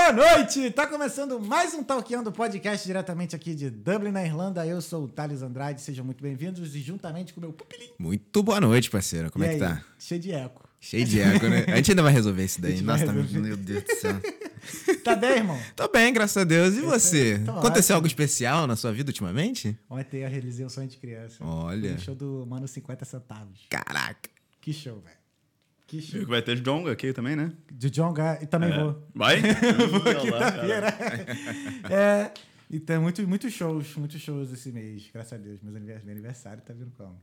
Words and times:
Boa 0.00 0.12
noite! 0.12 0.70
Tá 0.70 0.86
começando 0.86 1.40
mais 1.40 1.74
um 1.74 1.82
Talkeando 1.82 2.30
Podcast 2.30 2.86
diretamente 2.86 3.34
aqui 3.34 3.52
de 3.52 3.68
Dublin, 3.68 4.12
na 4.12 4.24
Irlanda. 4.24 4.64
Eu 4.64 4.80
sou 4.80 5.04
o 5.04 5.08
Thales 5.08 5.42
Andrade, 5.42 5.80
sejam 5.80 6.04
muito 6.04 6.22
bem-vindos 6.22 6.76
e 6.76 6.80
juntamente 6.80 7.34
com 7.34 7.40
o 7.40 7.42
meu 7.42 7.52
pupilinho. 7.52 7.90
Muito 7.98 8.40
boa 8.44 8.60
noite, 8.60 8.88
parceiro. 8.90 9.28
Como 9.28 9.44
E 9.44 9.48
é 9.48 9.50
que 9.50 9.54
aí? 9.56 9.60
tá? 9.68 9.84
Cheio 9.98 10.20
de 10.20 10.30
eco. 10.32 10.68
Cheio 10.80 11.04
de 11.04 11.20
eco, 11.20 11.48
né? 11.48 11.64
A 11.66 11.76
gente 11.76 11.90
ainda 11.90 12.02
vai 12.04 12.12
resolver 12.12 12.44
isso 12.44 12.60
daí. 12.60 12.80
Nossa, 12.80 13.06
tá 13.06 13.12
meu 13.12 13.56
Deus 13.56 13.82
do 13.82 13.96
céu. 13.96 14.14
Tá 15.02 15.16
bem, 15.16 15.38
irmão? 15.38 15.58
Tô 15.74 15.88
bem, 15.88 16.12
graças 16.12 16.36
a 16.36 16.44
Deus. 16.44 16.76
E 16.76 16.80
você? 16.80 17.38
Tô 17.44 17.52
Aconteceu 17.52 17.94
ótimo. 17.94 17.94
algo 17.96 18.06
especial 18.06 18.66
na 18.68 18.76
sua 18.76 18.92
vida 18.92 19.08
ultimamente? 19.10 19.76
Ontem 19.90 20.18
eu 20.22 20.28
realizei 20.28 20.64
um 20.64 20.68
sonho 20.68 20.86
de 20.86 20.96
criança. 20.96 21.42
Olha. 21.44 21.92
No 21.94 21.98
show 21.98 22.14
do 22.14 22.46
Mano 22.46 22.68
50 22.68 23.04
Centavos. 23.04 23.66
Caraca. 23.68 24.30
Que 24.60 24.72
show, 24.72 25.00
velho. 25.00 25.16
Que 25.88 26.00
show. 26.02 26.12
Viu 26.18 26.24
que 26.26 26.30
vai 26.30 26.42
ter 26.42 26.60
Jonga 26.60 26.92
aqui 26.92 27.12
também, 27.14 27.34
né? 27.34 27.50
De 27.72 27.88
John 27.90 28.12
Ga... 28.12 28.38
E 28.42 28.46
também 28.46 28.70
vou. 28.72 29.02
Vai? 29.14 29.40
Quinta-feira. 30.20 30.88
é. 31.90 32.30
Então, 32.70 33.00
muitos 33.00 33.24
muito 33.24 33.50
shows, 33.50 33.96
muitos 33.96 34.20
shows 34.20 34.52
esse 34.52 34.70
mês, 34.70 35.08
graças 35.12 35.32
a 35.32 35.36
Deus. 35.42 35.58
Meus 35.62 35.74
anivers- 35.74 36.04
Meu 36.04 36.12
aniversário 36.12 36.62
tá 36.62 36.74
vindo 36.74 36.92
como? 36.96 37.18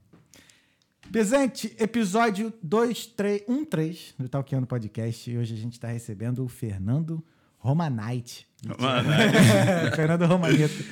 Presente, 1.12 1.75
episódio 1.79 2.51
2, 2.63 3.05
3, 3.05 3.43
1, 3.48 3.65
3 3.65 4.15
do 4.17 4.27
Talkeando 4.27 4.65
Podcast. 4.65 5.29
E 5.29 5.38
hoje 5.38 5.53
a 5.53 5.57
gente 5.57 5.79
tá 5.79 5.88
recebendo 5.89 6.43
o 6.43 6.48
Fernando 6.48 7.24
Romanite. 7.60 8.48
Mano, 8.79 9.10
Fernando 9.95 10.25
Romaneto. 10.25 10.84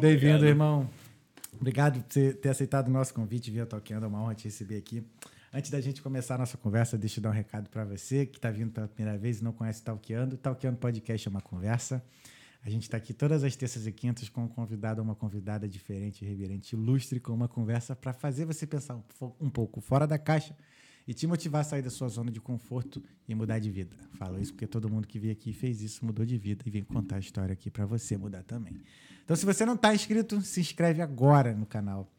Bem-vindo, 0.00 0.46
irmão. 0.46 0.88
Obrigado 1.60 2.00
por 2.00 2.34
ter 2.34 2.48
aceitado 2.48 2.86
o 2.86 2.90
nosso 2.92 3.12
convite 3.12 3.50
via 3.50 3.66
Talkeando. 3.66 4.04
É 4.06 4.08
uma 4.08 4.22
honra 4.22 4.36
te 4.36 4.44
receber 4.44 4.76
aqui. 4.76 5.02
Antes 5.56 5.70
da 5.70 5.80
gente 5.80 6.02
começar 6.02 6.34
a 6.34 6.38
nossa 6.38 6.56
conversa, 6.58 6.98
deixa 6.98 7.20
eu 7.20 7.22
dar 7.22 7.30
um 7.30 7.32
recado 7.32 7.70
para 7.70 7.84
você 7.84 8.26
que 8.26 8.38
está 8.38 8.50
vindo 8.50 8.72
pela 8.72 8.88
primeira 8.88 9.16
vez 9.16 9.38
e 9.38 9.44
não 9.44 9.52
conhece 9.52 9.80
Talkeando. 9.84 10.36
Talkeando 10.36 10.78
Podcast 10.78 11.28
é 11.28 11.30
uma 11.30 11.40
conversa. 11.40 12.04
A 12.60 12.68
gente 12.68 12.82
está 12.82 12.96
aqui 12.96 13.14
todas 13.14 13.44
as 13.44 13.54
terças 13.54 13.86
e 13.86 13.92
quintas 13.92 14.28
com 14.28 14.42
um 14.42 14.48
convidado 14.48 15.00
ou 15.00 15.04
uma 15.04 15.14
convidada 15.14 15.68
diferente, 15.68 16.24
reverente, 16.24 16.74
ilustre, 16.74 17.20
com 17.20 17.32
uma 17.32 17.46
conversa 17.46 17.94
para 17.94 18.12
fazer 18.12 18.44
você 18.44 18.66
pensar 18.66 19.00
um 19.40 19.48
pouco 19.48 19.80
fora 19.80 20.08
da 20.08 20.18
caixa 20.18 20.56
e 21.06 21.14
te 21.14 21.24
motivar 21.24 21.60
a 21.60 21.64
sair 21.64 21.82
da 21.82 21.90
sua 21.90 22.08
zona 22.08 22.32
de 22.32 22.40
conforto 22.40 23.00
e 23.28 23.32
mudar 23.32 23.60
de 23.60 23.70
vida. 23.70 23.94
Falo 24.14 24.40
isso 24.40 24.52
porque 24.54 24.66
todo 24.66 24.90
mundo 24.90 25.06
que 25.06 25.20
veio 25.20 25.34
aqui 25.34 25.52
fez 25.52 25.80
isso, 25.80 26.04
mudou 26.04 26.26
de 26.26 26.36
vida 26.36 26.64
e 26.66 26.70
vem 26.70 26.82
contar 26.82 27.14
a 27.14 27.20
história 27.20 27.52
aqui 27.52 27.70
para 27.70 27.86
você 27.86 28.16
mudar 28.16 28.42
também. 28.42 28.82
Então, 29.24 29.36
se 29.36 29.46
você 29.46 29.64
não 29.64 29.74
está 29.74 29.94
inscrito, 29.94 30.42
se 30.42 30.60
inscreve 30.60 31.00
agora 31.00 31.54
no 31.54 31.64
canal. 31.64 32.10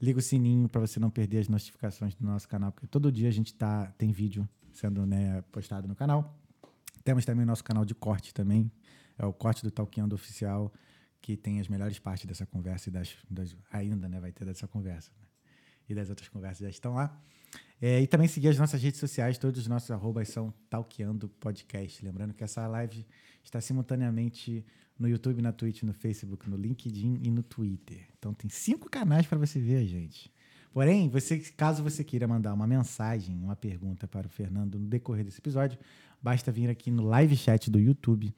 Liga 0.00 0.18
o 0.18 0.22
sininho 0.22 0.68
para 0.68 0.80
você 0.80 1.00
não 1.00 1.10
perder 1.10 1.38
as 1.38 1.48
notificações 1.48 2.14
do 2.14 2.24
nosso 2.24 2.48
canal, 2.48 2.70
porque 2.70 2.86
todo 2.86 3.10
dia 3.10 3.28
a 3.28 3.32
gente 3.32 3.52
tá, 3.54 3.86
tem 3.98 4.12
vídeo 4.12 4.48
sendo 4.72 5.04
né, 5.04 5.42
postado 5.50 5.88
no 5.88 5.94
canal. 5.96 6.38
Temos 7.02 7.24
também 7.24 7.42
o 7.42 7.46
nosso 7.46 7.64
canal 7.64 7.84
de 7.84 7.94
corte 7.94 8.32
também, 8.32 8.70
é 9.18 9.26
o 9.26 9.32
corte 9.32 9.62
do 9.64 9.70
Talkeando 9.70 10.14
Oficial, 10.14 10.72
que 11.20 11.36
tem 11.36 11.58
as 11.58 11.66
melhores 11.66 11.98
partes 11.98 12.26
dessa 12.26 12.46
conversa 12.46 12.88
e 12.88 12.92
das, 12.92 13.16
das- 13.28 13.56
ainda 13.72 14.08
né, 14.08 14.20
vai 14.20 14.30
ter 14.30 14.44
dessa 14.44 14.68
conversa. 14.68 15.10
né? 15.20 15.26
E 15.88 15.94
das 15.94 16.08
outras 16.10 16.28
conversas 16.28 16.58
já 16.60 16.68
estão 16.68 16.94
lá. 16.94 17.20
É, 17.80 18.00
e 18.00 18.06
também 18.06 18.26
seguir 18.26 18.48
as 18.48 18.58
nossas 18.58 18.82
redes 18.82 18.98
sociais, 18.98 19.38
todos 19.38 19.60
os 19.60 19.66
nossos 19.68 19.90
arrobas 19.90 20.28
são 20.28 20.52
Talkeando 20.68 21.28
Podcast. 21.28 22.04
Lembrando 22.04 22.34
que 22.34 22.42
essa 22.42 22.66
live 22.66 23.06
está 23.42 23.60
simultaneamente 23.60 24.64
no 24.98 25.08
YouTube, 25.08 25.40
na 25.40 25.52
Twitch, 25.52 25.84
no 25.84 25.92
Facebook, 25.92 26.50
no 26.50 26.56
LinkedIn 26.56 27.20
e 27.22 27.30
no 27.30 27.42
Twitter. 27.42 28.08
Então 28.18 28.34
tem 28.34 28.50
cinco 28.50 28.90
canais 28.90 29.26
para 29.26 29.38
você 29.38 29.60
ver 29.60 29.76
a 29.76 29.84
gente. 29.84 30.30
Porém, 30.72 31.08
você, 31.08 31.38
caso 31.38 31.82
você 31.82 32.04
queira 32.04 32.26
mandar 32.26 32.52
uma 32.52 32.66
mensagem, 32.66 33.36
uma 33.36 33.56
pergunta 33.56 34.06
para 34.06 34.26
o 34.26 34.30
Fernando 34.30 34.78
no 34.78 34.86
decorrer 34.86 35.24
desse 35.24 35.38
episódio, 35.38 35.78
basta 36.20 36.50
vir 36.52 36.68
aqui 36.68 36.90
no 36.90 37.04
live 37.04 37.36
chat 37.36 37.70
do 37.70 37.78
YouTube, 37.78 38.34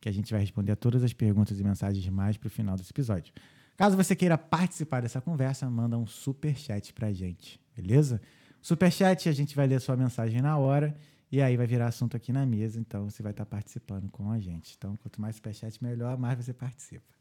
que 0.00 0.08
a 0.08 0.12
gente 0.12 0.30
vai 0.32 0.40
responder 0.40 0.72
a 0.72 0.76
todas 0.76 1.02
as 1.02 1.12
perguntas 1.12 1.58
e 1.58 1.64
mensagens 1.64 2.06
mais 2.08 2.36
para 2.36 2.46
o 2.46 2.50
final 2.50 2.76
desse 2.76 2.90
episódio. 2.90 3.32
Caso 3.76 3.96
você 3.96 4.14
queira 4.14 4.36
participar 4.36 5.00
dessa 5.00 5.20
conversa, 5.20 5.68
manda 5.68 5.96
um 5.96 6.06
super 6.06 6.56
chat 6.56 6.92
pra 6.92 7.12
gente, 7.12 7.58
beleza? 7.74 8.20
Super 8.62 8.92
chat, 8.92 9.28
a 9.28 9.32
gente 9.32 9.56
vai 9.56 9.66
ler 9.66 9.80
sua 9.80 9.96
mensagem 9.96 10.40
na 10.40 10.56
hora 10.56 10.96
e 11.32 11.42
aí 11.42 11.56
vai 11.56 11.66
virar 11.66 11.88
assunto 11.88 12.16
aqui 12.16 12.32
na 12.32 12.46
mesa, 12.46 12.78
então 12.78 13.10
você 13.10 13.22
vai 13.22 13.32
estar 13.32 13.44
participando 13.44 14.08
com 14.08 14.30
a 14.30 14.38
gente. 14.38 14.74
Então, 14.78 14.96
quanto 14.96 15.20
mais 15.20 15.34
super 15.36 15.52
chat, 15.52 15.82
melhor, 15.82 16.16
mais 16.16 16.38
você 16.38 16.52
participa. 16.52 17.12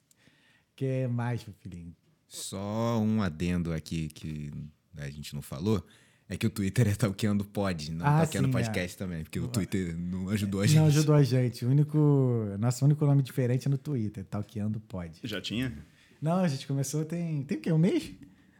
Quer 0.75 1.09
mais, 1.09 1.43
meu 1.43 1.55
filhinho? 1.55 1.95
Só 2.27 2.99
um 3.01 3.21
adendo 3.23 3.73
aqui 3.73 4.07
que 4.09 4.51
a 4.95 5.09
gente 5.09 5.33
não 5.33 5.41
falou. 5.41 5.83
É 6.29 6.37
que 6.37 6.47
o 6.47 6.49
Twitter 6.49 6.87
é 6.87 6.95
Talkeando 6.95 7.43
Pod, 7.43 7.91
não 7.91 8.05
Ah, 8.05 8.19
Talkeando 8.19 8.47
sim, 8.47 8.51
Podcast 8.53 8.97
também. 8.97 9.23
Porque 9.23 9.39
o 9.39 9.49
Twitter 9.49 9.97
não 9.97 10.29
ajudou 10.29 10.61
a 10.61 10.67
gente. 10.67 10.77
Não 10.77 10.85
ajudou 10.85 11.15
a 11.15 11.23
gente. 11.23 11.65
O 11.65 11.69
único, 11.69 12.55
nosso 12.57 12.85
único 12.85 13.05
nome 13.05 13.21
diferente 13.21 13.67
é 13.67 13.69
no 13.69 13.77
Twitter, 13.77 14.23
Talkeando 14.23 14.79
Pod. 14.79 15.19
já 15.23 15.41
tinha? 15.41 15.73
Não, 16.21 16.35
a 16.37 16.47
gente 16.47 16.65
começou 16.67 17.03
tem, 17.03 17.43
tem 17.43 17.57
o 17.57 17.61
quê? 17.61 17.71
Um 17.71 17.77
mês? 17.77 18.13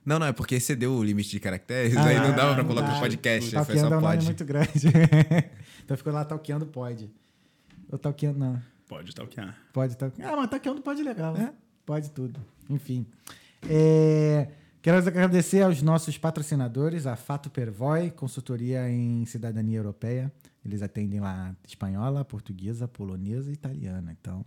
Não, 0.06 0.18
não, 0.18 0.28
é 0.28 0.34
porque 0.34 0.56
excedeu 0.56 0.94
o 0.94 1.04
limite 1.04 1.30
de 1.30 1.40
caracteres, 1.40 1.96
Ah, 1.96 2.06
aí 2.06 2.18
não 2.20 2.36
dava 2.36 2.56
pra 2.56 2.64
colocar 2.64 2.94
dá. 2.94 3.00
podcast, 3.00 3.52
foi 3.66 3.76
é 3.76 3.80
só 3.80 3.88
um 3.88 3.90
nome 3.92 4.02
pod. 4.02 4.26
muito 4.26 4.46
grande. 4.46 4.88
então 5.86 5.96
ficou 5.96 6.12
lá 6.12 6.26
Talkeando 6.26 6.66
Pod. 6.66 7.10
Ou 7.92 8.00
Talkeando, 8.00 8.40
não. 8.40 8.62
Pode 8.88 9.14
talquear. 9.16 9.56
Pode 9.72 9.94
estar. 9.94 10.12
Ah, 10.22 10.36
mas 10.36 10.50
Talkeando 10.50 10.82
pode 10.82 11.02
legal. 11.04 11.36
Pode 11.86 12.10
tudo. 12.12 12.40
Enfim. 12.70 13.06
É, 13.70 14.48
Quero 14.82 14.98
agradecer 14.98 15.62
aos 15.62 15.80
nossos 15.84 16.18
patrocinadores, 16.18 17.06
a 17.06 17.16
Fato 17.16 17.52
Pervoy, 17.52 18.10
consultoria 18.10 18.90
em 18.90 19.24
cidadania 19.28 19.78
europeia. 19.78 20.32
Eles 20.66 20.82
atendem 20.82 21.20
lá 21.20 21.56
espanhola, 21.68 22.26
portuguesa, 22.26 22.88
polonesa 22.88 23.52
e 23.52 23.54
italiana. 23.54 24.16
Então, 24.20 24.44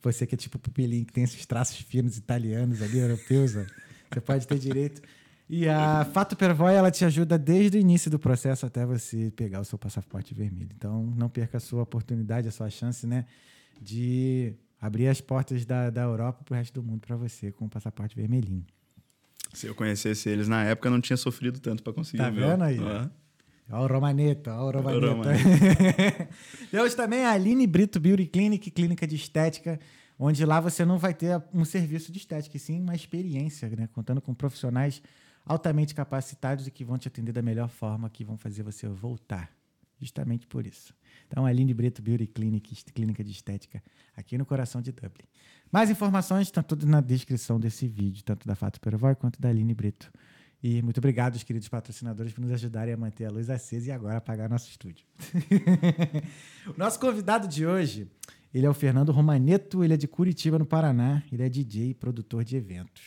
você 0.00 0.24
que 0.24 0.36
é 0.36 0.38
tipo 0.38 0.56
pupilinho, 0.56 1.04
que 1.04 1.12
tem 1.12 1.24
esses 1.24 1.44
traços 1.46 1.78
finos 1.80 2.16
italianos 2.16 2.80
ali, 2.80 3.00
europeus, 3.00 3.56
ó, 3.56 3.64
você 4.12 4.20
pode 4.20 4.46
ter 4.46 4.58
direito. 4.58 5.02
E 5.48 5.68
a 5.68 6.04
Fato 6.04 6.34
Pervoy, 6.36 6.74
ela 6.74 6.90
te 6.90 7.04
ajuda 7.04 7.38
desde 7.38 7.78
o 7.78 7.80
início 7.80 8.10
do 8.10 8.18
processo 8.18 8.66
até 8.66 8.84
você 8.84 9.30
pegar 9.36 9.60
o 9.60 9.64
seu 9.64 9.78
passaporte 9.78 10.34
vermelho. 10.34 10.70
Então, 10.76 11.14
não 11.16 11.28
perca 11.28 11.58
a 11.58 11.60
sua 11.60 11.82
oportunidade, 11.82 12.48
a 12.48 12.50
sua 12.50 12.68
chance, 12.68 13.06
né, 13.06 13.26
de 13.80 14.54
abrir 14.80 15.06
as 15.06 15.20
portas 15.20 15.64
da, 15.64 15.88
da 15.88 16.02
Europa 16.02 16.42
para 16.44 16.54
o 16.54 16.56
resto 16.56 16.74
do 16.74 16.82
mundo 16.82 17.00
para 17.00 17.16
você 17.16 17.52
com 17.52 17.66
o 17.66 17.68
passaporte 17.68 18.16
vermelhinho. 18.16 18.64
Se 19.54 19.68
eu 19.68 19.74
conhecesse 19.74 20.28
eles 20.28 20.48
na 20.48 20.64
época, 20.64 20.88
eu 20.88 20.92
não 20.92 21.00
tinha 21.00 21.16
sofrido 21.16 21.60
tanto 21.60 21.82
pra 21.82 21.92
conseguir. 21.92 22.18
Tá 22.18 22.30
meu. 22.30 22.48
vendo 22.48 22.64
aí? 22.64 22.78
Ah, 22.80 23.08
Olha 23.70 23.84
o 23.84 23.86
Romaneto, 23.86 24.50
olha 24.50 24.78
o. 24.78 24.82
Romaneto. 24.82 25.28
Temos 26.70 26.94
também 26.94 27.24
a 27.24 27.32
Aline 27.32 27.66
Brito 27.66 27.98
Beauty 27.98 28.26
Clinic, 28.26 28.70
clínica 28.70 29.06
de 29.06 29.16
estética, 29.16 29.80
onde 30.18 30.44
lá 30.44 30.60
você 30.60 30.84
não 30.84 30.98
vai 30.98 31.14
ter 31.14 31.42
um 31.52 31.64
serviço 31.64 32.10
de 32.10 32.18
estética, 32.18 32.56
e 32.56 32.60
sim 32.60 32.80
uma 32.80 32.94
experiência, 32.94 33.68
né? 33.68 33.88
Contando 33.92 34.20
com 34.20 34.34
profissionais 34.34 35.02
altamente 35.44 35.94
capacitados 35.94 36.66
e 36.66 36.70
que 36.70 36.84
vão 36.84 36.98
te 36.98 37.08
atender 37.08 37.32
da 37.32 37.42
melhor 37.42 37.68
forma, 37.68 38.10
que 38.10 38.24
vão 38.24 38.36
fazer 38.36 38.62
você 38.62 38.88
voltar. 38.88 39.50
Justamente 39.98 40.46
por 40.46 40.66
isso. 40.66 40.94
Então, 41.26 41.46
a 41.46 41.48
Aline 41.48 41.72
Brito 41.72 42.02
Beauty 42.02 42.26
Clinic, 42.26 42.84
clínica 42.92 43.24
de 43.24 43.30
estética, 43.30 43.82
aqui 44.14 44.36
no 44.36 44.44
coração 44.44 44.82
de 44.82 44.92
Dublin. 44.92 45.24
Mais 45.72 45.88
informações 45.88 46.48
estão 46.48 46.62
tudo 46.62 46.86
na 46.86 47.00
descrição 47.00 47.58
desse 47.58 47.88
vídeo, 47.88 48.22
tanto 48.22 48.46
da 48.46 48.54
Fato 48.54 48.80
Perovoy 48.80 49.14
quanto 49.14 49.40
da 49.40 49.48
Aline 49.48 49.72
Brito. 49.72 50.12
E 50.62 50.82
muito 50.82 50.98
obrigado, 50.98 51.34
os 51.36 51.42
queridos 51.42 51.68
patrocinadores, 51.68 52.32
por 52.32 52.40
nos 52.40 52.50
ajudarem 52.52 52.92
a 52.92 52.96
manter 52.96 53.26
a 53.26 53.30
luz 53.30 53.48
acesa 53.48 53.88
e 53.88 53.92
agora 53.92 54.18
apagar 54.18 54.48
nosso 54.48 54.68
estúdio. 54.68 55.06
o 56.74 56.78
nosso 56.78 56.98
convidado 56.98 57.46
de 57.46 57.66
hoje, 57.66 58.10
ele 58.54 58.66
é 58.66 58.70
o 58.70 58.74
Fernando 58.74 59.12
Romaneto, 59.12 59.84
ele 59.84 59.94
é 59.94 59.96
de 59.96 60.08
Curitiba, 60.08 60.58
no 60.58 60.66
Paraná. 60.66 61.22
Ele 61.32 61.42
é 61.42 61.48
DJ 61.48 61.90
e 61.90 61.94
produtor 61.94 62.44
de 62.44 62.56
eventos. 62.56 63.02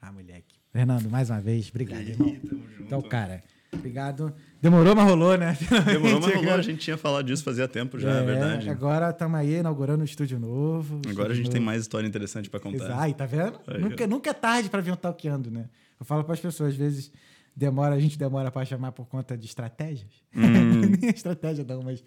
Ah, 0.00 0.10
moleque. 0.12 0.58
Fernando, 0.72 1.08
mais 1.10 1.30
uma 1.30 1.40
vez, 1.40 1.68
obrigado, 1.68 2.00
aí, 2.00 2.10
irmão. 2.10 2.34
tamo 2.48 2.62
junto. 2.70 2.82
Então, 2.82 3.02
cara, 3.02 3.42
obrigado. 3.72 4.32
Demorou, 4.62 4.94
mas 4.94 5.04
rolou, 5.08 5.36
né? 5.36 5.56
Demorou, 5.86 6.20
mas 6.20 6.24
rolou. 6.26 6.42
Agora- 6.42 6.60
A 6.60 6.62
gente 6.62 6.78
tinha 6.80 6.96
falado 6.96 7.26
disso 7.26 7.42
fazia 7.44 7.66
tempo 7.68 7.98
já, 7.98 8.10
é, 8.18 8.22
É, 8.22 8.24
verdade. 8.24 8.68
Agora 8.70 9.10
estamos 9.10 9.38
aí 9.38 9.54
inaugurando 9.56 10.02
um 10.02 10.04
estúdio 10.04 10.38
novo. 10.38 10.96
Agora 11.08 11.10
a 11.10 11.32
estúdio 11.32 11.34
gente 11.36 11.50
tem 11.50 11.60
novo. 11.60 11.66
mais 11.66 11.82
história 11.82 12.06
interessante 12.06 12.48
pra 12.48 12.60
contar. 12.60 12.84
Exato, 12.84 13.00
aí, 13.00 13.14
tá 13.14 13.26
vendo? 13.26 13.60
Aí, 13.66 13.80
nunca, 13.80 14.06
nunca 14.06 14.30
é 14.30 14.34
tarde 14.34 14.68
para 14.70 14.80
vir 14.80 14.92
um 14.92 14.96
talqueando, 14.96 15.50
né? 15.50 15.66
Eu 15.98 16.06
falo 16.06 16.24
para 16.24 16.34
as 16.34 16.40
pessoas, 16.40 16.70
às 16.70 16.76
vezes 16.76 17.12
demora, 17.54 17.94
a 17.94 18.00
gente 18.00 18.18
demora 18.18 18.50
para 18.50 18.64
chamar 18.64 18.92
por 18.92 19.06
conta 19.06 19.36
de 19.36 19.46
estratégias. 19.46 20.22
Nem 20.32 21.10
estratégia 21.10 21.64
não, 21.64 21.82
mas 21.82 22.02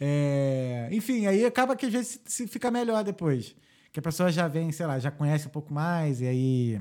é, 0.00 0.88
enfim, 0.92 1.26
aí 1.26 1.44
acaba 1.44 1.76
que 1.76 1.86
às 1.86 1.92
vezes 1.92 2.20
se, 2.24 2.44
se 2.44 2.46
fica 2.46 2.70
melhor 2.70 3.04
depois, 3.04 3.54
que 3.92 4.00
a 4.00 4.02
pessoa 4.02 4.30
já 4.30 4.48
vem, 4.48 4.70
sei 4.72 4.86
lá, 4.86 4.98
já 4.98 5.10
conhece 5.10 5.46
um 5.46 5.50
pouco 5.50 5.72
mais 5.72 6.20
e 6.20 6.26
aí 6.26 6.80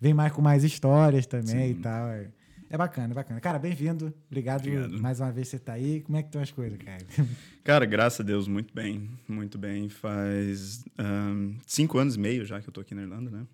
vem 0.00 0.12
mais 0.12 0.32
com 0.32 0.42
mais 0.42 0.64
histórias 0.64 1.26
também 1.26 1.70
e 1.70 1.74
tal. 1.74 2.08
É, 2.08 2.28
é 2.72 2.76
bacana, 2.78 3.12
é 3.12 3.14
bacana. 3.14 3.40
Cara, 3.40 3.58
bem-vindo. 3.58 4.12
Obrigado, 4.30 4.60
Obrigado. 4.60 5.00
mais 5.00 5.20
uma 5.20 5.30
vez 5.30 5.48
você 5.48 5.58
tá 5.58 5.74
aí. 5.74 6.00
Como 6.00 6.16
é 6.16 6.22
que 6.22 6.28
estão 6.28 6.40
as 6.40 6.50
coisas, 6.50 6.78
cara? 6.78 7.04
Cara, 7.62 7.84
graças 7.84 8.18
a 8.18 8.22
Deus, 8.24 8.48
muito 8.48 8.74
bem. 8.74 9.10
Muito 9.28 9.58
bem. 9.58 9.88
Faz 9.88 10.84
ahn, 10.98 11.54
cinco 11.66 11.98
anos 11.98 12.16
e 12.16 12.18
meio 12.18 12.44
já 12.44 12.60
que 12.60 12.68
eu 12.68 12.72
tô 12.72 12.80
aqui 12.80 12.94
na 12.94 13.02
Irlanda, 13.02 13.30
né? 13.30 13.46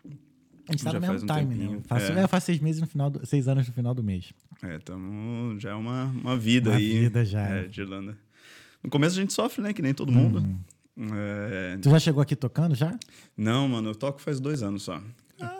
A 0.68 0.72
gente 0.72 0.84
tá 0.84 0.92
no 0.92 1.00
mesmo 1.00 1.18
faz 1.18 1.22
um 1.22 1.26
time, 1.26 1.54
né? 1.54 1.56
tempinho. 1.64 1.78
Eu 1.78 1.82
faço, 1.82 2.12
É. 2.12 2.22
eu 2.22 2.28
faço 2.28 2.46
seis 2.46 2.60
meses 2.60 2.80
no 2.80 2.86
final 2.86 3.10
do, 3.10 3.26
seis 3.26 3.48
anos 3.48 3.66
no 3.66 3.72
final 3.72 3.94
do 3.94 4.02
mês. 4.02 4.32
É, 4.62 4.78
tamo, 4.78 5.58
já 5.58 5.70
é 5.70 5.74
uma, 5.74 6.04
uma 6.04 6.36
vida 6.36 6.70
Uma 6.70 6.76
aí. 6.78 7.00
vida 7.00 7.24
já. 7.24 7.40
é, 7.48 7.64
de 7.66 7.80
Irlanda. 7.80 8.16
No 8.82 8.90
começo 8.90 9.16
a 9.16 9.20
gente 9.20 9.32
sofre, 9.32 9.62
né? 9.62 9.72
Que 9.72 9.82
nem 9.82 9.92
todo 9.94 10.12
mundo. 10.12 10.44
É, 11.14 11.78
Tu 11.80 11.88
já 11.90 11.98
chegou 11.98 12.22
aqui 12.22 12.34
tocando 12.36 12.74
já? 12.74 12.98
Não, 13.36 13.68
mano, 13.68 13.90
eu 13.90 13.94
toco 13.94 14.20
faz 14.20 14.40
dois 14.40 14.62
anos 14.62 14.82
só. 14.82 15.00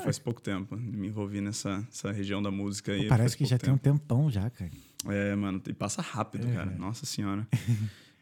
Faz 0.02 0.18
pouco 0.18 0.40
tempo. 0.42 0.76
Me 0.76 1.06
envolvi 1.08 1.40
nessa 1.40 1.86
essa 1.92 2.10
região 2.10 2.42
da 2.42 2.50
música 2.50 2.92
aí. 2.92 3.02
Pô, 3.02 3.08
parece 3.08 3.30
faz 3.30 3.34
que 3.36 3.44
já 3.44 3.50
pouco 3.56 3.64
tem 3.64 3.74
um 3.74 3.78
tempo. 3.78 3.98
tempão 4.00 4.30
já, 4.30 4.50
cara. 4.50 4.70
É, 5.06 5.34
mano, 5.36 5.62
e 5.68 5.72
passa 5.72 6.02
rápido, 6.02 6.46
cara. 6.52 6.70
Nossa 6.76 7.06
senhora. 7.06 7.46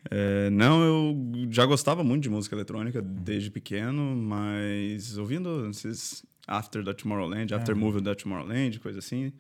É, 0.09 0.49
não, 0.51 0.85
eu 0.85 1.49
já 1.51 1.67
gostava 1.67 2.05
muito 2.05 2.23
de 2.23 2.31
música 2.31 2.55
eletrônica 2.55 3.03
desde 3.03 3.51
pequeno, 3.51 4.15
mas 4.15 5.19
ouvindo 5.19 5.69
esses 5.69 6.25
After 6.47 6.83
da 6.83 6.95
Tomorrowland, 6.95 7.53
After 7.55 7.75
Movie 7.75 8.01
da 8.01 8.15
Tomorrowland, 8.15 8.79
coisa 8.81 8.99
assim. 9.01 9.33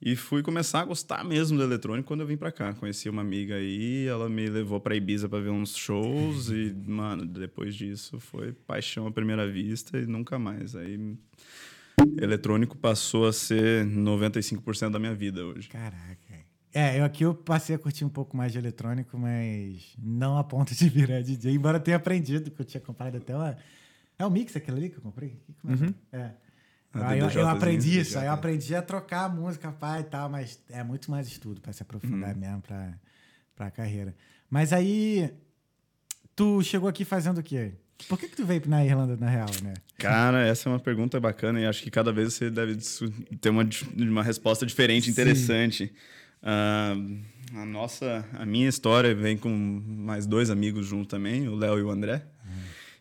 E 0.00 0.14
fui 0.14 0.42
começar 0.42 0.80
a 0.80 0.84
gostar 0.84 1.24
mesmo 1.24 1.56
do 1.56 1.64
eletrônico 1.64 2.06
quando 2.06 2.20
eu 2.20 2.26
vim 2.26 2.36
pra 2.36 2.52
cá. 2.52 2.74
Conheci 2.74 3.08
uma 3.08 3.22
amiga 3.22 3.54
aí, 3.54 4.06
ela 4.06 4.28
me 4.28 4.46
levou 4.46 4.78
pra 4.78 4.94
Ibiza 4.94 5.28
pra 5.28 5.40
ver 5.40 5.50
uns 5.50 5.74
shows 5.74 6.50
e, 6.50 6.74
mano, 6.86 7.24
depois 7.24 7.74
disso 7.74 8.20
foi 8.20 8.52
paixão 8.52 9.06
à 9.06 9.10
primeira 9.10 9.50
vista 9.50 9.98
e 9.98 10.06
nunca 10.06 10.38
mais. 10.38 10.76
Aí 10.76 11.16
eletrônico 12.20 12.76
passou 12.76 13.26
a 13.26 13.32
ser 13.32 13.86
95% 13.86 14.90
da 14.90 14.98
minha 14.98 15.14
vida 15.14 15.44
hoje. 15.44 15.68
Caraca. 15.68 16.46
É, 16.74 17.00
eu 17.00 17.04
aqui 17.04 17.24
eu 17.24 17.34
passei 17.34 17.74
a 17.74 17.78
curtir 17.78 18.04
um 18.04 18.08
pouco 18.10 18.36
mais 18.36 18.52
de 18.52 18.58
eletrônico, 18.58 19.16
mas 19.16 19.94
não 19.98 20.36
a 20.36 20.44
ponto 20.44 20.74
de 20.74 20.88
virar 20.90 21.22
DJ, 21.22 21.54
embora 21.54 21.78
eu 21.78 21.82
tenha 21.82 21.96
aprendido, 21.96 22.50
que 22.50 22.60
eu 22.60 22.66
tinha 22.66 22.82
comprado 22.82 23.16
até 23.16 23.34
uma. 23.34 23.56
É 24.18 24.26
o 24.26 24.30
mix 24.30 24.54
aquele 24.54 24.76
ali 24.76 24.90
que 24.90 24.98
eu 24.98 25.02
comprei? 25.02 25.40
Como 25.62 25.72
é? 26.12 26.34
A 27.02 27.08
Aí 27.10 27.18
eu, 27.18 27.30
eu 27.30 27.48
aprendi 27.48 28.00
isso, 28.00 28.18
aí 28.18 28.26
eu 28.26 28.32
aprendi 28.32 28.74
a 28.74 28.82
trocar 28.82 29.24
a 29.24 29.28
música, 29.28 29.70
pai 29.72 30.00
e 30.00 30.04
tal, 30.04 30.28
mas 30.28 30.58
é 30.70 30.82
muito 30.82 31.10
mais 31.10 31.26
estudo 31.26 31.60
para 31.60 31.72
se 31.72 31.82
aprofundar 31.82 32.34
Uhum. 32.34 32.40
mesmo 32.40 32.62
pra, 32.62 32.94
pra 33.54 33.70
carreira. 33.70 34.14
Mas 34.50 34.72
aí, 34.72 35.30
tu 36.34 36.62
chegou 36.62 36.88
aqui 36.88 37.04
fazendo 37.04 37.38
o 37.38 37.42
quê? 37.42 37.72
Por 38.08 38.18
que, 38.18 38.28
que 38.28 38.36
tu 38.36 38.44
veio 38.44 38.62
na 38.66 38.84
Irlanda, 38.84 39.16
na 39.16 39.28
real, 39.28 39.50
né? 39.62 39.74
Cara, 39.98 40.46
essa 40.46 40.68
é 40.68 40.72
uma 40.72 40.78
pergunta 40.78 41.18
bacana 41.18 41.60
e 41.60 41.66
acho 41.66 41.82
que 41.82 41.90
cada 41.90 42.12
vez 42.12 42.34
você 42.34 42.50
deve 42.50 42.76
ter 43.40 43.48
uma, 43.48 43.66
uma 43.96 44.22
resposta 44.22 44.66
diferente, 44.66 45.10
interessante. 45.10 45.92
Ah, 46.42 46.94
a 47.54 47.64
nossa, 47.64 48.24
a 48.34 48.44
minha 48.44 48.68
história 48.68 49.14
vem 49.14 49.36
com 49.36 49.48
mais 49.48 50.26
dois 50.26 50.50
amigos 50.50 50.86
junto 50.86 51.08
também, 51.08 51.48
o 51.48 51.54
Léo 51.56 51.78
e 51.78 51.82
o 51.82 51.90
André. 51.90 52.22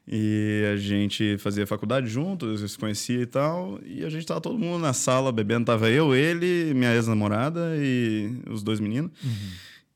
E 0.07 0.63
a 0.71 0.77
gente 0.77 1.37
fazia 1.39 1.65
faculdade 1.65 2.07
juntos, 2.07 2.71
se 2.71 2.77
conhecia 2.77 3.21
e 3.21 3.25
tal. 3.25 3.79
E 3.83 4.05
a 4.05 4.09
gente 4.09 4.25
tava 4.25 4.39
todo 4.39 4.57
mundo 4.57 4.79
na 4.79 4.93
sala 4.93 5.31
bebendo. 5.31 5.65
Tava 5.65 5.89
eu, 5.89 6.15
ele, 6.15 6.73
minha 6.75 6.93
ex-namorada 6.93 7.73
e 7.77 8.37
os 8.49 8.61
dois 8.61 8.79
meninos. 8.79 9.11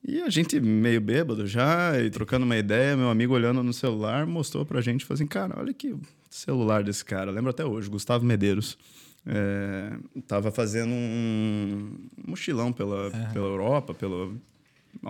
E 0.03 0.21
a 0.21 0.29
gente 0.29 0.59
meio 0.59 1.01
bêbado 1.01 1.45
já, 1.45 1.99
e 2.01 2.09
trocando 2.09 2.45
uma 2.45 2.57
ideia, 2.57 2.95
meu 2.95 3.09
amigo 3.09 3.33
olhando 3.33 3.61
no 3.61 3.73
celular 3.73 4.25
mostrou 4.25 4.65
pra 4.65 4.79
gente, 4.81 5.05
falou 5.05 5.15
assim, 5.15 5.27
cara, 5.27 5.59
olha 5.59 5.73
que 5.73 5.95
celular 6.29 6.83
desse 6.83 7.03
cara. 7.03 7.29
Lembro 7.31 7.49
até 7.49 7.65
hoje, 7.65 7.89
Gustavo 7.89 8.25
Medeiros. 8.25 8.77
É, 9.25 9.91
tava 10.25 10.51
fazendo 10.51 10.91
um 10.91 11.91
mochilão 12.25 12.71
pela, 12.71 13.11
pela 13.33 13.45
Europa, 13.45 13.93
pela 13.93 14.31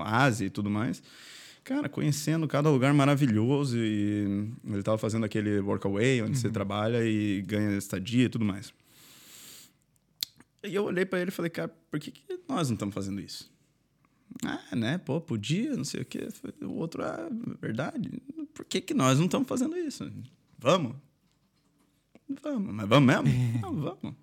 Ásia 0.03 0.47
e 0.47 0.49
tudo 0.49 0.69
mais. 0.69 1.01
Cara, 1.69 1.87
conhecendo 1.87 2.47
cada 2.47 2.67
lugar 2.67 2.91
maravilhoso 2.95 3.77
e 3.77 4.49
ele 4.65 4.81
tava 4.81 4.97
fazendo 4.97 5.23
aquele 5.23 5.59
workaway 5.59 6.19
onde 6.19 6.39
você 6.39 6.49
trabalha 6.49 7.05
e 7.05 7.43
ganha 7.43 7.77
estadia 7.77 8.25
e 8.25 8.29
tudo 8.29 8.43
mais. 8.43 8.73
E 10.63 10.73
eu 10.73 10.85
olhei 10.85 11.05
pra 11.05 11.19
ele 11.19 11.29
e 11.29 11.31
falei, 11.31 11.51
cara, 11.51 11.71
por 11.91 11.99
que, 11.99 12.09
que 12.09 12.39
nós 12.49 12.69
não 12.69 12.73
estamos 12.73 12.95
fazendo 12.95 13.21
isso? 13.21 13.51
Ah, 14.43 14.75
né? 14.75 14.97
Pô, 14.97 15.21
podia, 15.21 15.75
não 15.77 15.83
sei 15.83 16.01
o 16.01 16.05
quê. 16.05 16.27
O 16.63 16.71
outro, 16.71 17.03
ah, 17.03 17.29
verdade. 17.61 18.19
Por 18.51 18.65
que, 18.65 18.81
que 18.81 18.95
nós 18.95 19.19
não 19.19 19.25
estamos 19.25 19.47
fazendo 19.47 19.77
isso? 19.77 20.11
Vamos? 20.57 20.95
Vamos, 22.41 22.73
mas 22.73 22.89
vamos 22.89 23.13
mesmo? 23.13 23.29
Não, 23.61 23.75
vamos. 23.75 24.15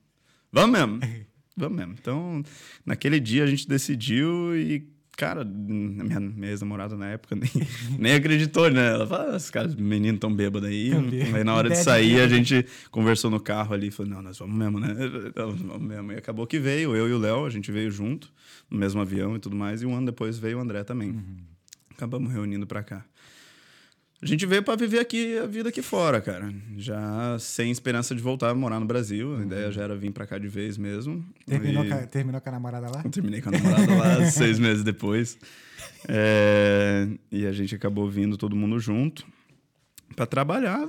Vamos 0.50 0.78
mesmo. 0.80 1.00
Vamos 1.59 1.78
mesmo. 1.78 1.94
Então, 1.98 2.42
naquele 2.85 3.18
dia 3.18 3.44
a 3.44 3.46
gente 3.46 3.66
decidiu 3.66 4.54
e, 4.54 4.87
cara, 5.16 5.44
minha, 5.44 6.20
minha 6.20 6.50
ex-namorada 6.50 6.96
na 6.96 7.09
época 7.09 7.35
nem, 7.35 7.50
nem 7.98 8.14
acreditou, 8.14 8.70
né? 8.70 8.92
Ela 8.92 9.07
falou, 9.07 9.33
ah, 9.33 9.37
os 9.37 9.50
caras, 9.50 9.74
meninos 9.74 10.20
tão 10.20 10.33
bêbados 10.33 10.68
aí. 10.68 10.90
Aí 11.35 11.42
na 11.42 11.55
hora 11.55 11.70
de 11.70 11.76
sair, 11.76 12.20
a 12.20 12.29
gente 12.29 12.66
conversou 12.90 13.31
no 13.31 13.40
carro 13.40 13.74
ali 13.74 13.88
e 13.88 13.90
falou, 13.90 14.12
não, 14.12 14.22
nós 14.22 14.38
vamos 14.38 14.57
mesmo, 14.57 14.79
né? 14.79 14.94
Nós 15.35 15.61
vamos 15.61 15.83
mesmo. 15.83 16.12
E 16.12 16.16
acabou 16.16 16.46
que 16.46 16.59
veio, 16.59 16.94
eu 16.94 17.09
e 17.09 17.12
o 17.12 17.18
Léo, 17.18 17.46
a 17.46 17.50
gente 17.50 17.72
veio 17.72 17.90
junto, 17.90 18.31
no 18.70 18.79
mesmo 18.79 19.00
avião 19.00 19.35
e 19.37 19.38
tudo 19.38 19.57
mais, 19.57 19.83
e 19.83 19.87
um 19.87 19.94
ano 19.96 20.07
depois 20.07 20.38
veio 20.38 20.59
o 20.59 20.61
André 20.61 20.85
também. 20.85 21.11
Uhum. 21.11 21.37
Acabamos 21.96 22.31
reunindo 22.31 22.66
pra 22.66 22.83
cá. 22.83 23.05
A 24.22 24.24
gente 24.26 24.46
veio 24.46 24.62
para 24.62 24.76
viver 24.76 24.98
aqui 24.98 25.37
a 25.38 25.46
vida 25.46 25.68
aqui 25.68 25.83
fora, 25.83 26.20
cara. 26.22 26.52
Já 26.76 27.37
sem 27.38 27.70
esperança 27.70 28.14
de 28.14 28.22
voltar 28.22 28.48
a 28.50 28.55
morar 28.55 28.81
no 28.81 28.87
Brasil. 28.87 29.37
A 29.37 29.42
ideia 29.42 29.70
já 29.70 29.83
era 29.83 29.94
vir 29.94 30.11
pra 30.11 30.26
cá 30.26 30.38
de 30.38 30.48
vez 30.48 30.79
mesmo. 30.79 31.24
Terminou, 31.46 31.85
E- 31.85 31.88
com, 31.88 31.94
a, 31.94 32.07
terminou 32.07 32.40
com 32.40 32.48
a 32.48 32.52
namorada 32.52 32.88
lá? 32.90 33.02
eu 33.05 33.11
terminei 33.11 33.42
com 33.42 33.50
a 33.50 33.52
namorada 33.52 33.94
lá 33.94 34.24
seis 34.31 34.59
meses 34.59 34.83
depois. 34.83 35.38
É, 36.09 37.07
e 37.31 37.46
a 37.46 37.52
gente 37.52 37.74
acabou 37.74 38.09
vindo 38.09 38.37
todo 38.37 38.57
mundo 38.57 38.79
junto 38.79 39.26
para 40.14 40.24
trabalhar 40.24 40.88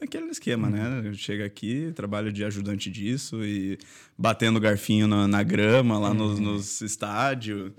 naquele 0.00 0.26
esquema, 0.30 0.70
né? 0.70 1.12
Chega 1.14 1.44
aqui, 1.44 1.92
trabalho 1.94 2.32
de 2.32 2.42
ajudante 2.44 2.90
disso 2.90 3.44
e 3.44 3.78
batendo 4.16 4.58
garfinho 4.58 5.06
na, 5.06 5.28
na 5.28 5.42
grama 5.42 5.98
lá 5.98 6.14
nos, 6.14 6.38
nos 6.40 6.80
estádios. 6.80 7.72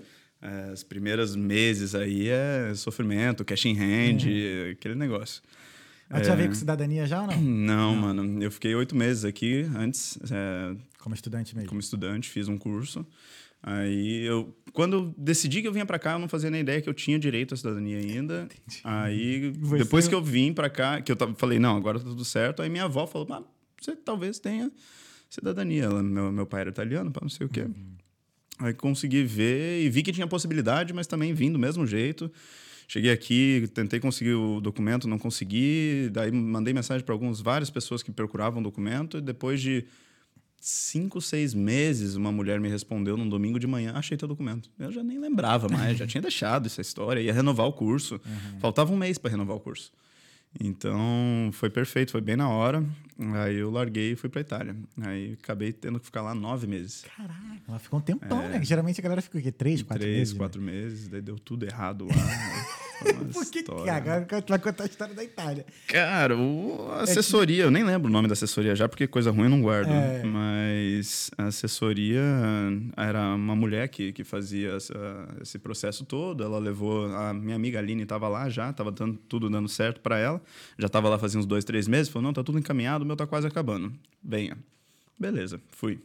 É, 0.44 0.72
os 0.72 0.82
primeiros 0.82 1.34
meses 1.34 1.94
aí 1.94 2.28
é 2.28 2.72
sofrimento, 2.74 3.44
cash 3.44 3.64
in 3.64 3.76
hand, 3.78 4.24
aquele 4.72 4.94
negócio. 4.94 5.42
Ela 6.10 6.22
já 6.22 6.34
veio 6.34 6.50
com 6.50 6.54
cidadania 6.54 7.06
já 7.06 7.22
ou 7.22 7.26
não? 7.28 7.40
Não, 7.40 7.96
mano, 7.96 8.42
eu 8.42 8.50
fiquei 8.50 8.74
oito 8.74 8.94
meses 8.94 9.24
aqui 9.24 9.62
antes, 9.74 10.18
é, 10.30 10.76
Como 10.98 11.14
estudante 11.14 11.54
mesmo. 11.56 11.68
como 11.70 11.80
estudante, 11.80 12.28
fiz 12.28 12.46
um 12.46 12.58
curso. 12.58 13.06
Aí 13.62 14.20
eu, 14.26 14.54
quando 14.74 14.92
eu 14.96 15.14
decidi 15.16 15.62
que 15.62 15.66
eu 15.68 15.72
vinha 15.72 15.86
pra 15.86 15.98
cá, 15.98 16.12
eu 16.12 16.18
não 16.18 16.28
fazia 16.28 16.50
nem 16.50 16.60
ideia 16.60 16.82
que 16.82 16.88
eu 16.90 16.92
tinha 16.92 17.18
direito 17.18 17.54
à 17.54 17.56
cidadania 17.56 17.96
ainda. 17.98 18.46
Aí 18.84 19.50
Você- 19.52 19.84
depois 19.84 20.06
que 20.06 20.14
eu 20.14 20.22
vim 20.22 20.52
pra 20.52 20.68
cá, 20.68 21.00
que 21.00 21.10
eu 21.10 21.16
tava, 21.16 21.34
falei, 21.34 21.58
não, 21.58 21.74
agora 21.74 21.98
tá 21.98 22.04
tudo 22.04 22.24
certo. 22.26 22.60
Aí 22.60 22.68
minha 22.68 22.84
avó 22.84 23.06
falou, 23.06 23.26
ah, 23.32 23.42
você 23.80 23.96
talvez 23.96 24.38
tenha 24.38 24.70
cidadania. 25.30 25.84
Ela, 25.84 26.02
meu, 26.02 26.30
meu 26.30 26.44
pai 26.46 26.60
era 26.60 26.70
italiano, 26.70 27.10
pá, 27.10 27.20
não 27.22 27.30
sei 27.30 27.46
o 27.46 27.48
quê. 27.48 27.66
Aí 28.58 28.72
consegui 28.72 29.24
ver 29.24 29.82
e 29.82 29.88
vi 29.88 30.02
que 30.02 30.12
tinha 30.12 30.26
possibilidade, 30.26 30.92
mas 30.92 31.06
também 31.06 31.32
vim 31.34 31.50
do 31.50 31.58
mesmo 31.58 31.86
jeito. 31.86 32.30
Cheguei 32.86 33.10
aqui, 33.10 33.68
tentei 33.74 33.98
conseguir 33.98 34.34
o 34.34 34.60
documento, 34.60 35.08
não 35.08 35.18
consegui. 35.18 36.08
Daí 36.12 36.30
mandei 36.30 36.72
mensagem 36.72 37.04
para 37.04 37.14
algumas 37.14 37.40
várias 37.40 37.70
pessoas 37.70 38.02
que 38.02 38.12
procuravam 38.12 38.60
o 38.60 38.62
documento. 38.62 39.18
E 39.18 39.20
depois 39.20 39.60
de 39.60 39.86
cinco, 40.60 41.20
seis 41.20 41.54
meses, 41.54 42.14
uma 42.14 42.30
mulher 42.30 42.60
me 42.60 42.68
respondeu 42.68 43.16
num 43.16 43.28
domingo 43.28 43.58
de 43.58 43.66
manhã: 43.66 43.92
achei 43.94 44.16
teu 44.16 44.28
documento. 44.28 44.70
Eu 44.78 44.92
já 44.92 45.02
nem 45.02 45.18
lembrava 45.18 45.68
mais, 45.68 45.98
já 45.98 46.06
tinha 46.06 46.20
deixado 46.22 46.66
essa 46.66 46.80
história. 46.80 47.20
Ia 47.20 47.32
renovar 47.32 47.66
o 47.66 47.72
curso. 47.72 48.20
Faltava 48.60 48.92
um 48.92 48.96
mês 48.96 49.18
para 49.18 49.30
renovar 49.30 49.56
o 49.56 49.60
curso. 49.60 49.90
Então 50.60 51.50
foi 51.52 51.68
perfeito, 51.70 52.12
foi 52.12 52.20
bem 52.20 52.36
na 52.36 52.48
hora. 52.48 52.84
Aí 53.44 53.56
eu 53.56 53.70
larguei 53.70 54.12
e 54.12 54.16
fui 54.16 54.28
para 54.28 54.40
Itália. 54.40 54.74
Aí 55.02 55.36
acabei 55.40 55.72
tendo 55.72 55.98
que 56.00 56.06
ficar 56.06 56.22
lá 56.22 56.34
nove 56.34 56.66
meses. 56.66 57.04
Caraca, 57.16 57.62
ela 57.68 57.78
ficou 57.78 57.98
um 57.98 58.02
tempão, 58.02 58.48
né? 58.48 58.60
Geralmente 58.64 59.00
a 59.00 59.02
galera 59.02 59.22
fica 59.22 59.38
o 59.38 59.42
quê? 59.42 59.52
Três, 59.52 59.82
quatro 59.82 60.02
É. 60.02 60.06
Três, 60.06 60.18
meses? 60.18 60.32
né? 60.34 60.38
quatro 60.38 60.60
meses, 60.62 61.08
daí 61.08 61.20
deu 61.22 61.36
tudo 61.38 61.64
errado 61.64 62.06
lá. 62.06 62.14
Uma 62.14 62.83
Por 63.32 63.44
que, 63.46 63.50
que 63.50 63.58
história. 63.60 63.92
agora 63.94 64.42
tu 64.42 64.50
vai 64.50 64.58
contar 64.58 64.84
a 64.84 64.86
história 64.86 65.14
da 65.14 65.24
Itália? 65.24 65.64
Cara, 65.88 66.36
o- 66.36 66.88
a 66.92 67.02
assessoria, 67.02 67.64
eu 67.64 67.70
nem 67.70 67.82
lembro 67.84 68.08
o 68.08 68.12
nome 68.12 68.28
da 68.28 68.32
assessoria 68.34 68.74
já, 68.76 68.88
porque 68.88 69.06
coisa 69.06 69.30
ruim 69.30 69.44
eu 69.44 69.50
não 69.50 69.60
guardo. 69.62 69.90
É. 69.90 70.22
Mas 70.24 71.30
a 71.36 71.44
assessoria 71.46 72.22
era 72.96 73.34
uma 73.34 73.54
mulher 73.56 73.88
que, 73.88 74.12
que 74.12 74.24
fazia 74.24 74.72
essa- 74.74 75.28
esse 75.42 75.58
processo 75.58 76.04
todo. 76.04 76.42
Ela 76.44 76.58
levou. 76.58 77.06
A 77.14 77.32
minha 77.34 77.56
amiga 77.56 77.78
Aline 77.78 78.02
estava 78.02 78.28
lá 78.28 78.48
já, 78.48 78.70
estava 78.70 78.90
dando, 78.90 79.18
tudo 79.28 79.48
dando 79.50 79.68
certo 79.68 80.00
para 80.00 80.18
ela. 80.18 80.40
Já 80.78 80.86
estava 80.86 81.08
lá 81.08 81.18
fazia 81.18 81.38
uns 81.40 81.46
dois, 81.46 81.64
três 81.64 81.86
meses. 81.88 82.08
Falou: 82.12 82.24
não, 82.26 82.32
tá 82.32 82.42
tudo 82.42 82.58
encaminhado, 82.58 83.04
o 83.04 83.06
meu 83.06 83.16
tá 83.16 83.26
quase 83.26 83.46
acabando. 83.46 83.92
Venha. 84.22 84.56
Beleza, 85.18 85.60
fui. 85.70 85.98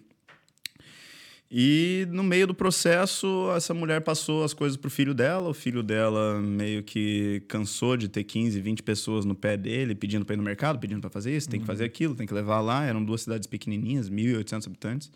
E 1.51 2.05
no 2.11 2.23
meio 2.23 2.45
do 2.45 2.53
processo, 2.53 3.51
essa 3.55 3.73
mulher 3.73 4.01
passou 4.01 4.43
as 4.43 4.53
coisas 4.53 4.77
pro 4.77 4.89
filho 4.89 5.15
dela. 5.15 5.49
O 5.49 5.53
filho 5.53 5.81
dela 5.81 6.39
meio 6.39 6.83
que 6.83 7.41
cansou 7.47 7.97
de 7.97 8.07
ter 8.07 8.23
15, 8.23 8.61
20 8.61 8.83
pessoas 8.83 9.25
no 9.25 9.33
pé 9.33 9.57
dele, 9.57 9.95
pedindo 9.95 10.23
para 10.23 10.35
ir 10.35 10.37
no 10.37 10.43
mercado, 10.43 10.77
pedindo 10.77 11.01
para 11.01 11.09
fazer 11.09 11.35
isso, 11.35 11.49
tem 11.49 11.59
que 11.59 11.65
fazer 11.65 11.85
aquilo, 11.85 12.13
tem 12.13 12.27
que 12.27 12.33
levar 12.33 12.61
lá. 12.61 12.85
Eram 12.85 13.03
duas 13.03 13.21
cidades 13.21 13.47
pequenininhas, 13.47 14.09
1.800 14.09 14.67
habitantes. 14.67 15.11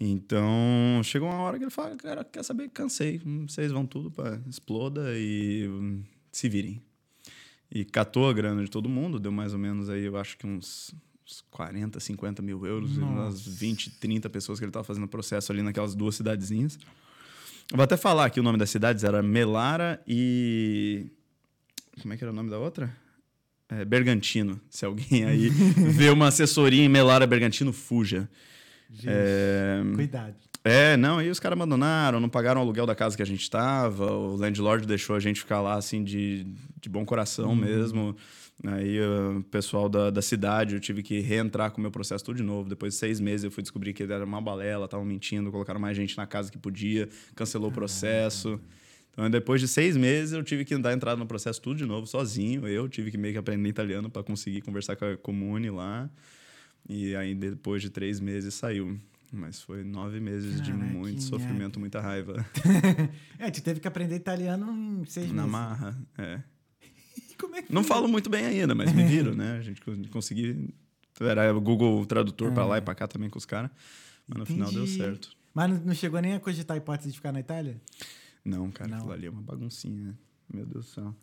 Então, 0.00 1.02
chegou 1.04 1.28
uma 1.28 1.40
hora 1.40 1.58
que 1.58 1.64
ele 1.64 1.70
fala, 1.70 1.94
cara, 1.96 2.24
quer 2.24 2.42
saber? 2.42 2.70
Cansei. 2.70 3.20
Vocês 3.46 3.70
vão 3.70 3.84
tudo 3.84 4.10
para 4.10 4.40
exploda 4.48 5.12
e 5.14 5.68
se 6.30 6.48
virem. 6.48 6.80
E 7.70 7.84
catou 7.84 8.28
a 8.28 8.32
grana 8.32 8.64
de 8.64 8.70
todo 8.70 8.88
mundo, 8.88 9.20
deu 9.20 9.32
mais 9.32 9.52
ou 9.52 9.58
menos 9.58 9.90
aí, 9.90 10.04
eu 10.04 10.16
acho 10.16 10.38
que 10.38 10.46
uns, 10.46 10.94
uns 11.26 11.44
40, 11.50 12.00
50 12.00 12.42
mil 12.42 12.64
euros, 12.66 12.96
umas 12.96 13.40
20, 13.46 13.90
30 13.98 14.28
pessoas 14.30 14.58
que 14.58 14.64
ele 14.64 14.70
estava 14.70 14.84
fazendo 14.84 15.06
processo 15.08 15.52
ali 15.52 15.62
naquelas 15.62 15.94
duas 15.94 16.16
cidadezinhas. 16.16 16.78
Eu 17.70 17.76
vou 17.76 17.84
até 17.84 17.96
falar 17.96 18.26
aqui 18.26 18.40
o 18.40 18.42
nome 18.42 18.58
das 18.58 18.70
cidades, 18.70 19.04
era 19.04 19.22
Melara 19.22 20.00
e. 20.06 21.06
Como 22.00 22.12
é 22.12 22.16
que 22.16 22.24
era 22.24 22.32
o 22.32 22.34
nome 22.34 22.50
da 22.50 22.58
outra? 22.58 22.94
É, 23.68 23.84
Bergantino. 23.84 24.60
Se 24.68 24.84
alguém 24.84 25.24
aí 25.24 25.48
vê 25.94 26.10
uma 26.10 26.28
assessoria 26.28 26.82
em 26.84 26.88
Melara 26.88 27.26
Bergantino, 27.26 27.72
fuja. 27.72 28.28
Gente, 28.90 29.06
É, 29.08 29.80
Cuidado. 29.94 30.34
é, 30.62 30.96
não, 30.98 31.18
aí 31.18 31.30
os 31.30 31.40
caras 31.40 31.56
abandonaram, 31.56 32.20
não 32.20 32.28
pagaram 32.28 32.60
o 32.60 32.64
aluguel 32.64 32.84
da 32.84 32.94
casa 32.94 33.16
que 33.16 33.22
a 33.22 33.26
gente 33.26 33.40
estava, 33.40 34.12
o 34.12 34.36
landlord 34.36 34.86
deixou 34.86 35.16
a 35.16 35.20
gente 35.20 35.40
ficar 35.40 35.62
lá, 35.62 35.74
assim, 35.74 36.04
de, 36.04 36.46
de 36.78 36.90
bom 36.90 37.04
coração 37.06 37.56
mesmo. 37.56 38.14
Aí 38.64 39.00
uh, 39.00 39.38
o 39.38 39.42
pessoal 39.44 39.88
da, 39.88 40.10
da 40.10 40.22
cidade, 40.22 40.74
eu 40.74 40.80
tive 40.80 41.02
que 41.02 41.18
reentrar 41.20 41.72
com 41.72 41.78
o 41.78 41.82
meu 41.82 41.90
processo 41.90 42.24
tudo 42.24 42.36
de 42.36 42.42
novo. 42.42 42.68
Depois 42.68 42.94
de 42.94 42.98
seis 43.00 43.18
meses 43.18 43.44
eu 43.44 43.50
fui 43.50 43.62
descobrir 43.62 43.92
que 43.92 44.02
era 44.04 44.24
uma 44.24 44.40
balela, 44.40 44.84
estavam 44.84 45.04
mentindo, 45.04 45.50
colocaram 45.50 45.80
mais 45.80 45.96
gente 45.96 46.16
na 46.16 46.26
casa 46.26 46.50
que 46.50 46.58
podia, 46.58 47.08
cancelou 47.34 47.70
o 47.70 47.72
processo. 47.72 48.60
Então, 49.12 49.28
depois 49.28 49.60
de 49.60 49.68
seis 49.68 49.96
meses, 49.96 50.32
eu 50.32 50.42
tive 50.42 50.64
que 50.64 50.76
dar 50.78 50.92
entrada 50.92 51.18
no 51.18 51.26
processo 51.26 51.60
tudo 51.60 51.76
de 51.76 51.84
novo, 51.84 52.06
sozinho. 52.06 52.66
Eu 52.66 52.88
tive 52.88 53.10
que 53.10 53.18
meio 53.18 53.34
que 53.34 53.38
aprender 53.38 53.68
italiano 53.68 54.08
para 54.08 54.22
conseguir 54.22 54.62
conversar 54.62 54.96
com 54.96 55.04
a 55.04 55.16
comune 55.16 55.68
lá. 55.68 56.08
E 56.88 57.14
aí, 57.14 57.34
depois 57.34 57.82
de 57.82 57.90
três 57.90 58.20
meses, 58.20 58.54
saiu. 58.54 58.98
Mas 59.30 59.62
foi 59.62 59.82
nove 59.82 60.20
meses 60.20 60.60
de 60.60 60.72
Caraca, 60.72 60.92
muito 60.92 61.16
que 61.16 61.22
sofrimento, 61.22 61.80
muita 61.80 62.00
raiva. 62.00 62.44
é, 63.38 63.50
tu 63.50 63.62
teve 63.62 63.80
que 63.80 63.88
aprender 63.88 64.16
italiano 64.16 64.70
em 65.00 65.04
seis 65.06 65.28
Na 65.28 65.42
meses. 65.42 65.50
marra, 65.50 65.98
é. 66.18 66.40
Como 67.42 67.56
é 67.56 67.62
que 67.62 67.72
Não 67.74 67.84
falo 67.84 68.08
muito 68.08 68.30
bem 68.30 68.44
ainda, 68.46 68.74
mas 68.74 68.92
me 68.92 69.04
viram, 69.04 69.34
né? 69.34 69.58
A 69.58 69.60
gente 69.62 69.80
con- 69.82 70.02
consegui. 70.10 70.68
Era 71.20 71.54
o 71.54 71.60
Google 71.60 72.04
Tradutor 72.06 72.52
pra 72.52 72.64
lá 72.64 72.78
e 72.78 72.80
pra 72.80 72.94
cá 72.94 73.06
também 73.06 73.28
com 73.28 73.38
os 73.38 73.44
caras. 73.44 73.70
Mas 74.26 74.38
no 74.38 74.46
final 74.46 74.70
deu 74.72 74.82
Entendi. 74.84 74.96
certo. 74.98 75.36
Mas 75.54 75.84
não, 75.84 75.94
chegou 75.94 76.20
nem 76.20 76.32
a 76.34 76.40
cogitar 76.40 76.74
a 76.74 76.78
hipótese 76.78 77.10
de 77.10 77.16
ficar 77.16 77.32
na 77.32 77.40
Itália? 77.40 77.78
Não, 78.44 78.70
cara, 78.70 78.90
Não. 78.90 78.96
aquilo 78.98 79.12
ali 79.12 79.26
é 79.26 79.30
uma 79.30 79.42
baguncinha. 79.42 80.18
Meu 80.52 80.64
Deus 80.64 80.86
do 80.86 80.90
céu. 80.90 81.14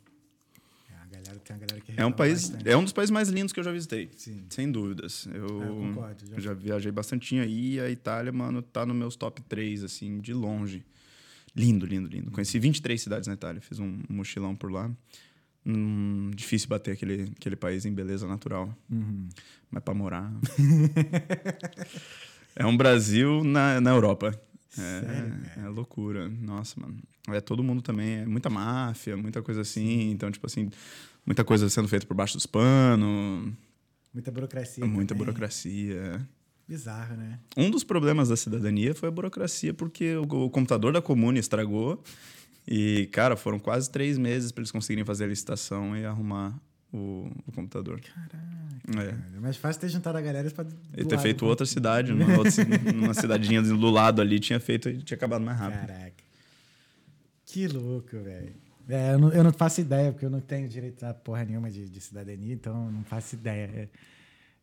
É, 0.89 1.15
galera, 1.15 1.39
tem 1.39 1.55
uma 1.55 1.65
galera 1.65 1.81
que 1.85 1.93
É 1.99 2.05
um 2.05 2.11
país, 2.11 2.49
bastante. 2.49 2.69
é 2.69 2.77
um 2.77 2.83
dos 2.83 2.93
países 2.93 3.11
mais 3.11 3.29
lindos 3.29 3.51
que 3.51 3.59
eu 3.59 3.63
já 3.63 3.71
visitei. 3.71 4.09
Sim. 4.15 4.45
Sem 4.49 4.71
dúvidas. 4.71 5.27
Eu, 5.33 5.63
É, 5.63 5.67
eu 5.67 5.75
concordo, 5.75 6.25
já 6.27 6.39
já 6.39 6.53
viajei 6.53 6.91
bastante 6.91 7.37
aí 7.39 7.75
e 7.75 7.79
a 7.79 7.89
Itália, 7.89 8.31
mano, 8.31 8.61
tá 8.61 8.85
nos 8.85 8.95
meus 8.95 9.15
top 9.15 9.41
3, 9.41 9.83
assim, 9.83 10.19
de 10.19 10.33
longe. 10.33 10.85
Lindo, 11.55 11.85
lindo, 11.85 12.07
lindo. 12.07 12.29
Conheci 12.31 12.59
23 12.59 13.01
cidades 13.01 13.27
na 13.27 13.33
Itália, 13.33 13.59
fiz 13.59 13.79
um 13.79 14.01
mochilão 14.07 14.55
por 14.55 14.71
lá. 14.71 14.89
Hum, 15.65 16.31
difícil 16.33 16.69
bater 16.69 16.91
aquele, 16.93 17.31
aquele 17.37 17.55
país 17.55 17.85
em 17.85 17.93
beleza 17.93 18.27
natural. 18.27 18.73
Uhum. 18.89 19.27
Mas 19.69 19.83
pra 19.83 19.93
morar. 19.93 20.31
é 22.55 22.65
um 22.65 22.75
Brasil 22.75 23.43
na, 23.43 23.79
na 23.79 23.91
Europa. 23.91 24.39
Sério, 24.69 25.33
É, 25.57 25.61
é 25.65 25.67
loucura. 25.67 26.29
Nossa, 26.29 26.79
mano. 26.79 26.97
É 27.29 27.41
todo 27.41 27.63
mundo 27.63 27.81
também. 27.81 28.19
É 28.19 28.25
muita 28.25 28.49
máfia, 28.49 29.15
muita 29.17 29.41
coisa 29.41 29.61
assim. 29.61 30.11
Então, 30.11 30.31
tipo 30.31 30.45
assim, 30.45 30.69
muita 31.25 31.43
coisa 31.43 31.69
sendo 31.69 31.87
feita 31.87 32.05
por 32.05 32.15
baixo 32.15 32.35
dos 32.35 32.45
panos. 32.45 33.51
Muita 34.13 34.31
burocracia. 34.31 34.85
Muita 34.85 35.13
também. 35.13 35.25
burocracia. 35.25 36.27
Bizarro, 36.67 37.15
né? 37.15 37.39
Um 37.57 37.69
dos 37.71 37.83
problemas 37.83 38.29
da 38.29 38.37
cidadania 38.37 38.93
foi 38.93 39.09
a 39.09 39.11
burocracia, 39.11 39.73
porque 39.73 40.15
o, 40.15 40.23
o 40.45 40.49
computador 40.49 40.93
da 40.93 41.01
comune 41.01 41.39
estragou. 41.39 42.03
E, 42.71 43.07
cara, 43.07 43.35
foram 43.35 43.57
quase 43.57 43.89
três 43.89 44.15
meses 44.15 44.51
para 44.51 44.61
eles 44.61 44.71
conseguirem 44.71 45.03
fazer 45.03 45.23
a 45.23 45.27
licitação 45.27 45.97
e 45.97 46.05
arrumar 46.05 46.55
o, 46.93 47.27
o 47.47 47.51
computador. 47.51 47.99
Caraca. 47.99 48.37
É. 48.89 48.93
cara. 48.93 49.29
É 49.35 49.39
mais 49.39 49.57
fácil 49.57 49.81
ter 49.81 49.89
juntado 49.89 50.19
a 50.19 50.21
galera 50.21 50.51
pra. 50.51 50.65
E 50.95 51.03
ter 51.03 51.17
feito 51.17 51.47
outra 51.47 51.65
cidade, 51.67 52.13
numa, 52.13 52.37
outra 52.37 52.51
numa 52.93 53.15
cidadinha 53.15 53.59
do 53.59 53.89
lado 53.89 54.21
ali, 54.21 54.39
tinha 54.39 54.59
feito 54.59 54.87
e 54.87 55.01
tinha 55.01 55.17
acabado 55.17 55.43
mais 55.43 55.57
rápido. 55.57 55.87
Caraca. 55.87 56.23
Que 57.43 57.67
louco, 57.67 58.19
velho. 58.19 58.53
É, 58.87 59.13
eu 59.13 59.19
não, 59.19 59.31
eu 59.31 59.43
não 59.43 59.51
faço 59.51 59.81
ideia, 59.81 60.11
porque 60.11 60.25
eu 60.25 60.29
não 60.29 60.39
tenho 60.39 60.69
direito 60.69 61.03
a 61.03 61.13
porra 61.13 61.45
nenhuma 61.45 61.71
de, 61.71 61.89
de 61.89 62.01
cidadania, 62.01 62.53
então 62.53 62.85
eu 62.85 62.91
não 62.91 63.03
faço 63.03 63.33
ideia. 63.33 63.65
É. 63.73 63.87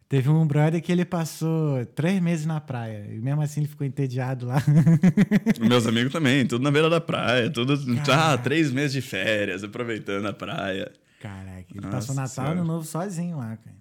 Teve 0.08 0.28
um 0.28 0.46
brother 0.46 0.80
que 0.80 0.92
ele 0.92 1.04
passou 1.04 1.84
três 1.86 2.20
meses 2.20 2.46
na 2.46 2.60
praia, 2.60 3.06
e 3.12 3.18
mesmo 3.18 3.42
assim 3.42 3.60
ele 3.60 3.68
ficou 3.68 3.84
entediado 3.84 4.46
lá. 4.46 4.62
Meus 5.60 5.84
amigos 5.84 6.12
também, 6.12 6.46
tudo 6.46 6.62
na 6.62 6.70
beira 6.70 6.88
da 6.88 7.00
praia, 7.00 7.50
tudo. 7.50 7.72
Ah, 7.74 8.04
Caraca. 8.04 8.42
três 8.44 8.70
meses 8.70 8.92
de 8.92 9.00
férias, 9.00 9.64
aproveitando 9.64 10.26
a 10.26 10.32
praia. 10.32 10.92
Caraca, 11.20 11.66
ele 11.70 11.80
Nossa 11.80 11.90
passou 11.90 12.14
Natal 12.14 12.46
e. 12.46 12.50
Ano 12.52 12.64
Novo 12.64 12.86
sozinho 12.86 13.38
lá, 13.38 13.56
cara. 13.56 13.76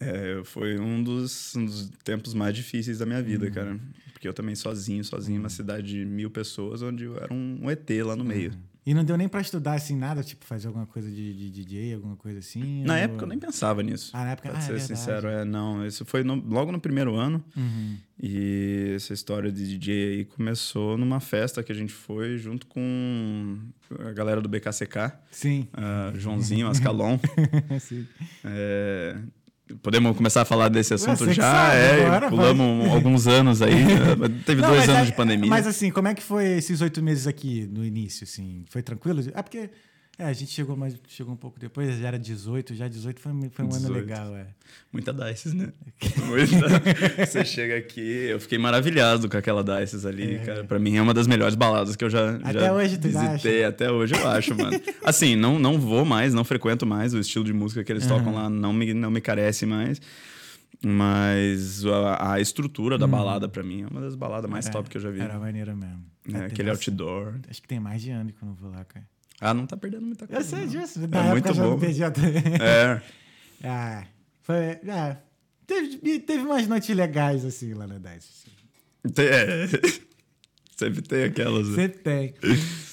É, 0.00 0.42
foi 0.44 0.78
um 0.78 1.02
dos, 1.02 1.56
um 1.56 1.64
dos 1.64 1.90
tempos 2.04 2.34
mais 2.34 2.54
difíceis 2.54 2.98
da 2.98 3.06
minha 3.06 3.22
vida, 3.22 3.50
cara. 3.50 3.78
Porque 4.12 4.28
eu 4.28 4.34
também 4.34 4.54
sozinho, 4.54 5.02
sozinho, 5.02 5.38
numa 5.38 5.48
cidade 5.48 5.86
de 5.88 6.04
mil 6.04 6.30
pessoas, 6.30 6.82
onde 6.82 7.04
eu 7.04 7.16
era 7.16 7.32
um 7.32 7.70
ET 7.70 7.88
lá 8.04 8.14
no 8.14 8.24
meio. 8.24 8.52
E 8.86 8.94
não 8.94 9.04
deu 9.04 9.18
nem 9.18 9.28
pra 9.28 9.40
estudar 9.42 9.74
assim 9.74 9.94
nada, 9.94 10.22
tipo 10.22 10.46
fazer 10.46 10.66
alguma 10.68 10.86
coisa 10.86 11.10
de, 11.10 11.34
de 11.34 11.50
DJ, 11.50 11.94
alguma 11.94 12.16
coisa 12.16 12.38
assim? 12.38 12.82
Na 12.84 12.94
ou- 12.94 12.98
época 13.00 13.24
eu 13.24 13.28
nem 13.28 13.38
pensava 13.38 13.82
nisso. 13.82 14.10
Ah, 14.14 14.24
na 14.24 14.30
época- 14.30 14.48
Pra 14.48 14.58
ah, 14.58 14.62
é 14.62 14.64
ser 14.64 14.72
verdade. 14.72 14.98
sincero, 14.98 15.28
é, 15.28 15.44
não. 15.44 15.86
Isso 15.86 16.06
foi 16.06 16.24
no- 16.24 16.42
logo 16.48 16.72
no 16.72 16.80
primeiro 16.80 17.14
ano. 17.14 17.44
Uhum. 17.54 17.96
E 18.22 18.92
essa 18.96 19.12
história 19.12 19.52
de 19.52 19.66
DJ 19.78 20.08
aí 20.18 20.24
começou 20.24 20.96
numa 20.96 21.20
festa 21.20 21.62
que 21.62 21.70
a 21.70 21.74
gente 21.74 21.92
foi 21.92 22.38
junto 22.38 22.66
com 22.66 23.58
a 24.00 24.12
galera 24.12 24.40
do 24.40 24.48
BKCK, 24.48 25.12
Sim. 25.30 25.68
a 25.72 26.12
Joãozinho, 26.16 26.66
Ascalon. 26.68 27.18
Sim. 27.80 28.06
É, 28.42 29.16
podemos 29.82 30.16
começar 30.16 30.42
a 30.42 30.44
falar 30.44 30.68
desse 30.68 30.94
assunto 30.94 31.30
já? 31.32 31.42
sabe, 31.42 31.76
é, 31.76 32.08
bora, 32.08 32.28
pulamos 32.28 32.86
um- 32.86 32.92
alguns 32.92 33.26
anos 33.26 33.60
aí. 33.62 33.74
Teve 34.46 34.60
Não, 34.62 34.68
dois 34.70 34.88
anos 34.88 35.02
é- 35.02 35.04
de 35.06 35.12
pandemia. 35.12 35.48
Mas 35.48 35.66
assim, 35.66 35.90
como 35.90 36.08
é 36.08 36.14
que 36.14 36.22
foi 36.22 36.44
esses 36.58 36.80
oito 36.80 37.02
meses 37.02 37.26
aqui 37.26 37.68
no 37.72 37.84
início, 37.84 38.24
assim? 38.24 38.64
Foi 38.68 38.82
tranquilo? 38.82 39.22
Ah, 39.34 39.42
porque 39.42 39.70
é, 40.18 40.24
a 40.24 40.32
gente 40.32 40.50
chegou, 40.50 40.76
mas 40.76 40.96
chegou 41.08 41.32
um 41.32 41.36
pouco 41.36 41.60
depois, 41.60 41.96
já 41.98 42.08
era 42.08 42.18
18, 42.18 42.74
já 42.74 42.88
18 42.88 43.20
foi, 43.20 43.32
foi 43.50 43.64
um 43.64 43.68
ano 43.68 43.78
18. 43.78 43.92
legal, 43.94 44.34
é. 44.36 44.48
Muita 44.92 45.12
Dices, 45.12 45.54
né? 45.54 45.72
Muita. 46.26 47.24
Você 47.26 47.44
chega 47.44 47.76
aqui, 47.76 48.00
eu 48.00 48.40
fiquei 48.40 48.58
maravilhado 48.58 49.28
com 49.28 49.36
aquela 49.36 49.62
Dices 49.62 50.04
ali, 50.04 50.40
cara. 50.40 50.64
Pra 50.64 50.78
mim 50.78 50.96
é 50.96 51.02
uma 51.02 51.14
das 51.14 51.26
melhores 51.26 51.54
baladas 51.54 51.94
que 51.94 52.04
eu 52.04 52.10
já, 52.10 52.34
Até 52.36 52.60
já 52.60 52.72
hoje 52.72 52.98
tu 52.98 53.08
visitei. 53.08 53.64
Até 53.64 53.90
hoje 53.92 54.14
eu 54.14 54.26
acho, 54.28 54.56
mano. 54.56 54.80
Assim, 55.04 55.36
não, 55.36 55.58
não 55.58 55.78
vou 55.78 56.04
mais, 56.04 56.34
não 56.34 56.44
frequento 56.44 56.84
mais 56.84 57.14
o 57.14 57.18
estilo 57.20 57.44
de 57.44 57.52
música 57.52 57.84
que 57.84 57.92
eles 57.92 58.06
tocam 58.06 58.34
lá, 58.34 58.50
não 58.50 58.72
me, 58.72 58.92
não 58.92 59.10
me 59.10 59.20
carece 59.20 59.64
mais. 59.66 60.00
Mas 60.84 61.84
a, 61.86 62.34
a 62.34 62.40
estrutura 62.40 62.96
da 62.98 63.06
balada, 63.06 63.48
pra 63.48 63.62
mim, 63.62 63.82
é 63.82 63.86
uma 63.86 64.00
das 64.00 64.14
baladas 64.14 64.50
mais 64.50 64.66
Era- 64.66 64.72
top 64.72 64.88
que 64.88 64.96
eu 64.96 65.00
já 65.00 65.10
vi. 65.10 65.20
Era 65.20 65.38
maneiro 65.38 65.76
mesmo. 65.76 66.04
É, 66.32 66.46
aquele 66.46 66.70
outdoor. 66.70 67.34
Acho 67.48 67.62
que 67.62 67.68
tem 67.68 67.80
mais 67.80 68.02
de 68.02 68.10
ano 68.10 68.32
que 68.32 68.42
eu 68.42 68.46
não 68.46 68.54
vou 68.54 68.70
lá, 68.70 68.84
cara. 68.84 69.04
Ah, 69.40 69.54
não 69.54 69.66
tá 69.66 69.76
perdendo 69.76 70.04
muita 70.06 70.26
coisa. 70.26 70.40
Eu 70.42 70.44
sei 70.44 70.60
não. 70.60 70.66
disso. 70.66 70.98
É 71.02 71.06
Na 71.06 71.18
época 71.18 71.30
muito 71.32 71.54
já 71.54 71.62
não 71.62 71.70
bom. 71.70 71.78
perdia 71.78 72.10
também. 72.10 72.32
É. 72.60 73.02
Ah, 73.64 74.04
foi. 74.42 74.56
É, 74.56 75.16
teve, 75.66 76.18
teve 76.20 76.42
umas 76.44 76.66
noites 76.66 76.94
legais, 76.94 77.44
assim, 77.44 77.74
lá 77.74 77.86
na 77.86 77.98
DICE. 77.98 78.28
assim. 79.04 79.12
Tem- 79.12 79.26
é. 79.26 79.68
Sempre 80.78 81.02
tem 81.02 81.24
aquelas. 81.24 81.68
né? 81.70 81.74
Sempre 81.74 81.98
tem. 81.98 82.34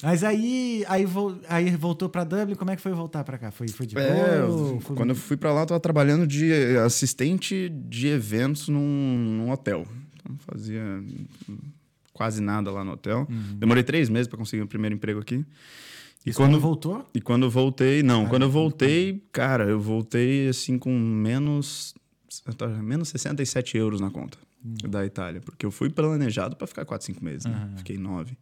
Mas 0.02 0.24
aí, 0.24 0.84
aí, 0.88 1.06
aí 1.48 1.70
voltou 1.76 2.10
pra 2.10 2.24
Dublin, 2.24 2.56
como 2.56 2.72
é 2.72 2.76
que 2.76 2.82
foi 2.82 2.92
voltar 2.94 3.24
pra 3.24 3.38
cá? 3.38 3.52
Foi, 3.52 3.68
foi 3.68 3.86
de 3.86 3.96
É, 3.96 4.42
boa? 4.42 4.82
foi- 4.82 4.96
quando 4.96 5.12
eu 5.12 5.16
fui 5.16 5.38
pra 5.38 5.54
lá, 5.54 5.62
eu 5.62 5.66
tava 5.68 5.80
trabalhando 5.80 6.26
de 6.26 6.52
assistente 6.84 7.70
de 7.70 8.08
eventos 8.08 8.70
num, 8.70 8.80
num 9.38 9.52
hotel. 9.52 9.86
Então, 10.16 10.32
não 10.32 10.38
fazia 10.40 10.82
quase 12.12 12.42
nada 12.42 12.72
lá 12.72 12.84
no 12.84 12.94
hotel. 12.94 13.28
Uhum. 13.30 13.56
Demorei 13.60 13.84
três 13.84 14.10
meses 14.10 14.28
pra 14.28 14.36
conseguir 14.38 14.64
o 14.64 14.68
primeiro 14.68 14.96
emprego 14.96 15.20
aqui. 15.20 15.46
E 16.26 16.34
quando, 16.34 16.60
voltou? 16.60 17.08
e 17.14 17.22
quando 17.22 17.50
voltei, 17.50 18.02
não, 18.02 18.26
Ah, 18.26 18.30
quando 18.30 18.42
eu 18.44 18.50
voltei, 18.50 19.24
cara, 19.32 19.66
eu 19.66 19.80
voltei 19.80 20.48
assim 20.50 20.78
com 20.80 20.98
menos, 20.98 21.94
menos 22.82 23.10
67 23.10 23.78
euros 23.78 24.02
na 24.02 24.10
conta 24.10 24.38
Hum. 24.66 24.74
da 24.90 25.06
Itália. 25.06 25.40
Porque 25.42 25.66
eu 25.66 25.72
fui 25.72 25.90
planejado 25.90 26.56
pra 26.56 26.66
ficar 26.66 26.84
quatro, 26.86 27.06
cinco 27.06 27.24
meses, 27.24 27.46
né? 27.46 27.54
Aham. 27.56 27.78
Fiquei 27.78 27.98
nove. 27.98 28.36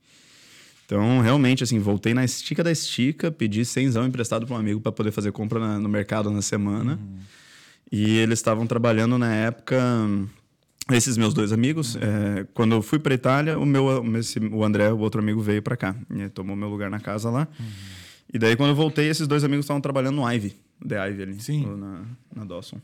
Então, 0.85 1.19
realmente, 1.21 1.63
assim, 1.63 1.79
voltei 1.79 2.13
na 2.13 2.23
estica 2.23 2.63
da 2.63 2.71
estica, 2.71 3.31
pedi 3.31 3.65
cenzão 3.65 4.05
emprestado 4.05 4.45
para 4.45 4.55
um 4.55 4.59
amigo 4.59 4.79
para 4.79 4.91
poder 4.91 5.11
fazer 5.11 5.31
compra 5.31 5.59
na- 5.59 5.79
no 5.79 5.89
mercado 5.89 6.29
na 6.31 6.41
semana. 6.41 6.99
E 7.91 8.17
eles 8.17 8.39
estavam 8.39 8.65
trabalhando 8.65 9.17
na 9.17 9.33
época. 9.33 9.81
Esses 10.91 11.17
meus 11.17 11.33
dois 11.33 11.51
amigos, 11.53 11.95
é, 11.95 12.45
quando 12.53 12.73
eu 12.75 12.81
fui 12.81 12.99
para 12.99 13.13
Itália, 13.13 13.57
o 13.57 13.65
meu, 13.65 14.03
esse- 14.17 14.39
o 14.39 14.63
André, 14.65 14.91
o 14.91 14.99
outro 14.99 15.21
amigo, 15.21 15.41
veio 15.41 15.61
para 15.61 15.77
cá. 15.77 15.95
E 16.13 16.27
tomou 16.29 16.55
meu 16.55 16.67
lugar 16.67 16.89
na 16.89 16.99
casa 16.99 17.29
lá. 17.29 17.47
E 18.33 18.37
daí, 18.37 18.55
quando 18.57 18.69
eu 18.71 18.75
voltei, 18.75 19.07
esses 19.07 19.27
dois 19.27 19.43
amigos 19.43 19.63
estavam 19.65 19.79
trabalhando 19.81 20.15
no 20.15 20.29
Ivy, 20.29 20.55
The 20.85 21.07
Ivy 21.09 21.21
ali, 21.23 21.39
Sim. 21.41 21.65
na, 21.77 22.01
na 22.35 22.43
Dawson. 22.45 22.81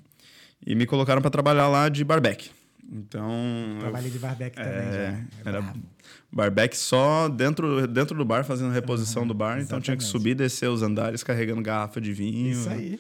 E 0.66 0.76
me 0.76 0.86
colocaram 0.86 1.22
para 1.22 1.30
trabalhar 1.32 1.68
lá 1.68 1.90
de 1.90 2.04
barback. 2.06 2.52
Então, 2.92 3.30
eu 3.76 3.80
Trabalhei 3.82 4.10
de 4.10 4.18
barbeque 4.18 4.56
também 4.56 4.72
é, 4.72 4.92
já. 4.92 5.00
É 5.00 5.26
era 5.46 5.74
barback 6.32 6.76
só 6.76 7.28
dentro, 7.30 7.86
dentro 7.88 8.18
do 8.18 8.26
bar, 8.26 8.44
fazendo 8.44 8.72
reposição 8.72 9.28
do 9.28 9.34
bar. 9.34 9.60
Então 9.62 9.80
tinha 9.80 9.96
que 9.96 10.04
exatamente. 10.04 10.24
subir, 10.24 10.36
descer 10.36 10.70
os 10.70 10.82
andares, 10.82 11.22
carregando 11.24 11.62
garrafa 11.62 12.00
de 12.02 12.12
vinho. 12.14 12.52
Isso 12.52 12.70
aí. 12.70 13.00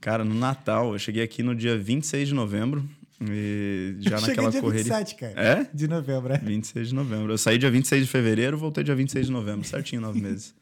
Cara, 0.00 0.24
no 0.24 0.34
Natal, 0.34 0.92
eu 0.94 0.98
cheguei 0.98 1.22
aqui 1.22 1.42
no 1.42 1.54
dia 1.54 1.76
26 1.78 2.28
de 2.28 2.34
novembro. 2.34 2.82
E 3.22 3.96
já 3.98 4.16
Cheguei 4.18 4.28
naquela 4.36 4.50
dia 4.50 4.60
correria. 4.60 4.94
27, 4.94 5.14
cara. 5.16 5.32
É? 5.36 5.70
De 5.74 5.86
novembro, 5.86 6.32
é. 6.32 6.38
26 6.38 6.88
de 6.88 6.94
novembro. 6.94 7.32
Eu 7.32 7.38
saí 7.38 7.58
dia 7.58 7.70
26 7.70 8.04
de 8.04 8.10
fevereiro, 8.10 8.56
voltei 8.56 8.82
dia 8.82 8.94
26 8.94 9.26
de 9.26 9.32
novembro, 9.32 9.66
certinho, 9.66 10.00
nove 10.00 10.20
meses. 10.20 10.54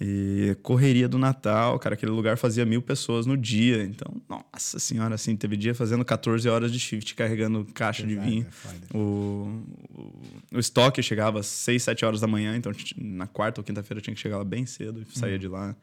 E 0.00 0.56
correria 0.62 1.08
do 1.08 1.16
Natal, 1.16 1.78
cara, 1.78 1.94
aquele 1.94 2.10
lugar 2.12 2.36
fazia 2.36 2.66
mil 2.66 2.82
pessoas 2.82 3.24
no 3.24 3.36
dia. 3.36 3.82
Então, 3.84 4.20
nossa 4.28 4.78
senhora, 4.78 5.14
assim, 5.14 5.34
teve 5.36 5.56
dia 5.56 5.74
fazendo 5.74 6.04
14 6.04 6.46
horas 6.48 6.70
de 6.72 6.78
shift 6.78 7.14
carregando 7.14 7.64
caixa 7.72 8.02
de 8.02 8.14
Pesado, 8.14 8.30
vinho. 8.30 8.46
é. 8.92 8.96
O, 8.96 9.62
o, 9.94 10.56
o 10.56 10.58
estoque 10.58 11.02
chegava 11.02 11.40
às 11.40 11.46
6, 11.46 11.82
7 11.82 12.04
horas 12.04 12.20
da 12.20 12.26
manhã, 12.26 12.56
então 12.56 12.72
na 12.98 13.26
quarta 13.26 13.60
ou 13.60 13.64
quinta-feira 13.64 14.00
tinha 14.00 14.14
que 14.14 14.20
chegar 14.20 14.36
lá 14.38 14.44
bem 14.44 14.66
cedo 14.66 15.02
e 15.08 15.18
saía 15.18 15.38
de 15.38 15.48
lá 15.48 15.74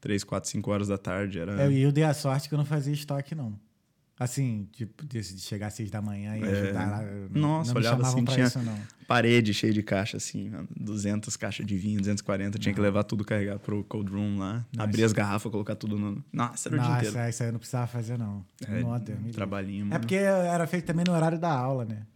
3, 0.00 0.22
4, 0.24 0.50
5 0.50 0.70
horas 0.70 0.88
da 0.88 0.98
tarde. 0.98 1.38
Era... 1.38 1.62
É, 1.62 1.70
e 1.70 1.80
eu 1.80 1.92
dei 1.92 2.04
a 2.04 2.12
sorte 2.12 2.48
que 2.48 2.54
eu 2.54 2.58
não 2.58 2.66
fazia 2.66 2.92
estoque, 2.92 3.34
não. 3.34 3.58
Assim, 4.22 4.68
tipo, 4.72 5.04
desse 5.04 5.34
de 5.34 5.40
chegar 5.40 5.66
às 5.66 5.74
seis 5.74 5.90
da 5.90 6.00
manhã 6.00 6.36
e 6.36 6.42
É. 6.44 6.46
ajudar 6.48 6.90
lá. 6.90 7.02
não- 7.30 7.40
Nossa, 7.58 7.72
não 7.74 7.80
olhava 7.80 8.02
assim, 8.06 8.24
tinha- 8.24 8.46
isso, 8.46 8.58
não. 8.60 8.78
parede 9.08 9.52
cheia 9.52 9.72
de 9.72 9.82
caixa, 9.82 10.16
assim, 10.16 10.48
mano, 10.50 10.68
200 10.78 11.36
caixas 11.36 11.66
de 11.66 11.76
vinho, 11.76 11.98
240. 11.98 12.58
Tinha 12.58 12.72
que 12.74 12.80
levar 12.80 13.02
tudo 13.04 13.24
carregar 13.24 13.58
pro 13.58 13.82
cold 13.84 14.12
room 14.12 14.38
lá, 14.38 14.64
abrir 14.78 15.02
as 15.04 15.12
garrafas, 15.12 15.50
colocar 15.50 15.74
tudo 15.74 15.98
no. 15.98 16.24
Nossa, 16.32 16.68
era 16.68 16.76
o 16.76 16.78
dia 16.78 16.88
Nossa, 16.88 16.98
inteiro. 17.06 17.18
é, 17.18 17.30
isso 17.30 17.42
aí 17.42 17.48
eu 17.48 17.52
não 17.52 17.58
precisava 17.58 17.86
fazer, 17.88 18.16
não. 18.18 18.44
É, 18.66 18.80
Não, 18.82 18.98
Deus 18.98 19.08
me 19.18 19.24
livre. 19.24 19.32
trabalhinho, 19.32 19.82
É 19.82 19.88
mano. 19.88 20.00
porque 20.00 20.14
era 20.14 20.66
feito 20.66 20.84
também 20.86 21.04
no 21.06 21.12
horário 21.12 21.38
da 21.38 21.50
aula, 21.50 21.84
né? 21.84 22.06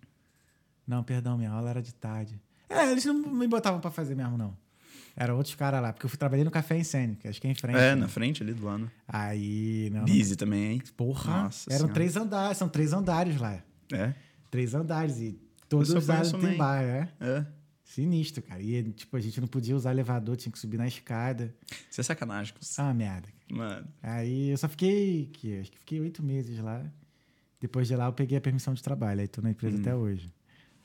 Não, 0.87 1.03
perdão, 1.03 1.37
minha 1.37 1.51
aula 1.51 1.71
era 1.71 1.83
de 1.83 1.93
tarde. 1.93 2.41
É, 2.69 2.91
eles 2.91 3.05
não 3.05 3.15
me 3.15 3.49
botavam 3.49 3.81
pra 3.81 3.91
fazer 3.91 4.15
mesmo, 4.15 4.39
não. 4.39 4.57
Era 5.17 5.35
outros 5.35 5.55
caras 5.55 5.81
lá, 5.81 5.93
porque 5.95 6.05
eu 6.05 6.11
fui 6.11 6.19
trabalhei 6.19 6.45
no 6.45 6.51
Café 6.51 6.77
Incêndio, 6.79 7.17
que 7.17 7.27
acho 7.27 7.41
que 7.41 7.47
é 7.47 7.51
em 7.51 7.55
frente. 7.55 7.77
É, 7.79 7.95
né? 7.95 8.03
na 8.03 8.09
frente 8.09 8.43
ali 8.43 8.53
do 8.53 8.65
lado. 8.67 8.91
Aí, 9.09 9.89
não. 9.91 10.05
Busy 10.05 10.37
também, 10.37 10.73
hein? 10.73 10.83
Porra, 10.97 11.45
Nossa 11.45 11.71
eram 11.71 11.79
Senhora. 11.79 11.95
três 11.95 12.17
andares, 12.17 12.59
são 12.59 12.69
três 12.69 12.93
andares 12.93 13.41
lá. 13.41 13.63
É, 13.93 14.13
Três 14.51 14.75
andares 14.75 15.19
e 15.19 15.39
todos 15.69 15.91
os 15.91 16.05
andares 16.09 16.33
tem 16.33 16.57
bar, 16.57 16.83
é. 16.83 17.09
é. 17.21 17.47
Sinistro, 17.83 18.43
cara. 18.43 18.61
E, 18.61 18.83
tipo, 18.93 19.17
a 19.17 19.21
gente 19.21 19.41
não 19.41 19.49
podia 19.49 19.75
usar 19.75 19.93
elevador, 19.93 20.37
tinha 20.37 20.53
que 20.53 20.59
subir 20.59 20.77
na 20.77 20.87
escada. 20.87 21.55
Isso 21.91 22.01
é 22.01 22.05
sacanagem. 22.05 22.53
Ah, 22.79 22.93
merda. 22.93 23.29
Mano, 23.51 23.87
Aí 24.03 24.51
eu 24.51 24.59
só 24.59 24.69
fiquei, 24.69 25.31
que, 25.33 25.61
acho 25.61 25.71
que 25.71 25.79
fiquei 25.79 26.01
oito 26.01 26.23
meses 26.23 26.59
lá. 26.59 26.85
Depois 27.61 27.87
de 27.89 27.97
lá 27.97 28.07
eu 28.07 28.13
peguei 28.13 28.37
a 28.37 28.41
permissão 28.41 28.75
de 28.75 28.83
trabalho, 28.83 29.21
aí 29.21 29.29
tô 29.29 29.41
na 29.41 29.49
Hum. 29.49 29.53
empresa 29.53 29.79
até 29.79 29.95
hoje. 29.95 30.31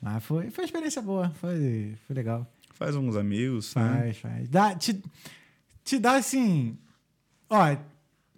Mas 0.00 0.24
foi, 0.24 0.50
foi 0.50 0.62
uma 0.64 0.66
experiência 0.66 1.02
boa, 1.02 1.30
foi, 1.34 1.96
foi 2.06 2.14
legal. 2.16 2.50
Faz 2.72 2.96
uns 2.96 3.16
amigos, 3.16 3.74
né? 3.74 3.82
Faz, 3.98 4.18
faz. 4.18 4.48
Dá, 4.48 4.74
te, 4.74 5.02
te 5.84 5.98
dá 5.98 6.16
assim. 6.16 6.76
Ó, 7.48 7.76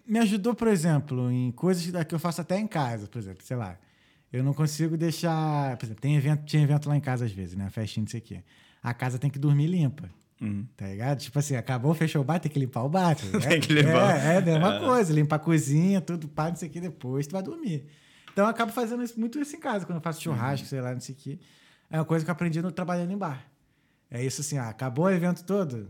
me 0.07 0.19
ajudou, 0.19 0.55
por 0.55 0.69
exemplo, 0.69 1.31
em 1.31 1.51
coisas 1.53 1.91
que 2.05 2.15
eu 2.15 2.19
faço 2.19 2.41
até 2.41 2.59
em 2.59 2.67
casa, 2.67 3.07
por 3.07 3.19
exemplo, 3.19 3.43
sei 3.45 3.57
lá. 3.57 3.77
Eu 4.33 4.43
não 4.43 4.53
consigo 4.53 4.97
deixar. 4.97 5.77
Por 5.77 5.87
exemplo, 5.87 6.01
tem 6.03 6.17
evento, 6.17 6.45
tinha 6.45 6.63
evento 6.63 6.89
lá 6.89 6.97
em 6.97 7.01
casa 7.01 7.25
às 7.25 7.33
vezes, 7.33 7.55
né? 7.55 7.71
Festinha, 7.71 8.03
não 8.03 8.11
sei 8.11 8.21
o 8.21 8.23
quê. 8.23 8.43
A 8.83 8.93
casa 8.93 9.19
tem 9.19 9.31
que 9.31 9.39
dormir 9.39 9.67
limpa. 9.69 10.11
Hum. 10.43 10.67
Tá 10.77 10.87
ligado? 10.89 11.21
Tipo 11.21 11.39
assim, 11.39 11.55
acabou, 11.55 11.95
fechou 11.95 12.21
o 12.21 12.25
bar, 12.25 12.41
tem 12.41 12.51
que 12.51 12.59
limpar 12.59 12.83
o 12.83 12.89
bar. 12.89 13.15
tá? 13.15 13.23
Tem 13.49 13.61
que 13.61 13.73
limpar. 13.73 14.17
É, 14.19 14.35
é 14.35 14.39
a 14.39 14.41
mesma 14.41 14.81
coisa. 14.81 15.13
Limpar 15.13 15.37
a 15.37 15.39
cozinha, 15.39 16.01
tudo, 16.01 16.27
pá, 16.29 16.49
não 16.51 16.57
sei 16.57 16.69
o 16.69 16.73
que, 16.73 16.81
depois 16.81 17.27
tu 17.29 17.33
vai 17.33 17.43
dormir. 17.43 17.87
Então 18.33 18.45
eu 18.45 18.51
acabo 18.51 18.73
fazendo 18.73 19.05
isso- 19.05 19.19
muito 19.19 19.39
isso 19.39 19.55
em 19.55 19.61
casa, 19.61 19.87
quando 19.87 19.99
eu 19.99 20.03
faço 20.03 20.21
churrasco, 20.21 20.67
sei 20.67 20.81
lá, 20.81 20.93
não 20.93 21.01
sei 21.01 21.15
o 21.15 21.19
que. 21.19 21.39
É 21.89 21.97
uma 21.99 22.05
coisa 22.05 22.25
que 22.25 22.31
eu 22.31 22.33
aprendi 22.33 22.61
no 22.61 22.73
trabalhando 22.73 23.13
em 23.13 23.17
bar. 23.17 23.47
É 24.15 24.25
isso 24.25 24.43
assim, 24.43 24.57
ah, 24.59 24.69
acabou 24.69 25.07
o 25.07 25.11
evento 25.11 25.45
todo. 25.45 25.89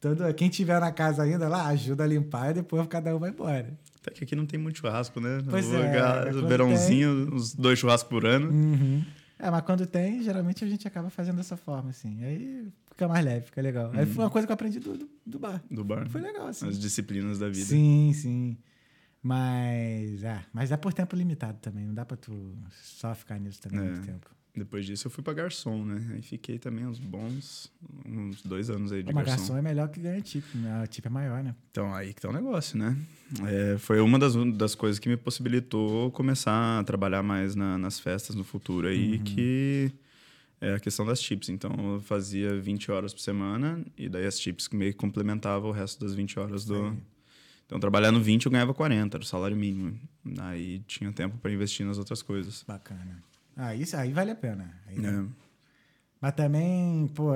todo 0.00 0.32
quem 0.32 0.48
tiver 0.48 0.80
na 0.80 0.90
casa 0.90 1.22
ainda 1.22 1.46
lá, 1.46 1.66
ajuda 1.66 2.04
a 2.04 2.06
limpar 2.06 2.52
e 2.52 2.54
depois 2.54 2.86
cada 2.86 3.14
um 3.14 3.18
vai 3.18 3.28
embora. 3.28 3.78
Até 4.00 4.12
que 4.12 4.24
aqui 4.24 4.34
não 4.34 4.46
tem 4.46 4.58
muito 4.58 4.78
churrasco, 4.78 5.20
né? 5.20 5.42
Pois 5.48 5.68
No 5.68 5.76
é, 5.76 5.86
lugar, 5.86 6.32
quando 6.32 6.48
verãozinho, 6.48 7.34
uns 7.34 7.54
dois 7.54 7.78
churrascos 7.78 8.08
por 8.08 8.24
ano. 8.24 8.50
Uhum. 8.50 9.04
É, 9.38 9.50
mas 9.50 9.60
quando 9.62 9.86
tem, 9.86 10.22
geralmente 10.22 10.64
a 10.64 10.68
gente 10.68 10.88
acaba 10.88 11.10
fazendo 11.10 11.36
dessa 11.36 11.54
forma, 11.54 11.90
assim. 11.90 12.24
Aí 12.24 12.66
fica 12.90 13.06
mais 13.06 13.22
leve, 13.22 13.44
fica 13.44 13.60
legal. 13.60 13.90
Aí 13.92 14.06
foi 14.06 14.24
uma 14.24 14.30
coisa 14.30 14.46
que 14.46 14.52
eu 14.52 14.54
aprendi 14.54 14.80
do, 14.80 14.96
do, 14.96 15.10
do 15.26 15.38
bar. 15.38 15.62
Do 15.70 15.84
bar. 15.84 16.08
Foi 16.08 16.22
legal, 16.22 16.46
assim. 16.46 16.66
As 16.66 16.78
disciplinas 16.78 17.38
da 17.38 17.48
vida. 17.50 17.66
Sim, 17.66 18.12
sim. 18.14 18.56
Mas, 19.22 20.24
é, 20.24 20.42
mas 20.50 20.72
é 20.72 20.78
por 20.78 20.94
tempo 20.94 21.14
limitado 21.14 21.58
também. 21.60 21.84
Não 21.84 21.92
dá 21.92 22.06
pra 22.06 22.16
tu 22.16 22.54
só 22.82 23.14
ficar 23.14 23.38
nisso 23.38 23.60
também 23.60 23.80
É. 23.80 23.82
muito 23.82 24.06
tempo. 24.06 24.30
Depois 24.54 24.84
disso 24.84 25.06
eu 25.06 25.10
fui 25.10 25.22
pra 25.22 25.32
garçom, 25.32 25.84
né? 25.84 26.10
Aí 26.12 26.22
fiquei 26.22 26.58
também 26.58 26.84
uns 26.86 26.98
bons, 26.98 27.72
uns 28.04 28.42
dois 28.42 28.68
anos 28.68 28.90
aí 28.92 29.02
de 29.02 29.10
Uma 29.12 29.22
garçom. 29.22 29.38
garçom 29.42 29.56
é 29.56 29.62
melhor 29.62 29.88
que 29.88 30.00
ganha 30.00 30.20
tip. 30.20 30.44
né? 30.56 30.82
A 30.82 30.86
tip 30.86 31.06
é 31.06 31.08
maior, 31.08 31.42
né? 31.42 31.54
Então, 31.70 31.94
aí 31.94 32.12
que 32.12 32.20
tá 32.20 32.28
o 32.28 32.32
negócio, 32.32 32.76
né? 32.76 32.96
É, 33.46 33.78
foi 33.78 34.00
uma 34.00 34.18
das, 34.18 34.34
das 34.56 34.74
coisas 34.74 34.98
que 34.98 35.08
me 35.08 35.16
possibilitou 35.16 36.10
começar 36.10 36.80
a 36.80 36.84
trabalhar 36.84 37.22
mais 37.22 37.54
na- 37.54 37.78
nas 37.78 38.00
festas 38.00 38.34
no 38.34 38.42
futuro 38.42 38.88
aí, 38.88 39.18
Uhum. 39.18 39.24
que 39.24 39.92
é 40.60 40.74
a 40.74 40.80
questão 40.80 41.06
das 41.06 41.20
tips. 41.20 41.48
Então, 41.48 41.70
eu 41.94 42.00
fazia 42.00 42.60
20 42.60 42.90
horas 42.90 43.14
por 43.14 43.20
semana 43.20 43.82
e 43.96 44.08
daí 44.08 44.26
as 44.26 44.36
tips 44.38 44.68
meio 44.70 44.90
que 44.92 44.98
complementavam 44.98 45.70
o 45.70 45.72
resto 45.72 46.00
das 46.04 46.12
20 46.12 46.38
horas 46.40 46.64
do... 46.64 46.74
aí. 46.86 46.92
Então, 47.66 47.78
trabalhando 47.78 48.20
20 48.20 48.46
eu 48.46 48.50
ganhava 48.52 48.74
40, 48.74 49.16
era 49.16 49.22
o 49.22 49.26
salário 49.26 49.56
mínimo. 49.56 49.96
Aí 50.40 50.80
tinha 50.88 51.12
tempo 51.12 51.38
para 51.38 51.52
investir 51.52 51.86
nas 51.86 51.98
outras 51.98 52.20
coisas. 52.20 52.64
Bacana. 52.66 53.22
Ah, 53.62 53.74
isso 53.74 53.96
aí 53.96 54.12
vale 54.12 54.30
a 54.30 54.34
pena. 54.34 54.74
Aí- 54.86 54.96
É. 55.04 55.24
Mas 56.20 56.32
também, 56.34 57.06
pô. 57.08 57.32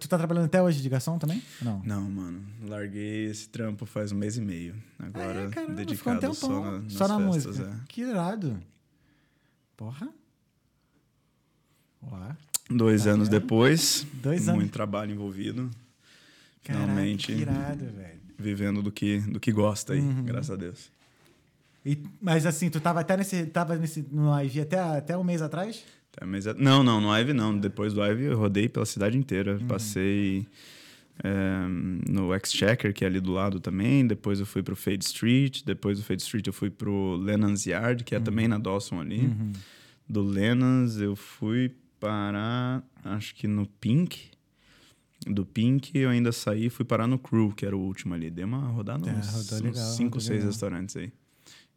Tu 0.00 0.08
tá 0.08 0.16
trabalhando 0.16 0.46
até 0.46 0.62
hoje 0.62 0.80
de 0.80 0.88
garçom 0.88 1.18
também? 1.18 1.42
Não. 1.60 1.82
Não, 1.84 2.10
mano. 2.10 2.42
Larguei 2.62 3.26
esse 3.26 3.48
trampo 3.50 3.84
faz 3.84 4.10
um 4.12 4.16
mês 4.16 4.38
e 4.38 4.40
meio. 4.40 4.74
Agora, 4.98 5.42
é, 5.42 5.50
caramba, 5.50 5.50
ficou 5.50 5.64
um 5.72 5.74
dedicado 5.74 6.20
tempão 6.20 6.34
só 6.34 6.60
na, 6.80 6.88
só 6.90 7.08
na 7.08 7.18
festas, 7.32 7.58
música. 7.58 7.68
é. 7.68 7.84
Que 7.88 8.00
irado. 8.00 8.58
Porra. 9.76 10.08
Ó. 12.02 12.32
Dois 12.70 13.04
Tá 13.04 13.10
anos 13.10 13.28
vendo? 13.28 13.40
depois, 13.40 14.06
Dois 14.14 14.46
muito 14.46 14.58
anos. 14.60 14.70
trabalho 14.70 15.12
envolvido. 15.12 15.70
Caraca, 16.64 16.84
Finalmente. 16.86 17.26
que 17.26 17.32
irado, 17.32 17.84
velho. 17.86 18.20
Vivendo 18.38 18.82
do 18.82 18.90
que, 18.90 19.18
do 19.20 19.38
que 19.38 19.52
gosta 19.52 19.92
aí, 19.92 20.00
Uhum. 20.00 20.24
graças 20.24 20.50
a 20.50 20.56
Deus. 20.56 20.90
E- 21.84 21.98
mas 22.20 22.46
assim, 22.46 22.70
tu 22.70 22.80
tava 22.80 23.00
até 23.00 23.16
nesse. 23.16 23.46
Tava 23.46 23.76
nesse, 23.76 24.04
no 24.10 24.30
IV 24.42 24.60
até, 24.60 24.78
até 24.78 25.16
um 25.18 25.24
mês 25.24 25.42
atrás? 25.42 25.82
Tá, 26.12 26.24
mas 26.26 26.46
é- 26.46 26.54
Não, 26.54 26.82
não, 26.82 27.00
no 27.00 27.08
Ive 27.16 27.32
não. 27.32 27.56
Depois 27.56 27.92
do 27.92 28.02
Ive 28.04 28.24
eu 28.24 28.38
rodei 28.38 28.68
pela 28.68 28.86
cidade 28.86 29.16
inteira. 29.16 29.56
Uhum. 29.58 29.66
Passei 29.66 30.46
é, 31.24 31.66
no 32.08 32.34
Exchequer, 32.34 32.92
que 32.92 33.04
é 33.04 33.08
ali 33.08 33.20
do 33.20 33.32
lado 33.32 33.58
também. 33.60 34.06
Depois 34.06 34.38
eu 34.40 34.46
fui 34.46 34.62
pro 34.62 34.76
Fade 34.76 35.04
Street. 35.04 35.62
Depois 35.64 35.98
do 35.98 36.04
Fade 36.04 36.22
Street 36.22 36.46
eu 36.46 36.52
fui 36.52 36.70
pro 36.70 37.16
Lennon's 37.16 37.66
Yard, 37.66 38.04
que 38.04 38.14
é 38.14 38.20
também 38.20 38.46
na 38.46 38.58
Dawson 38.58 39.00
ali. 39.00 39.26
Uhum. 39.26 39.52
Do 40.08 40.22
Lennon's 40.22 40.98
eu 41.00 41.16
fui 41.16 41.74
parar, 41.98 42.82
acho 43.04 43.34
que 43.34 43.46
no 43.46 43.66
Pink. 43.66 44.30
Do 45.26 45.46
Pink 45.46 45.96
eu 45.96 46.10
ainda 46.10 46.32
saí 46.32 46.66
e 46.66 46.70
fui 46.70 46.84
parar 46.84 47.06
no 47.06 47.18
Crew, 47.18 47.52
que 47.52 47.64
era 47.64 47.76
o 47.76 47.80
último 47.80 48.12
ali. 48.12 48.28
Dei 48.28 48.44
uma 48.44 48.58
rodada 48.68 49.08
É, 49.08 49.12
rodou 49.12 49.22
uns 49.40 49.50
legal, 49.60 49.84
cinco, 49.86 50.04
rodou 50.14 50.20
seis 50.20 50.30
legal. 50.38 50.46
restaurantes 50.50 50.96
aí. 50.96 51.12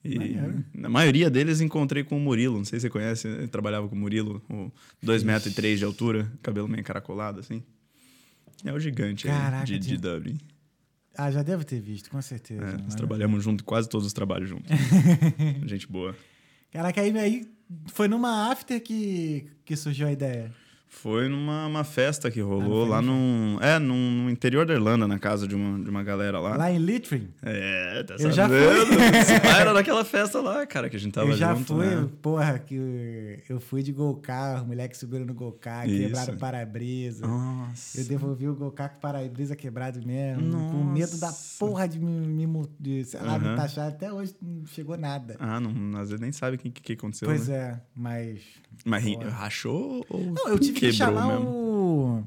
E 0.07 0.17
Maneiro. 0.19 0.63
na 0.73 0.87
maioria 0.87 1.29
deles 1.31 1.61
encontrei 1.61 2.03
com 2.03 2.15
o 2.15 2.19
Murilo. 2.19 2.57
Não 2.57 2.65
sei 2.65 2.79
se 2.79 2.83
você 2.83 2.89
conhece, 2.91 3.27
eu 3.27 3.47
trabalhava 3.47 3.87
com 3.89 3.95
o 3.95 3.97
Murilo, 3.97 4.41
o 4.49 4.71
2 5.01 5.23
metros 5.23 5.51
e 5.51 5.55
três 5.55 5.79
de 5.79 5.85
altura, 5.85 6.31
cabelo 6.43 6.67
meio 6.67 6.81
encaracolado, 6.81 7.39
assim. 7.39 7.63
É 8.63 8.71
o 8.71 8.79
gigante 8.79 9.27
aí 9.27 9.33
Caraca, 9.35 9.65
de, 9.65 9.79
de 9.79 9.87
tinha- 9.87 9.99
Dublin. 9.99 10.37
Ah, 11.17 11.31
já 11.31 11.41
devo 11.43 11.63
ter 11.63 11.79
visto, 11.79 12.09
com 12.09 12.21
certeza. 12.21 12.61
É, 12.63 12.77
nós 12.77 12.93
trabalhamos 12.93 13.43
junto, 13.43 13.63
quase 13.63 13.87
todos 13.89 14.05
os 14.05 14.13
trabalhos 14.13 14.49
juntos. 14.49 14.69
Gente 15.65 15.87
boa. 15.87 16.15
Caraca, 16.71 16.99
aí, 17.01 17.17
aí 17.17 17.47
foi 17.87 18.07
numa 18.07 18.51
after 18.51 18.81
que, 18.81 19.45
que 19.63 19.75
surgiu 19.75 20.07
a 20.07 20.11
ideia. 20.11 20.51
Foi 20.87 21.27
numa 21.27 21.67
uma 21.67 21.83
festa 21.83 22.31
que 22.31 22.39
rolou 22.39 22.83
foi 22.85 22.89
lá 22.89 23.01
no- 23.01 23.11
num. 23.11 23.57
É, 23.61 23.77
num, 23.77 24.23
no 24.23 24.29
interior 24.29 24.65
da 24.65 24.73
Irlanda, 24.73 25.05
na 25.07 25.19
casa 25.19 25.45
de 25.47 25.53
uma, 25.53 25.83
de 25.83 25.89
uma 25.89 26.01
galera 26.03 26.39
lá. 26.39 26.55
Lá 26.55 26.71
em 26.71 26.77
Littering. 26.77 27.27
É, 27.43 28.03
tá 28.03 28.15
Eu 28.17 28.31
já 28.31 28.47
sabendo? 28.47 28.93
Esse 29.17 29.39
pai 29.41 29.61
era 29.61 29.73
naquela 29.73 30.05
festa 30.05 30.39
lá, 30.41 30.65
cara, 30.65 30.89
que 30.89 30.95
a 30.95 30.99
gente 30.99 31.11
tava 31.13 31.27
eu 31.29 31.35
já 31.37 31.53
junto, 31.53 31.75
fui, 31.75 31.85
né? 31.85 32.07
porra, 32.21 32.57
que 32.59 33.39
eu 33.49 33.59
fui 33.59 33.83
de 33.83 33.91
Golcar, 33.91 34.63
o 34.63 34.67
moleque 34.67 34.95
segurando 34.97 35.31
o 35.31 35.33
Golcar, 35.33 35.87
Isso. 35.87 35.97
quebraram 36.01 36.33
o 36.33 36.37
para-brisa. 36.37 37.27
Nossa. 37.27 37.99
Eu 37.99 38.05
devolvi 38.05 38.47
o 38.47 38.55
Golcar 38.55 38.89
com 38.91 38.97
o 38.97 39.01
para-brisa 39.01 39.55
quebrado 39.55 39.99
mesmo, 40.05 40.43
com 40.49 40.83
Nossa. 40.83 40.91
medo 40.91 41.17
da 41.19 41.33
porra 41.59 41.87
de 41.87 41.99
me, 41.99 42.47
me, 42.47 42.63
de, 42.79 43.03
sei 43.03 43.19
lá, 43.19 43.37
me 43.37 43.47
Aham. 43.47 43.55
taxar. 43.57 43.87
Até 43.89 44.13
hoje 44.13 44.33
não 44.41 44.65
chegou 44.65 44.97
nada. 44.97 45.35
Ah, 45.39 45.59
não, 45.59 45.99
às 45.99 46.09
vezes 46.09 46.21
nem 46.21 46.31
sabe 46.31 46.55
o 46.55 46.59
que, 46.59 46.69
que 46.71 46.93
aconteceu. 46.93 47.27
pois 47.27 47.47
né? 47.49 47.55
é, 47.55 47.81
mas. 47.93 48.39
Mas 48.85 49.03
Porra. 49.03 49.29
rachou 49.29 50.05
ou 50.09 50.21
Não, 50.33 50.49
eu 50.49 50.59
tive 50.59 50.79
que 50.79 50.84
quebrou 50.91 51.15
chamar 51.21 51.27
mesmo? 51.39 51.49
o. 51.49 52.23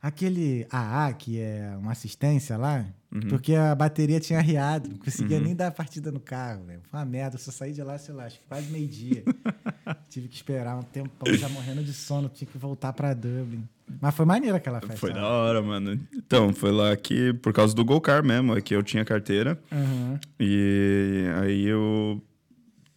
Aquele 0.00 0.64
AA, 0.70 1.12
que 1.12 1.40
é 1.40 1.74
uma 1.76 1.90
assistência 1.90 2.56
lá, 2.56 2.86
Uhum. 3.12 3.20
porque 3.28 3.54
a 3.54 3.74
bateria 3.74 4.20
tinha 4.20 4.38
arriado. 4.38 4.88
Não 4.90 4.98
conseguia 4.98 5.40
nem 5.40 5.56
dar 5.56 5.68
a 5.68 5.70
partida 5.72 6.12
no 6.12 6.20
carro, 6.20 6.64
velho. 6.66 6.80
Foi 6.90 7.00
uma 7.00 7.06
merda. 7.06 7.34
Eu 7.36 7.40
só 7.40 7.50
saí 7.50 7.72
de 7.72 7.82
lá, 7.82 7.98
sei 7.98 8.14
lá, 8.14 8.26
acho 8.26 8.38
que 8.38 8.44
quase 8.46 8.70
meio-dia. 8.70 9.24
tive 10.08 10.28
que 10.28 10.36
esperar 10.36 10.76
um 10.76 10.82
tempão, 10.82 11.32
já 11.34 11.48
morrendo 11.48 11.82
de 11.82 11.92
sono. 11.92 12.28
Tinha 12.28 12.46
que 12.48 12.56
voltar 12.58 12.92
pra 12.92 13.12
Dublin. 13.14 13.66
Mas 14.00 14.14
foi 14.14 14.24
maneira 14.26 14.58
aquela 14.58 14.80
festa. 14.80 14.96
Foi 14.98 15.12
da 15.12 15.22
lá. 15.22 15.28
hora, 15.28 15.62
mano. 15.62 15.98
Então, 16.14 16.52
foi 16.52 16.70
lá 16.70 16.94
que, 16.96 17.32
por 17.34 17.52
causa 17.52 17.74
do 17.74 17.84
Golcar 17.84 18.22
mesmo, 18.22 18.56
é 18.56 18.60
que 18.60 18.74
eu 18.76 18.82
tinha 18.82 19.04
carteira. 19.04 19.58
Aham. 19.72 20.20
E 20.38 21.24
aí 21.42 21.64
eu 21.66 22.22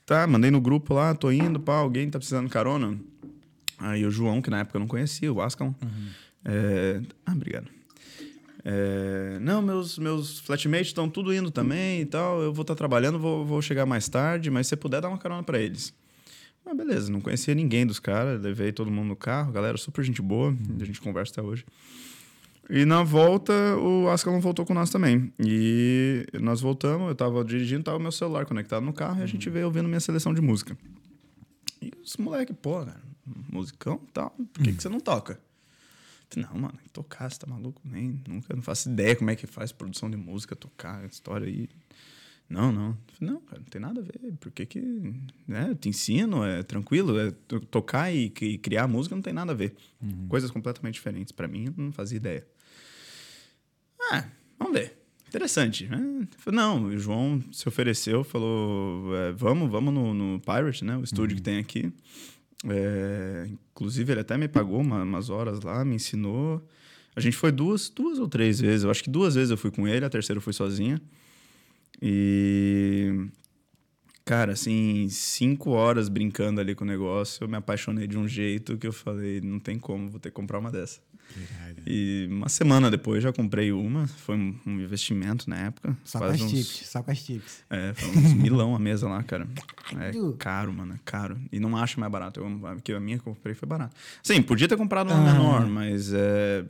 tá, 0.06 0.28
mandei 0.28 0.52
no 0.52 0.60
grupo 0.62 0.94
lá, 0.94 1.16
tô 1.16 1.32
indo, 1.32 1.60
pá, 1.60 1.78
alguém 1.78 2.10
tá 2.10 2.20
precisando 2.20 2.46
de 2.48 2.52
carona. 2.52 2.98
Aí 3.82 4.06
o 4.06 4.12
João, 4.12 4.42
que 4.42 4.50
na 4.50 4.60
época 4.60 4.78
eu 4.78 4.80
não 4.80 4.88
conhecia, 4.88 5.34
o 5.34 5.42
Ascalon. 5.42 5.74
É, 6.46 7.02
ah, 7.26 7.34
obrigado. 7.34 7.68
É, 8.64 9.40
não, 9.42 9.62
meus, 9.62 9.98
meus 9.98 10.40
flatmates 10.40 10.88
estão 10.88 11.10
tudo 11.10 11.34
indo 11.34 11.50
também 11.50 12.02
e 12.02 12.06
tal. 12.06 12.42
Eu 12.42 12.54
vou 12.54 12.62
estar 12.62 12.76
trabalhando, 12.76 13.18
vou, 13.20 13.44
vou 13.46 13.62
chegar 13.62 13.86
mais 13.86 14.08
tarde, 14.08 14.52
mas 14.52 14.68
se 14.68 14.76
puder, 14.76 15.02
dar 15.02 15.10
uma 15.10 15.18
carona 15.18 15.42
para 15.44 15.60
eles. 15.60 15.94
Ah, 16.64 16.76
beleza, 16.76 17.12
não 17.12 17.20
conhecia 17.20 17.56
ninguém 17.56 17.88
dos 17.88 18.00
caras, 18.00 18.40
levei 18.40 18.72
todo 18.72 18.92
mundo 18.92 19.08
no 19.08 19.16
carro, 19.16 19.52
galera 19.52 19.76
super 19.78 20.04
gente 20.04 20.22
boa, 20.22 20.56
a 20.80 20.86
gente 20.86 21.02
conversa 21.02 21.34
até 21.34 21.42
hoje. 21.42 21.66
E 22.70 22.86
na 22.86 23.02
volta, 23.02 23.52
o 23.78 24.08
Ascalon 24.10 24.40
voltou 24.40 24.64
com 24.64 24.74
nós 24.74 24.92
também. 24.92 25.34
E 25.40 26.26
nós 26.40 26.62
voltamos, 26.62 27.10
eu 27.10 27.16
tava 27.16 27.44
dirigindo, 27.44 27.84
tava 27.84 27.98
meu 27.98 28.12
celular 28.12 28.46
conectado 28.46 28.86
no 28.86 28.94
carro 28.94 29.20
e 29.20 29.24
a 29.24 29.26
gente 29.26 29.50
veio 29.50 29.66
ouvindo 29.66 29.88
minha 29.88 30.00
seleção 30.00 30.34
de 30.34 30.40
música. 30.40 30.78
E 31.82 31.92
os 32.04 32.16
moleque, 32.18 32.54
pô, 32.54 32.86
cara, 32.86 33.02
musicão 33.52 34.02
e 34.08 34.12
tal, 34.12 34.30
por 34.32 34.64
que, 34.64 34.74
que 34.74 34.82
você 34.82 34.90
não 34.90 35.00
toca? 35.00 35.40
Não, 36.36 36.54
mano, 36.54 36.80
tocar, 36.94 37.30
você 37.30 37.40
tá 37.40 37.46
maluco? 37.48 37.82
Nem, 37.84 38.22
nunca, 38.28 38.56
não 38.56 38.62
faço 38.62 38.90
ideia 38.90 39.16
como 39.18 39.30
é 39.30 39.36
que 39.36 39.46
faz 39.46 39.72
produção 39.74 40.10
de 40.10 40.16
música, 40.16 40.56
tocar, 40.56 41.06
história 41.06 41.46
aí. 41.46 41.68
Não, 42.50 42.72
não. 42.72 42.98
Não, 43.20 43.40
cara, 43.42 43.60
não 43.60 43.66
tem 43.68 43.82
nada 43.82 44.00
a 44.02 44.04
ver. 44.04 44.34
Por 44.40 44.52
que 44.52 44.66
que... 44.66 44.80
Né, 45.48 45.68
eu 45.70 45.76
te 45.76 45.88
ensino, 45.90 46.44
é 46.44 46.64
tranquilo. 46.64 47.18
É, 47.20 47.32
to- 47.32 47.62
tocar 47.62 48.14
e, 48.14 48.26
e 48.42 48.58
criar 48.58 48.88
música 48.88 49.16
não 49.16 49.22
tem 49.22 49.32
nada 49.34 49.52
a 49.54 49.56
ver. 49.56 49.76
Coisas 50.28 50.52
completamente 50.52 50.96
diferentes. 50.96 51.32
Pra 51.32 51.48
mim, 51.48 51.66
eu 51.68 51.74
não 51.78 51.92
fazia 51.94 52.18
ideia. 52.18 52.46
Ah, 54.12 54.26
vamos 54.60 54.74
ver. 54.74 54.98
Interessante. 55.30 55.88
né? 55.88 56.28
Não, 56.48 56.86
o 56.86 56.98
João 56.98 57.42
se 57.54 57.68
ofereceu, 57.70 58.24
falou, 58.24 59.16
é, 59.16 59.32
vamos, 59.32 59.72
vamos 59.72 59.94
no, 59.94 60.14
no 60.14 60.40
Pirate, 60.42 60.84
né? 60.84 60.98
O 60.98 61.04
estúdio 61.04 61.38
que 61.38 61.42
tem 61.42 61.58
aqui. 61.58 61.92
É, 62.70 63.48
inclusive, 63.72 64.12
ele 64.14 64.22
até 64.22 64.38
me 64.38 64.48
pagou 64.48 64.80
uma- 64.82 65.04
umas 65.04 65.30
horas 65.30 65.62
lá, 65.62 65.84
me 65.84 65.96
ensinou. 65.96 66.66
A 67.16 67.20
gente 67.20 67.36
foi 67.38 67.52
duas, 67.52 67.90
duas 67.90 68.20
ou 68.20 68.28
três 68.28 68.60
vezes. 68.62 68.84
Eu 68.84 68.92
acho 68.92 69.04
que 69.04 69.10
duas 69.10 69.36
vezes 69.36 69.52
eu 69.52 69.58
fui 69.58 69.72
com 69.72 69.88
ele, 69.88 70.06
a 70.06 70.10
terceira 70.10 70.38
eu 70.38 70.42
fui 70.42 70.54
sozinha. 70.54 71.02
E. 72.02 73.28
Cara, 74.24 74.54
assim, 74.54 75.08
cinco 75.10 75.72
horas 75.72 76.08
brincando 76.08 76.62
ali 76.62 76.76
com 76.76 76.84
o 76.84 76.88
negócio, 76.88 77.44
eu 77.44 77.48
me 77.50 77.58
apaixonei 77.58 78.08
de 78.08 78.18
um 78.18 78.28
jeito 78.28 78.78
que 78.78 78.88
eu 78.88 78.94
falei, 78.94 79.42
não 79.42 79.60
tem 79.60 79.80
como, 79.80 80.10
vou 80.10 80.20
ter 80.20 80.30
que 80.30 80.36
comprar 80.36 80.60
uma 80.60 80.72
dessa. 80.72 81.02
E 81.86 82.28
uma 82.30 82.48
semana 82.48 82.92
depois 82.92 83.24
já 83.24 83.34
comprei 83.34 83.72
uma, 83.72 84.06
foi 84.08 84.36
um 84.36 84.56
um 84.68 84.80
investimento 84.80 85.50
na 85.50 85.58
época. 85.58 85.98
Só 86.04 86.20
com 86.20 86.26
as 86.26 86.40
uns- 86.42 86.52
tips, 86.52 86.90
só 86.90 87.02
com 87.02 87.12
as 87.12 87.24
tips. 87.24 87.64
é, 87.70 87.94
foi 87.94 88.10
uns 88.10 88.34
milão 88.34 88.76
a 88.76 88.80
mesa 88.80 89.08
lá, 89.10 89.24
cara. 89.24 89.48
É 90.00 90.12
caro, 90.38 90.72
mano, 90.72 90.94
é 90.94 91.00
caro. 91.04 91.38
E 91.52 91.60
não 91.60 91.76
acho 91.76 92.00
mais 92.00 92.12
barato. 92.12 92.40
Eu, 92.40 92.60
porque 92.76 92.94
a 92.94 93.00
minha 93.00 93.18
que 93.18 93.28
eu 93.28 93.34
comprei 93.34 93.56
foi 93.56 93.68
barata. 93.68 93.96
Sim, 94.22 94.42
podia 94.42 94.68
ter 94.68 94.78
comprado 94.78 95.12
uma 95.12 95.20
Ah. 95.30 95.34
menor, 95.34 95.66
mas 95.68 96.12
é. 96.14 96.66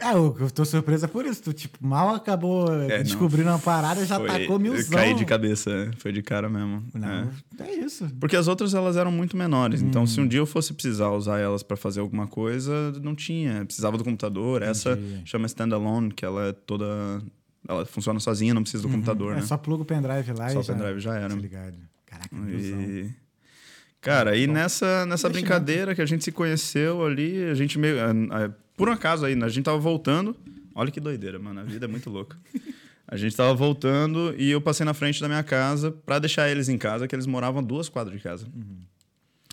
Ah, 0.00 0.14
eu, 0.14 0.34
eu 0.40 0.50
tô 0.50 0.64
surpresa 0.64 1.06
por 1.06 1.26
isso. 1.26 1.42
Tu, 1.42 1.52
tipo, 1.52 1.78
mal 1.84 2.14
acabou 2.14 2.72
É, 2.72 2.96
não. 2.98 3.02
descobrindo 3.04 3.48
uma 3.50 3.58
parada, 3.58 4.04
já 4.06 4.16
foi, 4.16 4.26
tacou 4.28 4.58
milzão. 4.58 4.90
caí 4.98 5.14
de 5.14 5.24
cabeça, 5.24 5.70
é, 5.70 5.90
foi 5.98 6.10
de 6.12 6.22
cara 6.22 6.48
mesmo. 6.48 6.82
Não, 6.94 7.08
é. 7.08 7.28
é, 7.60 7.74
isso. 7.74 8.08
Porque 8.18 8.34
as 8.36 8.48
outras 8.48 8.72
elas 8.74 8.96
eram 8.96 9.12
muito 9.12 9.36
menores. 9.36 9.82
Então, 9.82 10.02
Hum. 10.02 10.06
se 10.06 10.20
um 10.20 10.26
dia 10.26 10.40
eu 10.40 10.46
fosse 10.46 10.72
precisar 10.72 11.10
usar 11.10 11.38
elas 11.38 11.62
para 11.62 11.76
fazer 11.76 12.00
alguma 12.00 12.26
coisa, 12.26 12.92
não 13.02 13.14
tinha. 13.14 13.64
Precisava 13.66 13.98
do 13.98 14.04
computador. 14.04 14.62
Essa 14.62 14.92
Entendi. 14.92 15.22
chama 15.26 15.46
standalone, 15.46 16.12
que 16.12 16.24
ela 16.24 16.46
é 16.48 16.52
toda. 16.52 16.86
Ela 17.68 17.84
funciona 17.84 18.18
sozinha, 18.20 18.54
não 18.54 18.62
precisa 18.62 18.82
do 18.82 18.88
computador, 18.88 19.32
É 19.32 19.36
né? 19.36 19.42
só 19.42 19.56
pluga 19.58 19.82
o 19.82 19.84
pendrive 19.84 20.32
lá 20.32 20.48
Só 20.48 20.60
e 20.60 20.62
o 20.62 20.64
pendrive 20.66 20.98
já 21.00 21.14
era. 21.16 21.34
Ligado. 21.34 21.76
Caraca, 22.06 22.34
milzão. 22.34 22.80
E... 22.80 23.10
Cara, 24.00 24.30
aí 24.30 24.46
nessa, 24.46 25.04
nessa 25.04 25.28
Investimento. 25.28 25.32
brincadeira 25.32 25.94
que 25.94 26.00
a 26.00 26.06
gente 26.06 26.24
se 26.24 26.32
conheceu 26.32 27.04
ali, 27.04 27.44
a 27.44 27.54
gente 27.54 27.78
meio. 27.78 27.96
ah, 28.00 28.12
ah, 28.46 28.50
Por 28.80 28.88
um 28.88 28.92
acaso 28.92 29.24
aí, 29.26 29.34
a 29.40 29.48
gente 29.48 29.64
tava 29.64 29.78
voltando. 29.78 30.34
Olha 30.74 30.90
que 30.90 30.98
doideira, 31.00 31.38
mano. 31.38 31.60
A 31.60 31.64
vida 31.64 31.84
é 31.86 31.88
muito 31.88 32.08
louca. 32.10 32.36
A 33.06 33.16
gente 33.16 33.34
tava 33.36 33.52
voltando 33.54 34.34
e 34.38 34.50
eu 34.50 34.60
passei 34.60 34.84
na 34.86 34.94
frente 34.94 35.20
da 35.20 35.28
minha 35.28 35.42
casa 35.42 35.90
pra 35.90 36.18
deixar 36.18 36.48
eles 36.48 36.68
em 36.68 36.78
casa, 36.78 37.06
que 37.08 37.14
eles 37.14 37.26
moravam 37.26 37.62
duas 37.62 37.88
quadras 37.88 38.16
de 38.16 38.22
casa. 38.22 38.46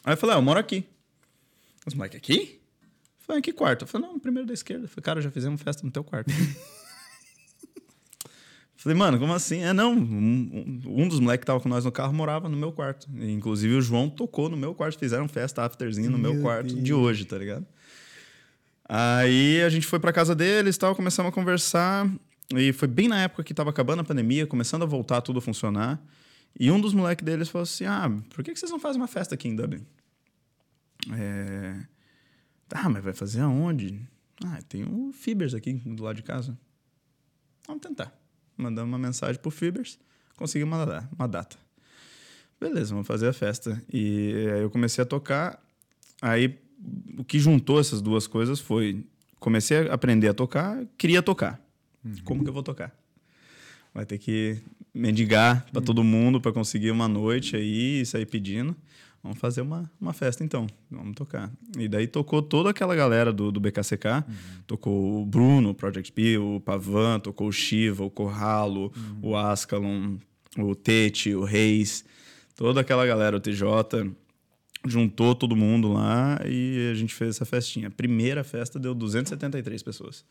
Aí 0.06 0.14
eu 0.14 0.18
falei, 0.18 0.36
ah, 0.36 0.40
eu 0.40 0.42
moro 0.44 0.60
aqui. 0.60 0.86
Os 1.86 1.94
moleque, 1.94 2.16
aqui? 2.18 2.60
Eu 3.20 3.26
falei, 3.26 3.40
"Ah, 3.40 3.42
que 3.42 3.52
quarto? 3.52 3.82
Eu 3.84 3.88
falei, 3.88 4.08
não, 4.08 4.20
primeiro 4.20 4.48
da 4.48 4.54
esquerda. 4.54 4.86
Eu 4.86 4.88
falei, 4.90 5.04
cara, 5.04 5.22
já 5.22 5.30
fizemos 5.32 5.62
festa 5.62 5.84
no 5.86 5.92
teu 5.92 6.04
quarto. 6.04 6.32
Falei, 8.76 8.96
mano, 8.98 9.18
como 9.18 9.34
assim? 9.34 9.64
É, 9.64 9.74
não. 9.74 9.94
Um, 9.94 10.00
um- 10.00 11.04
um 11.04 11.08
dos 11.08 11.20
moleques 11.20 11.42
que 11.42 11.48
tava 11.48 11.60
com 11.60 11.68
nós 11.68 11.84
no 11.84 11.92
carro 11.92 12.14
morava 12.14 12.48
no 12.48 12.56
meu 12.56 12.72
quarto. 12.72 13.08
E, 13.16 13.32
inclusive, 13.32 13.74
o 13.74 13.82
João 13.82 14.08
tocou 14.10 14.50
no 14.50 14.56
meu 14.56 14.74
quarto. 14.76 15.00
Fizeram 15.00 15.28
festa 15.28 15.64
afterzinho 15.66 16.12
no 16.12 16.18
meu, 16.18 16.34
Meu 16.34 16.44
quarto 16.44 16.74
Deus. 16.74 16.84
de 16.84 16.94
hoje, 16.94 17.26
tá 17.26 17.38
ligado? 17.38 17.66
Aí 18.88 19.62
a 19.62 19.70
gente 19.70 19.86
foi 19.86 20.00
pra 20.00 20.14
casa 20.14 20.34
deles 20.34 20.76
e 20.76 20.80
tal, 20.80 20.96
começamos 20.96 21.32
a 21.32 21.34
conversar. 21.34 22.10
E 22.56 22.72
foi 22.72 22.88
bem 22.88 23.08
na 23.08 23.22
época 23.22 23.44
que 23.44 23.54
tava 23.54 23.70
acabando 23.70 24.00
a 24.00 24.04
pandemia, 24.04 24.48
começando 24.48 24.84
a 24.84 24.86
voltar 24.86 25.22
tudo 25.22 25.40
a 25.40 25.42
funcionar. 25.42 26.02
E 26.58 26.72
um 26.72 26.80
dos 26.80 26.94
moleques 26.94 27.26
deles 27.26 27.50
falou 27.50 27.64
assim: 27.64 27.86
Ah, 27.86 28.10
por 28.30 28.44
que 28.44 28.54
que 28.54 28.60
vocês 28.60 28.72
não 28.72 28.80
fazem 28.80 29.02
uma 29.02 29.08
festa 29.08 29.36
aqui 29.36 29.48
em 29.48 29.56
Dublin? 29.56 29.86
É... 31.14 31.76
Ah, 32.72 32.90
mas 32.90 33.04
vai 33.04 33.14
fazer 33.14 33.42
aonde? 33.42 34.00
Ah, 34.46 34.60
tem 34.68 34.84
o 34.84 35.12
Fibers 35.12 35.54
aqui 35.54 35.74
do 35.74 36.04
lado 36.04 36.16
de 36.16 36.24
casa. 36.24 36.58
Vamos 37.66 37.82
tentar. 37.82 38.14
Mandamos 38.56 38.90
uma 38.90 38.98
mensagem 38.98 39.40
pro 39.42 39.52
Fibers, 39.52 40.00
conseguimos 40.36 40.78
uma, 40.78 41.10
uma 41.18 41.28
data. 41.28 41.58
Beleza, 42.60 42.92
vamos 42.92 43.06
fazer 43.06 43.28
a 43.28 43.34
festa. 43.34 43.82
E 43.92 44.48
aí 44.54 44.62
eu 44.62 44.70
comecei 44.70 45.02
a 45.02 45.06
tocar. 45.06 45.62
Aí 46.22 46.60
o 47.18 47.24
que 47.24 47.40
juntou 47.40 47.80
essas 47.80 48.02
duas 48.02 48.28
coisas 48.28 48.60
foi: 48.60 49.04
comecei 49.40 49.90
a 49.90 49.94
aprender 49.94 50.28
a 50.28 50.34
tocar, 50.34 50.86
queria 50.98 51.22
tocar. 51.22 51.62
Como 52.24 52.44
que 52.44 52.50
eu 52.50 52.54
vou 52.54 52.64
tocar? 52.64 52.96
Vai 53.94 54.06
ter 54.06 54.18
que 54.18 54.62
mendigar 54.94 55.66
para 55.72 55.82
todo 55.82 56.04
mundo 56.04 56.40
para 56.40 56.52
conseguir 56.52 56.92
uma 56.92 57.08
noite 57.08 57.56
aí 57.56 58.02
e 58.02 58.06
sair 58.06 58.26
pedindo. 58.26 58.76
Vamos 59.24 59.40
fazer 59.40 59.62
uma, 59.62 59.92
uma 60.00 60.14
festa 60.14 60.44
então, 60.44 60.68
vamos 60.90 61.16
tocar. 61.16 61.52
E 61.78 61.88
daí 61.88 62.08
tocou 62.08 62.42
toda 62.42 62.70
aquela 62.70 62.96
galera 62.96 63.34
do, 63.34 63.52
do 63.52 63.60
BKCK. 63.60 64.24
Tocou 64.66 65.22
o 65.22 65.26
Bruno, 65.26 65.72
o 65.72 65.74
Project 65.74 66.12
P, 66.12 66.38
o 66.38 66.62
Pavan, 66.62 67.20
tocou 67.20 67.48
o 67.48 67.52
Shiva, 67.52 68.04
o 68.04 68.10
Corralo, 68.10 68.94
o 69.22 69.36
Ascalon, 69.36 70.16
o 70.58 70.76
Tete, 70.76 71.34
o 71.34 71.44
Reis. 71.44 72.06
Toda 72.56 72.82
aquela 72.82 73.06
galera, 73.06 73.36
o 73.36 73.40
TJ. 73.40 74.12
Juntou 74.88 75.36
todo 75.36 75.56
mundo 75.56 75.92
lá 75.94 76.40
e 76.46 76.90
a 76.92 76.96
gente 76.96 77.14
fez 77.14 77.36
essa 77.36 77.46
festinha. 77.46 77.88
A 77.88 77.92
primeira 77.92 78.44
festa 78.44 78.80
deu 78.80 78.94
273 78.96 79.84
pessoas. 79.84 80.24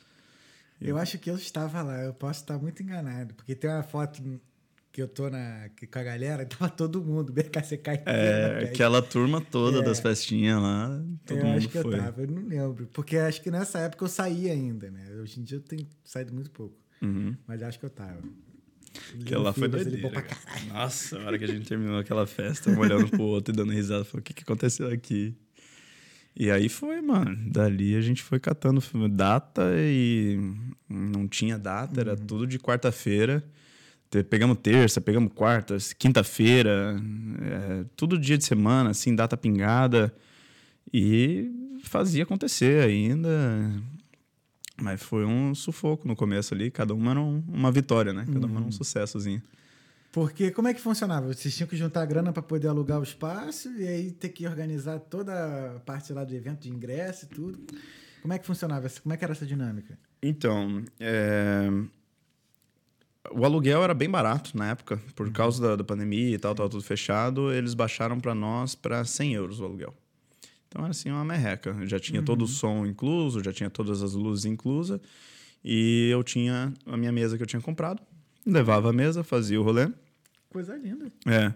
Eu 0.81 0.99
acho 0.99 1.19
que 1.19 1.31
eu 1.31 1.37
estava 1.37 1.83
lá, 1.83 2.03
eu 2.03 2.13
posso 2.13 2.41
estar 2.41 2.59
muito 2.59 2.83
enganado, 2.83 3.35
porque 3.35 3.55
tem 3.55 3.71
uma 3.71 3.83
foto 3.83 4.23
que 4.93 5.01
eu 5.03 5.09
tô 5.09 5.29
na, 5.31 5.69
que- 5.77 5.87
com 5.87 5.99
a 5.99 6.03
galera, 6.03 6.45
tava 6.47 6.69
todo 6.71 7.03
mundo, 7.03 7.33
BKCK 7.33 7.93
inteiro 7.95 8.07
É, 8.07 8.65
aquela 8.65 9.01
turma 9.03 9.41
toda 9.41 9.79
É. 9.79 9.83
das 9.83 10.01
festinhas 10.01 10.61
lá, 10.61 11.03
todo 11.27 11.39
eu 11.39 11.45
mundo 11.47 11.57
acho 11.59 11.69
que 11.69 11.81
foi. 11.83 11.95
eu 11.95 11.99
tava, 11.99 12.23
eu 12.23 12.27
não 12.31 12.47
lembro. 12.47 12.87
Porque 12.93 13.17
acho 13.17 13.43
que 13.43 13.51
nessa 13.51 13.79
época 13.81 14.05
eu 14.05 14.09
saí 14.09 14.51
ainda, 14.51 14.91
né? 14.91 15.05
Hoje 15.23 15.41
em 15.41 15.43
dia 15.43 15.59
eu 15.59 15.63
tenho 15.63 15.87
saído 16.05 16.33
muito 16.35 16.51
pouco. 16.51 16.75
Uhum. 17.03 17.35
Mas 17.47 17.63
acho 17.63 17.79
que 17.79 17.85
eu 17.87 17.91
tava. 17.91 18.23
Aquela 19.21 19.53
foi 19.53 19.65
Fibers, 19.65 19.87
ele 19.87 19.97
doideira. 20.03 20.27
Nossa, 20.69 21.19
a 21.19 21.25
hora 21.25 21.39
que 21.39 21.45
a 21.45 21.49
gente 21.49 21.67
terminou 21.67 21.99
aquela 21.99 22.27
festa, 22.27 22.71
um 22.71 22.79
olhando 22.79 23.09
pro 23.09 23.23
outro 23.23 23.55
e 23.55 23.57
dando 23.57 23.73
risada, 23.73 24.05
falou, 24.05 24.21
o 24.21 24.23
que, 24.23 24.35
que 24.35 24.43
aconteceu 24.43 24.89
aqui? 24.89 25.35
E 26.39 26.51
aí 26.51 26.69
foi, 26.69 27.01
mano. 27.01 27.35
Dali 27.51 27.97
a 27.97 28.01
gente 28.01 28.23
foi 28.23 28.39
catando 28.39 28.83
data 29.09 29.63
e 29.77 30.39
não 30.89 31.27
tinha 31.27 31.59
data, 31.59 32.01
era 32.01 32.15
tudo 32.15 32.47
de 32.47 32.59
quarta-feira. 32.59 33.43
Pegamos 34.31 34.59
terça, 34.63 35.01
pegamos 35.01 35.33
quarta, 35.35 35.77
quinta-feira, 35.99 36.97
é, 37.43 37.85
tudo 37.97 38.19
dia 38.19 38.39
de 38.39 38.45
semana, 38.45 38.91
assim, 38.91 39.15
data 39.15 39.37
pingada. 39.37 40.15
E 40.93 41.51
fazia 41.83 42.23
acontecer 42.23 42.85
ainda. 42.85 43.31
Mas 44.81 45.03
foi 45.03 45.25
um 45.25 45.55
sufoco 45.55 46.07
no 46.07 46.15
começo 46.15 46.53
ali, 46.55 46.71
cada 46.71 46.93
uma 46.95 47.11
era 47.13 47.21
um- 47.21 47.43
uma 47.49 47.73
vitória, 47.73 48.13
né? 48.13 48.27
Cada 48.31 48.47
uma 48.47 48.59
era 48.61 48.69
um 48.69 48.73
sucessozinho. 48.73 49.43
Porque 50.13 50.51
como 50.51 50.69
é 50.69 50.75
que 50.75 50.81
funcionava? 50.81 51.33
Vocês 51.33 51.55
tinham 51.55 51.69
que 51.69 51.77
juntar 51.77 52.05
grana 52.07 52.33
para 52.33 52.43
poder 52.43 52.69
alugar 52.69 52.99
o 53.01 53.03
espaço 53.03 53.71
e 53.79 53.87
aí 53.87 54.11
ter 54.11 54.31
que 54.31 54.47
organizar 54.47 54.99
toda 54.99 55.77
a 55.77 55.81
parte 55.81 56.13
lá 56.13 56.25
do 56.25 56.35
evento 56.35 56.61
de 56.61 56.71
ingresso 56.71 57.27
e 57.27 57.29
tudo. 57.29 57.59
Como 58.23 58.33
é 58.33 58.39
que 58.39 58.47
funcionava? 58.47 58.89
Como 59.03 59.13
é 59.13 59.17
que 59.17 59.25
era 59.25 59.33
essa 59.33 59.45
dinâmica? 59.47 59.99
Então, 60.23 60.83
é, 60.99 61.69
o 63.31 63.45
aluguel 63.45 63.83
era 63.83 63.93
bem 63.95 64.09
barato 64.09 64.57
na 64.57 64.71
época, 64.71 65.01
por 65.15 65.31
causa 65.33 65.63
da, 65.63 65.77
da 65.77 65.85
pandemia 65.85 66.35
e 66.35 66.39
tal, 66.39 66.55
tava 66.55 66.69
tudo 66.69 66.83
fechado. 66.83 67.53
Eles 67.53 67.75
baixaram 67.75 68.19
para 68.19 68.35
nós 68.35 68.75
para 68.75 69.05
100 69.05 69.35
euros 69.35 69.61
o 69.61 69.65
aluguel. 69.65 69.95
Então 70.77 70.85
era 70.85 70.91
assim 70.91 71.11
uma 71.11 71.25
merreca. 71.25 71.75
Já 71.87 71.99
tinha 71.99 72.21
todo 72.21 72.43
o 72.43 72.47
som 72.47 72.85
incluso, 72.85 73.43
já 73.43 73.51
tinha 73.51 73.71
todas 73.71 74.03
as 74.03 74.13
luzes 74.13 74.45
inclusas. 74.45 75.01
E 75.65 76.11
eu 76.11 76.23
tinha 76.23 76.71
a 76.85 76.99
minha 76.99 77.11
mesa 77.11 77.39
que 77.39 77.43
eu 77.43 77.47
tinha 77.47 77.63
comprado. 77.63 78.03
Levava 78.45 78.91
a 78.91 78.93
mesa, 78.93 79.25
fazia 79.25 79.59
o 79.59 79.65
rolê. 79.65 79.89
Coisa 80.51 80.77
linda. 80.77 81.11
É. 81.25 81.55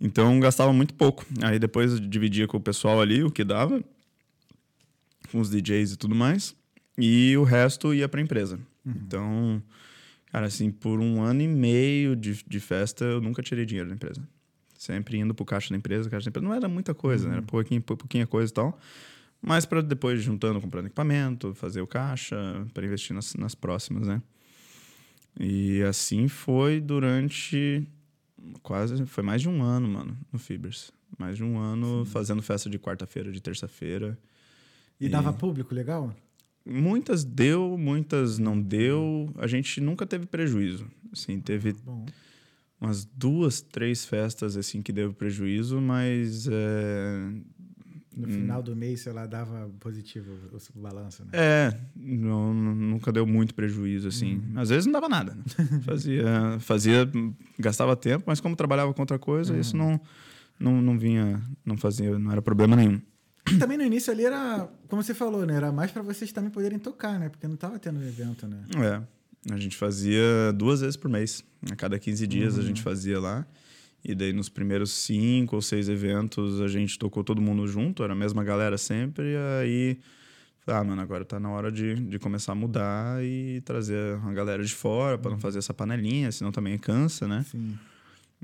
Então 0.00 0.40
gastava 0.40 0.72
muito 0.72 0.92
pouco. 0.94 1.24
Aí 1.40 1.60
depois 1.60 2.00
dividia 2.00 2.48
com 2.48 2.56
o 2.56 2.60
pessoal 2.60 3.00
ali 3.00 3.22
o 3.22 3.30
que 3.30 3.44
dava, 3.44 3.80
com 5.30 5.38
os 5.38 5.48
DJs 5.48 5.92
e 5.92 5.96
tudo 5.96 6.16
mais, 6.16 6.52
e 6.98 7.36
o 7.36 7.44
resto 7.44 7.94
ia 7.94 8.08
para 8.08 8.20
a 8.20 8.24
empresa. 8.24 8.58
Então, 8.84 9.62
cara, 10.32 10.46
assim, 10.46 10.70
por 10.70 10.98
um 10.98 11.22
ano 11.22 11.42
e 11.42 11.48
meio 11.48 12.16
de, 12.16 12.42
de 12.44 12.58
festa, 12.58 13.04
eu 13.04 13.20
nunca 13.20 13.40
tirei 13.40 13.64
dinheiro 13.64 13.88
da 13.88 13.94
empresa. 13.94 14.20
Sempre 14.78 15.18
indo 15.18 15.34
pro 15.34 15.44
caixa 15.44 15.70
da 15.70 15.76
empresa, 15.76 16.08
caixa 16.08 16.26
da 16.26 16.30
empresa. 16.30 16.46
Não 16.46 16.54
era 16.54 16.68
muita 16.68 16.94
coisa, 16.94 17.28
né? 17.28 17.34
Era 17.34 17.42
pouquinho, 17.42 17.82
pouquinha 17.82 18.28
coisa 18.28 18.50
e 18.50 18.54
tal. 18.54 18.78
Mas 19.42 19.66
para 19.66 19.82
depois 19.82 20.22
juntando, 20.22 20.60
comprando 20.60 20.86
equipamento, 20.86 21.52
fazer 21.52 21.80
o 21.80 21.86
caixa, 21.86 22.36
para 22.72 22.86
investir 22.86 23.14
nas, 23.14 23.34
nas 23.34 23.56
próximas, 23.56 24.06
né? 24.06 24.22
E 25.38 25.82
assim 25.82 26.28
foi 26.28 26.80
durante 26.80 27.84
quase. 28.62 29.04
Foi 29.06 29.24
mais 29.24 29.42
de 29.42 29.48
um 29.48 29.62
ano, 29.62 29.88
mano, 29.88 30.16
no 30.32 30.38
Fibers. 30.38 30.92
Mais 31.18 31.36
de 31.36 31.42
um 31.42 31.58
ano 31.58 32.04
fazendo 32.04 32.40
festa 32.40 32.70
de 32.70 32.78
quarta-feira, 32.78 33.32
de 33.32 33.40
terça-feira. 33.40 34.16
E 35.00 35.08
dava 35.08 35.32
público 35.32 35.74
legal? 35.74 36.14
Muitas 36.64 37.24
deu, 37.24 37.76
muitas 37.76 38.38
não 38.38 38.60
deu. 38.60 39.28
A 39.38 39.48
gente 39.48 39.80
nunca 39.80 40.06
teve 40.06 40.26
prejuízo. 40.26 40.88
Assim, 41.12 41.40
teve 41.40 41.72
Bom. 41.72 42.06
Umas 42.80 43.04
duas, 43.04 43.60
três 43.60 44.04
festas 44.04 44.56
assim 44.56 44.82
que 44.82 44.92
deu 44.92 45.12
prejuízo, 45.12 45.80
mas 45.80 46.46
é, 46.50 47.30
No 48.16 48.26
final 48.28 48.62
do 48.62 48.74
mês, 48.74 49.00
sei 49.00 49.12
lá, 49.12 49.26
dava 49.26 49.70
positivo 49.78 50.32
o, 50.52 50.80
balanço, 50.80 51.24
né? 51.24 51.30
É, 51.32 51.80
não- 51.94 52.52
nunca 52.54 53.12
deu 53.12 53.26
muito 53.26 53.54
prejuízo, 53.54 54.08
assim. 54.08 54.42
Às 54.56 54.68
vezes 54.70 54.86
não 54.86 54.92
dava 54.92 55.08
nada. 55.08 55.34
né? 55.34 55.42
Fazia, 55.84 56.26
fazia, 56.60 57.08
gastava 57.58 57.94
tempo, 57.96 58.24
mas 58.26 58.40
como 58.40 58.56
trabalhava 58.56 58.92
com 58.92 59.02
outra 59.02 59.18
coisa, 59.18 59.56
isso 59.56 59.76
não, 59.76 60.00
não, 60.58 60.82
não 60.82 60.98
vinha, 60.98 61.40
não 61.64 61.76
fazia, 61.76 62.18
não 62.18 62.32
era 62.32 62.42
problema 62.42 62.74
nenhum. 62.76 63.00
E 63.50 63.56
também 63.56 63.78
no 63.78 63.84
início 63.84 64.12
ali 64.12 64.24
era, 64.24 64.68
como 64.88 65.02
você 65.02 65.14
falou, 65.14 65.46
né? 65.46 65.54
Era 65.54 65.72
mais 65.72 65.90
pra 65.90 66.02
vocês 66.02 66.30
também 66.32 66.50
poderem 66.50 66.78
tocar, 66.78 67.18
né? 67.18 67.28
Porque 67.28 67.46
não 67.48 67.56
tava 67.56 67.78
tendo 67.78 68.02
evento, 68.02 68.46
né? 68.46 68.62
É, 68.76 69.00
a 69.50 69.56
gente 69.56 69.76
fazia 69.76 70.52
duas 70.54 70.80
vezes 70.80 70.96
por 70.96 71.10
mês. 71.10 71.44
A 71.70 71.76
cada 71.76 71.98
15 71.98 72.26
dias 72.26 72.58
a 72.58 72.62
gente 72.62 72.82
fazia 72.82 73.20
lá. 73.20 73.46
E 74.04 74.14
daí 74.14 74.32
nos 74.32 74.48
primeiros 74.48 74.92
cinco 74.92 75.56
ou 75.56 75.62
seis 75.62 75.88
eventos 75.88 76.60
a 76.60 76.68
gente 76.68 76.98
tocou 76.98 77.24
todo 77.24 77.42
mundo 77.42 77.66
junto, 77.66 78.02
era 78.02 78.12
a 78.12 78.16
mesma 78.16 78.44
galera 78.44 78.78
sempre. 78.78 79.32
E 79.32 79.36
aí, 79.60 79.98
ah, 80.66 80.84
mano, 80.84 81.02
agora 81.02 81.24
tá 81.24 81.40
na 81.40 81.50
hora 81.50 81.70
de, 81.70 81.94
de 81.94 82.18
começar 82.18 82.52
a 82.52 82.54
mudar 82.54 83.22
e 83.24 83.60
trazer 83.64 84.14
a 84.16 84.32
galera 84.32 84.62
de 84.62 84.72
fora 84.72 85.18
para 85.18 85.30
não 85.32 85.38
fazer 85.38 85.58
essa 85.58 85.74
panelinha, 85.74 86.30
senão 86.30 86.52
também 86.52 86.78
cansa, 86.78 87.26
né? 87.26 87.44
Sim. 87.50 87.76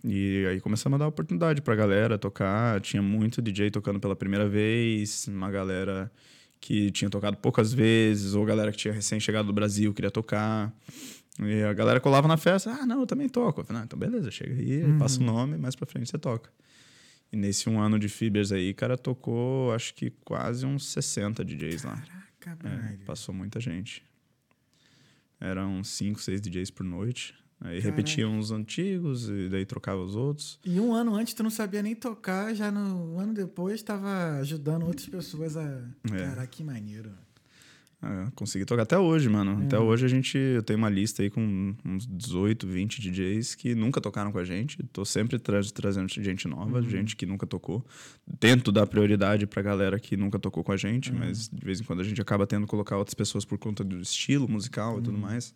E 0.03 0.45
aí 0.51 0.61
começamos 0.61 0.97
a 0.97 0.99
dar 0.99 1.07
oportunidade 1.07 1.62
pra 1.62 1.74
galera 1.76 2.18
tocar. 2.18 2.80
Tinha 2.80 3.03
muito 3.03 3.40
DJ 3.40 3.70
tocando 3.70 4.01
pela 4.01 4.16
primeira 4.16 4.49
vez, 4.49 5.28
uma 5.28 5.51
galera 5.51 6.11
que 6.64 6.90
tinha 6.90 7.10
tocado 7.10 7.36
poucas 7.36 7.74
vezes, 7.74 8.32
ou 8.32 8.42
galera 8.46 8.72
que 8.72 8.78
tinha 8.78 8.94
recém 8.94 9.20
chegado 9.20 9.44
do 9.44 9.52
Brasil 9.52 9.92
queria 9.92 10.10
tocar. 10.10 10.74
E 11.38 11.62
a 11.62 11.74
galera 11.74 12.00
colava 12.00 12.26
na 12.26 12.38
festa, 12.38 12.70
ah, 12.70 12.86
não, 12.86 13.00
eu 13.00 13.06
também 13.06 13.28
toco. 13.28 13.60
Eu 13.60 13.64
falei, 13.66 13.82
ah, 13.82 13.84
então 13.84 13.98
beleza, 13.98 14.30
chega 14.30 14.54
aí, 14.54 14.82
passa 14.98 15.20
o 15.20 15.22
nome, 15.22 15.58
mais 15.58 15.76
pra 15.76 15.84
frente 15.84 16.08
você 16.08 16.16
toca. 16.16 16.50
E 17.30 17.36
nesse 17.36 17.68
um 17.68 17.78
ano 17.78 17.98
de 17.98 18.08
Fibers 18.08 18.50
aí, 18.50 18.72
cara, 18.72 18.96
tocou 18.96 19.74
acho 19.74 19.92
que 19.92 20.08
quase 20.24 20.64
uns 20.64 20.86
60 20.86 21.44
DJs 21.44 21.82
lá. 21.82 22.02
Caraca, 22.40 22.66
É, 22.66 22.96
passou 23.04 23.34
muita 23.34 23.60
gente. 23.60 24.02
Eram 25.38 25.84
5, 25.84 26.18
6 26.18 26.40
DJs 26.40 26.70
por 26.70 26.84
noite. 26.84 27.34
Aí 27.61 27.80
Caraca. 27.80 27.96
repetiam 27.96 28.38
os 28.38 28.50
antigos 28.50 29.28
e 29.28 29.48
daí 29.48 29.64
trocava 29.64 30.02
os 30.02 30.14
outros. 30.14 30.59
E 30.64 30.78
um 30.78 30.92
ano 30.92 31.14
antes 31.14 31.32
tu 31.34 31.42
não 31.42 31.50
sabia 31.50 31.82
nem 31.82 31.94
tocar, 31.94 32.55
já 32.55 32.70
no 32.70 33.14
um 33.14 33.18
ano 33.20 33.32
depois 33.32 33.82
tava 33.82 34.38
ajudando 34.40 34.84
outras 34.84 35.07
pessoas 35.09 35.57
a. 35.57 35.62
É. 36.12 36.18
Caraca, 36.18 36.46
que 36.46 36.62
maneiro. 36.62 37.11
É, 38.02 38.30
consegui 38.34 38.66
tocar 38.66 38.82
até 38.82 38.98
hoje, 38.98 39.30
mano. 39.30 39.62
É. 39.62 39.64
Até 39.64 39.78
hoje 39.78 40.05
a 40.05 40.09
gente. 40.09 40.36
Eu 40.36 40.62
tenho 40.62 40.78
uma 40.78 40.90
lista 40.90 41.22
aí 41.22 41.30
com 41.30 41.74
uns 41.82 42.07
18, 42.07 42.66
20 42.66 43.00
DJs 43.00 43.55
que 43.55 43.74
nunca 43.74 43.98
tocaram 43.98 44.30
com 44.30 44.36
a 44.38 44.44
gente. 44.44 44.82
Tô 44.92 45.07
sempre 45.07 45.38
tra 45.38 45.59
trazendo 45.72 46.11
gente 46.11 46.46
nova, 46.46 46.80
Uhum. 46.80 46.82
gente 46.88 47.16
que 47.16 47.24
nunca 47.24 47.46
tocou. 47.46 47.82
Tento 48.38 48.70
dar 48.70 48.86
prioridade 48.86 49.46
pra 49.46 49.62
galera 49.62 49.98
que 49.98 50.18
nunca 50.18 50.38
tocou 50.38 50.62
com 50.62 50.72
a 50.72 50.76
gente, 50.76 51.11
Uhum. 51.12 51.18
mas 51.20 51.48
de 51.48 51.64
vez 51.64 51.80
em 51.80 51.84
quando 51.84 52.00
a 52.00 52.05
gente 52.05 52.20
acaba 52.20 52.46
tendo 52.46 52.66
que 52.66 52.70
colocar 52.70 52.98
outras 52.98 53.14
pessoas 53.14 53.46
por 53.46 53.57
conta 53.57 53.82
do 53.82 53.98
estilo 53.98 54.46
musical 54.46 54.94
e 54.94 54.96
Uhum. 54.96 55.02
tudo 55.02 55.16
mais. 55.18 55.55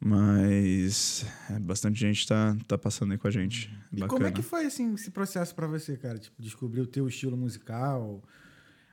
Mas 0.00 1.26
é, 1.50 1.58
bastante 1.58 2.00
gente 2.00 2.26
tá, 2.26 2.56
tá 2.66 2.78
passando 2.78 3.12
aí 3.12 3.18
com 3.18 3.28
a 3.28 3.30
gente. 3.30 3.68
E 3.92 3.96
Bacana. 4.00 4.08
como 4.08 4.26
é 4.26 4.30
que 4.32 4.40
foi 4.42 4.64
assim, 4.64 4.94
esse 4.94 5.10
processo 5.10 5.54
pra 5.54 5.66
você, 5.66 5.96
cara? 5.96 6.18
Tipo, 6.18 6.40
descobrir 6.42 6.80
o 6.80 6.86
teu 6.86 7.06
estilo 7.06 7.36
musical, 7.36 8.22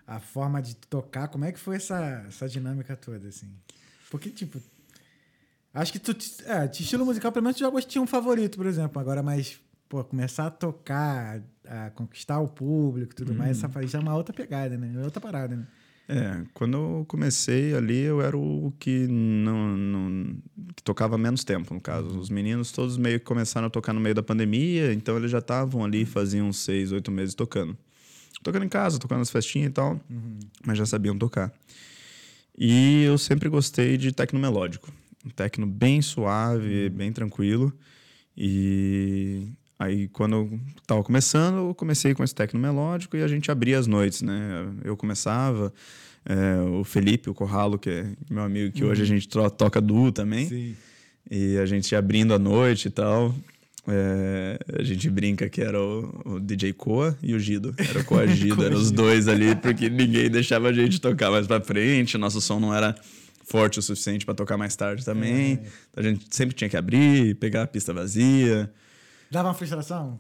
a 0.05 0.19
forma 0.19 0.61
de 0.61 0.75
tocar, 0.75 1.29
como 1.29 1.45
é 1.45 1.51
que 1.53 1.59
foi 1.59 1.77
essa, 1.77 2.25
essa 2.27 2.47
dinâmica 2.49 2.95
toda, 2.97 3.25
assim? 3.29 3.49
Porque, 4.11 4.29
tipo, 4.29 4.61
acho 5.73 5.93
que 5.93 5.99
tu. 5.99 6.15
É, 6.45 6.67
de 6.67 6.83
estilo 6.83 7.05
musical, 7.05 7.31
pelo 7.31 7.43
menos 7.43 7.55
tu 7.57 7.61
já 7.61 7.69
gostou- 7.69 7.89
tinha 7.91 8.01
um 8.01 8.07
favorito, 8.07 8.57
por 8.57 8.65
exemplo. 8.65 8.99
Agora, 8.99 9.23
mas, 9.23 9.59
pô, 9.87 10.03
começar 10.03 10.47
a 10.47 10.51
tocar, 10.51 11.41
a 11.65 11.89
conquistar 11.91 12.39
o 12.39 12.49
público 12.49 13.13
e 13.13 13.15
tudo 13.15 13.31
Uhum. 13.31 13.37
mais, 13.37 13.63
essa 13.63 13.87
já 13.87 13.99
é 13.99 14.01
uma 14.01 14.15
outra 14.15 14.33
pegada, 14.33 14.77
né? 14.77 14.93
É 15.01 15.05
outra 15.05 15.21
parada, 15.21 15.55
né? 15.55 15.65
É, 16.09 16.41
quando 16.53 16.77
eu 16.77 17.05
comecei 17.05 17.73
ali, 17.75 17.99
eu 17.99 18.21
era 18.21 18.37
o 18.37 18.73
que 18.79 19.07
não, 19.07 19.75
não 19.75 20.37
que 20.73 20.81
tocava 20.81 21.17
menos 21.17 21.43
tempo, 21.43 21.73
no 21.73 21.81
caso. 21.81 22.17
Os 22.17 22.29
meninos 22.29 22.71
todos 22.71 22.97
meio 22.97 23.19
que 23.19 23.25
começaram 23.25 23.67
a 23.67 23.69
tocar 23.69 23.91
no 23.91 23.99
meio 23.99 24.15
da 24.15 24.23
pandemia, 24.23 24.93
então 24.93 25.17
eles 25.17 25.29
já 25.29 25.39
estavam 25.39 25.83
ali, 25.83 26.05
faziam 26.05 26.47
uns 26.47 26.59
seis, 26.59 26.93
oito 26.93 27.11
meses 27.11 27.35
tocando. 27.35 27.77
Tocando 28.41 28.63
em 28.63 28.69
casa, 28.69 28.97
tocando 28.97 29.19
nas 29.19 29.29
festinhas 29.29 29.69
e 29.69 29.73
tal, 29.73 29.99
mas 30.65 30.77
já 30.77 30.85
sabiam 30.85 31.17
tocar. 31.17 31.51
E 32.57 33.03
eu 33.03 33.17
sempre 33.17 33.49
gostei 33.49 33.97
de 33.97 34.11
tecno 34.13 34.39
melódico. 34.39 34.91
Um 35.25 35.29
tecno 35.29 35.67
bem 35.67 36.01
suave, 36.01 36.89
bem 36.89 37.11
tranquilo. 37.11 37.73
E 38.35 39.49
aí, 39.79 40.07
quando 40.09 40.35
eu 40.35 40.59
tava 40.85 41.03
começando, 41.03 41.57
eu 41.69 41.75
comecei 41.75 42.13
com 42.13 42.23
esse 42.23 42.33
tecno 42.35 42.59
melódico 42.59 43.15
e 43.17 43.23
a 43.23 43.27
gente 43.27 43.49
abria 43.51 43.77
as 43.79 43.87
noites, 43.87 44.21
né? 44.21 44.67
Eu 44.83 44.95
começava, 44.97 45.73
é, 46.25 46.61
o 46.79 46.83
Felipe, 46.83 47.29
o 47.29 47.33
Corralo, 47.33 47.77
que 47.77 47.89
é 47.89 48.05
meu 48.29 48.43
amigo, 48.43 48.73
que 48.73 48.83
hoje 48.83 49.01
a 49.01 49.05
gente 49.05 49.27
tro- 49.27 49.49
toca 49.49 49.79
duo 49.81 50.11
também. 50.11 50.47
Sim. 50.47 50.75
E 51.29 51.57
a 51.57 51.65
gente 51.65 51.91
ia 51.91 51.99
abrindo 51.99 52.33
a 52.33 52.39
noite 52.39 52.87
e 52.87 52.91
tal. 52.91 53.35
É, 53.89 54.59
a 54.79 54.83
gente 54.83 55.09
brinca 55.09 55.47
que 55.49 55.61
era 55.61 55.79
o, 55.81 56.21
o 56.35 56.39
DJ 56.39 56.73
Coa 56.73 57.17
e 57.23 57.33
o 57.33 57.39
Gido. 57.39 57.73
Era 57.77 57.99
o 57.99 58.03
Coa 58.03 58.27
Gido, 58.27 58.63
eram 58.63 58.75
os 58.77 58.91
dois 58.91 59.27
ali, 59.29 59.55
porque 59.55 59.89
ninguém 59.89 60.29
deixava 60.29 60.69
a 60.69 60.73
gente 60.73 60.99
tocar 60.99 61.31
mais 61.31 61.47
pra 61.47 61.61
frente. 61.61 62.17
Nosso 62.17 62.41
som 62.41 62.59
não 62.59 62.73
era 62.73 62.93
forte 63.45 63.79
o 63.79 63.81
suficiente 63.81 64.25
pra 64.25 64.33
tocar 64.33 64.57
mais 64.57 64.75
tarde 64.75 65.05
também. 65.05 65.51
É. 65.51 65.51
Então 65.53 65.69
a 65.95 66.01
gente 66.01 66.25
sempre 66.31 66.53
tinha 66.53 66.69
que 66.69 66.75
abrir, 66.75 67.35
pegar 67.35 67.63
a 67.63 67.67
pista 67.67 67.93
vazia. 67.93 68.69
Dava 69.31 69.49
uma 69.49 69.53
frustração? 69.53 70.19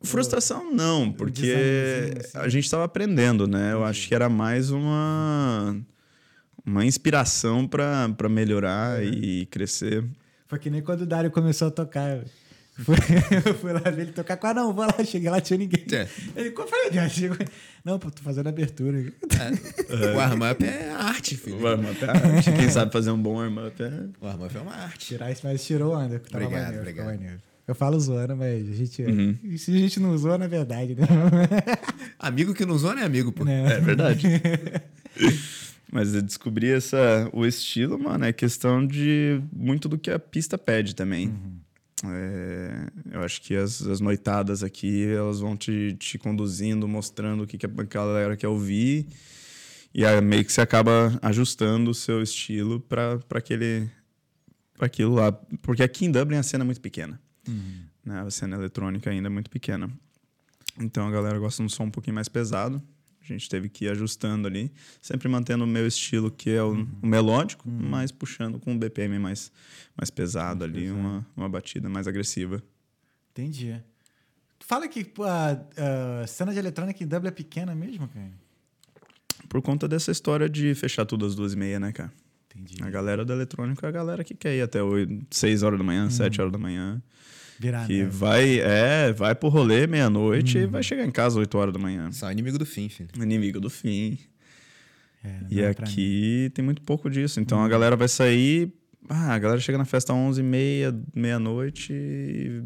Frustração 0.00 0.72
não, 0.72 1.12
porque 1.12 2.14
assim. 2.20 2.38
a 2.38 2.48
gente 2.48 2.64
estava 2.64 2.84
aprendendo, 2.84 3.48
né? 3.48 3.72
Eu 3.72 3.84
acho 3.84 4.06
que 4.06 4.14
era 4.14 4.28
mais 4.28 4.70
uma 4.70 5.76
uma 6.64 6.84
inspiração 6.84 7.66
para 7.66 8.28
melhorar 8.28 9.02
e 9.02 9.46
crescer. 9.46 10.04
Foi 10.46 10.58
que 10.58 10.70
nem 10.70 10.82
quando 10.82 11.02
o 11.02 11.06
Dário 11.06 11.30
começou 11.30 11.68
a 11.68 11.70
tocar. 11.70 12.20
Eu 13.44 13.54
fui 13.56 13.72
lá 13.72 13.80
ver 13.90 14.02
ele 14.02 14.12
tocar 14.12 14.36
com 14.36 14.46
ah, 14.46 14.54
não, 14.54 14.72
vou 14.72 14.86
lá, 14.86 15.04
cheguei 15.04 15.28
lá, 15.28 15.40
tinha 15.40 15.58
ninguém. 15.58 15.84
É. 15.90 16.06
Ele, 16.36 16.52
como 16.52 16.68
foi? 16.68 16.92
Já 16.92 17.08
chegou. 17.08 17.36
Não, 17.84 17.98
pô, 17.98 18.08
tô 18.08 18.22
fazendo 18.22 18.48
abertura. 18.48 18.98
É. 19.00 20.12
O 20.12 20.16
warm-up 20.16 20.64
é 20.64 20.90
arte, 20.92 21.36
filho. 21.36 21.56
O 21.56 21.62
warm-up 21.62 22.04
é 22.04 22.08
arte. 22.08 22.52
Quem 22.52 22.70
sabe 22.70 22.92
fazer 22.92 23.10
um 23.10 23.20
bom 23.20 23.34
warm-up 23.34 23.82
é. 23.82 23.88
O 24.20 24.26
warm-up 24.26 24.56
é 24.56 24.60
uma 24.60 24.74
arte. 24.74 25.06
Tirar 25.06 25.32
isso, 25.32 25.40
mas 25.42 25.64
tirou 25.66 25.90
que 25.90 26.30
Tava 26.30 26.44
Obrigado, 26.44 26.62
maneiro, 26.62 26.80
obrigado. 26.82 27.47
Eu 27.68 27.74
falo 27.74 28.00
zoando, 28.00 28.34
mas 28.34 28.66
a 28.66 28.72
gente. 28.72 29.02
Uhum. 29.02 29.58
Se 29.58 29.70
a 29.70 29.78
gente 29.78 30.00
não 30.00 30.16
zoa, 30.16 30.38
na 30.38 30.46
verdade, 30.46 30.94
né? 30.94 31.06
Amigo 32.18 32.54
que 32.54 32.64
não 32.64 32.74
usou 32.74 32.94
não 32.94 33.02
é 33.02 33.04
amigo, 33.04 33.30
pô. 33.30 33.44
Né? 33.44 33.74
É 33.74 33.78
verdade. 33.78 34.26
Mas 35.92 36.14
eu 36.14 36.20
descobri 36.20 36.70
essa, 36.70 37.30
o 37.32 37.46
estilo, 37.46 37.98
mano, 37.98 38.26
é 38.26 38.32
questão 38.32 38.86
de 38.86 39.40
muito 39.50 39.88
do 39.88 39.96
que 39.96 40.10
a 40.10 40.18
pista 40.18 40.58
pede 40.58 40.94
também. 40.94 41.34
É, 42.04 42.90
eu 43.10 43.22
acho 43.22 43.40
que 43.40 43.56
as, 43.56 43.80
as 43.82 43.98
noitadas 43.98 44.62
aqui, 44.62 45.06
elas 45.06 45.40
vão 45.40 45.56
te, 45.56 45.96
te 45.98 46.18
conduzindo, 46.18 46.86
mostrando 46.86 47.44
o 47.44 47.46
que, 47.46 47.56
que 47.56 47.64
a 47.64 47.68
galera 47.68 48.36
quer 48.36 48.48
ouvir. 48.48 49.06
E 49.94 50.04
aí 50.04 50.20
meio 50.20 50.44
que 50.44 50.52
você 50.52 50.60
acaba 50.60 51.18
ajustando 51.22 51.90
o 51.90 51.94
seu 51.94 52.22
estilo 52.22 52.80
para 52.80 53.18
aquele 53.34 53.90
para 54.74 54.86
aquilo 54.86 55.14
lá. 55.14 55.32
Porque 55.62 55.82
aqui 55.82 56.04
em 56.04 56.10
Dublin 56.10 56.36
a 56.36 56.42
cena 56.42 56.64
é 56.64 56.66
muito 56.66 56.82
pequena. 56.82 57.18
Né? 58.04 58.20
A 58.20 58.30
cena 58.30 58.56
eletrônica 58.56 59.08
ainda 59.10 59.28
é 59.28 59.30
muito 59.30 59.50
pequena. 59.50 59.90
Então 60.80 61.06
a 61.06 61.10
galera 61.10 61.38
gosta 61.38 61.62
de 61.62 61.66
um 61.66 61.68
som 61.68 61.84
um 61.84 61.90
pouquinho 61.90 62.14
mais 62.14 62.28
pesado. 62.28 62.82
A 63.22 63.26
gente 63.26 63.48
teve 63.48 63.68
que 63.68 63.84
ir 63.84 63.90
ajustando 63.90 64.48
ali, 64.48 64.72
sempre 65.02 65.28
mantendo 65.28 65.64
o 65.64 65.66
meu 65.66 65.86
estilo, 65.86 66.30
que 66.30 66.50
é 66.50 66.62
o, 66.62 66.86
o 67.02 67.06
melódico, 67.06 67.68
mas 67.68 68.10
puxando 68.10 68.58
com 68.58 68.72
um 68.72 68.78
BPM 68.78 69.18
mais, 69.18 69.52
mais 69.94 70.08
pesado 70.08 70.64
ali, 70.64 70.90
Uma, 70.90 71.26
uma 71.36 71.48
batida 71.48 71.90
mais 71.90 72.08
agressiva. 72.08 72.62
Entendi. 73.32 73.76
fala 74.60 74.88
que 74.88 75.06
a, 75.20 76.22
a 76.22 76.26
cena 76.26 76.52
de 76.52 76.58
eletrônica 76.58 77.04
em 77.04 77.06
Dublin 77.06 77.28
é 77.28 77.32
pequena 77.32 77.74
mesmo, 77.74 78.08
cara. 78.08 78.30
Por 79.48 79.60
conta 79.62 79.86
dessa 79.86 80.10
história 80.10 80.48
de 80.48 80.74
fechar 80.74 81.04
tudo 81.04 81.26
às 81.26 81.34
duas 81.34 81.52
e 81.52 81.56
meia, 81.56 81.78
né, 81.78 81.92
cara? 81.92 82.12
Entendi. 82.50 82.82
A 82.82 82.90
galera 82.90 83.24
do 83.24 83.32
eletrônico 83.32 83.84
é 83.84 83.88
a 83.88 83.92
galera 83.92 84.24
que 84.24 84.34
quer 84.34 84.56
ir 84.56 84.62
até 84.62 84.82
8, 84.82 85.26
6 85.30 85.62
horas 85.62 85.78
da 85.78 85.84
manhã, 85.84 86.08
7 86.10 86.40
horas 86.40 86.52
da 86.52 86.58
manhã. 86.58 87.00
Virar 87.60 87.86
Que 87.86 87.98
neve. 87.98 88.10
vai, 88.10 88.60
é, 88.60 89.12
vai 89.12 89.34
pro 89.34 89.48
rolê 89.48 89.86
meia-noite 89.86 90.58
e 90.58 90.66
vai 90.66 90.82
chegar 90.82 91.04
em 91.04 91.10
casa 91.10 91.38
8 91.38 91.58
horas 91.58 91.72
da 91.74 91.78
manhã. 91.80 92.10
Só 92.12 92.30
inimigo 92.30 92.58
do 92.58 92.64
fim, 92.66 92.88
filho. 92.88 93.08
Inimigo 93.20 93.60
do 93.60 93.68
fim. 93.68 94.18
É, 95.24 95.40
E 95.50 95.60
é 95.60 95.68
aqui 95.70 96.50
tem 96.54 96.64
muito 96.64 96.82
pouco 96.82 97.10
disso. 97.10 97.40
Então 97.40 97.62
a 97.62 97.68
galera 97.68 97.96
vai 97.96 98.08
sair. 98.08 98.72
Ah, 99.08 99.34
a 99.34 99.38
galera 99.38 99.60
chega 99.60 99.76
na 99.78 99.84
festa 99.84 100.12
às 100.12 100.18
11h30, 100.18 101.02
meia-noite 101.14 101.92
e 101.92 102.62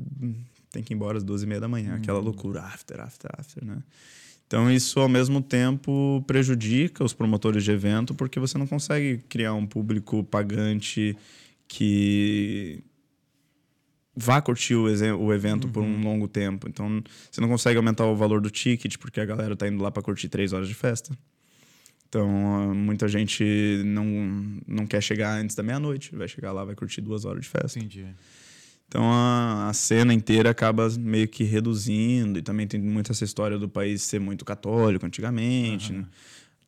tem 0.71 0.83
que 0.83 0.93
ir 0.93 0.97
embora 0.97 1.17
às 1.19 1.25
12h30 1.25 1.61
da 1.61 1.69
manhã. 1.69 1.95
Aquela 1.95 2.19
loucura, 2.19 2.61
after, 2.63 3.01
after, 3.01 3.31
after, 3.39 3.65
né? 3.65 3.79
Então 4.47 4.71
isso 4.71 5.01
ao 5.01 5.09
mesmo 5.09 5.41
tempo 5.41 6.23
prejudica 6.27 7.03
os 7.03 7.15
promotores 7.15 7.65
de 7.65 7.71
evento 7.71 8.15
porque 8.15 8.39
você 8.39 8.59
não 8.59 8.67
consegue 8.67 9.19
criar 9.29 9.55
um 9.55 9.65
público 9.67 10.23
pagante 10.25 11.17
que 11.67 12.85
vá 14.15 14.41
curtir 14.41 14.75
o, 14.75 14.85
o 15.19 15.33
evento 15.33 15.69
por 15.69 15.83
um 15.83 16.03
longo 16.03 16.29
tempo. 16.29 16.69
Então 16.69 17.03
você 17.31 17.41
não 17.41 17.49
consegue 17.49 17.77
aumentar 17.77 18.07
o 18.07 18.17
valor 18.17 18.41
do 18.41 18.51
ticket 18.51 18.97
porque 18.99 19.21
a 19.21 19.25
galera 19.25 19.57
tá 19.57 19.67
indo 19.67 19.83
lá 19.83 19.91
para 19.91 20.03
curtir 20.03 20.29
três 20.29 20.53
horas 20.53 20.69
de 20.69 20.75
festa. 20.75 21.17
Então, 22.13 22.29
muita 22.75 23.09
gente 23.09 23.43
não, 23.87 24.05
não 24.69 24.87
quer 24.87 25.03
chegar 25.03 25.41
antes 25.41 25.57
da 25.57 25.63
meia-noite. 25.63 26.15
Vai 26.15 26.29
chegar 26.29 26.53
lá, 26.53 26.63
vai 26.63 26.75
curtir 26.75 27.01
duas 27.01 27.25
horas 27.25 27.41
de 27.41 27.49
festa. 27.49 27.79
Entendi. 27.79 28.05
Então, 28.87 29.11
a, 29.11 29.71
a 29.71 29.73
cena 29.73 30.13
inteira 30.13 30.51
acaba 30.51 30.91
meio 30.99 31.27
que 31.27 31.43
reduzindo. 31.43 32.39
E 32.39 32.43
também 32.43 32.67
tem 32.67 32.79
muito 32.79 33.11
essa 33.11 33.25
história 33.25 33.59
do 33.59 33.67
país 33.67 34.03
ser 34.03 34.21
muito 34.21 34.45
católico 34.45 35.07
antigamente. 35.07 35.95
né? 35.95 36.05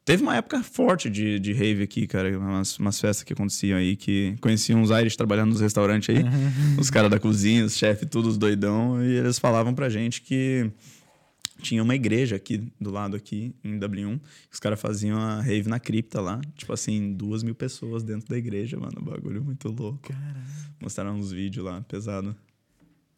Teve 0.05 0.23
uma 0.23 0.37
época 0.37 0.63
forte 0.63 1.09
de, 1.09 1.39
de 1.39 1.53
rave 1.53 1.83
aqui, 1.83 2.07
cara. 2.07 2.39
Umas, 2.39 2.79
umas 2.79 3.01
festas 3.01 3.23
que 3.23 3.33
aconteciam 3.33 3.79
aí, 3.79 3.97
que 3.97 4.37
conheciam 4.41 4.83
uns 4.83 4.91
aires 4.91 5.17
trabalhando 5.17 5.51
nos 5.51 5.61
restaurantes 5.61 6.15
aí. 6.15 6.23
Os 6.79 6.91
caras 6.91 7.11
da 7.11 7.19
cozinha, 7.19 7.65
os 7.65 7.77
chefes, 7.77 8.09
todos 8.11 8.37
doidão. 8.37 9.03
E 9.03 9.17
eles 9.17 9.39
falavam 9.39 9.75
pra 9.75 9.89
gente 9.89 10.21
que 10.21 10.71
tinha 11.63 11.83
uma 11.83 11.95
igreja 11.95 12.37
aqui 12.37 12.71
do 12.79 12.91
lado 12.91 13.17
aqui 13.17 13.55
em 13.65 13.79
W1 13.79 14.21
os 14.53 14.59
caras 14.59 14.79
faziam 14.79 15.17
a 15.17 15.41
rave 15.41 15.69
na 15.69 15.79
cripta 15.79 16.21
lá 16.21 16.41
tipo 16.57 16.73
assim 16.73 17.15
duas 17.15 17.45
mil 17.45 17.55
pessoas 17.55 18.03
dentro 18.03 18.29
da 18.29 18.37
igreja 18.37 18.77
mano 18.77 19.01
bagulho 19.01 19.43
muito 19.43 19.69
louco 19.71 20.13
mostraram 20.83 21.15
uns 21.15 21.31
vídeos 21.31 21.65
lá 21.65 21.81
pesado 21.83 22.37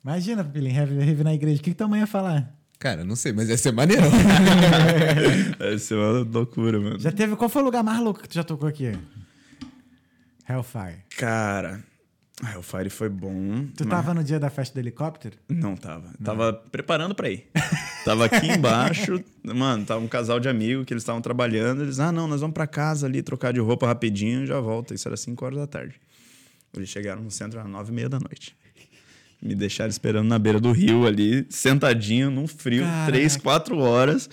Imagina, 0.07 0.45
Pilinho, 0.45 0.73
rave, 0.73 0.99
rave 1.01 1.25
na 1.25 1.35
igreja. 1.35 1.61
O 1.61 1.65
que, 1.65 1.71
que 1.71 1.77
tua 1.77 1.89
mãe 1.89 1.99
ia 1.99 2.07
falar? 2.07 2.56
Cara, 2.79 3.05
não 3.05 3.17
sei, 3.17 3.33
mas 3.33 3.49
ia 3.49 3.57
ser 3.57 3.73
maneirão. 3.73 4.11
deve 5.59 5.79
ser 5.79 5.95
uma 5.95 6.21
loucura 6.21 6.79
mano 6.79 6.99
Já 6.99 7.11
teve. 7.11 7.35
Qual 7.37 7.49
foi 7.49 7.63
o 7.63 7.65
lugar 7.65 7.83
mais 7.83 8.01
louco 8.01 8.21
que 8.21 8.29
tu 8.29 8.35
já 8.35 8.45
tocou 8.45 8.69
aqui? 8.69 8.93
Hellfire. 10.49 10.99
cara 11.17 11.83
a 12.43 12.53
Hellfire 12.53 12.91
foi 12.91 13.09
bom 13.09 13.67
Tu 13.75 13.85
mas- 13.85 13.89
tava 13.89 14.13
no 14.13 14.23
dia 14.23 14.39
da 14.39 14.51
festa 14.51 14.75
do 14.75 14.81
helicóptero? 14.81 15.39
Não 15.49 15.75
tava. 15.75 16.13
Tava 16.23 16.53
preparando 16.53 17.15
pra 17.15 17.31
ir. 17.31 17.49
tava 18.05 18.27
aqui 18.27 18.47
embaixo, 18.47 19.25
mano, 19.43 19.87
tava 19.87 20.03
um 20.03 20.09
casal 20.09 20.39
de 20.39 20.47
amigos 20.47 20.85
que 20.85 20.93
eles 20.93 21.03
estavam 21.03 21.23
trabalhando. 21.23 21.83
Eles, 21.83 21.99
ah, 21.99 22.13
não, 22.13 22.29
nós 22.29 22.43
vamos 22.43 22.53
pra 22.53 22.67
casa 22.67 23.07
ali, 23.07 23.23
trocar 23.23 23.55
de 23.55 23.61
roupa 23.61 23.87
rapidinho 23.87 24.43
e 24.45 24.47
já 24.47 24.61
volta. 24.61 24.93
Isso 24.93 25.09
era 25.09 25.17
5 25.17 25.43
horas 25.47 25.59
da 25.59 25.67
tarde. 25.67 25.95
Eles 26.77 26.91
chegaram 26.91 27.23
no 27.23 27.31
centro 27.31 27.59
às 27.59 27.67
9 27.67 27.91
e 27.91 27.95
meia 27.95 28.09
da 28.09 28.21
noite. 28.21 28.55
Me 29.43 29.55
deixaram 29.55 29.91
esperando 29.91 30.27
na 30.27 30.39
beira 30.39 30.59
do 30.59 30.73
rio 30.73 31.07
ali, 31.07 31.47
sentadinho, 31.51 32.31
num 32.31 32.47
frio, 32.47 32.83
Caraca. 32.83 33.13
três, 33.13 33.37
quatro 33.37 33.79
horas 33.79 34.29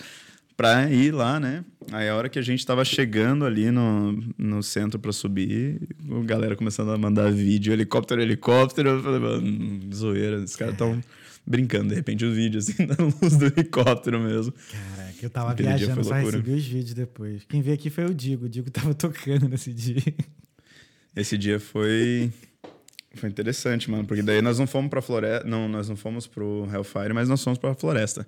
pra 0.56 0.90
ir 0.90 1.12
lá, 1.12 1.40
né? 1.40 1.64
Aí 1.92 2.08
a 2.08 2.16
hora 2.16 2.30
que 2.30 2.40
a 2.40 2.42
gente 2.42 2.66
tava 2.66 2.86
chegando 2.86 3.46
ali 3.46 3.70
no, 3.70 4.14
no 4.38 4.64
centro 4.64 5.00
pra 5.00 5.12
subir, 5.12 5.82
a 6.10 6.24
galera 6.24 6.56
começando 6.56 6.92
a 6.92 6.98
mandar 6.98 7.32
vídeo, 7.32 7.74
helicóptero, 7.74 8.22
helicóptero. 8.22 8.90
Eu 8.90 9.04
falei, 9.04 9.20
mano, 9.20 9.94
zoeira, 9.94 10.38
os 10.38 10.56
caras 10.56 10.78
tão 10.78 11.02
brincando, 11.46 11.90
de 11.90 11.96
repente, 11.96 12.24
os 12.24 12.36
vídeos 12.36 12.70
assim, 12.70 12.86
da 12.88 12.96
luz 13.04 13.36
do 13.36 13.46
helicóptero 13.48 14.20
mesmo. 14.20 14.54
Caraca, 14.72 15.18
eu 15.22 15.30
tava 15.30 15.52
Aquele 15.52 15.70
viajando, 15.70 16.04
só 16.04 16.14
recebi 16.14 16.52
os 16.52 16.66
vídeos 16.66 16.94
depois. 16.94 17.44
Quem 17.50 17.62
veio 17.62 17.76
aqui 17.76 17.90
foi 17.90 18.06
o 18.06 18.14
Digo. 18.14 18.46
O 18.46 18.50
Digo 18.50 18.72
tava 18.72 18.94
tocando 18.96 19.50
nesse 19.50 19.74
dia. 19.74 20.02
Esse 21.16 21.38
dia 21.38 21.60
foi 21.60 22.32
foi 23.14 23.30
interessante, 23.30 23.90
mano, 23.90 24.06
porque 24.06 24.24
daí 24.24 24.42
nós 24.42 24.60
não 24.60 24.68
fomos 24.68 24.90
pra 24.90 25.02
floresta, 25.02 25.48
não, 25.48 25.68
nós 25.68 25.88
não 25.88 25.96
fomos 25.96 26.28
pro 26.28 26.68
Hellfire, 26.72 27.14
mas 27.14 27.30
nós 27.30 27.44
fomos 27.44 27.60
pra 27.60 27.74
floresta. 27.74 28.28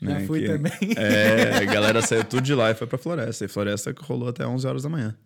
Já 0.00 0.20
fui 0.20 0.44
também. 0.44 0.72
É, 0.96 1.56
a 1.56 1.64
galera 1.64 2.00
saiu 2.02 2.24
tudo 2.24 2.42
de 2.42 2.54
lá 2.54 2.70
e 2.70 2.74
foi 2.74 2.86
pra 2.86 2.98
floresta. 2.98 3.44
E 3.44 3.48
floresta 3.48 3.92
que 3.92 4.02
rolou 4.02 4.28
até 4.28 4.46
11 4.46 4.66
horas 4.66 4.82
da 4.82 4.88
manhã. 4.88 5.16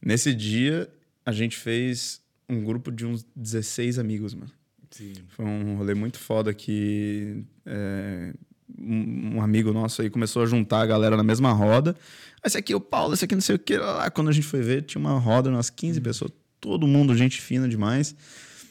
Nesse 0.00 0.34
dia, 0.34 0.88
a 1.24 1.32
gente 1.32 1.56
fez 1.56 2.20
um 2.48 2.62
grupo 2.62 2.92
de 2.92 3.06
uns 3.06 3.26
16 3.34 3.98
amigos, 3.98 4.34
mano. 4.34 4.50
Sim. 4.90 5.14
Foi 5.28 5.44
um 5.44 5.76
rolê 5.76 5.94
muito 5.94 6.18
foda 6.18 6.52
que 6.52 7.42
é, 7.64 8.32
um, 8.78 9.36
um 9.36 9.42
amigo 9.42 9.72
nosso 9.72 10.02
aí 10.02 10.10
começou 10.10 10.42
a 10.42 10.46
juntar 10.46 10.82
a 10.82 10.86
galera 10.86 11.16
na 11.16 11.22
mesma 11.22 11.52
roda. 11.52 11.96
Esse 12.44 12.58
aqui 12.58 12.72
é 12.72 12.76
o 12.76 12.80
Paulo, 12.80 13.14
esse 13.14 13.24
aqui 13.24 13.34
não 13.34 13.42
sei 13.42 13.56
o 13.56 13.58
que. 13.58 13.76
Lá, 13.76 14.10
quando 14.10 14.28
a 14.28 14.32
gente 14.32 14.46
foi 14.46 14.60
ver, 14.60 14.82
tinha 14.82 15.00
uma 15.00 15.18
roda, 15.18 15.48
umas 15.48 15.70
15 15.70 16.00
pessoas. 16.00 16.32
Todo 16.62 16.86
mundo, 16.86 17.14
gente 17.16 17.42
fina 17.42 17.68
demais. 17.68 18.14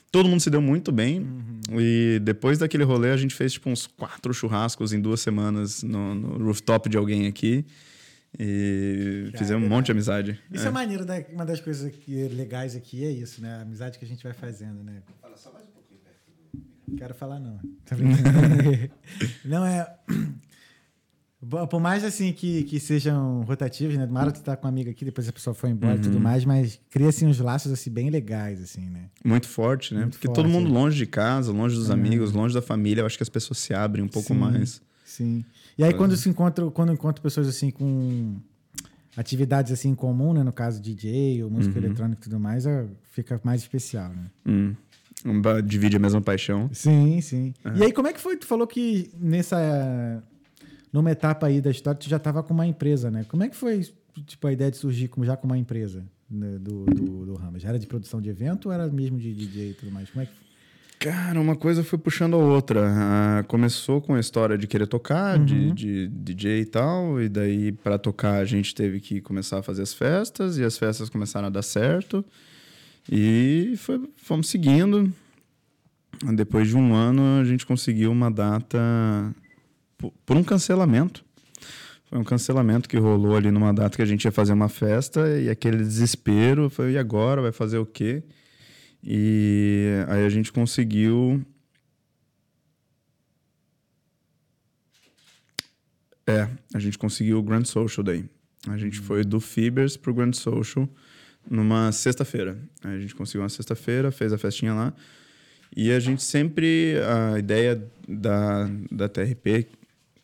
Todo 0.09 0.27
mundo 0.29 0.39
se 0.39 0.49
deu 0.49 0.61
muito 0.61 0.93
bem. 0.93 1.27
E 1.73 2.19
depois 2.23 2.57
daquele 2.57 2.85
rolê, 2.85 3.11
a 3.11 3.17
gente 3.17 3.35
fez 3.35 3.51
tipo 3.51 3.69
uns 3.69 3.85
quatro 3.85 4.33
churrascos 4.33 4.93
em 4.93 4.99
duas 5.01 5.19
semanas 5.19 5.83
no, 5.83 6.15
no 6.15 6.45
rooftop 6.45 6.89
de 6.89 6.95
alguém 6.95 7.27
aqui. 7.27 7.65
E 8.39 9.29
fizemos 9.37 9.65
um 9.65 9.69
monte 9.69 9.87
de 9.87 9.91
amizade. 9.91 10.39
Isso 10.49 10.65
é, 10.65 10.71
maneiro, 10.71 11.03
né? 11.03 11.25
Uma 11.33 11.45
das 11.45 11.59
coisas 11.59 11.91
que- 11.91 12.29
legais 12.29 12.77
aqui 12.77 13.03
é 13.03 13.11
isso, 13.11 13.41
né? 13.41 13.57
A 13.57 13.61
amizade 13.61 13.99
que 13.99 14.05
a 14.05 14.07
gente 14.07 14.23
vai 14.23 14.31
fazendo, 14.31 14.81
né? 14.83 15.03
Fala 15.21 15.35
só 15.35 15.51
mais 15.51 15.65
um 15.65 15.71
pouquinho 15.71 15.99
perto 15.99 16.97
Quero 16.97 17.13
falar, 17.13 17.41
não. 17.41 17.59
Brincando. 17.91 18.89
não, 19.43 19.65
é... 19.65 19.85
Por 21.69 21.79
mais 21.79 22.03
assim 22.03 22.31
que, 22.31 22.63
que 22.65 22.79
sejam 22.79 23.41
rotativos, 23.41 23.97
né? 23.97 24.05
Mara, 24.05 24.31
tu 24.31 24.41
tá 24.41 24.55
com 24.55 24.67
uma 24.67 24.69
amiga 24.69 24.91
aqui, 24.91 25.03
depois 25.03 25.27
a 25.27 25.33
pessoa 25.33 25.55
foi 25.55 25.71
embora 25.71 25.95
e 25.95 25.99
tudo 25.99 26.19
mais, 26.19 26.45
mas 26.45 26.79
cria 26.91 27.09
assim 27.09 27.25
uns 27.25 27.39
laços 27.39 27.71
assim 27.71 27.89
bem 27.89 28.11
legais, 28.11 28.61
assim, 28.61 28.81
né? 28.87 29.05
Muito 29.25 29.47
forte, 29.47 29.93
né? 29.95 30.01
Muito 30.01 30.13
Porque 30.13 30.27
forte, 30.27 30.35
todo 30.35 30.47
mundo 30.47 30.69
é. 30.69 30.71
longe 30.71 30.97
de 30.97 31.07
casa, 31.07 31.51
longe 31.51 31.75
dos 31.75 31.89
amigos, 31.89 32.31
longe 32.31 32.53
da 32.53 32.61
família, 32.61 33.01
eu 33.01 33.07
acho 33.07 33.17
que 33.17 33.23
as 33.23 33.29
pessoas 33.29 33.57
se 33.57 33.73
abrem 33.73 34.05
um 34.05 34.07
pouco 34.07 34.27
Sim. 34.27 34.39
mais. 34.39 34.81
Sim. 35.03 35.43
E 35.77 35.83
aí, 35.83 35.93
quando 35.95 36.15
se 36.15 36.29
encontra, 36.29 36.69
quando 36.69 36.93
encontra 36.93 37.21
pessoas 37.23 37.47
assim 37.47 37.71
com 37.71 38.35
atividades 39.17 39.71
assim 39.71 39.89
em 39.89 39.95
comum, 39.95 40.33
né? 40.33 40.43
No 40.43 40.53
caso 40.53 40.79
DJ 40.79 41.43
ou 41.43 41.49
música 41.49 41.75
eletrônica 41.77 42.21
e 42.21 42.23
tudo 42.23 42.39
mais, 42.39 42.67
é- 42.67 42.85
fica 43.11 43.41
mais 43.43 43.61
especial, 43.61 44.09
né? 44.09 44.25
Hum. 44.45 44.75
Um 45.25 45.41
Divide 45.63 45.97
a 45.97 45.99
mesma 45.99 46.21
paixão. 46.21 46.69
Sim, 46.71 47.19
sim. 47.21 47.53
E 47.75 47.83
aí, 47.83 47.91
como 47.91 48.07
é 48.07 48.13
que 48.13 48.19
foi? 48.19 48.37
Tu 48.37 48.45
falou 48.45 48.67
que 48.67 49.11
nessa. 49.19 50.23
Numa 50.91 51.11
etapa 51.11 51.47
aí 51.47 51.61
da 51.61 51.71
história, 51.71 51.99
tu 51.99 52.09
já 52.09 52.19
tava 52.19 52.43
com 52.43 52.53
uma 52.53 52.67
empresa, 52.67 53.09
né? 53.09 53.25
Como 53.27 53.43
é 53.43 53.49
que 53.49 53.55
foi, 53.55 53.81
tipo, 54.25 54.47
a 54.47 54.51
ideia 54.51 54.69
de 54.69 54.77
surgir 54.77 55.07
como, 55.07 55.25
já 55.25 55.37
com 55.37 55.47
uma 55.47 55.57
empresa 55.57 56.05
né, 56.29 56.57
do, 56.59 56.85
do, 56.85 57.25
do 57.25 57.33
ramo? 57.35 57.57
Já 57.59 57.69
era 57.69 57.79
de 57.79 57.87
produção 57.87 58.21
de 58.21 58.29
evento 58.29 58.67
ou 58.67 58.71
era 58.73 58.87
mesmo 58.87 59.17
de 59.17 59.33
DJ 59.33 59.71
e 59.71 59.73
tudo 59.73 59.91
mais? 59.91 60.09
Como 60.09 60.23
é 60.23 60.25
que 60.25 60.41
Cara, 61.01 61.41
uma 61.41 61.55
coisa 61.55 61.83
foi 61.83 61.97
puxando 61.97 62.35
a 62.35 62.37
outra. 62.37 62.87
Ah, 62.87 63.43
começou 63.47 63.99
com 63.99 64.13
a 64.13 64.19
história 64.19 64.55
de 64.55 64.67
querer 64.67 64.85
tocar, 64.85 65.39
de, 65.39 65.71
de 65.71 66.07
DJ 66.09 66.59
e 66.59 66.65
tal, 66.65 67.19
e 67.19 67.27
daí 67.27 67.71
para 67.71 67.97
tocar 67.97 68.35
a 68.35 68.45
gente 68.45 68.75
teve 68.75 68.99
que 68.99 69.19
começar 69.19 69.57
a 69.57 69.63
fazer 69.63 69.81
as 69.81 69.95
festas, 69.95 70.59
e 70.59 70.63
as 70.63 70.77
festas 70.77 71.09
começaram 71.09 71.47
a 71.47 71.49
dar 71.49 71.63
certo, 71.63 72.23
e 73.11 73.73
foi, 73.77 74.07
fomos 74.15 74.47
seguindo. 74.47 75.11
Depois 76.35 76.67
de 76.67 76.77
um 76.77 76.93
ano, 76.93 77.41
a 77.41 77.45
gente 77.45 77.65
conseguiu 77.65 78.11
uma 78.11 78.29
data 78.29 78.79
po- 80.01 80.13
por 80.25 80.35
um 80.35 80.43
cancelamento. 80.43 81.23
Foi 82.09 82.19
um 82.19 82.23
cancelamento 82.23 82.89
que 82.89 82.97
rolou 82.97 83.37
ali 83.37 83.49
numa 83.51 83.73
data 83.73 83.95
que 83.95 84.01
a 84.01 84.05
gente 84.05 84.25
ia 84.25 84.31
fazer 84.31 84.51
uma 84.53 84.67
festa, 84.67 85.39
e 85.39 85.49
aquele 85.49 85.77
desespero, 85.77 86.69
foi, 86.69 86.93
e 86.93 86.97
agora? 86.97 87.41
Vai 87.41 87.51
fazer 87.53 87.77
o 87.77 87.85
quê? 87.85 88.23
E 89.03 89.87
aí 90.09 90.25
a 90.25 90.29
gente 90.29 90.51
conseguiu. 90.51 91.43
É, 96.27 96.47
a 96.73 96.79
gente 96.79 96.97
conseguiu 96.97 97.39
o 97.39 97.43
Grand 97.43 97.65
Social 97.65 98.03
daí. 98.03 98.25
A 98.67 98.77
gente 98.77 98.99
foi 98.99 99.23
do 99.23 99.39
Fibers 99.39 99.97
pro 99.97 100.13
Grand 100.13 100.33
Social 100.33 100.87
numa 101.49 101.91
sexta-feira. 101.91 102.57
A 102.83 102.97
gente 102.99 103.15
conseguiu 103.15 103.41
uma 103.41 103.49
sexta-feira, 103.49 104.11
fez 104.11 104.31
a 104.31 104.37
festinha 104.37 104.73
lá. 104.73 104.93
E 105.75 105.91
a 105.91 105.99
gente 105.99 106.21
sempre. 106.21 106.95
A 107.33 107.39
ideia 107.39 107.81
da, 108.07 108.69
da 108.91 109.09
TRP. 109.09 109.67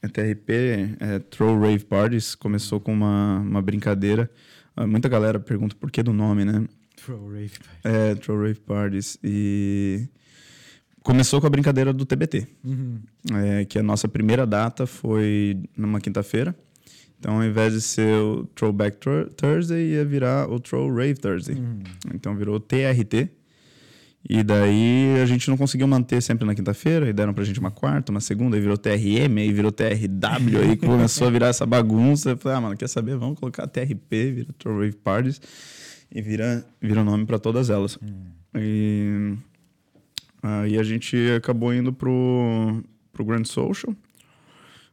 A 0.01 0.07
TRP 0.07 0.95
é 0.99 1.19
Throw 1.19 1.59
Rave 1.59 1.83
Parties 1.85 2.35
começou 2.35 2.79
com 2.79 2.93
uma, 2.93 3.39
uma 3.39 3.61
brincadeira. 3.61 4.29
Ah, 4.75 4.85
Muita 4.85 5.09
galera 5.09 5.39
pergunta 5.39 5.75
por 5.79 5.89
que 5.91 6.03
do 6.03 6.13
nome, 6.13 6.45
né? 6.45 6.65
Throw 6.95 7.29
rave. 7.31 7.51
É, 7.83 8.15
Throw 8.15 8.39
Rave 8.41 8.59
Parties. 8.59 9.17
E 9.23 10.07
Começou 11.03 11.39
com 11.39 11.47
a 11.47 11.49
brincadeira 11.49 11.93
do 11.93 12.05
TBT, 12.05 12.45
é, 13.33 13.63
que 13.63 13.79
a 13.79 13.83
nossa 13.83 14.09
primeira 14.09 14.45
data 14.45 14.85
foi 14.85 15.57
numa 15.77 16.01
quinta-feira. 16.01 16.53
Então, 17.17 17.37
ao 17.37 17.45
invés 17.45 17.71
de 17.73 17.79
ser 17.81 18.13
o 18.19 18.45
Throwback 18.53 18.97
Thur- 18.97 19.29
Thursday, 19.37 19.93
ia 19.93 20.03
virar 20.03 20.51
o 20.51 20.59
Throw 20.59 20.93
Rave 20.93 21.13
Thursday. 21.15 21.55
Então, 22.13 22.35
virou 22.35 22.59
TRT. 22.59 23.29
E 24.29 24.43
daí 24.43 25.21
a 25.21 25.25
gente 25.25 25.49
não 25.49 25.55
conseguiu 25.55 25.87
manter 25.87 26.21
sempre 26.21 26.45
na 26.45 26.53
quinta-feira, 26.53 27.07
e 27.07 27.13
deram 27.13 27.33
pra 27.33 27.45
gente 27.45 27.61
uma 27.61 27.71
quarta, 27.71 28.11
uma 28.11 28.19
segunda, 28.19 28.57
aí 28.57 28.61
virou 28.61 28.77
TRM, 28.77 29.37
aí 29.37 29.53
virou 29.53 29.71
TRW, 29.71 30.59
aí 30.61 30.75
começou 30.77 31.27
a 31.27 31.31
virar 31.31 31.47
essa 31.47 31.65
bagunça. 31.65 32.31
Eu 32.31 32.37
falei, 32.37 32.57
ah, 32.57 32.61
mano, 32.61 32.75
quer 32.75 32.89
saber? 32.89 33.15
Vamos 33.15 33.39
colocar 33.39 33.65
TRP, 33.67 34.31
vira 34.31 34.53
Throw 34.59 34.79
Rave 34.79 34.97
Parties, 34.97 35.39
e 36.13 36.21
vira, 36.21 36.65
vira 36.81 37.05
nome 37.05 37.25
pra 37.25 37.39
todas 37.39 37.69
elas. 37.69 37.97
E 38.53 39.33
aí 40.43 40.77
a 40.77 40.83
gente 40.83 41.15
acabou 41.37 41.73
indo 41.73 41.93
pro, 41.93 42.83
pro 43.13 43.23
Grand 43.23 43.45
Social. 43.45 43.95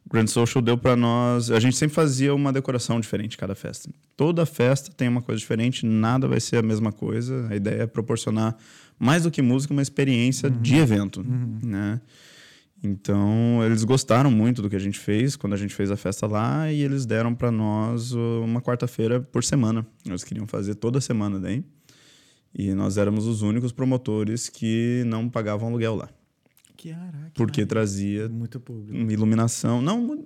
O 0.05 0.13
Grand 0.13 0.27
Social 0.27 0.61
deu 0.61 0.77
pra 0.77 0.95
nós. 0.95 1.49
A 1.49 1.59
gente 1.59 1.75
sempre 1.75 1.95
fazia 1.95 2.33
uma 2.33 2.53
decoração 2.53 2.99
diferente 2.99 3.37
cada 3.37 3.55
festa. 3.55 3.89
Toda 4.15 4.45
festa 4.45 4.91
tem 4.95 5.07
uma 5.07 5.21
coisa 5.21 5.39
diferente, 5.39 5.85
nada 5.85 6.27
vai 6.27 6.39
ser 6.39 6.57
a 6.57 6.61
mesma 6.61 6.91
coisa. 6.91 7.47
A 7.49 7.55
ideia 7.55 7.83
é 7.83 7.87
proporcionar, 7.87 8.55
mais 8.99 9.23
do 9.23 9.31
que 9.31 9.41
música, 9.41 9.73
uma 9.73 9.81
experiência 9.81 10.49
de 10.49 10.75
evento. 10.75 11.23
Né? 11.23 11.99
Então, 12.83 13.61
eles 13.65 13.83
gostaram 13.83 14.29
muito 14.29 14.61
do 14.61 14.69
que 14.69 14.75
a 14.75 14.79
gente 14.79 14.99
fez 14.99 15.35
quando 15.35 15.53
a 15.53 15.57
gente 15.57 15.73
fez 15.73 15.89
a 15.89 15.97
festa 15.97 16.27
lá 16.27 16.71
e 16.71 16.81
eles 16.81 17.05
deram 17.05 17.33
pra 17.33 17.49
nós 17.51 18.11
uma 18.11 18.61
quarta-feira 18.61 19.19
por 19.19 19.43
semana. 19.43 19.85
Eles 20.05 20.23
queriam 20.23 20.45
fazer 20.45 20.75
toda 20.75 21.01
semana 21.01 21.39
daí. 21.39 21.63
E 22.57 22.73
nós 22.73 22.97
éramos 22.97 23.25
os 23.25 23.41
únicos 23.41 23.71
promotores 23.71 24.47
que 24.47 25.03
não 25.07 25.27
pagavam 25.29 25.67
aluguel 25.67 25.95
lá. 25.95 26.09
Caraca. 26.81 27.31
Porque 27.33 27.65
trazia 27.65 28.29
Muito 28.29 28.59
público. 28.59 29.11
iluminação. 29.11 29.81
Não, 29.81 30.23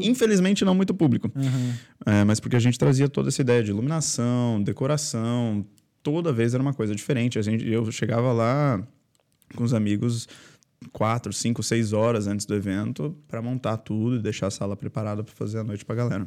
infelizmente 0.00 0.64
não 0.64 0.74
muito 0.74 0.92
público. 0.92 1.30
Aham. 1.36 1.74
É, 2.04 2.24
mas 2.24 2.40
porque 2.40 2.56
a 2.56 2.60
gente 2.60 2.78
trazia 2.78 3.08
toda 3.08 3.28
essa 3.28 3.40
ideia 3.40 3.62
de 3.62 3.70
iluminação, 3.70 4.60
decoração. 4.62 5.64
Toda 6.02 6.32
vez 6.32 6.54
era 6.54 6.62
uma 6.62 6.72
coisa 6.74 6.94
diferente. 6.94 7.38
A 7.38 7.42
gente, 7.42 7.66
eu 7.68 7.90
chegava 7.92 8.32
lá 8.32 8.82
com 9.54 9.62
os 9.64 9.74
amigos 9.74 10.26
quatro, 10.92 11.32
cinco, 11.32 11.62
seis 11.62 11.92
horas 11.92 12.26
antes 12.26 12.46
do 12.46 12.54
evento 12.54 13.14
para 13.28 13.42
montar 13.42 13.76
tudo 13.76 14.16
e 14.16 14.18
deixar 14.18 14.46
a 14.46 14.50
sala 14.50 14.76
preparada 14.76 15.22
para 15.22 15.34
fazer 15.34 15.58
a 15.58 15.64
noite 15.64 15.84
para 15.84 15.94
galera. 15.96 16.26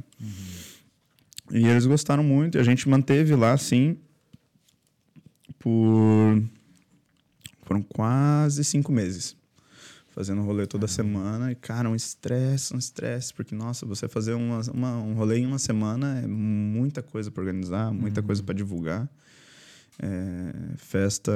E 1.51 1.65
eles 1.67 1.86
gostaram 1.86 2.24
muito. 2.24 2.57
E 2.57 2.61
a 2.61 2.63
gente 2.63 2.88
manteve 2.88 3.36
lá, 3.36 3.53
assim, 3.53 3.97
por... 5.59 6.43
Foram 7.63 7.82
quase 7.82 8.63
cinco 8.63 8.91
meses. 8.91 9.36
Fazendo 10.09 10.41
rolê 10.43 10.67
toda 10.67 10.88
semana. 10.88 11.51
E, 11.51 11.55
cara, 11.55 11.89
um 11.89 11.95
estresse, 11.95 12.76
um 12.76 12.78
estresse. 12.78 13.34
Porque, 13.34 13.55
nossa, 13.55 13.86
você 13.86 14.07
fazer 14.07 14.34
uma, 14.34 14.61
uma- 14.71 14.97
um 15.01 15.13
rolê 15.13 15.39
em 15.39 15.45
uma 15.47 15.57
semana 15.57 16.19
é 16.19 16.28
muita 16.28 17.01
coisa 17.01 17.32
para 17.32 17.41
organizar, 17.41 17.91
muita 17.91 18.21
coisa 18.21 18.43
para 18.43 18.53
divulgar. 18.53 19.09
É, 20.02 20.76
festa, 20.78 21.32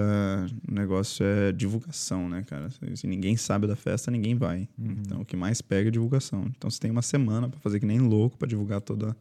o 0.68 0.74
negócio 0.74 1.26
é 1.26 1.52
divulgação, 1.52 2.28
né, 2.28 2.44
cara? 2.48 2.70
Se, 2.70 3.06
ninguém 3.06 3.38
sabe 3.38 3.68
da 3.68 3.76
festa, 3.76 4.10
ninguém 4.10 4.36
vai. 4.36 4.68
Então, 4.80 5.22
o 5.22 5.26
que 5.26 5.36
mais 5.36 5.62
pega 5.62 5.90
é 5.90 5.92
divulgação. 5.92 6.46
Então, 6.58 6.70
você 6.70 6.80
tem 6.80 6.90
uma 6.90 7.02
semana 7.02 7.48
para 7.50 7.60
fazer 7.60 7.80
que 7.80 7.86
nem 7.86 8.00
louco 8.00 8.38
para 8.38 8.48
divulgar 8.48 8.82
toda 8.82 9.16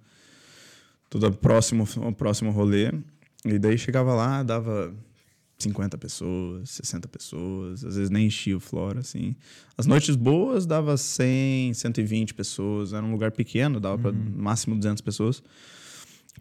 todo 1.09 1.27
o 1.29 1.33
próximo, 1.33 1.87
o 1.97 2.13
próximo 2.13 2.51
rolê. 2.51 2.93
E 3.45 3.59
daí 3.59 3.79
chegava 3.79 4.15
lá, 4.15 4.43
dava 4.43 4.93
50 5.59 5.97
pessoas, 5.97 6.71
60 6.71 7.09
pessoas, 7.09 7.85
às 7.85 7.97
vezes 7.97 8.11
nem 8.11 8.27
enchia 8.27 8.57
o 8.57 8.61
Flora, 8.61 9.01
assim. 9.01 9.35
As 9.77 9.87
noites 9.87 10.17
boas 10.17 10.67
dava 10.67 10.97
100, 10.97 11.75
120 11.75 12.35
pessoas, 12.35 12.93
era 12.93 13.05
um 13.05 13.13
lugar 13.13 13.33
pequeno, 13.33 13.81
dava 13.81 13.99
para 13.99 14.13
máximo 14.13 14.77
200 14.77 15.01
pessoas. 15.01 15.43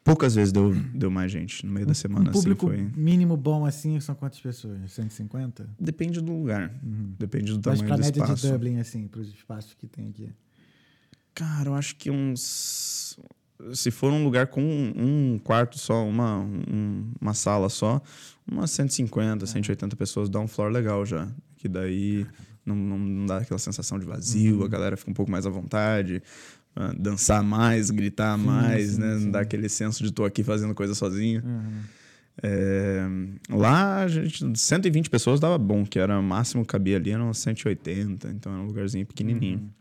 Poucas 0.06 0.36
vezes 0.36 0.54
deu, 0.54 0.72
deu 0.94 1.10
mais 1.10 1.32
gente 1.32 1.66
no 1.66 1.72
meio 1.74 1.86
da 1.88 1.94
semana, 1.96 2.30
Um 2.30 2.32
público 2.32 2.70
assim, 2.70 2.90
foi... 2.92 3.02
mínimo 3.02 3.36
bom 3.36 3.66
assim 3.66 4.00
são 4.00 4.14
quantas 4.14 4.40
pessoas? 4.40 4.92
150? 4.92 5.68
Depende 5.80 6.22
do 6.22 6.32
lugar, 6.32 6.72
depende 6.84 7.52
do 7.52 7.56
Mas 7.58 7.64
tamanho 7.80 7.88
pra 7.88 7.96
do 7.98 8.02
média 8.04 8.22
espaço. 8.22 8.46
de 8.46 8.52
Dublin, 8.54 8.78
assim, 8.78 9.08
pros 9.08 9.28
espaços 9.30 9.74
que 9.74 9.88
tem 9.88 10.10
aqui. 10.10 10.30
Cara, 11.34 11.70
eu 11.70 11.74
acho 11.74 11.96
que 11.96 12.12
uns. 12.12 13.18
Se 13.74 13.90
for 13.90 14.12
um 14.12 14.24
lugar 14.24 14.48
com 14.48 14.62
um, 14.62 15.34
um 15.34 15.40
quarto 15.40 15.80
só, 15.80 16.06
uma, 16.08 16.40
um- 16.40 17.12
uma 17.20 17.34
sala 17.34 17.68
só, 17.68 18.00
umas 18.50 18.70
150, 18.72 19.46
180 19.48 19.96
pessoas 19.96 20.30
dá 20.30 20.40
um 20.40 20.48
floor 20.48 20.72
legal 20.72 21.04
já. 21.06 21.28
Que 21.58 21.68
daí 21.68 22.28
não, 22.66 22.76
não, 22.76 23.00
não 23.00 23.26
dá 23.26 23.38
aquela 23.38 23.58
sensação 23.58 23.98
de 23.98 24.06
vazio, 24.06 24.64
a 24.64 24.68
galera 24.68 24.96
fica 24.96 25.10
um 25.10 25.14
pouco 25.16 25.32
mais 25.32 25.48
à 25.48 25.50
vontade. 25.50 26.22
Ah, 26.76 26.94
dançar 26.98 27.42
mais, 27.44 27.90
gritar 27.90 28.38
mais, 28.38 28.92
sim, 28.92 29.00
né? 29.00 29.18
sim. 29.18 29.24
Não 29.26 29.32
dá 29.32 29.40
aquele 29.42 29.70
senso 29.70 30.04
de 30.04 30.12
tô 30.12 30.26
aqui 30.26 30.44
fazendo 30.44 30.74
coisa 30.76 30.94
sozinho. 30.94 31.42
É, 32.44 33.00
lá, 33.50 34.02
a 34.04 34.08
gente, 34.10 34.44
120 34.60 35.10
pessoas 35.10 35.40
dava 35.40 35.58
bom, 35.58 35.86
que 35.86 35.98
era 35.98 36.20
o 36.20 36.24
máximo 36.24 36.64
que 36.64 36.70
cabia 36.70 36.98
ali, 36.98 37.12
eram 37.12 37.34
180, 37.34 38.30
então 38.30 38.52
era 38.54 38.62
um 38.62 38.66
lugarzinho 38.68 39.06
pequenininho. 39.06 39.72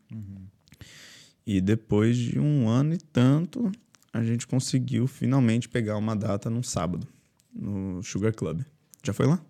E 1.46 1.60
depois 1.60 2.16
de 2.16 2.38
um 2.38 2.68
ano 2.68 2.94
e 2.94 2.98
tanto, 2.98 3.70
a 4.12 4.22
gente 4.22 4.46
conseguiu 4.46 5.06
finalmente 5.08 5.68
pegar 5.68 5.96
uma 5.96 6.14
data 6.14 6.48
num 6.48 6.62
sábado, 6.62 7.06
no 7.52 8.02
Sugar 8.04 8.32
Club. 8.32 8.62
Já 9.02 9.12
foi 9.12 9.26
lá? 9.26 9.40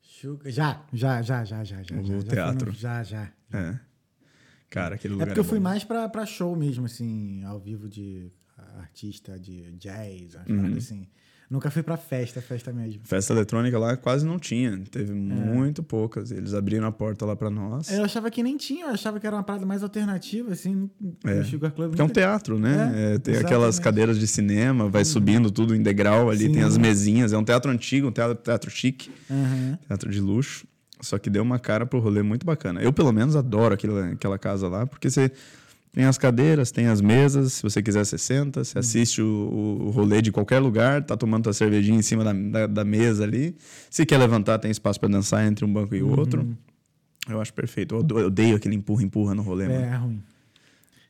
Sugar- 0.00 0.50
Já, 0.52 0.80
já, 0.92 1.22
já, 1.22 1.44
já, 1.44 1.64
já, 1.64 1.82
já. 1.82 1.96
O 1.96 2.04
já, 2.06 2.18
já 2.20 2.22
teatro. 2.24 2.66
no- 2.72 2.78
Já, 2.78 3.02
já. 3.02 3.28
É. 3.52 3.78
Cara, 4.70 4.94
aquele 4.96 5.12
É 5.12 5.14
lugar. 5.14 5.26
porque 5.28 5.40
eu 5.40 5.44
fui 5.44 5.58
bom. 5.58 5.64
mais 5.64 5.84
pra, 5.84 6.08
pra 6.08 6.26
show 6.26 6.54
mesmo, 6.56 6.86
assim, 6.86 7.42
ao 7.44 7.58
vivo 7.58 7.88
de 7.88 8.30
artista 8.78 9.38
de 9.38 9.72
jazz, 9.72 10.34
Uhum. 10.48 10.74
assim. 10.76 11.06
Nunca 11.48 11.70
fui 11.70 11.80
pra 11.80 11.96
festa, 11.96 12.42
festa 12.42 12.72
mesmo. 12.72 13.02
Festa 13.04 13.32
eletrônica 13.32 13.78
lá 13.78 13.96
quase 13.96 14.26
não 14.26 14.36
tinha, 14.36 14.82
teve 14.90 15.12
É. 15.12 15.14
muito 15.14 15.80
poucas. 15.80 16.32
Eles 16.32 16.52
abriram 16.54 16.88
a 16.88 16.90
porta 16.90 17.24
lá 17.24 17.36
pra 17.36 17.48
nós. 17.48 17.88
Eu 17.88 18.02
achava 18.02 18.28
que 18.32 18.42
nem 18.42 18.56
tinha, 18.56 18.86
eu 18.86 18.90
achava 18.90 19.20
que 19.20 19.26
era 19.28 19.36
uma 19.36 19.44
parada 19.44 19.64
mais 19.64 19.80
alternativa, 19.84 20.52
assim, 20.52 20.90
É. 21.24 21.34
no 21.34 21.44
Sugar 21.44 21.70
Club. 21.70 21.90
Porque 21.90 22.02
é 22.02 22.04
um 22.04 22.08
teatro, 22.08 22.58
né? 22.58 22.92
É, 23.12 23.14
É, 23.14 23.18
tem 23.18 23.34
aquelas 23.36 23.44
exatamente. 23.44 23.76
Uhum. 23.78 23.84
cadeiras 23.84 24.18
de 24.18 24.26
cinema, 24.26 24.88
vai 24.88 25.04
subindo 25.04 25.48
tudo 25.48 25.72
em 25.76 25.82
degrau 25.82 26.30
ali, 26.30 26.46
tem 26.46 26.54
Sim. 26.54 26.62
as 26.62 26.76
mesinhas. 26.76 27.32
É 27.32 27.38
um 27.38 27.44
teatro 27.44 27.70
antigo, 27.70 28.08
um 28.08 28.12
teatro, 28.12 28.34
teatro 28.42 28.68
chique, 28.68 29.08
Aham. 29.30 29.78
teatro 29.86 30.10
de 30.10 30.20
luxo. 30.20 30.66
Só 31.06 31.18
que 31.18 31.30
deu 31.30 31.42
uma 31.42 31.58
cara 31.58 31.86
pro 31.86 31.98
rolê 31.98 32.22
muito 32.22 32.44
bacana. 32.44 32.80
Eu, 32.82 32.92
pelo 32.92 33.12
menos, 33.12 33.36
adoro 33.36 33.74
aquela, 33.74 34.08
aquela 34.10 34.38
casa 34.38 34.68
lá, 34.68 34.86
porque 34.86 35.08
você 35.10 35.30
tem 35.92 36.04
as 36.04 36.18
cadeiras, 36.18 36.70
tem 36.70 36.86
as 36.88 37.00
mesas. 37.00 37.54
Se 37.54 37.62
você 37.62 37.82
quiser, 37.82 38.04
você 38.04 38.18
senta, 38.18 38.62
você 38.64 38.78
assiste 38.78 39.22
o, 39.22 39.26
o- 39.26 39.86
o 39.86 39.90
rolê 39.90 40.20
de 40.20 40.30
qualquer 40.32 40.58
lugar, 40.58 41.02
tá 41.04 41.16
tomando 41.16 41.44
tua 41.44 41.52
cervejinha 41.52 41.98
em 41.98 42.02
cima 42.02 42.22
da, 42.24 42.32
da, 42.32 42.66
da 42.66 42.84
mesa 42.84 43.24
ali. 43.24 43.56
Se 43.88 44.04
quer 44.04 44.18
levantar, 44.18 44.58
tem 44.58 44.70
espaço 44.70 44.98
para 45.00 45.08
dançar 45.08 45.46
entre 45.46 45.64
um 45.64 45.72
banco 45.72 45.94
e 45.94 46.02
Uhum. 46.02 46.18
outro. 46.18 46.56
Eu 47.28 47.40
acho 47.40 47.52
perfeito. 47.54 47.94
Eu 47.94 48.26
odeio- 48.26 48.56
aquele 48.56 48.74
empurra-empurra 48.74 49.34
no 49.34 49.42
rolê, 49.42 49.64
É, 49.64 49.68
mano. 49.68 49.84
é 49.84 49.96
ruim. 49.96 50.22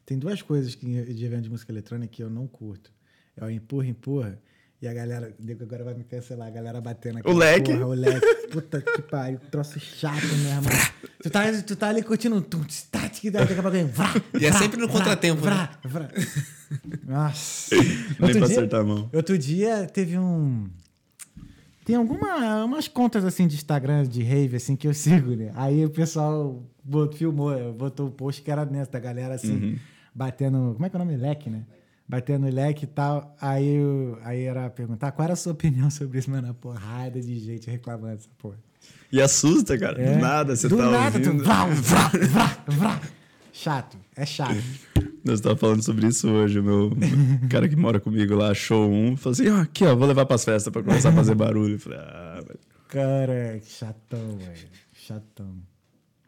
Tem 0.05 0.18
duas 0.18 0.40
coisas 0.40 0.74
que, 0.74 0.86
de 0.86 1.24
evento 1.24 1.42
de 1.42 1.51
música 1.51 1.72
eletrônica 1.72 2.12
que 2.12 2.22
eu 2.22 2.30
não 2.30 2.47
curto. 2.47 2.92
É 3.36 3.44
o 3.44 3.51
empurra, 3.51 3.86
empurra. 3.88 4.38
E 4.81 4.87
a 4.87 4.93
galera, 4.93 5.35
nego 5.41 5.64
agora 5.64 5.85
vai 5.85 5.95
me 5.95 6.05
cancelar, 6.05 6.49
a 6.49 6.51
galera 6.51 6.81
batendo 6.83 7.18
aqui. 7.18 7.29
O 7.31 7.33
leque. 7.33 7.72
Porra, 7.72 7.87
o 7.87 7.95
leque. 7.95 8.27
Puta 8.53 8.83
que 8.83 9.03
pariu, 9.03 9.39
troço 9.51 9.81
chato 9.81 10.20
mesmo. 10.27 10.68
Tu 11.22 11.31
tá, 11.31 11.43
tu 11.62 11.77
tá 11.77 11.89
ali 11.89 12.03
curtindo 12.03 12.37
um 12.37 12.43
tum, 12.43 12.62
tss, 12.62 12.89
daqui 12.93 13.29
a 13.31 13.62
pouco 13.62 13.87
vrá, 13.89 14.14
E 14.39 14.45
é 14.45 14.53
sempre 14.53 14.79
no 14.79 14.87
contratempo, 14.89 15.41
vrá, 15.41 15.70
vrá. 15.83 16.11
Nossa. 17.07 17.74
Nem 17.74 17.85
Outro 17.89 18.16
pra 18.18 18.31
dia- 18.33 18.43
acertar 18.45 18.81
a 18.81 18.85
mão. 18.85 19.11
Outro 19.12 19.39
dia 19.39 19.87
teve 19.87 20.18
um. 20.18 20.68
Tem 21.85 21.97
alguma, 21.97 22.64
umas 22.64 22.89
contas 22.89 23.24
assim 23.24 23.47
de 23.47 23.55
Instagram 23.55 24.05
de 24.05 24.22
rave 24.22 24.57
assim 24.57 24.74
que 24.77 24.87
eu 24.89 24.93
sigo, 24.95 25.35
né? 25.37 25.53
Aí 25.55 25.85
o 25.87 25.91
pessoal 25.91 26.62
bot- 26.85 27.16
filmou, 27.16 27.72
botou 27.72 28.09
o 28.09 28.11
post 28.11 28.43
que 28.43 28.51
era 28.51 28.64
nessa 28.66 28.91
da 28.91 28.99
galera 29.01 29.35
assim, 29.35 29.79
batendo. 30.14 30.72
Como 30.74 30.85
é 30.85 30.91
que 30.91 30.97
é 30.97 31.01
o 31.01 31.05
nome? 31.05 31.16
Leque, 31.16 31.49
né? 31.49 31.62
Batendo 32.09 32.48
leque 32.48 32.84
e 32.84 32.86
tal. 32.86 33.34
Aí, 33.40 33.74
eu- 33.76 34.18
aí 34.22 34.42
era 34.44 34.70
perguntar 34.70 35.11
qual 35.12 35.24
era 35.24 35.32
a 35.32 35.36
sua 35.36 35.52
opinião 35.52 35.90
sobre 35.90 36.18
isso, 36.18 36.30
mano? 36.30 36.54
Porrada 36.54 37.20
de 37.20 37.38
gente 37.40 37.68
reclamando 37.70 38.16
dessa 38.16 38.28
porra. 38.38 38.59
E 39.11 39.20
assusta, 39.20 39.76
cara. 39.78 40.00
É. 40.00 40.14
Do 40.14 40.20
nada, 40.20 40.54
você 40.57 40.68
Do 40.68 40.76
tá 40.76 40.90
nada, 40.90 41.18
ouvindo. 41.18 41.38
tu. 41.38 41.44
Vrá, 41.44 41.66
vrá, 41.66 42.09
vrá, 42.09 42.59
vrá. 42.68 43.00
Chato, 43.52 43.96
é 44.14 44.24
chato. 44.26 44.57
Nós 45.24 45.40
tava 45.40 45.57
falando 45.57 45.82
sobre 45.82 46.07
isso 46.07 46.28
hoje. 46.28 46.61
O 46.61 46.62
meu 46.62 46.92
cara 47.50 47.68
que 47.68 47.74
mora 47.74 47.98
comigo 47.98 48.34
lá 48.36 48.50
achou 48.50 48.88
um. 48.90 49.16
Falou 49.16 49.32
assim: 49.32 49.48
ó, 49.48 49.62
aqui, 49.62 49.84
ó, 49.84 49.96
vou 49.96 50.07
levar 50.07 50.26
pras 50.26 50.44
festas 50.44 50.72
pra 50.72 50.82
começar 50.82 51.09
a 51.09 51.12
fazer 51.12 51.34
barulho. 51.34 51.74
Eu 51.74 51.78
falei, 51.80 51.98
ah, 51.98 52.40
velho. 52.46 52.61
Cara, 52.88 53.61
chatão, 53.64 54.36
velho. 54.38 54.68
Chatão. 54.92 55.57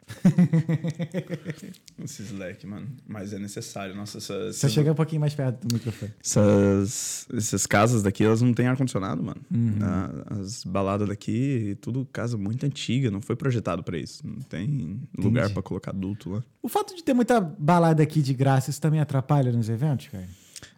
Esse 2.03 2.23
Slack, 2.23 2.65
mano. 2.65 2.87
Mas 3.07 3.33
é 3.33 3.39
necessário. 3.39 3.95
Nossa, 3.95 4.17
essa, 4.19 4.51
Você 4.51 4.69
chega 4.69 4.91
um 4.91 4.95
pouquinho 4.95 5.19
mais 5.21 5.33
perto 5.33 5.65
do 5.67 5.73
microfone. 5.73 6.11
essas, 6.23 7.27
essas 7.33 7.65
casas 7.65 8.01
daqui, 8.03 8.23
elas 8.23 8.41
não 8.41 8.53
têm 8.53 8.67
ar-condicionado, 8.67 9.21
mano. 9.23 9.41
Uhum. 9.53 9.77
A- 9.81 10.39
As 10.41 10.63
baladas 10.63 11.07
daqui, 11.07 11.77
tudo 11.81 12.07
casa 12.11 12.37
muito 12.37 12.65
antiga, 12.65 13.11
não 13.11 13.21
foi 13.21 13.35
projetado 13.35 13.83
pra 13.83 13.97
isso. 13.97 14.25
Não 14.25 14.39
tem 14.41 14.99
lugar 15.17 15.49
pra 15.51 15.61
colocar 15.61 15.91
adulto 15.91 16.29
lá. 16.31 16.43
O 16.61 16.69
fato 16.69 16.95
de 16.95 17.03
ter 17.03 17.13
muita 17.13 17.39
balada 17.41 18.01
aqui 18.03 18.21
de 18.21 18.33
graça, 18.33 18.69
isso 18.69 18.81
também 18.81 18.99
atrapalha 18.99 19.51
nos 19.51 19.69
eventos, 19.69 20.07
cara? 20.07 20.27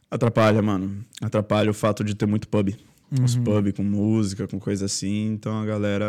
Atrapalha, 0.10 0.62
mano. 0.62 1.04
Atrapalha 1.22 1.72
o 1.72 1.74
fato 1.74 2.04
de 2.04 2.16
ter 2.16 2.26
muito 2.26 2.48
pub. 2.48 2.70
Os 3.24 3.36
Uhum. 3.36 3.44
pub 3.44 3.74
com 3.74 3.84
música, 3.84 4.48
com 4.48 4.58
coisa 4.60 4.86
assim. 4.86 5.28
Então 5.34 5.62
a 5.62 5.66
galera 5.66 6.06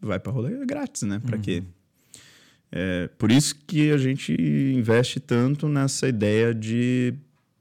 vai 0.00 0.18
pra 0.18 0.32
rolê 0.32 0.64
grátis, 0.64 1.02
né? 1.02 1.20
Pra 1.24 1.36
quê? 1.38 1.62
Uhum. 2.76 3.04
É, 3.04 3.08
por 3.18 3.32
isso 3.32 3.54
que 3.66 3.90
a 3.90 3.98
gente 3.98 4.32
investe 4.32 5.18
tanto 5.18 5.68
nessa 5.68 6.06
ideia 6.08 6.54
de 6.54 7.14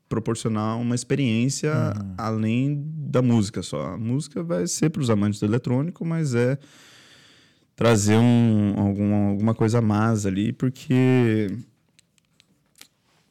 proporcionar 0.08 0.80
uma 0.80 0.94
experiência 0.94 1.72
Uhum. 1.74 2.14
além 2.18 2.84
da 2.98 3.22
música 3.22 3.62
só. 3.62 3.94
A 3.94 3.98
música 3.98 4.44
vai 4.44 4.68
ser 4.68 4.90
para 4.90 5.02
os 5.02 5.10
amantes 5.10 5.40
do 5.40 5.46
eletrônico, 5.46 6.06
mas 6.06 6.36
é 6.36 6.58
trazer 7.76 8.18
um, 8.18 8.74
algum, 8.78 9.14
alguma 9.32 9.54
coisa 9.54 9.80
a 9.80 9.82
mais 9.82 10.26
ali, 10.26 10.54
porque 10.54 11.50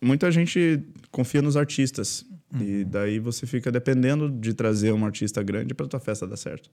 muita 0.01 0.30
gente 0.30 0.82
confia 1.11 1.41
nos 1.41 1.57
artistas. 1.57 2.26
E 2.61 2.85
daí 2.85 3.18
você 3.18 3.47
fica 3.47 3.72
dependendo 3.72 4.30
de 4.30 4.55
trazer 4.55 4.93
um 4.93 5.05
artista 5.05 5.43
grande 5.43 5.74
para 5.74 5.89
tua 5.89 5.99
festa 5.99 6.26
dar 6.26 6.37
certo 6.37 6.70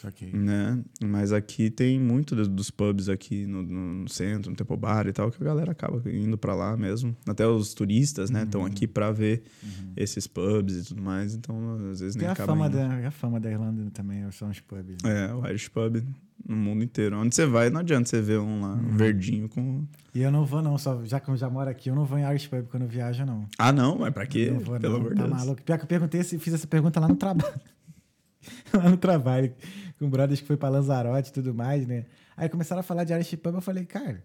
Saquei. 0.00 0.30
né? 0.32 0.78
Mas 1.02 1.32
aqui 1.32 1.70
tem 1.70 1.98
muito 1.98 2.34
dos, 2.48 2.70
pubs 2.70 3.08
aqui 3.08 3.46
no, 3.46 3.62
no- 3.62 4.08
centro, 4.08 4.50
no 4.50 4.56
Temple 4.56 4.76
Bar 4.76 5.06
e 5.06 5.12
tal, 5.12 5.30
que 5.30 5.42
a 5.42 5.44
galera 5.46 5.72
acaba 5.72 6.02
indo 6.10 6.36
pra 6.36 6.54
lá 6.54 6.76
mesmo. 6.76 7.16
Até 7.26 7.46
os 7.46 7.72
turistas, 7.74 8.28
né, 8.30 8.42
estão 8.42 8.64
aqui 8.66 8.86
pra 8.86 9.10
ver 9.10 9.42
esses 9.96 10.26
pubs 10.26 10.76
e 10.76 10.84
tudo 10.88 11.02
mais, 11.02 11.34
então 11.34 11.76
às 11.90 12.00
vezes 12.00 12.14
nem 12.16 12.20
Tem 12.20 12.28
a 12.28 12.32
acaba 12.32 12.52
fama, 12.52 12.66
indo. 12.66 12.76
da, 12.76 13.08
a 13.08 13.10
fama 13.10 13.40
da 13.40 13.50
Irlanda 13.50 13.90
também, 13.92 14.30
são 14.32 14.50
os 14.50 14.60
pubs. 14.60 14.96
né? 15.02 15.26
É, 15.30 15.34
o 15.34 15.46
Irish 15.48 15.68
Pub 15.68 15.96
no 16.46 16.56
mundo 16.56 16.84
inteiro. 16.84 17.18
Onde 17.18 17.34
você 17.34 17.46
vai, 17.46 17.70
não 17.70 17.80
adianta 17.80 18.08
você 18.08 18.20
ver 18.20 18.38
um 18.38 18.60
lá, 18.60 18.74
um 18.74 18.96
verdinho 18.96 19.48
com... 19.48 19.84
E 20.14 20.20
eu 20.20 20.30
não 20.30 20.44
vou, 20.44 20.60
não, 20.62 20.76
só, 20.78 21.02
já 21.04 21.18
que 21.18 21.28
eu 21.30 21.36
já 21.36 21.48
moro 21.48 21.68
aqui, 21.70 21.88
eu 21.90 21.94
não 21.94 22.04
vou 22.04 22.18
em 22.18 22.22
Irish 22.30 22.46
Pub 22.48 22.66
quando 22.70 22.82
eu 22.84 22.88
viajo, 22.88 23.24
não. 23.24 23.46
Ah, 23.58 23.72
não, 23.72 23.98
mas 23.98 24.12
pra 24.12 24.26
quê? 24.26 24.46
Eu 24.50 24.54
não 24.54 24.60
vou, 24.60 24.78
Pelo 24.78 24.92
não. 24.94 25.00
amor 25.00 25.14
de 25.14 25.20
Tá 25.20 25.26
Deus. 25.26 25.36
maluco. 25.38 25.62
Pior 25.62 25.78
que 25.78 25.84
eu 25.84 25.88
perguntei, 25.88 26.22
se- 26.22 26.38
fiz 26.38 26.52
essa 26.54 26.66
pergunta 26.66 27.00
lá 27.00 27.08
no 27.08 27.16
trabalho. 27.16 27.54
lá 28.72 28.88
no 28.90 28.96
trabalho, 28.96 29.52
com 29.98 30.08
brothers 30.10 30.40
que 30.40 30.46
foi 30.46 30.56
pra 30.56 30.68
Lanzarote 30.68 31.30
e 31.30 31.32
tudo 31.32 31.54
mais, 31.54 31.86
né? 31.86 32.04
Aí 32.36 32.48
começaram 32.48 32.80
a 32.80 32.82
falar 32.82 33.04
de 33.04 33.12
Irish 33.12 33.34
Pub, 33.36 33.54
eu 33.54 33.60
falei, 33.60 33.84
cara, 33.84 34.22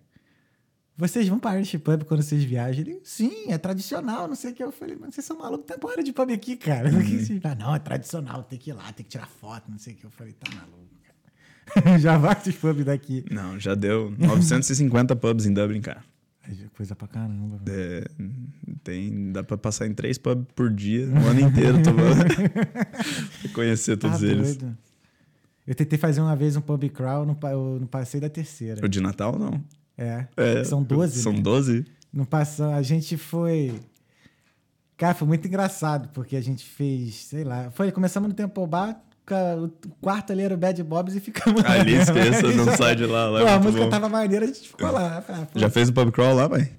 vocês 0.97 1.27
vão 1.27 1.39
pra 1.39 1.55
Irish 1.57 1.77
Pub 1.77 2.03
quando 2.03 2.21
vocês 2.21 2.43
viajam? 2.43 2.81
Ele, 2.81 2.99
sim, 3.03 3.45
é 3.51 3.57
tradicional, 3.57 4.27
não 4.27 4.35
sei 4.35 4.51
o 4.51 4.53
que. 4.53 4.63
Eu 4.63 4.71
falei, 4.71 4.97
mas 4.99 5.15
vocês 5.15 5.25
são 5.25 5.37
malucos, 5.37 5.65
tem 5.65 5.77
porra 5.79 6.03
de 6.03 6.11
pub 6.13 6.29
aqui, 6.31 6.55
cara. 6.55 6.89
Uhum. 6.89 7.39
Ah, 7.43 7.55
não, 7.55 7.73
é 7.75 7.79
tradicional, 7.79 8.43
tem 8.43 8.59
que 8.59 8.69
ir 8.69 8.73
lá, 8.73 8.91
tem 8.93 9.03
que 9.03 9.09
tirar 9.11 9.27
foto, 9.27 9.69
não 9.71 9.77
sei 9.79 9.93
o 9.93 9.95
que. 9.97 10.05
Eu 10.05 10.11
falei, 10.11 10.33
tá 10.33 10.49
maluco, 10.53 10.89
cara. 11.73 11.97
Já 11.99 12.17
vai 12.17 12.33
esses 12.33 12.55
pubs 12.55 12.83
daqui. 12.85 13.23
Não, 13.31 13.57
já 13.59 13.73
deu 13.75 14.11
950 14.17 15.15
pubs 15.15 15.45
em 15.45 15.53
Dublin, 15.53 15.79
cara. 15.81 16.03
Coisa 16.75 16.95
pra 16.95 17.07
caramba. 17.07 17.61
É, 17.69 18.03
tem, 18.83 19.31
dá 19.31 19.41
pra 19.43 19.57
passar 19.57 19.87
em 19.87 19.93
três 19.93 20.17
pubs 20.17 20.45
por 20.53 20.69
dia, 20.73 21.07
o 21.07 21.27
ano 21.27 21.39
inteiro 21.39 21.81
tomando. 21.81 22.25
Conhecer 23.53 23.95
todos 23.97 24.19
Tá 24.19 24.25
eles. 24.25 24.57
doido. 24.57 24.77
Eu 25.71 25.75
tentei 25.75 25.97
fazer 25.97 26.19
uma 26.19 26.35
vez 26.35 26.57
um 26.57 26.61
pub 26.61 26.83
crawl, 26.89 27.25
não, 27.25 27.37
eu 27.49 27.77
não 27.79 27.87
passei 27.87 28.19
da 28.19 28.27
terceira. 28.27 28.85
O 28.85 28.89
de 28.89 28.99
Natal, 28.99 29.39
não. 29.39 29.63
É. 29.97 30.27
É, 30.35 30.63
São 30.65 30.83
12, 30.83 31.21
São 31.21 31.31
né? 31.31 31.39
12? 31.39 31.85
Não 32.11 32.25
passou. 32.25 32.71
A 32.73 32.81
gente 32.81 33.15
foi. 33.15 33.73
Cara, 34.97 35.13
foi 35.15 35.25
muito 35.25 35.47
engraçado, 35.47 36.09
porque 36.09 36.35
a 36.35 36.41
gente 36.41 36.65
fez, 36.65 37.15
sei 37.15 37.45
lá. 37.45 37.71
Foi, 37.71 37.89
começamos 37.89 38.27
no 38.27 38.35
Temple 38.35 38.67
Bar, 38.67 39.01
o 39.63 39.69
quarto 40.01 40.33
ali 40.33 40.41
era 40.41 40.53
o 40.53 40.57
Bad 40.57 40.83
Bobs 40.83 41.15
e 41.15 41.21
ficamos 41.21 41.63
lá. 41.63 41.71
Ali, 41.71 41.93
esqueça, 41.93 42.51
não 42.51 42.65
já- 42.71 42.75
sai 42.75 42.95
de 42.97 43.05
lá. 43.05 43.29
lá 43.29 43.39
é 43.39 43.43
Pô, 43.45 43.47
a 43.49 43.53
muito 43.53 43.63
música 43.67 43.83
bom. 43.85 43.89
tava 43.89 44.09
maneira, 44.09 44.43
a 44.43 44.47
gente 44.49 44.67
ficou 44.67 44.91
lá. 44.91 45.23
Ah, 45.25 45.45
pô, 45.53 45.57
Já 45.57 45.69
fez 45.69 45.87
o 45.87 45.93
pub 45.93 46.11
crawl 46.11 46.35
lá, 46.35 46.49
pai? 46.49 46.69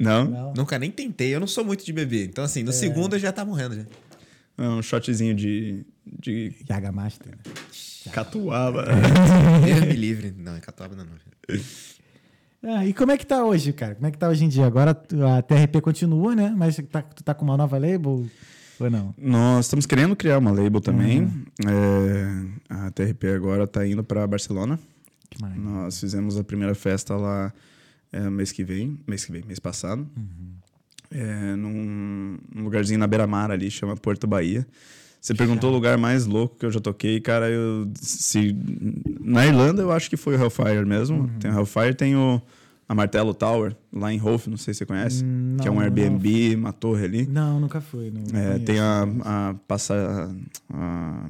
Não. 0.00 0.24
Não? 0.24 0.30
não. 0.30 0.52
Nunca 0.54 0.80
nem 0.80 0.90
tentei, 0.90 1.32
eu 1.32 1.38
não 1.38 1.46
sou 1.46 1.64
muito 1.64 1.84
de 1.86 1.92
beber. 1.92 2.26
Então, 2.28 2.42
assim, 2.42 2.64
no 2.64 2.72
segundo 2.72 3.14
eu 3.14 3.20
já 3.20 3.30
tá 3.30 3.44
morrendo 3.44 3.76
já. 3.76 3.84
É 4.58 4.68
um 4.68 4.82
shotzinho 4.82 5.32
de, 5.34 5.86
de 6.04 6.52
Yaga 6.68 6.90
Master. 6.90 7.38
Catuaba. 8.10 8.84
Deus 9.64 9.80
me 9.80 9.92
livre. 9.96 10.34
Não, 10.36 10.56
é 10.56 10.60
catuaba 10.60 10.94
não. 10.94 11.04
não. 11.04 11.12
Ah, 12.62 12.84
e 12.84 12.92
como 12.92 13.12
é 13.12 13.16
que 13.16 13.24
tá 13.26 13.44
hoje, 13.44 13.72
cara? 13.72 13.94
Como 13.94 14.06
é 14.06 14.10
que 14.10 14.18
tá 14.18 14.28
hoje 14.28 14.44
em 14.44 14.48
dia? 14.48 14.66
Agora 14.66 14.90
a 14.90 15.42
TRP 15.42 15.80
continua, 15.80 16.34
né? 16.34 16.52
Mas 16.56 16.76
tá, 16.90 17.02
tu 17.02 17.22
tá 17.22 17.32
com 17.32 17.44
uma 17.44 17.56
nova 17.56 17.78
label 17.78 18.26
ou 18.80 18.90
não? 18.90 19.14
Nós 19.16 19.66
estamos 19.66 19.86
querendo 19.86 20.16
criar 20.16 20.38
uma 20.38 20.50
label 20.50 20.80
também. 20.80 21.30
É, 21.64 22.74
a 22.74 22.90
TRP 22.90 23.28
agora 23.28 23.66
tá 23.66 23.86
indo 23.86 24.02
para 24.02 24.26
Barcelona. 24.26 24.78
Que 25.30 25.40
maneiro. 25.40 25.62
Nós 25.62 26.00
fizemos 26.00 26.36
a 26.36 26.44
primeira 26.44 26.74
festa 26.74 27.14
lá 27.16 27.52
é, 28.12 28.28
mês 28.28 28.52
que 28.52 28.64
vem, 28.64 28.98
mês 29.06 29.24
que 29.24 29.32
vem, 29.32 29.44
mês 29.46 29.58
passado. 29.58 30.06
É, 31.10 31.54
num, 31.54 32.38
num 32.52 32.64
lugarzinho 32.64 32.98
na 32.98 33.06
beira-mar 33.06 33.50
ali, 33.50 33.70
chama 33.70 33.96
Porto 33.96 34.26
Bahia. 34.26 34.66
Você 35.26 35.34
perguntou 35.34 35.70
o 35.70 35.72
lugar 35.72 35.98
mais 35.98 36.24
louco 36.24 36.56
que 36.56 36.64
eu 36.64 36.70
já 36.70 36.78
toquei, 36.78 37.20
cara, 37.20 37.50
eu 37.50 37.90
se 37.96 38.56
na 39.20 39.44
Irlanda 39.44 39.82
eu 39.82 39.90
acho 39.90 40.08
que 40.08 40.16
foi 40.16 40.36
o 40.36 40.40
Hellfire 40.40 40.86
mesmo. 40.86 41.28
Tem 41.40 41.50
o 41.50 41.54
Hellfire, 41.58 41.94
tem 41.96 42.14
o 42.14 42.40
a 42.88 42.94
Martelo 42.94 43.34
Tower 43.34 43.74
lá 43.92 44.12
em 44.12 44.22
Hof, 44.22 44.46
não 44.46 44.56
sei 44.56 44.72
se 44.72 44.78
você 44.78 44.86
conhece, 44.86 45.24
Hum, 45.24 45.56
que 45.60 45.66
é 45.66 45.70
um 45.72 45.74
não, 45.74 45.80
Airbnb, 45.82 46.54
uma 46.54 46.72
torre 46.72 47.04
ali. 47.06 47.26
Não, 47.26 47.58
nunca 47.58 47.80
fui. 47.80 48.12
Não 48.12 48.22
É, 48.38 48.44
conheço. 48.50 48.64
tem 48.66 48.78
a, 48.78 49.02
a, 49.24 49.54
passa, 49.66 50.32
a, 50.72 51.26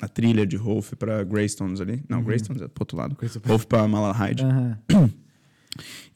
a 0.00 0.08
trilha 0.08 0.46
de 0.46 0.56
Hof 0.56 0.94
para 0.96 1.22
Greystones 1.22 1.82
ali. 1.82 2.02
Não, 2.08 2.22
Greystones 2.22 2.62
é 2.62 2.68
pro 2.68 2.80
outro 2.80 2.96
lado. 2.96 3.14
Hof 3.46 3.66
para 3.66 3.86
Malahide. 3.86 4.42
Aham. 4.42 4.78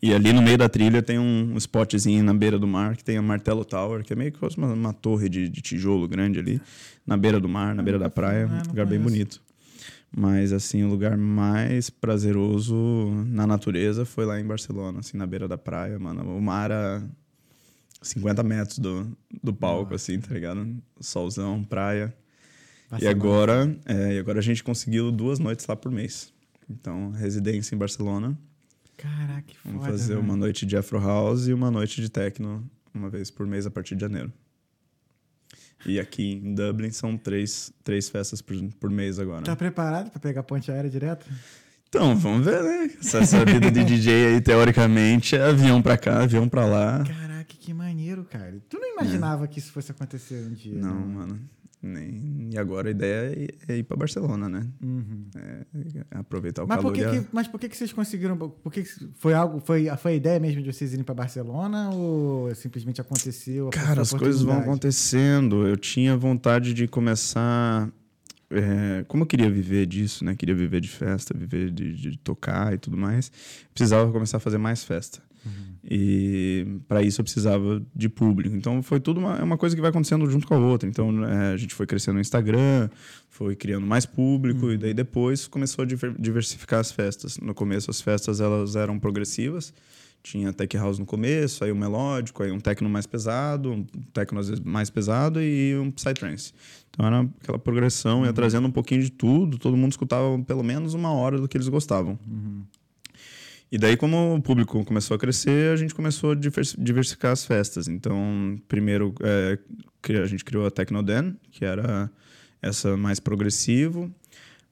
E 0.03 0.13
ali 0.13 0.33
no 0.33 0.43
meio 0.43 0.59
da 0.59 0.69
trilha 0.69 1.01
tem 1.01 1.17
um 1.17 1.57
spotzinho 1.57 2.25
na 2.25 2.35
beira 2.35 2.59
do 2.59 2.67
mar 2.67 2.97
que 2.97 3.05
tem 3.05 3.17
a 3.17 3.23
Martelo 3.23 3.65
Tower, 3.65 4.03
que 4.03 4.13
é 4.13 4.17
meio 4.17 4.33
que 4.33 4.39
uma, 4.59 4.73
uma 4.73 4.93
torre 4.93 5.29
de, 5.29 5.49
de 5.49 5.61
tijolo 5.61 6.09
grande 6.09 6.41
ali, 6.41 6.61
na 7.07 7.17
beira 7.17 7.39
do 7.39 7.49
mar, 7.49 7.73
na 7.73 7.85
beira 7.85 8.01
da 8.01 8.11
praia. 8.11 8.49
Ah, 8.51 8.63
um 8.67 8.69
lugar 8.71 8.85
bem 8.85 8.99
bonito. 8.99 9.41
Mas, 10.15 10.53
assim, 10.53 10.83
o 10.83 10.89
lugar 10.89 11.17
mais 11.17 11.89
prazeroso 11.89 12.75
na 13.29 13.47
natureza 13.47 14.05
foi 14.05 14.27
lá 14.27 14.41
em 14.41 14.45
Barcelona, 14.45 14.99
assim, 14.99 15.17
na 15.17 15.27
beira 15.27 15.47
da 15.47 15.57
praia, 15.57 15.99
mano. 15.99 16.37
O 16.37 16.43
mar 16.43 16.71
a 16.71 17.03
50 18.03 18.43
metros 18.43 18.79
do, 18.79 19.17
do 19.43 19.55
palco, 19.55 19.95
assim, 19.95 20.21
tá 20.21 20.35
ligado? 20.35 20.67
Solzão, 21.01 21.63
praia. 21.63 22.13
E 23.01 23.07
agora, 23.07 23.75
é, 23.87 24.15
e 24.15 24.19
agora 24.19 24.41
a 24.41 24.43
gente 24.43 24.63
conseguiu 24.63 25.11
duas 25.11 25.39
noites 25.39 25.67
lá 25.67 25.77
por 25.77 25.91
mês. 25.91 26.33
Então, 26.69 27.11
residência 27.13 27.75
em 27.75 27.79
Barcelona. 27.79 28.37
Caraca, 28.97 29.43
que 29.43 29.59
foda. 29.59 29.75
Vamos 29.75 29.87
fazer 29.87 30.15
né? 30.15 30.21
uma 30.21 30.37
noite 30.37 30.65
de 30.67 30.77
Afro 30.77 31.01
House 31.01 31.49
e 31.49 31.53
uma 31.53 31.71
noite 31.71 32.01
de 32.01 32.09
techno, 32.09 32.69
uma 32.95 33.09
vez 33.09 33.31
por 33.31 33.47
mês 33.47 33.67
a 33.67 33.71
partir 33.71 33.95
de 33.95 34.03
janeiro. 34.03 34.33
E 35.85 35.99
aqui 35.99 36.35
em 36.35 36.55
Dublin 36.55 36.91
são 36.91 37.17
três, 37.17 37.73
três 37.83 38.09
festas 38.09 38.41
por, 38.41 38.57
por 38.79 38.91
mês 38.91 39.19
agora. 39.19 39.43
Tá 39.43 39.57
preparado 39.57 40.11
pra 40.11 40.21
pegar 40.21 40.43
ponte 40.45 40.71
aérea 40.71 40.89
direto? 40.89 41.27
Então, 41.89 42.17
vamos 42.17 42.47
ver, 42.47 42.63
né? 42.63 42.91
Essa, 43.01 43.19
essa 43.19 43.45
vida 43.45 43.71
de 43.71 43.85
DJ 43.85 44.27
aí, 44.29 44.41
teoricamente, 44.41 45.37
é 45.37 45.43
avião 45.43 45.83
pra 45.83 45.99
cá, 45.99 46.23
avião 46.23 46.49
pra 46.49 46.65
lá. 46.65 47.05
Caraca, 47.05 47.45
que 47.45 47.75
maneiro, 47.75 48.25
cara. 48.25 48.59
Tu 48.69 48.79
não 48.79 48.93
imaginava 48.95 49.47
que 49.47 49.59
isso 49.59 49.73
fosse 49.73 49.91
acontecer 49.91 50.47
um 50.47 50.55
dia? 50.55 50.73
É. 50.73 50.81
Não, 50.81 50.95
né? 50.95 51.15
mano. 51.15 51.41
E 51.85 52.57
agora 52.59 52.89
a 52.89 52.91
ideia 52.93 53.33
é 53.35 53.43
ir- 53.43 53.55
é 53.81 53.83
pra 53.83 53.97
Barcelona, 53.97 54.49
né? 54.49 54.67
Uhum. 54.83 55.27
É 55.35 56.19
aproveitar 56.19 56.63
o 56.65 56.69
Mas 56.69 56.77
por, 56.81 56.93
calor. 56.93 56.95
que, 56.95 57.01
e 57.01 57.05
a- 57.19 57.23
que, 57.23 57.29
mas 57.33 57.49
por 57.49 57.59
que, 57.59 57.69
que 57.69 57.77
vocês 57.77 57.93
conseguiram? 57.93 58.37
Por 58.37 58.73
que 58.73 58.83
que 58.85 58.91
foi 59.19 59.35
algo? 59.35 59.59
Foi, 59.61 59.87
foi 59.97 60.13
a 60.13 60.15
ideia 60.15 60.39
mesmo 60.39 60.63
de 60.63 60.73
vocês 60.73 60.93
irem 60.93 61.05
pra 61.05 61.15
Barcelona 61.15 61.91
ou 61.91 62.55
simplesmente 62.55 63.01
aconteceu? 63.01 63.69
Cara, 63.71 64.03
as 64.03 64.13
coisas 64.13 64.43
vão 64.43 64.59
acontecendo. 64.59 65.67
Eu 65.67 65.77
tinha 65.77 66.17
vontade 66.17 66.73
de 66.73 66.87
começar. 66.87 67.91
É, 68.53 69.05
como 69.09 69.23
eu 69.23 69.27
queria 69.27 69.51
viver 69.51 69.87
disso, 69.87 70.25
né? 70.25 70.35
Queria 70.35 70.55
viver 70.55 70.81
de 70.81 70.89
festa, 70.89 71.37
viver 71.37 71.71
de, 71.71 71.95
de 71.95 72.19
tocar 72.19 72.73
e 72.75 72.79
tudo 72.79 72.97
mais. 72.97 73.31
Precisava 73.75 74.11
começar 74.13 74.37
a 74.37 74.41
fazer 74.41 74.59
mais 74.59 74.85
festa. 74.85 75.21
E 75.85 76.79
para 76.87 77.03
isso 77.03 77.21
eu 77.21 77.25
precisava 77.25 77.83
de 77.95 78.09
público. 78.09 78.55
Então 78.55 78.83
foi 78.83 79.01
tudo 79.01 79.19
uma, 79.19 79.37
é 79.37 79.43
uma 79.43 79.59
coisa 79.59 79.75
que 79.75 79.83
vai 79.83 79.91
acontecendo 79.91 80.31
junto 80.31 80.47
com 80.47 80.55
a 80.55 80.59
outra. 80.59 80.89
Então 80.89 81.25
é, 81.25 81.53
a 81.53 81.57
gente 81.57 81.75
foi 81.75 81.87
crescendo 81.87 82.15
no 82.15 82.21
Instagram, 82.21 82.89
foi 83.29 83.57
criando 83.57 83.85
mais 83.85 84.07
público 84.07 84.71
e 84.71 84.79
daí 84.79 84.95
depois 84.95 85.49
começou 85.49 85.83
a 85.83 85.87
diver- 85.87 86.15
diversificar 86.19 86.79
as 86.79 86.93
festas. 86.93 87.39
No 87.39 87.55
começo 87.55 87.91
as 87.91 88.01
festas 88.01 88.41
elas 88.41 88.77
eram 88.77 88.99
progressivas. 88.99 89.75
Tinha 90.23 90.53
tech 90.53 90.77
house 90.77 90.99
no 90.99 91.07
começo, 91.07 91.65
aí 91.65 91.73
um 91.73 91.77
melódico, 91.77 92.43
aí 92.43 92.53
um 92.53 92.61
techno 92.61 92.89
mais 92.89 93.07
pesado, 93.07 93.73
um 93.73 93.85
techno 94.13 94.39
às 94.39 94.49
vezes 94.49 94.65
mais 94.65 94.89
pesado 94.89 95.43
e 95.43 95.77
um 95.77 95.91
psytrance. 95.91 96.53
Então 96.91 97.07
era 97.07 97.29
aquela 97.41 97.59
progressão, 97.59 98.25
ia 98.25 98.33
trazendo 98.33 98.69
um 98.69 98.71
pouquinho 98.71 99.03
de 99.03 99.11
tudo, 99.11 99.59
todo 99.59 99.77
mundo 99.77 99.91
escutava 99.91 100.39
pelo 100.45 100.63
menos 100.63 100.95
uma 100.95 101.13
hora 101.13 101.39
do 101.39 101.49
que 101.49 101.57
eles 101.57 101.69
gostavam. 101.69 102.19
E 103.73 103.79
daí, 103.79 103.97
como 103.97 104.35
o 104.35 104.43
público 104.43 104.85
começou 104.85 105.15
a 105.15 105.19
crescer, 105.19 105.73
a 105.73 105.77
gente 105.77 105.95
começou 105.95 106.33
a 106.33 106.35
diversificar 106.35 107.33
as 107.33 107.47
festas. 107.47 107.89
Então, 107.89 108.61
primeiro, 108.69 109.15
é, 109.23 109.59
a 110.23 110.27
gente 110.27 110.45
criou 110.45 110.67
a 110.67 110.71
Technoden, 110.71 111.35
que 111.51 111.65
era 111.65 112.11
essa 112.61 112.99
mais 112.99 113.19
progressivo. 113.19 114.13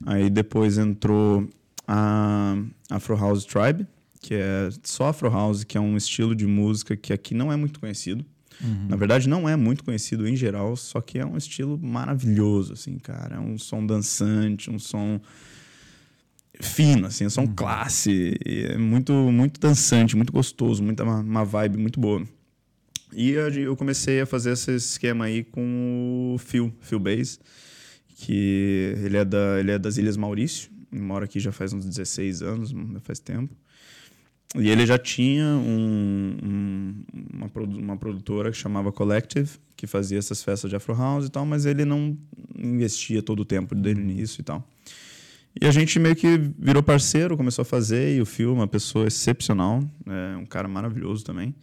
Aí 0.05 0.29
depois 0.29 0.77
entrou 0.77 1.49
a 1.89 2.57
Afro 2.91 3.17
House 3.17 3.47
Tribe, 3.47 3.87
que 4.21 4.35
é 4.35 4.69
só 4.85 5.09
Afro 5.09 5.31
House, 5.31 5.65
que 5.65 5.79
é 5.79 5.81
um 5.81 5.97
estilo 5.97 6.35
de 6.35 6.47
música 6.47 6.97
que 6.97 7.13
aqui 7.13 7.35
não 7.35 7.53
é 7.53 7.57
muito 7.57 7.81
conhecido. 7.81 8.25
Uhum. 8.63 8.89
Na 8.89 8.97
verdade, 8.97 9.29
não 9.29 9.49
é 9.49 9.57
muito 9.57 9.83
conhecido 9.83 10.29
em 10.29 10.37
geral, 10.37 10.77
só 10.77 11.01
que 11.01 11.19
é 11.19 11.25
um 11.25 11.37
estilo 11.37 11.79
maravilhoso, 11.79 12.75
assim, 12.75 12.99
cara. 12.99 13.37
É 13.37 13.41
um 13.41 13.57
som 13.57 13.85
dançante, 13.85 14.71
um 14.71 14.79
som 14.79 15.21
fino, 16.61 17.07
assim, 17.07 17.25
é 17.25 17.29
som 17.31 17.43
uhum. 17.43 17.55
classe, 17.55 18.37
é 18.45 18.77
muito, 18.77 19.13
muito 19.13 19.59
dançante, 19.59 20.15
muito 20.15 20.33
gostoso, 20.33 20.83
muita, 20.83 21.03
uma, 21.03 21.21
uma 21.21 21.45
vibe 21.45 21.79
muito 21.79 21.99
boa. 21.99 22.23
E 23.13 23.31
eu 23.31 23.77
comecei 23.77 24.21
a 24.21 24.27
fazer 24.27 24.53
esse 24.53 24.73
esquema 24.75 25.25
aí 25.25 25.43
com 25.43 26.35
o 26.35 26.39
Phil, 26.39 26.73
Phil 26.81 27.01
Bass, 27.01 27.41
que 28.17 28.95
ele 29.03 29.17
é, 29.17 29.25
da, 29.25 29.59
ele 29.59 29.71
é 29.73 29.79
das 29.79 29.97
Ilhas 29.97 30.17
Maurício, 30.17 30.71
mora 30.93 31.25
aqui 31.25 31.41
já 31.41 31.51
faz 31.51 31.73
uns 31.73 31.87
16 31.87 32.43
anos, 32.43 32.75
faz 33.03 33.19
tempo. 33.19 33.55
E 34.57 34.69
ele 34.69 34.85
já 34.85 34.99
tinha 34.99 35.47
um, 35.47 36.37
um, 36.43 37.05
uma, 37.33 37.51
uma 37.55 37.97
produtora 37.97 38.51
que 38.51 38.57
chamava 38.57 38.91
Collective, 38.91 39.49
que 39.77 39.87
fazia 39.87 40.19
essas 40.19 40.43
festas 40.43 40.69
de 40.69 40.77
Afro 40.77 40.95
House 40.95 41.27
e 41.27 41.31
tal, 41.31 41.47
mas 41.47 41.67
ele 41.67 41.85
não 41.85 42.19
investia 42.59 43.23
todo 43.23 43.41
o 43.41 43.45
tempo 43.45 43.75
desde 43.75 44.03
o 44.03 44.05
início 44.05 44.41
e 44.41 44.45
tal. 44.45 44.67
E 45.61 45.67
a 45.67 45.71
gente 45.71 45.99
meio 45.99 46.17
que 46.17 46.37
virou 46.59 46.83
parceiro, 46.83 47.37
começou 47.37 47.63
a 47.63 47.65
fazer, 47.65 48.17
e 48.17 48.21
o 48.21 48.27
Phil, 48.27 48.53
uma 48.53 48.69
pessoa 48.69 49.07
excepcional, 49.07 49.83
é 50.07 50.37
um 50.37 50.47
cara 50.47 50.69
maravilhoso 50.69 51.25
também. 51.25 51.55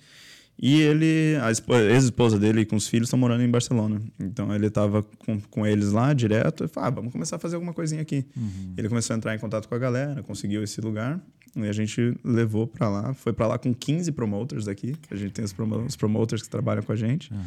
E 0.60 0.82
ele, 0.82 1.38
a 1.42 1.52
ex-esposa 1.94 2.40
dele 2.40 2.66
com 2.66 2.76
os 2.76 2.88
filhos 2.88 3.08
estão 3.08 3.20
morando 3.20 3.44
em 3.44 3.50
Barcelona. 3.50 4.02
Então 4.20 4.54
ele 4.54 4.68
estava 4.68 5.04
com, 5.04 5.40
com 5.40 5.68
eles 5.68 5.92
lá 5.92 6.14
direto 6.14 6.64
e 6.64 6.68
falou: 6.68 6.88
ah, 6.88 6.90
vamos 6.90 7.12
começar 7.12 7.36
a 7.36 7.40
fazer 7.40 7.56
alguma 7.56 7.74
coisinha 7.74 8.02
aqui. 8.02 8.26
Uhum. 8.36 8.74
Ele 8.76 8.90
começou 8.90 9.14
a 9.14 9.18
entrar 9.18 9.36
em 9.36 9.40
contato 9.40 9.68
com 9.68 9.76
a 9.76 9.78
galera, 9.78 10.24
conseguiu 10.24 10.64
esse 10.64 10.82
lugar. 10.82 11.22
E 11.66 11.70
a 11.70 11.74
gente 11.74 12.18
levou 12.24 12.68
para 12.68 12.90
lá. 12.90 13.14
Foi 13.14 13.34
para 13.34 13.48
lá 13.48 13.58
com 13.58 13.74
15 13.74 14.12
promoters 14.12 14.66
daqui. 14.66 14.96
A 15.10 15.16
gente 15.16 15.32
tem 15.32 15.44
os, 15.46 15.54
promo 15.54 15.78
os 15.86 15.96
promoters 15.96 16.42
que 16.42 16.50
trabalham 16.50 16.84
com 16.84 16.92
a 16.92 16.96
gente. 16.96 17.32
Uhum. 17.34 17.40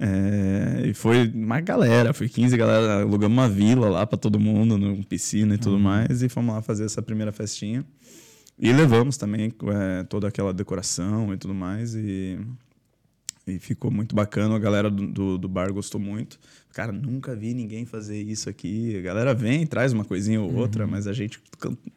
É, 0.00 0.86
e 0.86 0.94
foi 0.94 1.28
uma 1.28 1.60
galera, 1.60 2.12
foi 2.12 2.28
15 2.28 2.56
galera. 2.56 3.02
Alugamos 3.02 3.36
uma 3.36 3.48
vila 3.48 3.88
lá 3.88 4.06
para 4.06 4.18
todo 4.18 4.38
mundo, 4.38 4.78
no 4.78 5.04
piscina 5.04 5.54
e 5.54 5.58
tudo 5.58 5.76
uhum. 5.76 5.82
mais. 5.82 6.22
E 6.22 6.28
fomos 6.28 6.54
lá 6.54 6.62
fazer 6.62 6.84
essa 6.84 7.02
primeira 7.02 7.32
festinha. 7.32 7.84
E 8.58 8.72
levamos 8.72 9.16
também 9.16 9.52
é, 9.72 10.02
toda 10.04 10.26
aquela 10.26 10.52
decoração 10.52 11.32
e 11.32 11.36
tudo 11.36 11.54
mais. 11.54 11.94
E, 11.94 12.38
e 13.50 13.58
ficou 13.58 13.90
muito 13.90 14.14
bacana. 14.14 14.54
A 14.54 14.58
galera 14.58 14.90
do, 14.90 15.06
do, 15.06 15.38
do, 15.38 15.48
bar 15.48 15.72
gostou 15.72 16.00
muito. 16.00 16.38
Cara, 16.72 16.92
nunca 16.92 17.34
vi 17.34 17.54
ninguém 17.54 17.84
fazer 17.84 18.20
isso 18.20 18.48
aqui. 18.48 18.96
A 18.96 19.02
galera 19.02 19.34
vem, 19.34 19.66
traz 19.66 19.92
uma 19.92 20.04
coisinha 20.04 20.40
ou 20.40 20.54
outra, 20.54 20.84
uhum. 20.84 20.90
mas 20.90 21.06
a 21.06 21.12
gente 21.12 21.40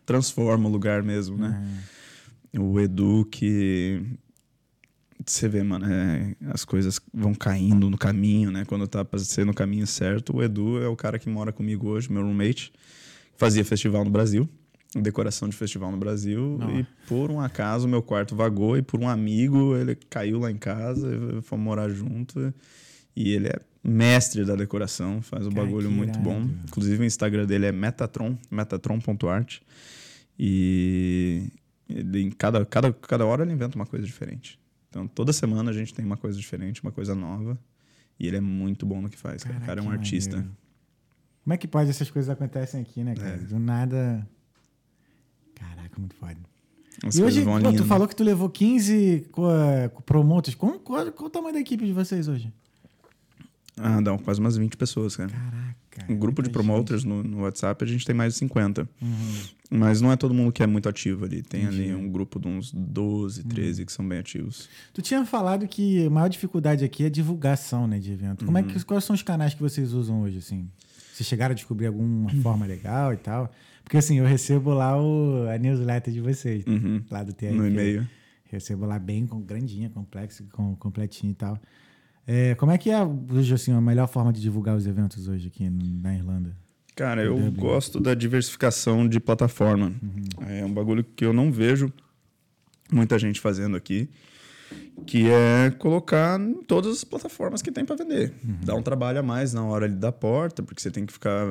transforma 0.06 0.68
o 0.68 0.72
lugar 0.72 1.04
mesmo, 1.04 1.38
né? 1.38 1.62
Uhum. 2.54 2.72
O 2.72 2.80
Edu 2.80 3.28
que. 3.30 4.02
Você 5.24 5.48
vê, 5.48 5.62
mano, 5.62 5.86
é, 5.86 6.36
as 6.48 6.66
coisas 6.66 7.00
vão 7.14 7.36
caindo 7.36 7.90
no 7.90 7.98
caminho, 7.98 8.50
né? 8.50 8.66
Quando 8.66 8.88
tá 8.88 9.06
sendo 9.20 9.48
no 9.48 9.54
caminho 9.54 9.86
certo. 9.86 10.38
O 10.38 10.44
Edu 10.44 10.82
é 10.82 10.88
o 10.88 10.96
cara 10.96 11.20
que 11.20 11.30
mora 11.30 11.52
comigo 11.52 11.88
hoje, 11.90 12.12
meu 12.12 12.24
roommate. 12.24 12.74
Fazia 13.38 13.64
festival 13.64 14.04
no 14.04 14.10
Brasil 14.10 14.50
decoração 14.96 15.48
de 15.48 15.56
festival 15.56 15.92
no 15.92 15.98
Brasil 15.98 16.58
Não. 16.60 16.80
e 16.80 16.88
por 17.08 17.32
um 17.32 17.40
acaso 17.40 17.88
meu 17.88 18.02
quarto 18.02 18.36
vagou 18.36 18.78
e 18.78 18.82
por 18.82 19.00
um 19.00 19.08
amigo 19.08 19.76
ele 19.76 19.96
caiu 19.96 20.40
lá 20.40 20.52
em 20.52 20.58
casa, 20.58 21.08
fomos 21.44 21.64
morar 21.64 21.90
junto 21.90 22.54
e 23.16 23.34
ele 23.34 23.48
é 23.48 23.60
mestre 23.84 24.44
da 24.46 24.56
decoração, 24.56 25.22
faz 25.22 25.48
um 25.48 25.52
Cara, 25.52 25.66
bagulho 25.66 25.90
muito 25.90 26.20
bom. 26.20 26.48
Inclusive 26.68 27.04
o 27.04 27.06
Instagram 27.06 27.46
dele 27.46 27.68
é 27.68 27.72
metatron, 27.72 28.38
metatron.art 28.50 29.60
e 30.38 31.48
ele, 31.90 32.22
em 32.22 32.32
cada, 32.32 32.66
cada, 32.66 32.92
cada 32.92 33.26
hora 33.26 33.44
ele 33.44 33.54
inventa 33.54 33.76
uma 33.78 33.86
coisa 33.86 34.06
diferente. 34.06 34.60
Então 34.90 35.08
toda 35.08 35.32
semana 35.32 35.72
a 35.72 35.74
gente 35.74 35.94
tem 35.94 36.04
uma 36.04 36.18
coisa 36.18 36.38
diferente, 36.38 36.84
uma 36.84 36.92
coisa 36.92 37.16
nova 37.16 37.58
e 38.20 38.28
ele 38.28 38.38
é 38.38 38.42
muito 38.42 38.86
bom 38.86 39.02
no 39.02 39.10
que 39.10 39.18
faz. 39.18 39.44
Cara, 39.44 39.58
o 39.58 39.62
cara 39.62 39.80
é 39.80 39.84
um 39.84 39.90
artista. 39.90 40.36
Maneiro. 40.36 40.58
Como 41.44 41.54
é 41.54 41.58
que 41.58 41.68
pode 41.68 41.90
essas 41.90 42.12
coisas 42.12 42.30
acontecem 42.30 42.82
aqui, 42.82 43.04
né, 43.04 43.16
cara? 43.16 43.36
É. 43.36 43.38
Do 43.38 43.58
nada 43.58 44.28
Caraca, 45.92 46.00
muito 46.00 46.16
foda. 46.16 46.38
As 47.04 47.16
e 47.16 47.24
hoje, 47.24 47.44
pô, 47.44 47.74
tu 47.74 47.86
falou 47.86 48.08
que 48.08 48.16
tu 48.16 48.24
levou 48.24 48.50
15 48.50 49.28
promoters. 50.06 50.56
Qual, 50.56 50.80
qual, 50.80 51.12
qual, 51.12 51.28
o 51.28 51.30
tamanho 51.30 51.54
da 51.54 51.60
equipe 51.60 51.86
de 51.86 51.94
vocês 51.94 52.28
hoje? 52.28 52.54
Ah, 53.78 54.00
dá 54.02 54.16
quase 54.20 54.40
umas 54.40 54.58
20 54.58 54.78
pessoas, 54.78 55.16
cara. 55.16 55.30
Caraca. 55.30 56.12
Um 56.12 56.16
grupo 56.16 56.42
de 56.42 56.50
promoters 56.50 57.04
no, 57.04 57.24
no, 57.24 57.42
WhatsApp, 57.42 57.84
a 57.84 57.88
gente 57.88 58.06
tem 58.06 58.16
mais 58.16 58.34
de 58.34 58.40
50. 58.40 58.88
Uhum. 59.02 59.42
Mas 59.70 60.00
não 60.00 60.12
é 60.12 60.16
todo 60.16 60.34
mundo 60.34 60.52
que 60.52 60.62
é 60.62 60.68
muito 60.68 60.88
ativo 60.88 61.26
ali. 61.26 61.42
Tem 61.42 61.64
Entendi. 61.64 61.84
ali 61.84 61.96
um 61.96 62.10
grupo 62.10 62.40
de 62.40 62.48
uns 62.48 62.72
12, 62.72 63.44
13 63.46 63.82
uhum. 63.82 63.86
que 63.86 63.92
são 63.92 64.08
bem 64.08 64.20
ativos. 64.20 64.70
Tu 64.94 65.02
tinha 65.02 65.26
falado 65.26 65.68
que 65.68 66.06
a 66.06 66.10
maior 66.10 66.28
dificuldade 66.28 66.86
aqui 66.86 67.06
é 67.06 67.10
divulgação 67.10 67.88
né, 67.88 67.98
de 67.98 68.12
evento. 68.12 68.46
Como 68.46 68.58
uhum. 68.58 68.64
é 68.64 68.68
que, 68.68 68.84
quais 68.86 69.04
são 69.04 69.14
os 69.14 69.24
canais 69.24 69.54
que 69.54 69.62
vocês 69.62 69.94
usam 69.94 70.22
hoje, 70.22 70.38
assim? 70.38 70.70
Vocês 71.14 71.28
chegaram 71.28 71.54
a 71.54 71.56
descobrir 71.56 71.88
alguma 71.88 72.30
forma 72.42 72.66
legal 72.66 73.14
e 73.14 73.18
tal? 73.18 73.52
Porque 73.92 73.98
assim, 73.98 74.20
eu 74.20 74.26
recebo 74.26 74.74
lá 74.74 74.98
o, 74.98 75.50
a 75.50 75.58
newsletter 75.58 76.14
de 76.14 76.22
vocês, 76.22 76.64
uhum. 76.66 77.04
lá 77.12 77.24
do 77.24 77.34
TRQ. 77.34 77.54
No 77.58 77.68
e-mail. 77.68 78.08
Recebo 78.46 78.86
lá 78.86 78.98
bem 78.98 79.28
com, 79.28 79.42
grandinha, 79.42 79.90
complexo, 79.90 80.46
com, 80.54 80.78
completinho 80.78 81.32
e 81.32 81.36
tal. 81.36 81.60
É, 82.26 82.56
como 82.56 82.72
é 82.72 82.78
que 82.78 82.90
é 82.90 83.04
hoje 83.04 83.54
assim, 83.54 83.74
a 83.74 83.82
melhor 83.82 84.08
forma 84.08 84.32
de 84.32 84.40
divulgar 84.40 84.78
os 84.78 84.88
eventos 84.88 85.28
hoje 85.28 85.50
aqui 85.50 85.70
na 85.70 86.16
Irlanda? 86.16 86.56
Cara, 86.96 87.22
eu 87.22 87.36
Dublin? 87.36 87.52
gosto 87.52 88.00
da 88.00 88.14
diversificação 88.14 89.06
de 89.06 89.20
plataforma. 89.20 89.88
Uhum. 90.02 90.48
É 90.48 90.64
um 90.64 90.74
bagulho 90.74 91.04
que 91.04 91.26
eu 91.26 91.34
não 91.34 91.52
vejo 91.52 91.92
muita 92.90 93.20
gente 93.20 93.42
fazendo 93.42 93.76
aqui, 93.76 94.10
que 95.06 95.30
é 95.30 95.70
colocar 95.70 96.40
todas 96.66 96.96
as 96.96 97.04
plataformas 97.04 97.62
que 97.62 97.74
tem 97.74 97.84
para 97.84 97.98
vender. 97.98 98.34
Uhum. 98.42 98.56
Dá 98.64 98.74
um 98.74 98.82
trabalho 98.82 99.20
a 99.20 99.24
mais 99.24 99.54
na 99.54 99.66
hora 99.66 99.90
da 99.90 100.14
porta, 100.14 100.64
porque 100.64 100.82
você 100.82 100.90
tem 100.90 101.06
que 101.06 101.12
ficar 101.12 101.46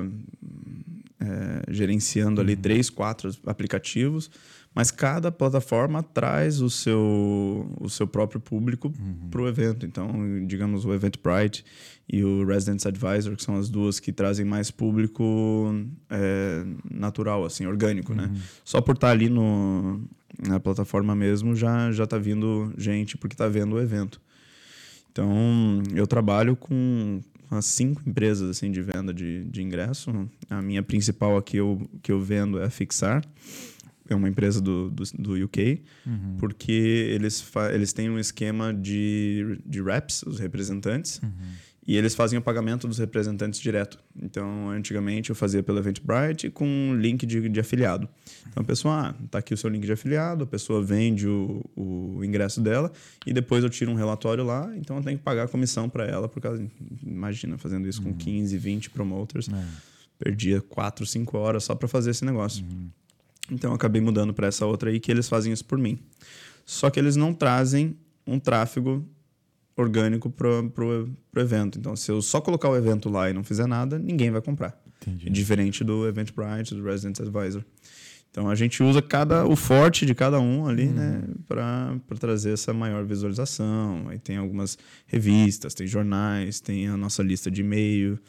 é, 1.20 1.72
gerenciando 1.72 2.40
ali 2.40 2.54
uhum. 2.54 2.60
três, 2.60 2.88
quatro 2.88 3.30
aplicativos, 3.46 4.30
mas 4.74 4.90
cada 4.90 5.32
plataforma 5.32 6.02
traz 6.02 6.60
o 6.60 6.70
seu, 6.70 7.74
o 7.80 7.88
seu 7.88 8.06
próprio 8.06 8.40
público 8.40 8.88
uhum. 8.88 9.28
para 9.28 9.42
o 9.42 9.48
evento. 9.48 9.84
Então, 9.84 10.46
digamos, 10.46 10.84
o 10.84 10.94
Eventbrite 10.94 11.64
e 12.08 12.22
o 12.24 12.44
Residence 12.44 12.86
Advisor, 12.86 13.36
que 13.36 13.42
são 13.42 13.56
as 13.56 13.68
duas 13.68 13.98
que 13.98 14.12
trazem 14.12 14.46
mais 14.46 14.70
público 14.70 15.74
é, 16.08 16.64
natural, 16.88 17.44
assim, 17.44 17.66
orgânico, 17.66 18.14
né? 18.14 18.24
uhum. 18.24 18.32
né? 18.32 18.40
Só 18.64 18.80
por 18.80 18.94
estar 18.94 19.08
tá 19.08 19.12
ali 19.12 19.28
no, 19.28 20.02
na 20.46 20.60
plataforma 20.60 21.14
mesmo 21.14 21.54
já 21.56 21.90
já 21.92 22.04
está 22.04 22.16
vindo 22.16 22.72
gente 22.78 23.18
porque 23.18 23.34
está 23.34 23.48
vendo 23.48 23.74
o 23.74 23.80
evento. 23.80 24.20
Então, 25.12 25.82
eu 25.92 26.06
trabalho 26.06 26.54
com, 26.54 27.20
umas 27.50 27.66
cinco 27.66 28.02
empresas 28.06 28.48
assim 28.48 28.70
de 28.70 28.80
venda 28.80 29.12
de, 29.12 29.44
de 29.44 29.62
ingresso. 29.62 30.10
A 30.48 30.62
minha 30.62 30.82
principal 30.82 31.36
aqui 31.36 31.56
eu, 31.56 31.88
que 32.02 32.12
eu 32.12 32.20
vendo 32.20 32.60
é 32.60 32.64
a 32.64 32.70
Fixar. 32.70 33.24
É 34.08 34.14
uma 34.14 34.28
empresa 34.28 34.60
do, 34.60 34.90
do, 34.90 35.04
do 35.18 35.44
UK, 35.44 35.82
uhum. 36.04 36.36
porque 36.38 36.72
eles, 36.72 37.44
eles 37.72 37.92
têm 37.92 38.10
um 38.10 38.18
esquema 38.18 38.74
de, 38.74 39.60
de 39.64 39.80
reps, 39.80 40.24
os 40.24 40.40
representantes, 40.40 41.20
uhum. 41.22 41.30
E 41.86 41.96
eles 41.96 42.14
fazem 42.14 42.38
o 42.38 42.42
pagamento 42.42 42.86
dos 42.86 42.98
representantes 42.98 43.58
direto. 43.58 43.98
Então, 44.20 44.68
antigamente 44.70 45.30
eu 45.30 45.36
fazia 45.36 45.62
pelo 45.62 45.78
Eventbrite 45.78 46.50
com 46.50 46.94
link 46.96 47.24
de, 47.24 47.48
de 47.48 47.60
afiliado. 47.60 48.08
Então, 48.48 48.62
a 48.62 48.64
pessoa, 48.64 49.08
ah, 49.08 49.14
tá 49.30 49.38
aqui 49.38 49.54
o 49.54 49.56
seu 49.56 49.70
link 49.70 49.84
de 49.84 49.92
afiliado, 49.92 50.44
a 50.44 50.46
pessoa 50.46 50.82
vende 50.82 51.26
o, 51.26 51.64
o 51.74 52.24
ingresso 52.24 52.60
dela 52.60 52.92
e 53.26 53.32
depois 53.32 53.64
eu 53.64 53.70
tiro 53.70 53.90
um 53.90 53.94
relatório 53.94 54.44
lá, 54.44 54.70
então 54.76 54.96
eu 54.98 55.02
tenho 55.02 55.18
que 55.18 55.24
pagar 55.24 55.44
a 55.44 55.48
comissão 55.48 55.88
para 55.88 56.04
ela, 56.04 56.28
por 56.28 56.40
causa, 56.40 56.64
imagina, 57.02 57.56
fazendo 57.56 57.88
isso 57.88 58.02
com 58.02 58.14
15, 58.14 58.54
uhum. 58.54 58.60
20 58.60 58.90
promoters. 58.90 59.48
É. 59.48 59.64
Perdia 60.18 60.60
4, 60.60 61.06
5 61.06 61.38
horas 61.38 61.64
só 61.64 61.74
para 61.74 61.88
fazer 61.88 62.10
esse 62.10 62.24
negócio. 62.26 62.62
Uhum. 62.62 62.90
Então, 63.50 63.70
eu 63.70 63.74
acabei 63.74 64.02
mudando 64.02 64.34
para 64.34 64.46
essa 64.46 64.66
outra 64.66 64.90
aí 64.90 65.00
que 65.00 65.10
eles 65.10 65.28
fazem 65.28 65.52
isso 65.52 65.64
por 65.64 65.78
mim. 65.78 65.98
Só 66.64 66.90
que 66.90 67.00
eles 67.00 67.16
não 67.16 67.32
trazem 67.32 67.96
um 68.26 68.38
tráfego 68.38 69.04
orgânico 69.76 70.30
para 70.30 70.48
o 70.48 71.40
evento. 71.40 71.78
Então, 71.78 71.96
se 71.96 72.10
eu 72.10 72.20
só 72.20 72.40
colocar 72.40 72.68
o 72.68 72.76
evento 72.76 73.08
lá 73.08 73.30
e 73.30 73.32
não 73.32 73.44
fizer 73.44 73.66
nada, 73.66 73.98
ninguém 73.98 74.30
vai 74.30 74.40
comprar. 74.40 74.78
Entendi. 75.00 75.30
Diferente 75.30 75.82
do 75.82 76.06
Eventbrite, 76.06 76.74
do 76.74 76.84
Resident 76.84 77.18
Advisor. 77.20 77.64
Então 78.30 78.48
a 78.48 78.54
gente 78.54 78.80
usa 78.82 79.02
cada 79.02 79.44
o 79.44 79.56
forte 79.56 80.06
de 80.06 80.14
cada 80.14 80.38
um 80.38 80.66
ali, 80.66 80.86
uhum. 80.86 80.92
né, 80.92 81.22
para 81.48 82.16
trazer 82.18 82.52
essa 82.52 82.72
maior 82.72 83.04
visualização. 83.04 84.06
Aí 84.08 84.18
tem 84.18 84.36
algumas 84.36 84.78
revistas, 85.06 85.74
tem 85.74 85.86
jornais, 85.86 86.60
tem 86.60 86.86
a 86.86 86.96
nossa 86.96 87.22
lista 87.24 87.50
de 87.50 87.62
e-mail. 87.62 88.20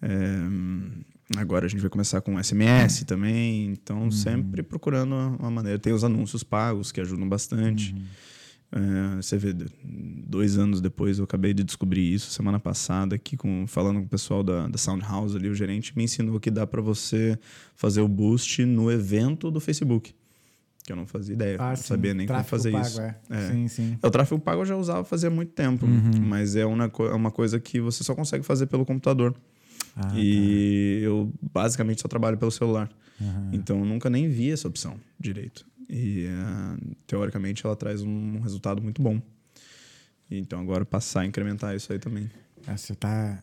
É, 0.00 1.38
agora 1.38 1.66
a 1.66 1.68
gente 1.68 1.80
vai 1.80 1.90
começar 1.90 2.22
com 2.22 2.42
SMS 2.42 3.04
também. 3.04 3.66
Então, 3.66 4.10
sempre 4.10 4.62
procurando 4.62 5.14
uma 5.38 5.50
maneira. 5.50 5.78
Tem 5.78 5.92
os 5.92 6.02
anúncios 6.02 6.42
pagos 6.42 6.90
que 6.90 7.00
ajudam 7.00 7.28
bastante. 7.28 7.92
Uhum. 7.92 8.02
É, 8.72 9.16
você 9.16 9.38
vê, 9.38 9.54
dois 9.84 10.58
anos 10.58 10.80
depois 10.80 11.18
eu 11.18 11.24
acabei 11.24 11.54
de 11.54 11.62
descobrir 11.62 12.12
isso 12.12 12.30
semana 12.30 12.58
passada 12.58 13.14
aqui 13.14 13.36
com 13.36 13.64
falando 13.66 14.00
com 14.00 14.06
o 14.06 14.08
pessoal 14.08 14.42
da, 14.42 14.66
da 14.66 14.76
Sound 14.76 15.04
House 15.04 15.36
ali, 15.36 15.48
o 15.48 15.54
gerente 15.54 15.96
me 15.96 16.02
ensinou 16.04 16.38
que 16.40 16.50
dá 16.50 16.66
para 16.66 16.82
você 16.82 17.38
fazer 17.76 18.00
o 18.00 18.08
boost 18.08 18.64
no 18.64 18.90
evento 18.90 19.50
do 19.50 19.60
Facebook. 19.60 20.14
Que 20.84 20.92
eu 20.92 20.96
não 20.96 21.06
fazia 21.06 21.34
ideia, 21.34 21.56
Ah, 21.60 21.70
não 21.70 21.76
sim, 21.76 21.82
sabia 21.84 22.12
nem 22.14 22.26
como 22.26 22.38
tráfego 22.38 22.50
fazer 22.50 22.70
pago, 22.72 22.86
isso. 22.86 23.00
É. 23.00 23.16
É. 23.30 23.50
Sim, 23.52 23.68
sim. 23.68 23.98
O 24.02 24.10
tráfego 24.10 24.40
pago 24.40 24.62
eu 24.62 24.66
já 24.66 24.76
usava 24.76 25.04
fazia 25.04 25.30
muito 25.30 25.52
tempo, 25.52 25.86
Uhum. 25.86 26.20
mas 26.22 26.54
é 26.56 26.66
uma, 26.66 26.84
é 26.84 27.14
uma 27.14 27.30
coisa 27.30 27.58
que 27.60 27.80
você 27.80 28.02
só 28.04 28.14
consegue 28.14 28.44
fazer 28.44 28.66
pelo 28.66 28.84
computador. 28.84 29.34
Ah, 29.96 30.12
e 30.18 31.00
eu 31.02 31.32
basicamente 31.52 32.02
só 32.02 32.08
trabalho 32.08 32.36
pelo 32.36 32.50
celular. 32.50 32.90
Aham. 33.20 33.50
Então 33.52 33.78
eu 33.78 33.84
nunca 33.84 34.10
nem 34.10 34.28
vi 34.28 34.50
essa 34.50 34.68
opção 34.68 34.96
direito. 35.18 35.64
E 35.88 36.26
eh, 36.26 36.94
teoricamente 37.06 37.64
ela 37.64 37.76
traz 37.76 38.02
um 38.02 38.40
resultado 38.40 38.82
muito 38.82 39.00
bom. 39.00 39.20
Então 40.30 40.60
agora 40.60 40.84
passar 40.84 41.20
a 41.20 41.26
incrementar 41.26 41.74
isso 41.76 41.92
aí 41.92 41.98
também. 41.98 42.28
Ah, 42.66 42.76
Você 42.76 42.94
tá. 42.94 43.42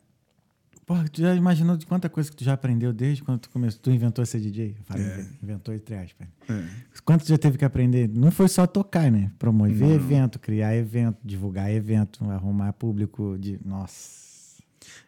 Porra, 0.85 1.07
tu 1.07 1.21
já 1.21 1.33
imaginou 1.33 1.77
de 1.77 1.85
quanta 1.85 2.09
coisa 2.09 2.29
que 2.29 2.35
tu 2.35 2.43
já 2.43 2.51
aprendeu 2.51 2.91
desde 2.91 3.23
quando 3.23 3.39
tu 3.39 3.49
começou? 3.49 3.79
Tu 3.81 3.89
inventou 3.91 4.21
a 4.21 4.25
ser 4.25 4.41
DJ? 4.41 4.75
Falo, 4.83 4.99
É. 5.01 5.25
inventou 5.41 5.73
entre 5.73 5.95
aspas. 5.95 6.27
É. 6.49 6.65
Quanto 7.05 7.23
tu 7.23 7.29
já 7.29 7.37
teve 7.37 7.57
que 7.57 7.63
aprender? 7.63 8.09
Não 8.09 8.29
foi 8.31 8.49
só 8.49 8.67
tocar, 8.67 9.09
né? 9.09 9.31
Promover 9.39 9.91
evento, 9.91 10.37
criar 10.39 10.75
evento, 10.75 11.17
divulgar 11.23 11.71
evento, 11.71 12.29
arrumar 12.29 12.73
público 12.73 13.37
de. 13.39 13.57
Nossa. 13.63 14.61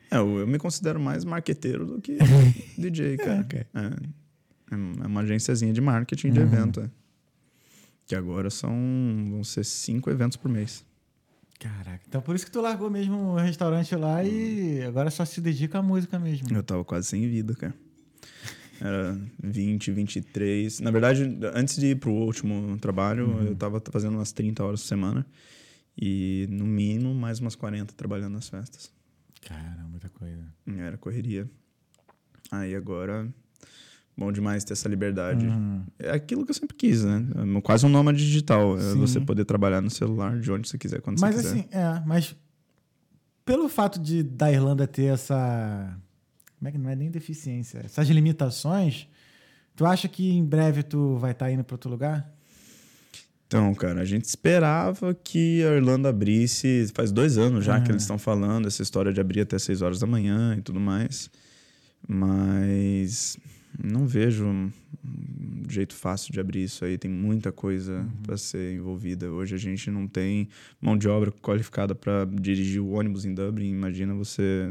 É, 0.10 0.16
eu, 0.18 0.40
eu 0.40 0.48
me 0.48 0.58
considero 0.58 0.98
mais 0.98 1.26
marqueteiro 1.26 1.86
do 1.86 2.00
que 2.00 2.18
DJ, 2.80 3.18
cara. 3.18 3.42
ok. 3.42 3.60
É, 3.74 4.72
é 4.72 5.08
uma 5.08 5.22
agênciazinha 5.22 5.74
de 5.74 5.82
marketing 5.82 6.32
de 6.32 6.40
Uhum. 6.40 6.46
evento. 6.46 6.80
é. 6.80 6.90
Que 8.08 8.16
agora 8.16 8.50
são 8.50 8.72
vão 9.32 9.44
ser 9.44 9.64
cinco 9.64 10.10
eventos 10.10 10.38
por 10.38 10.50
mês. 10.50 10.86
Caraca. 11.60 12.02
Então 12.08 12.22
por 12.22 12.36
isso 12.36 12.46
que 12.46 12.52
tu 12.52 12.62
largou 12.62 12.90
mesmo 12.90 13.16
o 13.16 13.36
restaurante 13.38 13.96
lá 13.96 14.24
e 14.24 14.84
agora 14.84 15.10
só 15.10 15.24
se 15.26 15.40
dedica 15.42 15.80
à 15.80 15.82
música 15.82 16.20
mesmo. 16.20 16.48
Eu 16.56 16.62
tava 16.64 16.84
quase 16.84 17.08
sem 17.08 17.28
vida, 17.30 17.56
cara. 17.56 17.74
Era 18.80 19.18
20, 19.42 19.90
23. 19.92 20.82
Na 20.82 20.92
verdade, 20.92 21.24
antes 21.54 21.78
de 21.78 21.88
ir 21.88 21.96
pro 21.96 22.12
último 22.12 22.78
trabalho, 22.78 23.28
Uhum. 23.30 23.44
eu 23.48 23.56
tava 23.56 23.82
fazendo 23.90 24.16
umas 24.16 24.34
30 24.34 24.64
horas 24.66 24.82
por 24.82 24.88
semana. 24.88 25.26
E 25.98 26.46
no 26.50 26.66
mínimo 26.66 27.16
mais 27.16 27.40
umas 27.40 27.56
40 27.56 27.94
trabalhando 27.94 28.34
nas 28.34 28.50
festas. 28.50 28.92
Cara, 29.48 29.82
muita 29.90 30.10
coisa. 30.10 30.44
Era 30.78 30.98
correria. 30.98 31.50
Aí 32.52 32.76
agora, 32.76 33.34
bom 34.18 34.32
demais 34.32 34.64
ter 34.64 34.74
essa 34.74 34.88
liberdade. 34.88 35.46
Uhum. 35.46 35.84
É 36.00 36.12
aquilo 36.12 36.46
que 36.46 36.52
eu 36.52 36.56
sempre 36.56 36.76
quis, 36.76 37.04
né? 37.04 37.26
É 37.58 37.62
quase 37.62 37.86
um 37.86 37.90
nômade 37.90 38.18
digital. 38.20 38.78
É 38.78 38.94
você 38.96 39.20
poder 39.20 39.46
trabalhar 39.46 39.82
no 39.82 39.90
celular 39.90 40.40
de 40.40 40.52
onde 40.52 40.68
você 40.70 40.78
quiser, 40.78 41.02
quando 41.02 41.20
Mas 41.20 41.36
você 41.36 41.42
quiser. 41.42 41.60
assim, 41.60 41.68
é, 41.72 42.04
mas 42.06 42.36
pelo 43.44 43.68
fato 43.70 44.00
de 44.00 44.24
da 44.24 44.52
Irlanda 44.52 44.88
ter 44.88 45.06
essa. 45.14 45.98
Como 46.58 46.70
é 46.70 46.72
que 46.72 46.78
não 46.78 46.90
é 46.90 46.96
nem 46.96 47.12
deficiência? 47.12 47.82
Essas 47.84 48.08
limitações, 48.10 49.08
tu 49.76 49.86
acha 49.86 50.08
que 50.08 50.32
em 50.32 50.44
breve 50.44 50.82
tu 50.84 51.18
vai 51.18 51.32
estar 51.32 51.52
indo 51.52 51.64
para 51.64 51.74
outro 51.76 51.90
lugar? 51.90 52.32
Então, 53.48 53.76
cara, 53.76 54.02
a 54.02 54.06
gente 54.06 54.24
esperava 54.26 55.14
que 55.14 55.64
a 55.64 55.76
Irlanda 55.76 56.10
abrisse. 56.10 56.90
Faz 56.96 57.12
dois 57.12 57.38
anos 57.38 57.64
já 57.64 57.80
que 57.80 57.90
Ah. 57.90 57.92
eles 57.92 58.02
estão 58.02 58.18
falando 58.18 58.68
essa 58.68 58.82
história 58.82 59.14
de 59.14 59.22
abrir 59.22 59.42
até 59.42 59.60
6 59.60 59.84
horas 59.84 60.00
da 60.00 60.08
manhã 60.08 60.56
e 60.58 60.62
tudo 60.62 60.80
mais. 60.80 61.30
Mas 62.08 63.38
não 63.84 64.06
vejo 64.08 64.46
um 64.46 64.72
jeito 65.70 65.96
fácil 65.96 66.32
de 66.32 66.40
abrir 66.40 66.64
isso 66.64 66.86
aí. 66.86 66.98
Tem 66.98 67.10
muita 67.10 67.52
coisa 67.52 68.00
Uhum. 68.02 68.10
para 68.24 68.38
ser 68.38 68.76
envolvida. 68.76 69.32
Hoje 69.32 69.56
a 69.56 69.58
gente 69.58 69.90
não 69.92 70.08
tem 70.08 70.48
mão 70.82 70.98
de 70.98 71.08
obra 71.08 71.32
qualificada 71.32 71.94
para 71.96 72.26
dirigir 72.26 72.82
o 72.82 72.90
ônibus 72.92 73.26
em 73.26 73.34
Dublin. 73.34 73.72
Imagina 73.72 74.14
você 74.14 74.68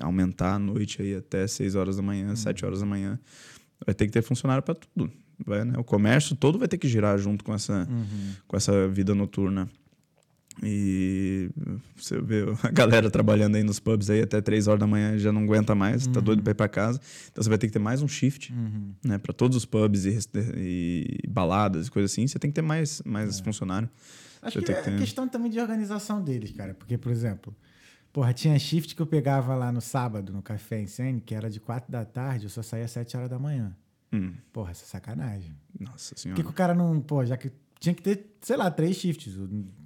aumentar 0.00 0.54
a 0.54 0.58
noite 0.58 1.00
aí 1.02 1.14
até 1.14 1.46
6 1.46 1.74
horas 1.74 1.96
da 1.96 2.02
manhã, 2.02 2.34
7 2.36 2.64
horas 2.64 2.80
da 2.80 2.86
manhã. 2.86 3.18
Vai 3.84 3.94
ter 3.94 4.06
que 4.06 4.12
ter 4.12 4.22
funcionário 4.22 4.62
para 4.62 4.74
tudo. 4.74 5.10
Vai, 5.44 5.64
né? 5.64 5.72
O 5.78 5.84
comércio 5.84 6.36
todo 6.36 6.58
vai 6.58 6.68
ter 6.68 6.76
que 6.76 6.86
girar 6.88 7.18
junto 7.18 7.42
com 7.42 7.54
essa, 7.54 7.88
com 8.46 8.56
essa 8.56 8.86
vida 8.88 9.14
noturna. 9.14 9.68
E 10.62 11.48
você 11.96 12.20
vê 12.20 12.44
a 12.62 12.68
galera 12.72 13.10
trabalhando 13.10 13.54
aí 13.56 13.62
nos 13.62 13.80
pubs 13.80 14.10
aí 14.10 14.20
até 14.22 14.40
3 14.40 14.66
horas 14.68 14.80
da 14.80 14.86
manhã 14.86 15.16
já 15.16 15.32
não 15.32 15.42
aguenta 15.44 15.74
mais, 15.74 16.06
tá 16.06 16.20
doido 16.20 16.42
para 16.42 16.50
ir 16.50 16.54
para 16.54 16.68
casa. 16.68 17.00
Então 17.30 17.42
você 17.42 17.48
vai 17.48 17.56
ter 17.58 17.66
que 17.66 17.72
ter 17.72 17.78
mais 17.78 18.02
um 18.02 18.08
shift, 18.08 18.52
né, 19.04 19.16
para 19.18 19.32
todos 19.32 19.56
os 19.56 19.64
pubs 19.64 20.04
e, 20.04 20.18
e 20.56 21.28
baladas 21.28 21.86
e 21.86 21.90
coisas 21.90 22.12
assim, 22.12 22.26
você 22.26 22.38
tem 22.38 22.50
que 22.50 22.54
ter 22.56 22.62
mais 22.62 23.00
mais 23.04 23.40
funcionário. 23.40 23.88
Acho 24.42 24.58
Você 24.60 24.64
que 24.66 24.72
é 24.72 24.74
que 24.82 24.90
ter- 24.90 24.98
questão 24.98 25.28
também 25.28 25.50
de 25.50 25.60
organização 25.60 26.22
deles, 26.22 26.50
cara. 26.52 26.72
Porque, 26.74 26.96
por 26.98 27.12
exemplo, 27.12 27.54
porra, 28.12 28.32
tinha 28.32 28.58
shift 28.58 28.94
que 28.96 29.02
eu 29.02 29.06
pegava 29.06 29.54
lá 29.54 29.70
no 29.70 29.80
sábado, 29.82 30.32
no 30.32 30.42
Café 30.42 30.80
em 30.80 30.86
Sene, 30.86 31.20
que 31.20 31.34
era 31.34 31.48
de 31.50 31.60
4 31.60 31.90
da 31.92 32.04
tarde, 32.06 32.44
eu 32.46 32.50
só 32.50 32.62
saía 32.62 32.84
às 32.86 32.90
7 32.90 33.16
horas 33.16 33.28
da 33.30 33.38
manhã. 33.38 33.74
Hum, 34.12 34.32
Porra, 34.52 34.72
essa 34.72 34.84
é 34.84 34.86
sacanagem. 34.86 35.54
nossa 35.78 36.14
Por 36.14 36.20
senhora. 36.20 36.36
que, 36.36 36.42
que 36.42 36.50
o 36.50 36.52
cara 36.54 36.74
não. 36.74 37.00
Pô, 37.00 37.24
já 37.24 37.36
que 37.36 37.52
tinha 37.80 37.94
que 37.94 38.02
ter, 38.02 38.36
sei 38.40 38.56
lá, 38.56 38.70
três 38.70 38.96
shifts. 38.96 39.34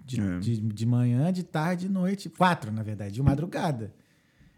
De, 0.07 0.20
É. 0.20 0.38
de, 0.38 0.61
de 0.61 0.84
manhã, 0.86 1.32
de 1.32 1.42
tarde, 1.42 1.86
de 1.86 1.92
noite. 1.92 2.28
Quatro, 2.28 2.70
na 2.70 2.82
verdade, 2.82 3.14
de 3.14 3.22
madrugada. 3.22 3.95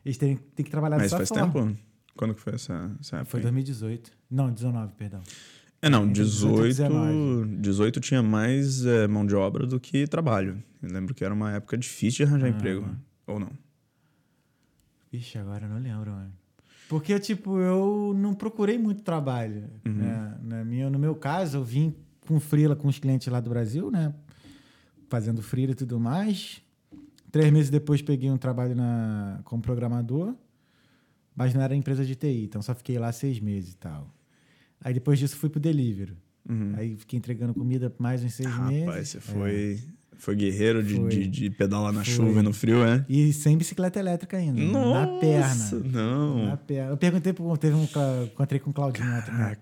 Eles 0.05 0.17
têm, 0.19 0.37
têm 0.37 0.65
que 0.65 0.71
trabalhar 0.71 0.97
Mas 0.97 1.05
dessa 1.13 1.19
faz 1.19 1.29
forma. 1.29 1.53
tempo? 1.69 1.79
Quando 2.17 2.35
que 2.35 2.41
foi 2.41 2.55
essa, 2.55 2.91
essa 2.99 3.17
época? 3.17 3.31
Foi 3.31 3.41
aí? 3.41 3.43
2018. 3.45 4.11
Não, 4.31 4.51
19, 4.51 4.95
perdão. 4.95 5.21
É, 5.83 5.89
não, 5.89 6.03
Entre 6.05 6.25
18, 6.25 6.63
18 6.69 7.53
e 7.53 7.57
18 7.61 8.01
tinha 8.01 8.23
mais 8.23 8.85
é, 8.87 9.07
mão 9.07 9.25
de 9.27 9.37
obra 9.37 9.67
do 9.67 9.79
que 9.79 10.07
trabalho. 10.09 10.61
Eu 10.83 10.91
lembro 10.91 11.15
que 11.15 11.23
era 11.25 11.33
uma 11.35 11.53
época 11.53 11.77
difícil 11.77 12.25
de 12.25 12.33
arranjar 12.33 12.49
emprego. 12.49 12.89
Ou 13.27 13.39
não? 13.39 13.51
Vixe, 15.13 15.39
agora 15.39 15.67
eu 15.67 15.69
não 15.71 15.79
lembro, 15.79 16.11
mano. 16.11 16.33
Porque, 16.89 17.19
tipo, 17.21 17.59
eu 17.61 18.15
não 18.17 18.33
procurei 18.35 18.79
muito 18.79 19.03
trabalho. 19.03 19.69
Uhum. 19.85 19.93
Né? 19.95 20.39
Na 20.43 20.65
minha, 20.65 20.89
no 20.91 20.99
meu 20.99 21.15
caso, 21.15 21.59
eu 21.59 21.65
vim 21.65 21.95
com 22.27 22.39
freela 22.41 22.75
com 22.77 22.89
os 22.89 22.99
clientes 22.99 23.27
lá 23.29 23.41
do 23.41 23.49
Brasil, 23.51 23.91
né? 23.91 24.13
Fazendo 25.09 25.43
freela 25.43 25.73
e 25.73 25.75
tudo 25.75 25.99
mais. 26.01 26.61
Três 27.31 27.53
meses 27.53 27.71
depois 27.71 28.03
peguei 28.03 28.31
um 28.31 28.37
trabalho 28.39 28.75
na, 28.75 29.41
como 29.45 29.63
programador, 29.63 30.35
mas 31.35 31.53
não 31.55 31.61
era 31.61 31.75
empresa 31.75 32.05
de 32.05 32.15
TI, 32.15 32.45
então 32.45 32.63
só 32.63 32.75
fiquei 32.75 32.99
lá 32.99 33.13
seis 33.13 33.39
meses 33.41 33.73
e 33.75 33.77
tal. 33.77 34.11
Aí 34.81 34.95
depois 34.95 35.19
disso 35.19 35.37
fui 35.37 35.49
pro 35.51 35.61
delivery. 35.61 36.17
Aí 36.77 36.97
fiquei 36.97 37.19
entregando 37.19 37.53
comida 37.53 37.93
mais 37.99 38.23
uns 38.23 38.33
seis 38.35 38.49
meses. 38.49 38.81
Uhum. 38.83 38.87
Rapaz, 38.87 39.09
você 39.09 39.19
É. 39.19 39.21
foi, 39.21 39.81
foi 40.17 40.37
guerreiro 40.37 40.81
de, 40.83 40.95
Foi. 40.95 41.09
de, 41.09 41.27
de 41.27 41.51
pedalar 41.51 41.93
na 41.93 42.05
Foi. 42.05 42.15
chuva 42.15 42.39
e 42.39 42.43
no 42.43 42.53
frio, 42.53 42.85
é? 42.85 43.05
E 43.09 43.33
sem 43.33 43.59
bicicleta 43.59 43.99
elétrica 43.99 44.37
ainda. 44.37 44.61
Nossa, 44.63 45.11
na 45.13 45.19
perna. 45.19 45.89
não. 45.93 46.47
Na 46.47 46.57
perna. 46.57 46.91
Eu 46.93 46.97
perguntei, 46.97 47.33
pro, 47.33 47.57
teve 47.57 47.75
um, 47.75 47.83
encontrei 48.25 48.61
com 48.61 48.71
o 48.71 48.73
Claudinho 48.73 49.09
ontem, 49.13 49.33
né? 49.35 49.57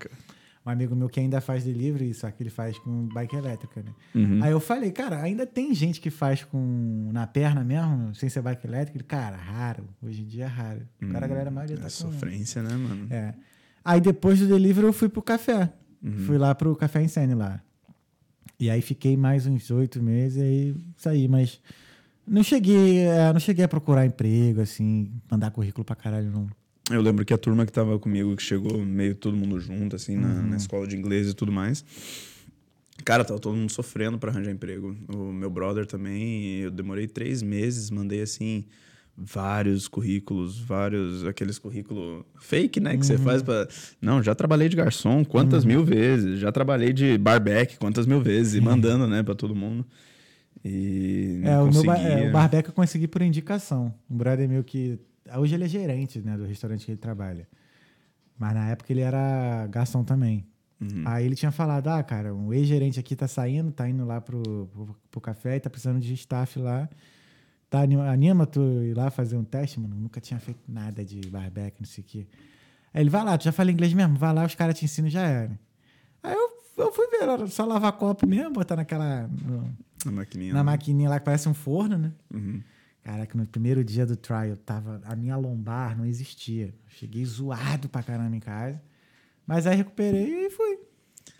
Um 0.65 0.69
amigo 0.71 0.95
meu 0.95 1.07
que 1.07 1.19
ainda 1.19 1.39
faz 1.39 1.63
delivery, 1.63 2.13
só 2.13 2.31
que 2.31 2.41
ele 2.41 2.49
faz 2.49 2.77
com 2.79 3.07
bike 3.07 3.35
elétrica, 3.35 3.83
né? 3.83 3.91
Uhum. 4.15 4.43
Aí 4.43 4.51
eu 4.51 4.59
falei, 4.59 4.91
cara, 4.91 5.21
ainda 5.21 5.45
tem 5.45 5.73
gente 5.75 6.01
que 6.01 6.09
faz 6.09 6.43
com 6.43 7.09
na 7.13 7.27
perna 7.27 7.63
mesmo, 7.63 8.15
sem 8.15 8.27
ser 8.29 8.41
bike 8.41 8.65
elétrica? 8.65 8.97
Ele, 8.97 9.03
cara, 9.03 9.37
raro. 9.37 9.83
Hoje 10.01 10.21
em 10.23 10.25
dia 10.25 10.45
é 10.45 10.47
raro. 10.47 10.81
O 11.01 11.07
cara, 11.07 11.25
a 11.25 11.27
galera, 11.27 11.49
a 11.49 11.53
maioria 11.53 11.75
É 11.75 11.77
tá 11.77 11.83
com... 11.83 11.89
sofrência, 11.89 12.63
né, 12.63 12.75
mano? 12.75 13.07
É. 13.11 13.33
Aí 13.83 14.01
depois 14.01 14.39
do 14.39 14.47
delivery 14.47 14.87
eu 14.87 14.93
fui 14.93 15.07
pro 15.07 15.21
café. 15.21 15.71
Fui 16.25 16.37
lá 16.37 16.53
pro 16.53 16.75
Café 16.75 17.01
Insane 17.01 17.33
lá. 17.33 17.59
E 18.59 18.69
aí 18.69 18.81
fiquei 18.81 19.17
mais 19.17 19.47
uns 19.47 19.71
oito 19.71 20.01
meses 20.01 20.37
e 20.37 20.41
aí 20.41 20.75
saí, 20.97 21.27
mas 21.27 21.59
não 22.27 22.43
cheguei, 22.43 22.99
é, 22.99 23.33
não 23.33 23.39
cheguei 23.39 23.65
a 23.65 23.67
procurar 23.67 24.05
emprego, 24.05 24.61
assim, 24.61 25.11
mandar 25.29 25.51
currículo 25.51 25.83
pra 25.83 25.95
caralho, 25.95 26.31
não. 26.31 26.47
Eu 26.91 27.01
lembro 27.01 27.25
que 27.25 27.33
a 27.33 27.37
turma 27.37 27.65
que 27.65 27.71
tava 27.71 27.97
comigo, 27.97 28.35
que 28.35 28.43
chegou 28.43 28.77
meio 28.85 29.15
todo 29.15 29.35
mundo 29.35 29.59
junto, 29.59 29.95
assim, 29.95 30.15
na, 30.15 30.27
Uhum. 30.27 30.47
na 30.49 30.55
escola 30.57 30.85
de 30.87 30.95
inglês 30.95 31.27
e 31.29 31.33
tudo 31.33 31.51
mais. 31.51 31.83
Cara, 33.03 33.25
tava 33.25 33.39
todo 33.39 33.55
mundo 33.55 33.71
sofrendo 33.71 34.17
pra 34.19 34.31
arranjar 34.31 34.51
emprego. 34.51 34.95
O 35.09 35.31
meu 35.33 35.49
brother 35.49 35.85
também, 35.85 36.57
eu 36.59 36.71
demorei 36.71 37.07
três 37.07 37.41
meses, 37.41 37.89
mandei, 37.89 38.21
assim, 38.21 38.65
vários 39.17 39.87
currículos, 39.87 40.59
vários, 40.59 41.25
aqueles 41.25 41.57
currículos 41.57 42.23
fake, 42.39 42.79
né, 42.79 42.91
que 42.91 42.97
Uhum. 42.97 43.03
você 43.03 43.17
faz 43.17 43.41
pra... 43.41 43.67
Não, 44.01 44.21
já 44.21 44.35
trabalhei 44.35 44.69
de 44.69 44.75
garçom 44.75 45.23
quantas 45.25 45.65
mil 45.65 45.83
vezes, 45.83 46.39
já 46.39 46.51
trabalhei 46.51 46.93
de 46.93 47.17
barback 47.17 47.77
quantas 47.77 48.05
mil 48.05 48.21
vezes, 48.21 48.53
e 48.55 48.61
mandando, 48.61 49.07
né, 49.07 49.23
pra 49.23 49.33
todo 49.33 49.55
mundo. 49.55 49.85
E 50.63 51.39
não 51.41 51.49
É, 51.51 51.61
o, 51.61 51.71
meu 51.71 51.91
é, 51.93 52.29
o 52.29 52.31
barbeque 52.31 52.69
eu 52.69 52.73
consegui 52.73 53.07
por 53.07 53.21
indicação. 53.21 53.93
Um 54.09 54.17
brother 54.17 54.47
meu 54.47 54.63
que. 54.63 54.97
Hoje 55.37 55.55
ele 55.55 55.65
é 55.65 55.67
gerente 55.67 56.19
né, 56.21 56.37
do 56.37 56.45
restaurante 56.45 56.85
que 56.85 56.91
ele 56.91 56.97
trabalha. 56.99 57.47
Mas 58.37 58.53
na 58.53 58.69
época 58.69 58.91
ele 58.91 59.01
era 59.01 59.65
garçom 59.67 60.03
também. 60.03 60.45
Uhum. 60.79 61.03
Aí 61.05 61.25
ele 61.25 61.35
tinha 61.35 61.51
falado: 61.51 61.87
ah, 61.87 62.03
cara, 62.03 62.33
um 62.35 62.53
ex-gerente 62.53 62.99
aqui 62.99 63.15
tá 63.15 63.27
saindo, 63.27 63.71
tá 63.71 63.87
indo 63.89 64.05
lá 64.05 64.19
pro, 64.21 64.41
pro, 64.71 64.95
pro 65.09 65.21
café 65.21 65.55
e 65.55 65.59
tá 65.59 65.69
precisando 65.69 65.99
de 65.99 66.13
staff 66.13 66.59
lá. 66.59 66.89
Tá, 67.69 67.81
anima, 67.81 68.45
tu 68.45 68.61
ir 68.83 68.95
lá 68.95 69.09
fazer 69.09 69.37
um 69.37 69.43
teste, 69.43 69.79
mano? 69.79 69.95
Nunca 69.95 70.21
tinha 70.21 70.39
feito 70.39 70.59
nada 70.67 71.03
de 71.03 71.21
barbeque, 71.29 71.77
não 71.81 71.87
sei 71.87 72.03
o 72.03 72.07
quê. 72.07 72.27
Aí 72.93 73.01
ele, 73.01 73.09
vai 73.09 73.23
lá, 73.23 73.37
tu 73.37 73.43
já 73.45 73.51
fala 73.51 73.71
inglês 73.71 73.93
mesmo? 73.93 74.15
Vai 74.17 74.33
lá, 74.33 74.45
os 74.45 74.53
caras 74.55 74.77
te 74.77 74.85
ensinam, 74.85 75.09
já 75.09 75.21
era. 75.23 75.59
Aí 76.21 76.33
eu, 76.33 76.49
eu 76.77 76.91
fui 76.93 77.07
ver, 77.07 77.47
só 77.49 77.65
lavar 77.65 77.91
copo 77.93 78.27
mesmo, 78.27 78.51
botar 78.51 78.75
naquela... 78.75 79.27
no- 79.27 79.75
Na 80.05 80.11
maquininha. 80.11 80.53
na 80.53 80.59
né? 80.59 80.63
maquininha 80.63 81.09
lá 81.09 81.19
que 81.19 81.25
parece 81.25 81.49
um 81.49 81.53
forno, 81.53 81.97
né? 81.97 82.11
Uhum. 82.33 82.61
Caraca, 83.05 83.37
no 83.37 83.45
primeiro 83.45 83.83
dia 83.83 84.03
do 84.03 84.15
trial, 84.17 84.57
tava, 84.65 84.99
a 85.05 85.15
minha 85.15 85.37
lombar 85.37 85.95
não 85.95 86.03
existia. 86.07 86.73
Cheguei 86.87 87.23
zoado 87.23 87.87
pra 87.87 88.01
caramba 88.01 88.35
em 88.35 88.39
casa. 88.39 88.81
Mas 89.45 89.67
aí 89.67 89.77
recuperei 89.77 90.47
e 90.47 90.49
fui. 90.49 90.79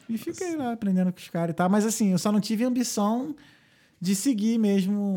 E 0.07 0.15
fiquei 0.15 0.55
lá 0.55 0.73
aprendendo 0.73 1.11
com 1.11 1.17
os 1.17 1.27
caras 1.27 1.53
e 1.53 1.55
tal. 1.55 1.67
Mas 1.67 1.83
assim, 1.83 2.11
eu 2.11 2.19
só 2.19 2.31
não 2.31 2.39
tive 2.39 2.63
ambição 2.63 3.35
de 3.99 4.13
seguir 4.13 4.59
mesmo, 4.59 5.15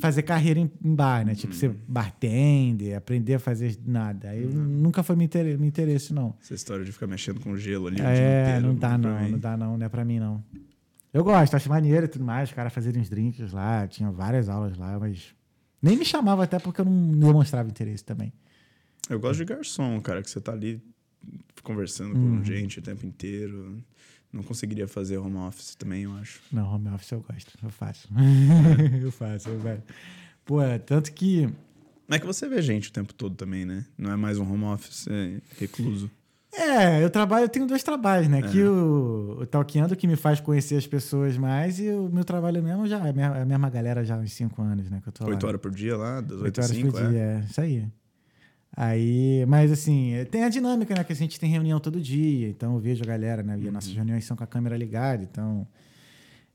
fazer 0.00 0.22
carreira 0.22 0.60
em, 0.60 0.70
em 0.84 0.94
bar, 0.94 1.26
né? 1.26 1.34
Tipo, 1.34 1.52
ser 1.52 1.70
bartender, 1.88 2.96
aprender 2.96 3.34
a 3.34 3.38
fazer 3.40 3.76
nada. 3.84 4.28
Aí 4.30 4.44
eu 4.44 4.50
nunca 4.50 5.02
foi 5.02 5.16
meu 5.16 5.24
interesse, 5.24 5.60
interesse, 5.64 6.14
não. 6.14 6.36
Essa 6.40 6.54
história 6.54 6.84
de 6.84 6.92
ficar 6.92 7.08
mexendo 7.08 7.40
com 7.40 7.56
gelo 7.56 7.88
ali 7.88 8.00
É, 8.00 8.44
inteiro. 8.58 8.66
não 8.68 8.74
dá 8.76 8.96
não, 8.96 9.20
mim. 9.20 9.30
não 9.32 9.38
dá 9.40 9.56
não, 9.56 9.76
não 9.76 9.84
é 9.86 9.88
pra 9.88 10.04
mim 10.04 10.20
não. 10.20 10.40
Eu 11.12 11.24
gosto, 11.24 11.54
acho 11.56 11.68
maneiro 11.68 12.04
e 12.06 12.08
tudo 12.08 12.24
mais, 12.24 12.48
os 12.50 12.54
caras 12.54 12.72
fazerem 12.72 13.02
uns 13.02 13.08
drinks 13.08 13.52
lá, 13.52 13.88
tinha 13.88 14.08
várias 14.12 14.48
aulas 14.48 14.76
lá, 14.78 14.96
mas 15.00 15.34
nem 15.84 15.96
me 15.96 16.04
chamava 16.04 16.44
até 16.44 16.58
porque 16.58 16.80
eu 16.80 16.84
não 16.84 17.28
demonstrava 17.28 17.68
interesse 17.68 18.04
também. 18.04 18.32
Eu 19.08 19.20
gosto 19.20 19.38
de 19.38 19.44
garçom, 19.44 20.00
cara, 20.00 20.22
que 20.22 20.30
você 20.30 20.40
tá 20.40 20.52
ali 20.52 20.80
conversando 21.62 22.14
Uhum. 22.16 22.38
com 22.38 22.44
gente 22.44 22.78
o 22.78 22.82
tempo 22.82 23.04
inteiro. 23.06 23.82
Não 24.32 24.42
conseguiria 24.42 24.88
fazer 24.88 25.18
home 25.18 25.36
office 25.36 25.74
também, 25.76 26.02
eu 26.04 26.12
acho. 26.14 26.40
Não, 26.50 26.66
home 26.74 26.88
office 26.88 27.12
eu 27.12 27.20
gosto, 27.20 27.52
eu 27.62 27.70
faço. 27.70 28.08
eu 29.02 29.12
faço, 29.12 29.48
eu 29.48 29.60
velho. 29.60 29.82
Pô, 30.44 30.60
é, 30.60 30.78
tanto 30.78 31.12
que 31.12 31.48
Mas 32.08 32.16
é 32.16 32.20
que 32.20 32.26
você 32.26 32.48
vê 32.48 32.60
gente 32.60 32.88
o 32.88 32.92
tempo 32.92 33.14
todo 33.14 33.34
também, 33.36 33.64
né? 33.64 33.86
Não 33.96 34.10
é 34.10 34.16
mais 34.16 34.38
um 34.38 34.50
home 34.50 34.64
office, 34.64 35.06
é 35.08 35.40
recluso. 35.58 36.10
É, 36.56 37.02
eu 37.02 37.10
trabalho, 37.10 37.44
eu 37.44 37.48
tenho 37.48 37.66
dois 37.66 37.82
trabalhos, 37.82 38.28
né? 38.28 38.42
Que 38.42 38.62
o, 38.62 39.38
o 39.40 39.46
Talkando 39.46 39.96
que 39.96 40.06
me 40.06 40.14
faz 40.14 40.40
conhecer 40.40 40.76
as 40.76 40.86
pessoas 40.86 41.36
mais 41.36 41.80
e 41.80 41.88
o 41.90 42.08
meu 42.08 42.24
trabalho 42.24 42.62
mesmo 42.62 42.86
já 42.86 43.04
é 43.04 43.10
a 43.10 43.12
mesma, 43.12 43.44
mesma 43.44 43.70
galera 43.70 44.04
já 44.04 44.14
há 44.14 44.18
uns 44.18 44.32
cinco 44.32 44.62
anos, 44.62 44.88
né? 44.88 45.00
Que 45.02 45.08
eu 45.08 45.12
tô 45.12 45.24
lá. 45.24 45.30
Oito 45.30 45.46
horas 45.46 45.60
por 45.60 45.70
dia 45.72 45.96
lá, 45.96 46.20
das 46.20 46.32
Oito 46.32 46.44
oito 46.44 46.60
às 46.60 46.66
horas 46.66 46.76
cinco, 46.76 46.92
por 46.92 47.08
dia, 47.08 47.18
é? 47.18 47.22
é. 47.22 47.44
Isso 47.48 47.60
aí. 47.60 47.88
Aí, 48.76 49.44
mas 49.46 49.70
assim, 49.70 50.12
tem 50.30 50.44
a 50.44 50.48
dinâmica, 50.48 50.94
né? 50.94 51.04
Que 51.04 51.12
a 51.12 51.16
gente 51.16 51.38
tem 51.38 51.50
reunião 51.50 51.80
todo 51.80 52.00
dia, 52.00 52.48
então 52.48 52.74
eu 52.74 52.80
vejo 52.80 53.02
a 53.02 53.06
galera, 53.06 53.42
né? 53.42 53.58
E 53.60 53.66
as 53.66 53.72
nossas 53.72 53.92
reuniões 53.92 54.24
são 54.24 54.36
com 54.36 54.44
a 54.44 54.46
câmera 54.46 54.76
ligada, 54.76 55.22
então. 55.22 55.66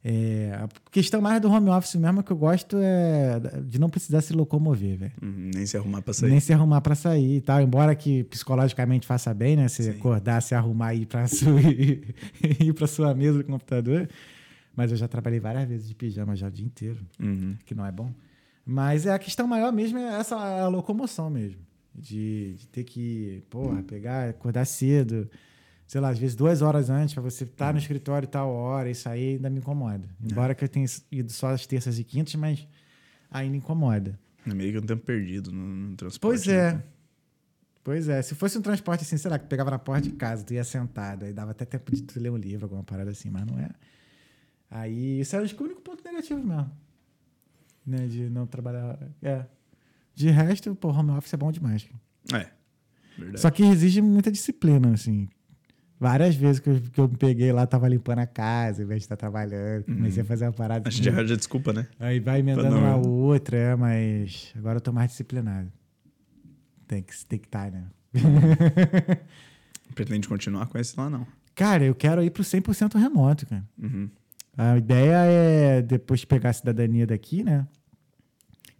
É, 0.03 0.51
a 0.57 0.69
questão 0.91 1.19
mais 1.21 1.41
do 1.41 1.51
home 1.51 1.69
office 1.69 1.95
mesmo 1.95 2.23
que 2.23 2.31
eu 2.31 2.37
gosto 2.37 2.77
é 2.79 3.39
de 3.65 3.77
não 3.79 3.89
precisar 3.89 4.21
se 4.21 4.31
locomover, 4.33 4.97
velho. 4.97 5.11
Uhum, 5.21 5.51
nem 5.53 5.65
se 5.65 5.75
arrumar 5.77 6.01
pra 6.01 6.13
sair. 6.13 6.29
Nem 6.29 6.39
se 6.39 6.53
arrumar 6.53 6.81
pra 6.81 6.95
sair 6.95 7.37
e 7.37 7.41
tal. 7.41 7.61
Embora 7.61 7.93
que 7.95 8.23
psicologicamente 8.25 9.05
faça 9.05 9.33
bem, 9.33 9.55
né? 9.57 9.67
Se 9.67 9.83
Sim. 9.83 9.89
acordar, 9.91 10.41
se 10.41 10.55
arrumar 10.55 10.93
e 10.93 11.01
ir 11.01 11.05
pra 11.05 11.27
sua, 11.29 11.59
ir 11.61 12.73
pra 12.73 12.87
sua 12.87 13.13
mesa 13.13 13.39
do 13.39 13.43
computador. 13.43 14.07
Mas 14.75 14.91
eu 14.91 14.97
já 14.97 15.07
trabalhei 15.07 15.39
várias 15.41 15.67
vezes 15.67 15.87
de 15.89 15.95
pijama 15.95 16.35
já 16.35 16.47
o 16.47 16.51
dia 16.51 16.65
inteiro 16.65 16.99
Uhum. 17.19 17.55
que 17.65 17.75
não 17.75 17.85
é 17.85 17.91
bom. 17.91 18.11
Mas 18.65 19.05
é 19.05 19.11
a 19.13 19.19
questão 19.19 19.45
maior 19.47 19.73
mesmo 19.73 19.97
é 19.97 20.19
essa 20.19 20.35
a 20.37 20.67
locomoção 20.69 21.29
mesmo. 21.29 21.59
De, 21.93 22.53
de 22.53 22.67
ter 22.67 22.83
que, 22.85 23.43
porra, 23.49 23.83
pegar, 23.83 24.29
acordar 24.29 24.63
cedo, 24.63 25.29
sei 25.89 25.99
lá, 25.99 26.09
às 26.09 26.19
vezes 26.19 26.35
duas 26.35 26.61
horas 26.61 26.91
antes 26.91 27.15
pra 27.15 27.23
você 27.23 27.45
estar 27.45 27.73
no 27.73 27.79
escritório 27.79 28.27
tal 28.27 28.53
hora, 28.53 28.91
isso 28.91 29.09
aí 29.09 29.33
ainda 29.33 29.49
me 29.49 29.57
incomoda. 29.57 30.07
Embora 30.23 30.53
que 30.53 30.63
eu 30.63 30.69
tenha 30.69 30.85
ido 31.11 31.31
só 31.31 31.47
às 31.47 31.65
terças 31.65 31.97
e 31.97 32.03
quintas, 32.03 32.35
mas 32.35 32.67
ainda 33.31 33.57
incomoda. 33.57 34.17
É 34.45 34.53
meio 34.53 34.71
que 34.71 34.77
um 34.77 34.85
tempo 34.85 35.03
perdido 35.03 35.51
no, 35.51 35.67
no 35.67 35.95
transporte. 35.95 36.21
Pois 36.21 36.45
né, 36.45 36.53
é. 36.53 36.71
cara? 36.73 36.85
Pois 37.83 38.07
é, 38.07 38.21
se 38.21 38.35
fosse 38.35 38.55
um 38.55 38.61
transporte 38.61 39.01
assim, 39.01 39.17
sei 39.17 39.31
lá, 39.31 39.39
que 39.39 39.47
pegava 39.47 39.71
na 39.71 39.79
porta 39.79 40.03
de 40.03 40.11
casa, 40.11 40.43
tu 40.43 40.53
ia 40.53 40.63
sentado, 40.63 41.25
aí 41.25 41.33
dava 41.33 41.51
até 41.51 41.65
tempo 41.65 41.91
de 41.91 42.03
tu 42.03 42.19
ler 42.19 42.29
um 42.29 42.37
livro, 42.37 42.65
alguma 42.65 42.83
parada 42.83 43.09
assim, 43.09 43.31
mas 43.31 43.43
não 43.47 43.57
é. 43.57 43.71
Aí, 44.69 45.21
isso 45.21 45.35
é 45.35 45.47
que 45.47 45.59
o 45.59 45.65
único 45.65 45.81
ponto 45.81 46.03
negativo 46.03 46.39
mesmo. 46.43 46.71
Né, 47.83 48.05
de 48.05 48.29
não 48.29 48.45
trabalhar. 48.45 48.99
É. 49.23 49.43
De 50.13 50.29
resto, 50.29 50.75
pô, 50.75 50.89
home 50.89 51.09
office 51.09 51.33
é 51.33 51.37
bom 51.37 51.51
demais. 51.51 51.89
É, 52.31 52.47
verdade. 53.17 53.41
Só 53.41 53.49
que 53.49 53.63
exige 53.63 54.03
muita 54.03 54.31
disciplina, 54.31 54.93
assim. 54.93 55.27
Várias 55.99 56.33
vezes 56.35 56.59
que 56.61 56.69
eu, 56.69 56.79
que 56.79 56.99
eu 57.01 57.07
me 57.09 57.17
peguei 57.17 57.51
lá, 57.51 57.67
tava 57.67 57.87
limpando 57.89 58.19
a 58.19 58.25
casa, 58.25 58.81
ao 58.81 58.85
invés 58.85 59.01
de 59.01 59.05
estar 59.05 59.17
trabalhando. 59.17 59.83
Comecei 59.83 60.23
a 60.23 60.25
fazer 60.25 60.45
uma 60.45 60.53
parada. 60.53 60.87
A 60.87 60.91
gente 60.91 61.09
arranja 61.09 61.35
desculpa, 61.35 61.73
né? 61.73 61.87
Aí 61.99 62.19
vai 62.21 62.39
emendando 62.39 62.69
não- 62.69 62.79
uma 62.79 62.95
outra, 62.95 63.57
é, 63.57 63.75
mas 63.75 64.53
agora 64.55 64.77
eu 64.77 64.81
tô 64.81 64.93
mais 64.93 65.09
disciplinado. 65.11 65.69
Tem 66.87 67.03
que 67.03 67.11
estar, 67.13 67.27
tem 67.27 67.39
que 67.39 67.47
tá, 67.49 67.69
né? 67.69 67.83
Pretende 69.93 70.27
continuar 70.27 70.67
com 70.67 70.77
esse 70.77 70.97
lá, 70.97 71.09
não. 71.09 71.27
Cara, 71.53 71.83
eu 71.83 71.93
quero 71.93 72.23
ir 72.23 72.29
pro 72.29 72.43
100% 72.43 72.97
remoto, 72.97 73.45
cara. 73.45 73.67
Uhum. 73.77 74.09
A 74.57 74.77
ideia 74.77 75.15
é 75.25 75.81
depois 75.81 76.21
de 76.21 76.27
pegar 76.27 76.49
a 76.51 76.53
cidadania 76.53 77.05
daqui, 77.05 77.43
né? 77.43 77.67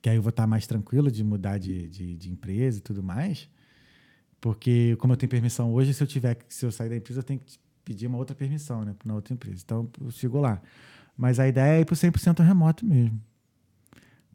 Que 0.02 0.10
aí 0.10 0.16
eu 0.16 0.22
vou 0.22 0.30
estar 0.30 0.48
mais 0.48 0.66
tranquilo 0.66 1.12
de 1.12 1.24
mudar 1.24 1.58
de, 1.58 1.90
de, 1.90 2.16
de 2.16 2.32
empresa 2.32 2.78
e 2.78 2.82
tudo 2.82 3.04
mais. 3.04 3.50
Porque, 4.42 4.96
como 4.98 5.14
eu 5.14 5.18
tenho 5.18 5.30
permissão 5.30 5.74
hoje, 5.74 5.94
se 5.94 6.02
eu 6.02 6.08
tiver, 6.08 6.38
se 6.48 6.66
eu 6.66 6.72
sair 6.72 6.90
da 6.90 6.96
empresa, 6.96 7.20
eu 7.20 7.24
tenho 7.24 7.40
que 7.40 7.58
pedir 7.84 8.08
uma 8.08 8.18
outra 8.18 8.36
permissão, 8.36 8.86
né? 8.86 8.96
Na 9.04 9.16
outra 9.16 9.34
empresa. 9.34 9.62
Então, 9.64 9.90
eu 10.02 10.12
sigo 10.12 10.40
lá. 10.40 10.62
Mas 11.18 11.40
a 11.40 11.48
ideia 11.48 11.78
é 11.78 11.82
ir 11.82 11.86
pro 11.86 11.96
100% 11.96 12.42
remoto 12.42 12.86
mesmo. 12.86 13.22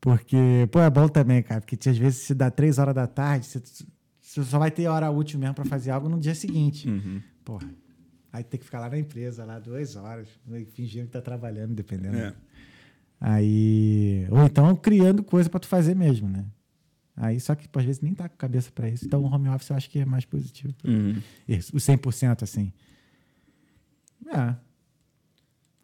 Porque, 0.00 0.68
pô, 0.70 0.80
é 0.80 0.90
bom 0.90 1.08
também, 1.08 1.42
cara. 1.42 1.62
Porque 1.62 1.88
às 1.88 1.96
vezes 1.96 2.20
se 2.20 2.34
dá 2.34 2.50
três 2.50 2.78
horas 2.78 2.94
da 2.94 3.06
tarde, 3.06 3.46
você, 3.46 3.62
você 4.20 4.44
só 4.44 4.58
vai 4.58 4.70
ter 4.70 4.86
hora 4.86 5.10
útil 5.10 5.38
mesmo 5.38 5.54
para 5.54 5.64
fazer 5.64 5.90
algo 5.90 6.10
no 6.10 6.20
dia 6.20 6.34
seguinte. 6.34 6.86
Uhum. 6.86 7.22
Porra. 7.42 7.70
Aí 8.30 8.44
tem 8.44 8.58
que 8.58 8.66
ficar 8.66 8.80
lá 8.80 8.90
na 8.90 8.98
empresa, 8.98 9.44
lá 9.44 9.58
duas 9.58 9.96
horas, 9.96 10.28
fingindo 10.74 11.06
que 11.06 11.12
tá 11.12 11.22
trabalhando, 11.22 11.72
dependendo. 11.72 12.18
É. 12.18 12.34
Aí. 13.18 14.26
Ou 14.28 14.44
então 14.44 14.76
criando 14.76 15.22
coisa 15.22 15.48
pra 15.48 15.60
tu 15.60 15.68
fazer 15.68 15.94
mesmo, 15.94 16.28
né? 16.28 16.44
Aí 17.16 17.38
só 17.38 17.54
que 17.54 17.68
às 17.72 17.84
vezes 17.84 18.00
nem 18.00 18.14
tá 18.14 18.28
com 18.28 18.36
cabeça 18.36 18.70
pra 18.74 18.88
isso. 18.88 19.06
Então 19.06 19.22
o 19.22 19.26
home 19.26 19.48
office 19.48 19.70
eu 19.70 19.76
acho 19.76 19.88
que 19.88 19.98
é 20.00 20.04
mais 20.04 20.24
positivo. 20.24 20.74
Uhum. 20.84 21.20
Isso, 21.48 21.74
o 21.74 21.78
100% 21.78 22.42
assim. 22.42 22.72
É. 24.26 24.54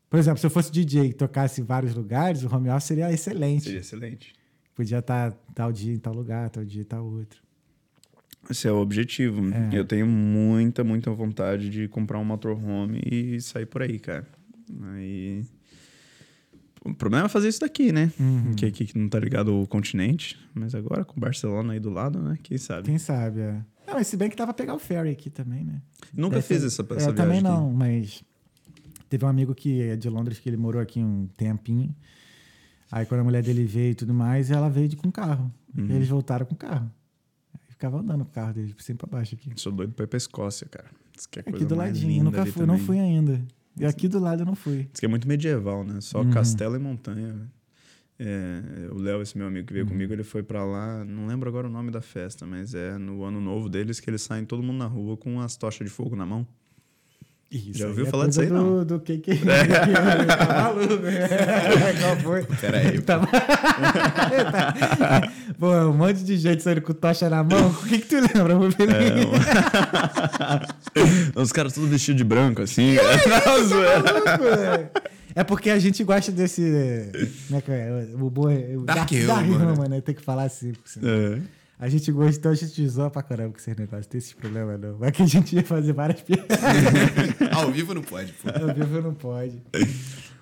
Por 0.09 0.19
exemplo, 0.19 0.41
se 0.41 0.47
eu 0.47 0.51
fosse 0.51 0.73
DJ 0.73 1.07
e 1.07 1.13
tocasse 1.13 1.61
em 1.61 1.65
vários 1.65 1.95
lugares, 1.95 2.43
o 2.43 2.53
home 2.53 2.69
office 2.69 2.85
seria 2.85 3.13
excelente. 3.13 3.65
Seria 3.65 3.81
excelente. 3.81 4.35
Podia 4.75 4.99
estar 4.99 5.33
tal 5.55 5.73
dia 5.73 5.95
em 5.95 5.99
tal 5.99 6.15
lugar, 6.15 6.51
tal 6.51 6.65
dia 6.65 6.83
em 6.83 6.85
tal 6.85 7.05
outro. 7.05 7.41
Esse 8.49 8.67
é 8.67 8.73
o 8.73 8.77
objetivo. 8.77 9.43
É. 9.53 9.79
Eu 9.79 9.85
tenho 9.85 10.07
muita, 10.07 10.83
muita 10.83 11.11
vontade 11.13 11.69
de 11.69 11.87
comprar 11.87 12.19
um 12.19 12.25
motorhome 12.25 13.01
e 13.05 13.41
sair 13.41 13.67
por 13.67 13.83
aí, 13.83 13.99
cara. 13.99 14.27
Aí. 14.95 15.45
O 16.85 16.95
problema 16.95 17.27
é 17.27 17.29
fazer 17.29 17.49
isso 17.49 17.61
daqui, 17.61 17.93
né? 17.93 18.11
Uhum. 18.19 18.55
Que 18.55 18.67
aqui 18.67 18.91
não 18.97 19.09
tá 19.09 19.19
ligado 19.19 19.51
ao 19.51 19.67
continente. 19.67 20.39
Mas 20.55 20.75
agora 20.75 21.05
com 21.05 21.21
Barcelona 21.21 21.75
aí 21.75 21.81
do 21.81 21.91
lado, 21.91 22.21
né? 22.21 22.39
Quem 22.43 22.57
sabe? 22.57 22.87
Quem 22.87 22.99
sabe, 22.99 23.41
é. 23.41 23.53
Não, 23.87 23.95
mas 23.95 24.07
se 24.07 24.17
bem 24.17 24.31
que 24.31 24.37
pra 24.37 24.53
pegar 24.55 24.75
o 24.75 24.79
ferry 24.79 25.11
aqui 25.11 25.29
também, 25.29 25.65
né? 25.65 25.83
Nunca 26.15 26.37
Deve 26.37 26.47
fiz 26.47 26.65
essa, 26.65 26.83
é, 26.83 26.85
essa 26.85 26.93
eu 26.93 26.97
viagem. 26.97 27.15
também 27.15 27.39
aqui. 27.39 27.45
não, 27.49 27.73
mas 27.73 28.23
teve 29.09 29.25
um 29.25 29.29
amigo 29.29 29.55
que 29.55 29.83
é 29.83 29.97
de 29.97 30.09
Londres 30.09 30.39
que 30.39 30.49
ele 30.49 30.57
morou 30.57 30.81
aqui 30.81 31.01
um 31.01 31.29
tempinho. 31.37 31.95
Aí 32.91 33.05
quando 33.05 33.21
a 33.21 33.25
mulher 33.25 33.43
dele 33.43 33.65
veio 33.65 33.93
e 33.93 33.95
tudo 33.95 34.15
mais, 34.15 34.51
ela 34.51 34.69
veio 34.71 34.89
de, 34.89 34.97
com 34.97 35.13
carro. 35.13 35.53
Uhum. 35.77 35.87
E 35.87 35.93
eles 35.93 36.09
voltaram 36.09 36.47
com 36.47 36.55
carro. 36.55 36.91
Aí 37.55 37.61
ficava 37.69 37.99
andando 37.99 38.25
com 38.25 38.31
o 38.31 38.35
carro 38.35 38.55
deles, 38.55 38.73
por 38.73 38.83
cima 38.83 38.97
e 38.97 38.99
pra 38.99 39.19
baixo 39.19 39.35
aqui. 39.35 39.53
Sou 39.57 39.71
doido 39.71 39.93
pra 39.93 40.05
ir 40.05 40.09
pra 40.09 40.17
Escócia, 40.17 40.67
cara. 40.69 40.89
Que 41.31 41.41
é 41.41 41.43
Aqui 41.47 41.65
do 41.67 41.75
ladinho, 41.75 42.09
linda 42.09 42.25
nunca 42.25 42.47
fui, 42.47 42.65
não 42.65 42.79
fui 42.79 42.99
ainda. 42.99 43.43
E 43.79 43.87
aqui 43.87 44.09
do 44.09 44.19
lado 44.19 44.43
eu 44.43 44.47
não 44.47 44.55
fui. 44.55 44.89
Diz 44.93 45.01
que 45.01 45.07
é 45.07 45.09
muito 45.09 45.27
medieval, 45.29 45.85
né? 45.85 46.01
Só 46.01 46.21
Uhum. 46.23 46.31
castelo 46.31 46.77
e 46.77 46.79
montanha. 46.79 47.35
É, 48.19 48.89
o 48.93 48.99
Léo, 48.99 49.23
esse 49.23 49.39
meu 49.39 49.47
amigo 49.47 49.67
que 49.67 49.73
veio 49.73 49.85
Uhum. 49.87 49.93
comigo, 49.93 50.13
ele 50.13 50.23
foi 50.23 50.43
pra 50.43 50.63
lá. 50.65 51.05
Não 51.05 51.27
lembro 51.27 51.49
agora 51.49 51.67
o 51.67 51.71
nome 51.71 51.91
da 51.91 52.03
festa, 52.03 52.45
mas 52.47 52.75
é 52.75 52.99
no 52.99 53.25
ano 53.25 53.41
novo 53.41 53.69
deles 53.69 53.99
que 53.99 54.11
eles 54.11 54.21
saem 54.23 54.45
todo 54.45 54.63
mundo 54.63 54.77
na 54.79 54.87
rua 54.87 55.17
com 55.17 55.41
as 55.41 55.57
tochas 55.57 55.87
de 55.89 55.93
fogo 55.93 56.15
na 56.15 56.27
mão. 56.27 56.47
Isso 57.51 57.81
Já 57.81 57.89
ouviu 57.89 58.07
é 58.07 58.11
falar 58.11 58.29
disso 58.29 58.43
aí, 58.43 58.47
do, 58.47 58.55
não? 58.55 58.85
Do 58.85 59.01
que 59.01 59.19
que... 59.19 59.35
tá 59.45 60.47
maluco. 60.47 61.03
Qual 62.01 62.17
foi? 62.19 62.45
Peraí. 62.61 63.01
Tá... 63.01 63.19
tá... 63.19 63.27
Pô, 65.59 65.73
um 65.73 65.93
monte 65.93 66.23
de 66.23 66.37
gente 66.37 66.63
saindo 66.63 66.81
com 66.81 66.93
tocha 66.93 67.29
na 67.29 67.43
mão. 67.43 67.71
O 67.71 67.87
que 67.89 67.99
que 67.99 68.07
tu 68.07 68.21
lembra, 68.21 68.57
meu 68.57 68.71
filho? 68.71 68.93
É, 70.95 71.41
Os 71.41 71.51
caras 71.51 71.73
todos 71.73 71.91
vestidos 71.91 72.19
de 72.19 72.25
branco, 72.25 72.63
assim. 72.63 72.95
Não, 72.95 73.65
zoeira. 73.67 74.93
É 75.35 75.43
porque 75.43 75.71
a 75.71 75.79
gente 75.79 76.05
gosta 76.05 76.31
desse. 76.31 77.11
Como 77.49 77.59
é 77.59 77.63
que 77.63 77.71
é? 77.73 78.09
O 78.15 78.31
boi. 78.31 78.79
Dark 78.85 79.11
Dark 79.27 79.45
humor, 79.45 79.61
humor, 79.61 79.89
né? 79.89 79.97
né? 79.97 80.01
Tem 80.01 80.15
que 80.15 80.23
falar 80.23 80.45
assim. 80.45 80.73
assim. 80.85 81.01
É. 81.03 81.60
A 81.81 81.89
gente 81.89 82.13
gosta, 82.13 82.39
então 82.39 82.53
a 82.53 82.55
gente 82.55 82.87
zoa 82.89 83.11
pra 83.11 83.23
caramba 83.23 83.53
com 83.53 83.59
esses 83.59 83.75
negócios. 83.75 84.07
Tem 84.07 84.19
esses 84.19 84.35
problemas, 84.35 84.79
não. 84.79 84.99
Mas 84.99 85.13
que 85.13 85.23
a 85.23 85.27
gente 85.27 85.57
ia 85.57 85.65
fazer 85.65 85.95
várias 85.95 86.21
piadas. 86.21 86.47
Ao 87.53 87.71
vivo 87.73 87.95
não 87.95 88.03
pode, 88.03 88.33
pô. 88.35 88.51
Ao 88.51 88.75
vivo 88.75 89.01
não 89.01 89.15
pode. 89.15 89.63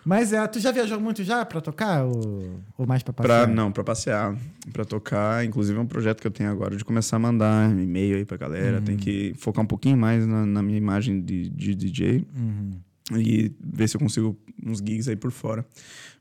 Mas 0.05 0.33
é, 0.33 0.45
tu 0.49 0.59
já 0.59 0.73
viajou 0.73 0.99
muito 0.99 1.23
já 1.23 1.45
pra 1.45 1.61
tocar? 1.61 2.05
Ou, 2.05 2.61
ou 2.77 2.87
mais 2.87 3.03
pra 3.03 3.13
Pra, 3.13 3.25
passear? 3.29 3.49
não, 3.49 3.71
pra 3.71 3.85
passear, 3.85 4.37
pra 4.73 4.85
tocar. 4.85 5.45
Inclusive 5.45 5.79
é 5.79 5.81
um 5.81 5.87
projeto 5.87 6.21
que 6.21 6.27
eu 6.27 6.31
tenho 6.31 6.51
agora 6.51 6.77
de 6.77 6.85
começar 6.85 7.17
a 7.17 7.19
mandar 7.21 7.71
e-mail 7.71 8.17
aí 8.17 8.25
pra 8.25 8.37
galera. 8.37 8.81
Tem 8.81 8.97
que 8.97 9.33
focar 9.39 9.63
um 9.63 9.67
pouquinho 9.69 9.97
mais 9.97 10.27
na, 10.27 10.45
na 10.45 10.63
minha 10.63 10.79
imagem 10.79 11.21
de, 11.21 11.49
de 11.51 11.75
DJ 11.75 12.27
Uhum. 12.35 12.71
e 13.19 13.53
ver 13.63 13.89
se 13.89 13.97
eu 13.97 14.01
consigo 14.01 14.37
uns 14.65 14.79
gigs 14.79 15.09
aí 15.09 15.17
por 15.17 15.31
fora. 15.31 15.65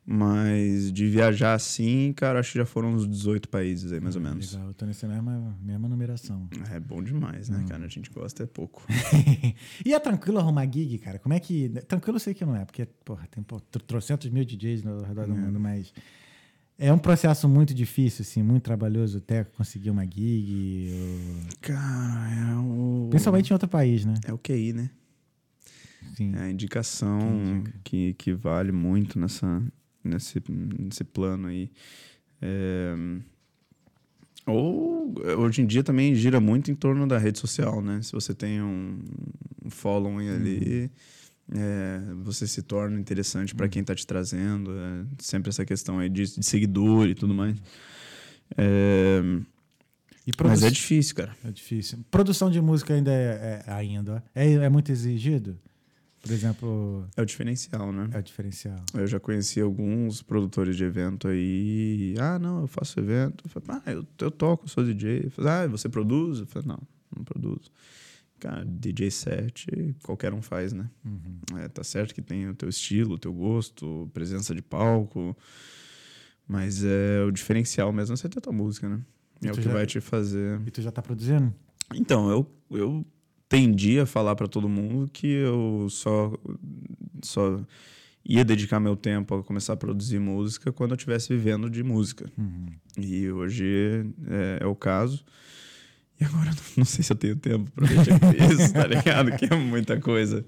Mas 0.10 0.90
de 0.94 1.10
viajar 1.10 1.54
assim, 1.54 2.14
cara, 2.14 2.40
acho 2.40 2.54
que 2.54 2.58
já 2.60 2.66
foram 2.66 2.94
uns 2.94 3.06
18 3.06 3.50
países 3.50 3.92
aí, 3.92 4.00
mais 4.00 4.16
ou 4.16 4.22
menos. 4.22 4.54
Legal, 4.54 4.70
eu 4.70 4.74
tô 4.74 4.86
nessa 4.86 5.06
mesma, 5.06 5.58
mesma 5.62 5.90
numeração. 5.90 6.48
É 6.72 6.80
bom 6.80 7.04
demais, 7.04 7.50
né, 7.50 7.66
cara? 7.68 7.84
A 7.84 7.90
gente 7.90 8.10
gosta 8.10 8.44
é 8.44 8.46
pouco. 8.46 8.86
e 9.86 9.94
é 9.94 10.00
tranquilo 10.00 10.40
arrumar 10.40 10.64
gig, 10.72 10.98
cara? 11.00 11.20
Como 11.20 11.34
é 11.34 11.40
que. 11.42 11.68
Tranquilo 11.90 12.16
eu 12.16 12.20
sei 12.22 12.34
que 12.34 12.46
não 12.46 12.56
é, 12.56 12.64
porque, 12.64 12.86
porra, 13.04 13.28
tem 13.30 13.44
tro- 13.44 13.60
trocentos 13.86 14.30
mil 14.30 14.46
DJs 14.46 14.82
no 14.84 15.04
redor 15.04 15.28
do 15.28 15.36
mundo, 15.36 15.60
mas. 15.60 15.94
É 16.80 16.94
um 16.94 16.98
processo 17.00 17.50
muito 17.50 17.74
difícil, 17.74 18.22
assim, 18.22 18.44
muito 18.44 18.62
trabalhoso 18.64 19.18
até 19.18 19.44
conseguir 19.44 19.90
uma 19.90 20.06
gig. 20.06 20.90
ou- 20.94 21.58
Cara, 21.60 22.30
é 22.34 22.56
o. 22.56 23.08
Principalmente 23.10 23.50
em 23.50 23.54
outro 23.54 23.68
país, 23.68 24.06
né? 24.06 24.14
É 24.26 24.32
o 24.32 24.38
QI, 24.38 24.72
né? 24.74 24.90
Sim. 26.16 26.34
É 26.36 26.44
a 26.44 26.50
indicação 26.52 27.20
que, 27.84 28.14
que 28.14 28.32
vale 28.32 28.72
muito 28.72 29.20
nessa, 29.20 29.62
nesse, 30.08 30.42
nesse 30.50 31.04
plano 31.04 31.48
aí. 31.48 31.70
É, 32.42 32.96
Ou 34.46 35.14
hoje 35.38 35.62
em 35.62 35.66
dia 35.66 35.84
também 35.84 36.16
gira 36.16 36.40
muito 36.40 36.72
em 36.72 36.76
torno 36.76 37.08
da 37.08 37.18
rede 37.18 37.40
social, 37.40 37.82
né? 37.82 38.02
Se 38.02 38.12
você 38.14 38.34
tem 38.34 38.62
um, 38.62 39.00
um 39.66 39.70
following 39.70 40.30
ali, 40.30 40.92
é, 41.54 42.00
você 42.24 42.48
se 42.48 42.62
torna 42.62 43.00
interessante 43.00 43.54
para 43.54 43.68
quem 43.68 43.84
tá 43.84 43.94
te 43.94 44.06
trazendo. 44.08 44.72
É 44.72 45.06
sempre 45.20 45.50
essa 45.50 45.66
questão 45.66 46.00
aí 46.00 46.10
de, 46.10 46.24
de 46.36 46.46
seguidor 46.46 47.08
e 47.08 47.16
tudo 47.16 47.34
mais. 47.34 47.58
É, 48.58 49.22
mas 50.44 50.64
é 50.64 50.70
difícil, 50.70 51.16
cara. 51.16 51.36
É 51.44 51.52
difícil. 51.52 52.00
Produção 52.12 52.52
de 52.52 52.62
música 52.62 52.94
ainda 52.94 53.12
é, 53.12 53.64
é- 53.66 53.72
ainda 53.72 54.24
é, 54.36 54.52
é 54.54 54.70
muito 54.70 54.92
exigido. 54.92 55.58
Por 56.22 56.32
exemplo, 56.32 57.08
É 57.16 57.22
o 57.22 57.26
diferencial, 57.26 57.92
né? 57.94 58.10
é 58.12 58.18
o 58.20 58.24
diferencial. 58.24 58.84
Eu 58.94 59.08
já 59.08 59.20
conheci 59.20 59.62
alguns 59.62 60.22
produtores 60.22 60.76
de 60.76 60.84
evento 60.84 61.28
aí. 61.28 62.16
Ah, 62.20 62.38
não, 62.38 62.62
eu 62.62 62.68
faço 62.68 63.00
evento. 63.00 63.46
Eu 63.56 63.62
ah, 63.70 63.82
eu, 63.92 64.06
eu 64.20 64.32
toco, 64.32 64.66
eu 64.66 64.70
sou 64.70 64.84
DJ. 64.84 65.32
Eu 65.38 65.48
ah, 65.48 65.68
você 65.68 65.88
produz? 65.88 66.40
Eu 66.40 66.46
falo, 66.48 66.66
não, 66.68 66.80
não 67.16 67.24
produzo. 67.24 67.72
Cara, 68.40 68.64
DJ 68.66 69.10
set, 69.10 69.96
qualquer 70.04 70.34
um 70.34 70.42
faz, 70.42 70.74
né? 70.74 70.90
É, 71.64 71.68
tá 71.70 71.84
certo 71.84 72.14
que 72.14 72.22
tem 72.22 72.48
o 72.50 72.54
teu 72.54 72.70
estilo, 72.70 73.16
o 73.16 73.18
teu 73.18 73.34
gosto, 73.34 74.10
presença 74.14 74.54
de 74.54 74.62
palco. 74.62 75.36
Mas 76.48 76.84
é 76.84 77.24
o 77.28 77.32
diferencial 77.32 77.92
mesmo 77.92 78.14
é 78.14 78.18
você 78.18 78.30
ter 78.30 78.40
tua 78.42 78.54
música, 78.54 78.88
né? 78.88 79.02
E 79.42 79.48
É 79.48 79.52
o 79.52 79.56
que 79.56 79.62
já- 79.62 79.72
vai 79.74 79.86
te 79.86 80.00
fazer. 80.00 80.62
E 80.66 80.72
tu 80.72 80.82
já 80.82 80.92
tá 80.92 81.02
produzindo? 81.02 81.54
Então, 81.94 82.30
eu, 82.30 82.50
eu 82.72 83.06
tendi 83.50 84.00
a 84.00 84.06
falar 84.06 84.36
para 84.36 84.48
todo 84.48 84.68
mundo 84.68 85.10
que 85.12 85.28
eu 85.28 85.88
só, 85.90 86.34
só 87.24 87.60
ia 88.26 88.44
dedicar 88.44 88.80
meu 88.80 88.96
tempo 88.96 89.36
a 89.36 89.44
começar 89.44 89.74
a 89.74 89.78
produzir 89.78 90.20
música 90.20 90.72
quando 90.72 90.92
eu 90.92 90.96
estivesse 90.96 91.30
vivendo 91.30 91.70
de 91.70 91.84
música. 91.84 92.30
E 92.98 93.30
hoje 93.30 94.06
é, 94.30 94.60
é 94.64 94.66
o 94.68 94.76
caso. 94.76 95.24
E 96.20 96.26
agora 96.26 96.52
não 96.76 96.86
sei 96.86 97.04
se 97.04 97.14
eu 97.14 97.18
tenho 97.18 97.36
tempo 97.36 97.72
para 97.72 97.88
mexer 97.88 98.20
com 98.20 98.32
isso, 98.32 98.74
tá 98.74 98.88
ligado? 98.88 99.32
Que 99.38 99.46
é 99.46 99.56
muita 99.56 100.00
coisa. 100.00 100.46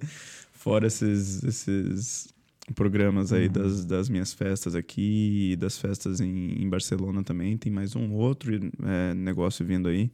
Fora 0.51 0.87
esses, 0.87 1.43
esses 1.43 2.33
programas 2.73 3.33
aí 3.33 3.49
das, 3.49 3.85
das 3.85 4.09
minhas 4.09 4.33
festas 4.33 4.75
aqui 4.75 5.51
e 5.51 5.55
das 5.55 5.77
festas 5.77 6.19
em, 6.19 6.61
em 6.61 6.69
Barcelona 6.69 7.23
também. 7.23 7.57
Tem 7.57 7.71
mais 7.71 7.95
um 7.95 8.11
outro 8.13 8.51
é, 8.55 9.13
negócio 9.13 9.65
vindo 9.65 9.87
aí 9.89 10.11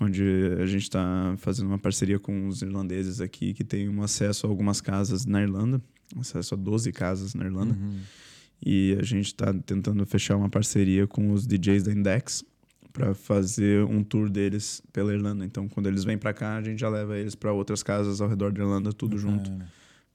onde 0.00 0.22
a 0.60 0.66
gente 0.66 0.82
está 0.82 1.34
fazendo 1.38 1.68
uma 1.68 1.78
parceria 1.78 2.18
com 2.18 2.48
os 2.48 2.62
irlandeses 2.62 3.20
aqui 3.20 3.54
que 3.54 3.64
tem 3.64 3.88
um 3.88 4.02
acesso 4.02 4.46
a 4.46 4.50
algumas 4.50 4.80
casas 4.80 5.24
na 5.24 5.42
Irlanda, 5.42 5.80
acesso 6.18 6.54
a 6.54 6.56
12 6.56 6.92
casas 6.92 7.34
na 7.34 7.44
Irlanda. 7.44 7.76
E 8.64 8.96
a 8.98 9.02
gente 9.02 9.26
está 9.26 9.52
tentando 9.52 10.04
fechar 10.06 10.36
uma 10.36 10.48
parceria 10.48 11.06
com 11.06 11.30
os 11.32 11.46
DJs 11.46 11.82
da 11.82 11.92
Index 11.92 12.44
para 12.92 13.12
fazer 13.14 13.84
um 13.84 14.02
tour 14.02 14.30
deles 14.30 14.80
pela 14.90 15.12
Irlanda. 15.12 15.44
Então, 15.44 15.68
quando 15.68 15.86
eles 15.86 16.02
vêm 16.02 16.16
para 16.16 16.32
cá, 16.32 16.56
a 16.56 16.62
gente 16.62 16.80
já 16.80 16.88
leva 16.88 17.18
eles 17.18 17.34
para 17.34 17.52
outras 17.52 17.82
casas 17.82 18.22
ao 18.22 18.28
redor 18.28 18.52
da 18.52 18.62
Irlanda, 18.62 18.90
tudo 18.90 19.18
junto, 19.18 19.50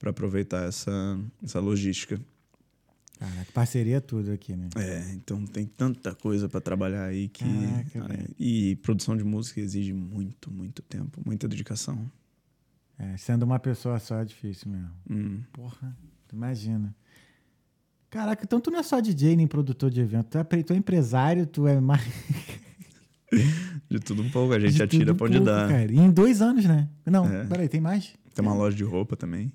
para 0.02 0.10
aproveitar 0.10 0.64
essa, 0.68 1.16
essa 1.44 1.60
logística. 1.60 2.20
Caraca, 3.20 3.52
parceria 3.54 3.98
é 3.98 4.00
tudo 4.00 4.32
aqui, 4.32 4.56
né? 4.56 4.68
É, 4.76 5.12
então 5.12 5.46
tem 5.46 5.64
tanta 5.64 6.12
coisa 6.12 6.48
para 6.48 6.60
trabalhar 6.60 7.04
aí 7.04 7.28
que. 7.28 7.44
Caraca, 7.44 8.08
velho. 8.08 8.28
e 8.36 8.74
produção 8.82 9.16
de 9.16 9.22
música 9.22 9.60
exige 9.60 9.92
muito, 9.92 10.50
muito 10.50 10.82
tempo, 10.82 11.22
muita 11.24 11.46
dedicação. 11.46 12.10
É, 12.98 13.16
sendo 13.16 13.44
uma 13.44 13.60
pessoa 13.60 14.00
só 14.00 14.16
é 14.18 14.24
difícil 14.24 14.72
mesmo. 14.72 14.90
Hum. 15.08 15.40
Porra, 15.52 15.96
tu 16.26 16.34
imagina. 16.34 16.92
Caraca, 18.10 18.42
então 18.44 18.60
tu 18.60 18.72
não 18.72 18.80
é 18.80 18.82
só 18.82 18.98
DJ 18.98 19.36
nem 19.36 19.46
produtor 19.46 19.88
de 19.88 20.00
evento, 20.00 20.26
tu 20.30 20.38
é, 20.38 20.44
tu 20.64 20.72
é 20.72 20.76
empresário, 20.76 21.46
tu 21.46 21.68
é 21.68 21.80
mais. 21.80 22.02
De 23.88 23.98
tudo 23.98 24.20
um 24.22 24.30
pouco, 24.30 24.52
a 24.52 24.60
gente 24.60 24.74
de 24.74 24.82
atira 24.82 25.14
pra 25.14 25.26
onde 25.26 25.38
pouco, 25.38 25.50
dá. 25.50 25.68
Cara. 25.68 25.90
E 25.90 25.96
em 25.98 26.10
dois 26.10 26.42
anos, 26.42 26.64
né? 26.66 26.88
Não, 27.06 27.26
É. 27.26 27.44
peraí, 27.46 27.68
tem 27.68 27.80
mais? 27.80 28.12
Tem 28.34 28.44
uma 28.44 28.54
loja 28.54 28.76
de 28.76 28.84
roupa 28.84 29.16
também. 29.16 29.52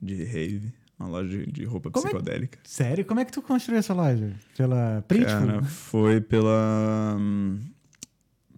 De 0.00 0.24
rave. 0.24 0.72
Uma 0.98 1.08
loja 1.08 1.46
de, 1.46 1.64
roupa 1.64 1.90
Como 1.90 2.06
é 2.06 2.10
que- 2.10 2.16
psicodélica. 2.16 2.58
Sério? 2.64 3.04
Como 3.04 3.20
é 3.20 3.24
que 3.24 3.32
tu 3.32 3.42
construiu 3.42 3.78
essa 3.78 3.92
loja? 3.92 4.32
Pela 4.56 5.04
Printful? 5.06 5.46
Cara, 5.46 5.62
foi 5.64 6.20
pela. 6.22 7.16
hum, 7.18 7.60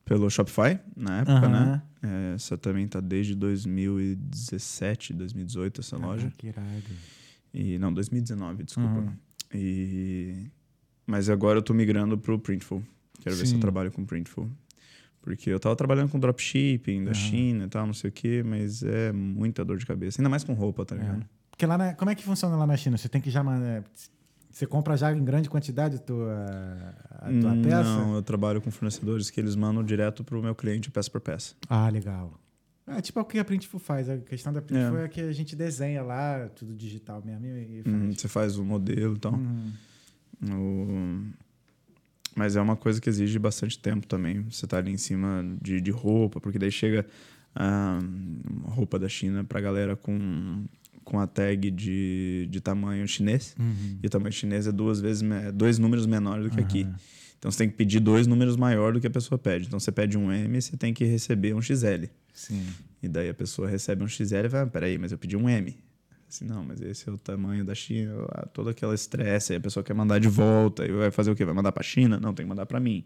pelo 0.04 0.30
Shopify, 0.30 0.78
na 0.96 1.18
época, 1.18 1.32
Aham. 1.46 1.48
né? 1.66 1.82
É, 2.00 2.34
essa 2.36 2.56
também 2.56 2.86
tá 2.86 3.00
desde 3.00 3.34
2017, 3.34 5.12
2018, 5.14 5.80
essa 5.80 5.96
loja. 5.96 6.28
Ah, 6.28 6.34
que 6.36 6.46
irado. 6.46 6.82
E, 7.52 7.78
não, 7.78 7.92
2019, 7.92 8.62
desculpa. 8.62 8.88
Uhum. 9.00 9.12
E, 9.52 10.46
mas 11.06 11.28
agora 11.28 11.58
eu 11.58 11.62
tô 11.62 11.74
migrando 11.74 12.16
pro 12.16 12.38
Printful. 12.38 12.82
Quero 13.20 13.34
ver 13.34 13.44
se 13.46 13.50
Sim. 13.50 13.56
eu 13.56 13.60
trabalho 13.60 13.90
com 13.90 14.04
Printful. 14.04 14.48
Porque 15.20 15.50
eu 15.50 15.58
tava 15.60 15.74
trabalhando 15.76 16.10
com 16.10 16.18
dropshipping 16.18 17.04
da. 17.04 17.12
China 17.14 17.64
e 17.64 17.68
tal, 17.68 17.86
não 17.86 17.92
sei 17.94 18.08
o 18.10 18.12
quê, 18.12 18.42
mas 18.44 18.82
é 18.82 19.12
muita 19.12 19.64
dor 19.64 19.76
de 19.76 19.84
cabeça. 19.86 20.20
Ainda 20.20 20.28
mais 20.30 20.44
com 20.44 20.52
roupa, 20.54 20.84
tá 20.86 20.94
É. 20.94 20.98
ligado? 20.98 21.26
Porque 21.50 21.66
lá 21.66 21.76
na, 21.76 21.94
como 21.94 22.10
é 22.10 22.14
que 22.14 22.22
funciona 22.24 22.56
lá 22.56 22.66
na 22.66 22.76
China? 22.76 22.96
Você 22.96 23.08
tem 23.08 23.20
que 23.20 23.30
já 23.30 23.42
mandar. 23.42 23.84
Você 24.50 24.64
compra 24.66 24.96
já 24.96 25.12
em 25.12 25.22
grande 25.22 25.50
quantidade 25.50 25.96
a 25.96 25.98
tua, 25.98 26.34
a 27.10 27.28
tua 27.40 27.56
peça? 27.62 27.82
Não, 27.82 28.14
eu 28.14 28.22
trabalho 28.22 28.60
com 28.62 28.70
fornecedores 28.70 29.28
que 29.30 29.38
eles 29.38 29.54
mandam 29.54 29.84
direto 29.84 30.24
pro 30.24 30.42
meu 30.42 30.54
cliente 30.54 30.90
peça 30.90 31.10
por 31.10 31.20
peça. 31.20 31.54
Ah, 31.68 31.88
legal. 31.90 32.32
É 32.86 33.00
tipo 33.02 33.20
o 33.20 33.24
que 33.24 33.38
a 33.38 33.44
Printful 33.44 33.78
faz. 33.78 34.08
A 34.08 34.16
questão 34.16 34.50
da 34.52 34.62
Printful 34.62 34.98
é, 34.98 35.04
É. 35.04 35.08
que 35.08 35.20
a 35.20 35.32
gente 35.32 35.54
desenha 35.54 36.02
lá, 36.02 36.48
tudo 36.56 36.74
digital 36.74 37.22
mesmo, 37.24 37.44
e 37.44 37.80
e 37.80 37.82
faz. 37.82 37.94
Hum, 37.94 38.12
Você 38.16 38.28
faz 38.28 38.56
o 38.58 38.64
modelo 38.64 39.16
e 39.16 39.18
tal. 39.18 39.34
Uhum. 39.34 39.72
O- 40.50 41.20
Mas 42.36 42.56
é 42.56 42.60
uma 42.60 42.76
coisa 42.76 43.00
que 43.00 43.08
exige 43.08 43.38
bastante 43.38 43.78
tempo 43.78 44.06
também. 44.06 44.42
Você 44.50 44.66
tá 44.66 44.78
ali 44.78 44.92
em 44.92 44.96
cima 44.96 45.44
de, 45.60 45.80
de 45.80 45.90
roupa, 45.90 46.40
porque 46.40 46.58
daí 46.58 46.70
chega 46.70 47.06
a 47.54 47.98
roupa 48.64 48.98
da 48.98 49.08
China 49.08 49.42
pra 49.44 49.60
galera 49.60 49.96
com, 49.96 50.64
com 51.04 51.18
a 51.18 51.26
tag 51.26 51.70
de, 51.70 52.46
de 52.50 52.60
tamanho 52.60 53.06
chinês. 53.08 53.56
Uhum. 53.58 53.98
E 54.02 54.06
o 54.06 54.10
tamanho 54.10 54.32
chinês 54.32 54.66
é 54.66 54.72
duas 54.72 55.00
vezes 55.00 55.22
dois 55.54 55.78
números 55.78 56.06
menores 56.06 56.44
do 56.44 56.50
que 56.50 56.60
aqui. 56.60 56.82
Aham. 56.82 56.94
Então 57.38 57.50
você 57.52 57.58
tem 57.58 57.68
que 57.68 57.76
pedir 57.76 58.00
dois 58.00 58.26
números 58.26 58.56
maior 58.56 58.92
do 58.92 59.00
que 59.00 59.06
a 59.06 59.10
pessoa 59.10 59.38
pede. 59.38 59.66
Então 59.66 59.78
você 59.78 59.92
pede 59.92 60.18
um 60.18 60.32
M, 60.32 60.60
você 60.60 60.76
tem 60.76 60.92
que 60.92 61.04
receber 61.04 61.54
um 61.54 61.62
XL. 61.62 62.06
Sim. 62.32 62.66
E 63.02 63.08
daí 63.08 63.28
a 63.28 63.34
pessoa 63.34 63.68
recebe 63.68 64.02
um 64.02 64.08
XL 64.08 64.44
e 64.44 64.48
vai, 64.48 64.62
ah, 64.62 64.66
peraí, 64.66 64.98
mas 64.98 65.12
eu 65.12 65.18
pedi 65.18 65.36
um 65.36 65.48
M. 65.48 65.76
Assim, 66.28 66.44
não, 66.44 66.62
mas 66.62 66.80
esse 66.82 67.08
é 67.08 67.12
o 67.12 67.16
tamanho 67.16 67.64
da 67.64 67.74
China, 67.74 68.12
todo 68.52 68.68
aquele 68.68 68.92
estresse, 68.92 69.54
aí 69.54 69.56
a 69.56 69.60
pessoa 69.60 69.82
quer 69.82 69.94
mandar 69.94 70.18
de 70.18 70.28
volta, 70.28 70.84
e 70.84 70.92
vai 70.92 71.10
fazer 71.10 71.30
o 71.30 71.34
quê? 71.34 71.42
Vai 71.42 71.54
mandar 71.54 71.72
pra 71.72 71.82
China? 71.82 72.20
Não, 72.20 72.34
tem 72.34 72.44
que 72.44 72.48
mandar 72.50 72.66
pra 72.66 72.78
mim. 72.78 73.02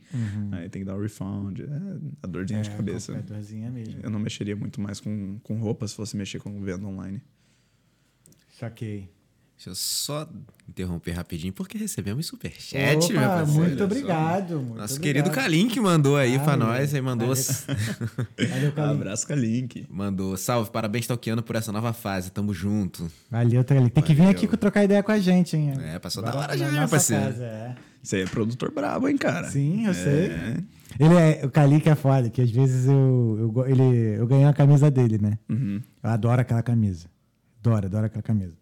Aí 0.51 0.69
tem 0.69 0.83
que 0.83 0.87
dar 0.87 0.97
o 0.97 1.01
refund, 1.01 1.61
é 1.61 1.67
a 2.21 2.27
dorzinha 2.27 2.63
de 2.63 2.71
É, 2.71 2.77
cabeça. 2.77 3.13
É 3.13 3.23
dorzinha 3.23 3.71
mesmo. 3.71 4.01
Eu 4.03 4.11
não 4.11 4.19
mexeria 4.19 4.57
muito 4.57 4.81
mais 4.81 4.99
com, 4.99 5.39
com 5.45 5.57
roupa 5.61 5.87
se 5.87 5.95
fosse 5.95 6.17
mexer 6.17 6.41
com 6.41 6.61
venda 6.61 6.85
online. 6.85 7.23
Saquei. 8.51 9.09
Deixa 9.63 9.71
eu 9.71 9.75
só 9.77 10.29
interromper 10.69 11.13
rapidinho, 11.13 11.53
porque 11.53 11.79
recebemos 11.79 12.27
superchat, 12.27 12.97
Opa, 12.97 13.13
meu 13.13 13.21
parceiro. 13.29 13.61
muito 13.61 13.85
obrigado. 13.85 14.57
Muito 14.57 14.75
Nosso 14.77 14.97
obrigado. 14.97 15.01
querido 15.23 15.31
Kalim 15.31 15.69
que 15.69 15.79
mandou 15.81 16.17
aí 16.17 16.35
Ah, 16.35 16.41
pra 16.41 16.57
nós, 16.57 16.93
aí 16.93 17.01
mandou, 17.01 17.29
Valeu. 17.29 18.49
Valeu, 18.51 18.73
Calinho. 18.73 18.95
Abraço 19.01 19.25
com 19.25 19.33
a 19.35 19.37
link. 19.37 19.87
mandou, 19.89 20.37
salve, 20.37 20.69
parabéns 20.73 21.07
Talkiano 21.07 21.45
por 21.45 21.55
essa 21.55 21.71
nova 21.71 21.93
fase, 21.93 22.33
tamo 22.33 22.53
junto. 22.53 23.09
Valeu, 23.31 23.63
Calinho. 23.63 23.91
Tem 23.91 24.03
que 24.03 24.15
vir 24.15 24.23
Valeu. 24.25 24.33
aqui 24.33 24.49
trocar 24.57 24.83
ideia 24.83 25.01
com 25.01 25.13
a 25.13 25.19
gente, 25.21 25.57
hein? 25.57 25.75
É, 25.81 25.97
passou 26.01 26.25
da 26.25 26.31
Agora 26.31 26.45
hora 26.49 26.59
já, 26.59 26.69
meu 26.69 26.89
parceiro. 26.89 27.23
casa, 27.27 27.45
é. 27.45 27.75
Você 28.03 28.23
é 28.23 28.27
produtor 28.27 28.73
brabo, 28.73 29.09
hein, 29.09 29.17
cara? 29.17 29.49
Sim, 29.49 29.85
eu 29.85 29.93
É. 29.93 29.95
sei. 29.95 30.33
Ele 30.99 31.15
é, 31.15 31.47
o 31.47 31.51
Kalik 31.51 31.89
é 31.89 31.95
foda, 31.95 32.29
que 32.29 32.43
às 32.43 32.51
vezes 32.51 32.87
eu, 32.87 33.53
eu, 33.55 33.67
ele, 33.69 34.19
eu 34.19 34.27
ganhei 34.27 34.45
a 34.45 34.53
camisa 34.53 34.91
dele, 34.91 35.19
né? 35.23 35.39
Uhum. 35.49 35.81
Eu 36.03 36.11
adoro 36.11 36.41
aquela 36.41 36.65
camisa. 36.65 37.07
Adoro, 37.65 37.87
adoro 37.87 38.07
aquela 38.07 38.23
camisa. 38.25 38.55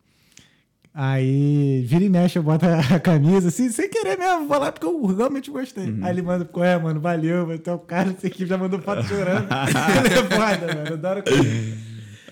Aí, 0.93 1.85
vira 1.87 2.05
e 2.05 2.09
mexe, 2.09 2.39
eu 2.39 2.43
boto 2.43 2.67
a 2.67 2.99
camisa, 2.99 3.49
assim, 3.49 3.71
sem 3.71 3.89
querer 3.89 4.19
mesmo, 4.19 4.49
vou 4.49 4.59
lá 4.59 4.73
porque 4.73 4.87
eu 4.87 5.07
realmente 5.07 5.51
gostei. 5.51 5.89
Uhum. 5.89 6.01
Aí 6.05 6.11
ele 6.11 6.23
manda, 6.23 6.45
qual 6.45 6.65
é, 6.65 6.77
mano, 6.77 7.01
valeu, 7.01 7.47
mas 7.47 7.61
então 7.61 7.77
o 7.77 7.79
cara, 7.79 8.11
esse 8.11 8.27
aqui 8.27 8.45
já 8.45 8.59
mandou 8.59 8.81
foto 8.81 9.05
chorando. 9.05 9.47
ele 10.05 10.15
é 10.15 10.23
foda, 10.25 10.75
mano, 10.75 10.89
eu 10.89 10.95
adoro 10.95 11.23
coisa. 11.23 11.43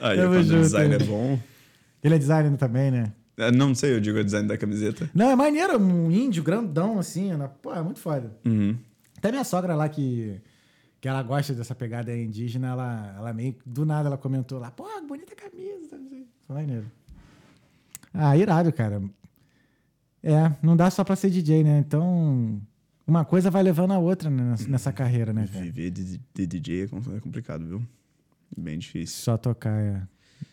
Aí, 0.01 0.17
Tamo 0.17 0.35
o 0.35 0.43
design 0.43 0.95
é 0.95 0.99
bom. 0.99 1.39
Ele 2.03 2.15
é 2.15 2.19
designer 2.19 2.57
também, 2.57 2.91
né? 2.91 3.13
É, 3.37 3.53
Não 3.53 3.75
sei, 3.75 3.95
eu 3.95 4.01
digo 4.01 4.19
o 4.19 4.25
design 4.25 4.49
da 4.49 4.59
camiseta. 4.59 5.09
Não, 5.15 5.31
é 5.31 5.37
maneiro, 5.37 5.79
um 5.79 6.11
índio 6.11 6.43
grandão, 6.43 6.99
assim, 6.99 7.33
né? 7.33 7.49
pô, 7.63 7.73
é 7.73 7.81
muito 7.81 8.01
foda. 8.01 8.37
Uhum. 8.45 8.77
Até 9.17 9.31
minha 9.31 9.45
sogra 9.45 9.77
lá 9.77 9.89
que, 9.89 10.41
que 11.01 11.09
ela 11.09 11.23
gosta 11.23 11.55
dessa 11.55 11.75
pegada 11.75 12.17
indígena, 12.17 12.69
ela, 12.69 13.15
ela 13.17 13.33
meio 13.33 13.55
do 13.65 13.87
nada 13.87 14.09
ela 14.09 14.19
comentou 14.19 14.59
lá, 14.59 14.71
pô, 14.73 14.85
bonita 15.07 15.35
camisa. 15.37 15.97
não 15.97 16.09
sei. 16.09 16.27
Foi 16.47 16.57
maneiro. 16.57 16.98
Ah, 18.13 18.37
irado, 18.37 18.73
cara. 18.73 19.03
É, 20.23 20.53
não 20.63 20.77
dá 20.77 20.91
só 20.91 21.05
pra 21.05 21.17
ser 21.17 21.31
DJ, 21.31 21.63
né? 21.63 21.79
Então, 21.79 22.61
uma 23.07 23.25
coisa 23.25 23.51
vai 23.51 23.63
levando 23.63 23.93
a 23.93 23.99
outra 23.99 24.29
né, 24.29 24.55
nessa, 24.69 24.93
carreira, 24.93 25.33
né, 25.33 25.49
cara? 25.51 25.65
Viver 25.65 25.91
de, 25.91 26.21
de 26.35 26.47
DJ 26.47 26.83
é 26.83 27.17
é 27.17 27.21
complicado, 27.21 27.65
viu? 27.67 27.83
Bem 28.57 28.79
difícil. 28.79 29.23
Só 29.23 29.37
tocar, 29.37 29.81
é. 29.81 30.03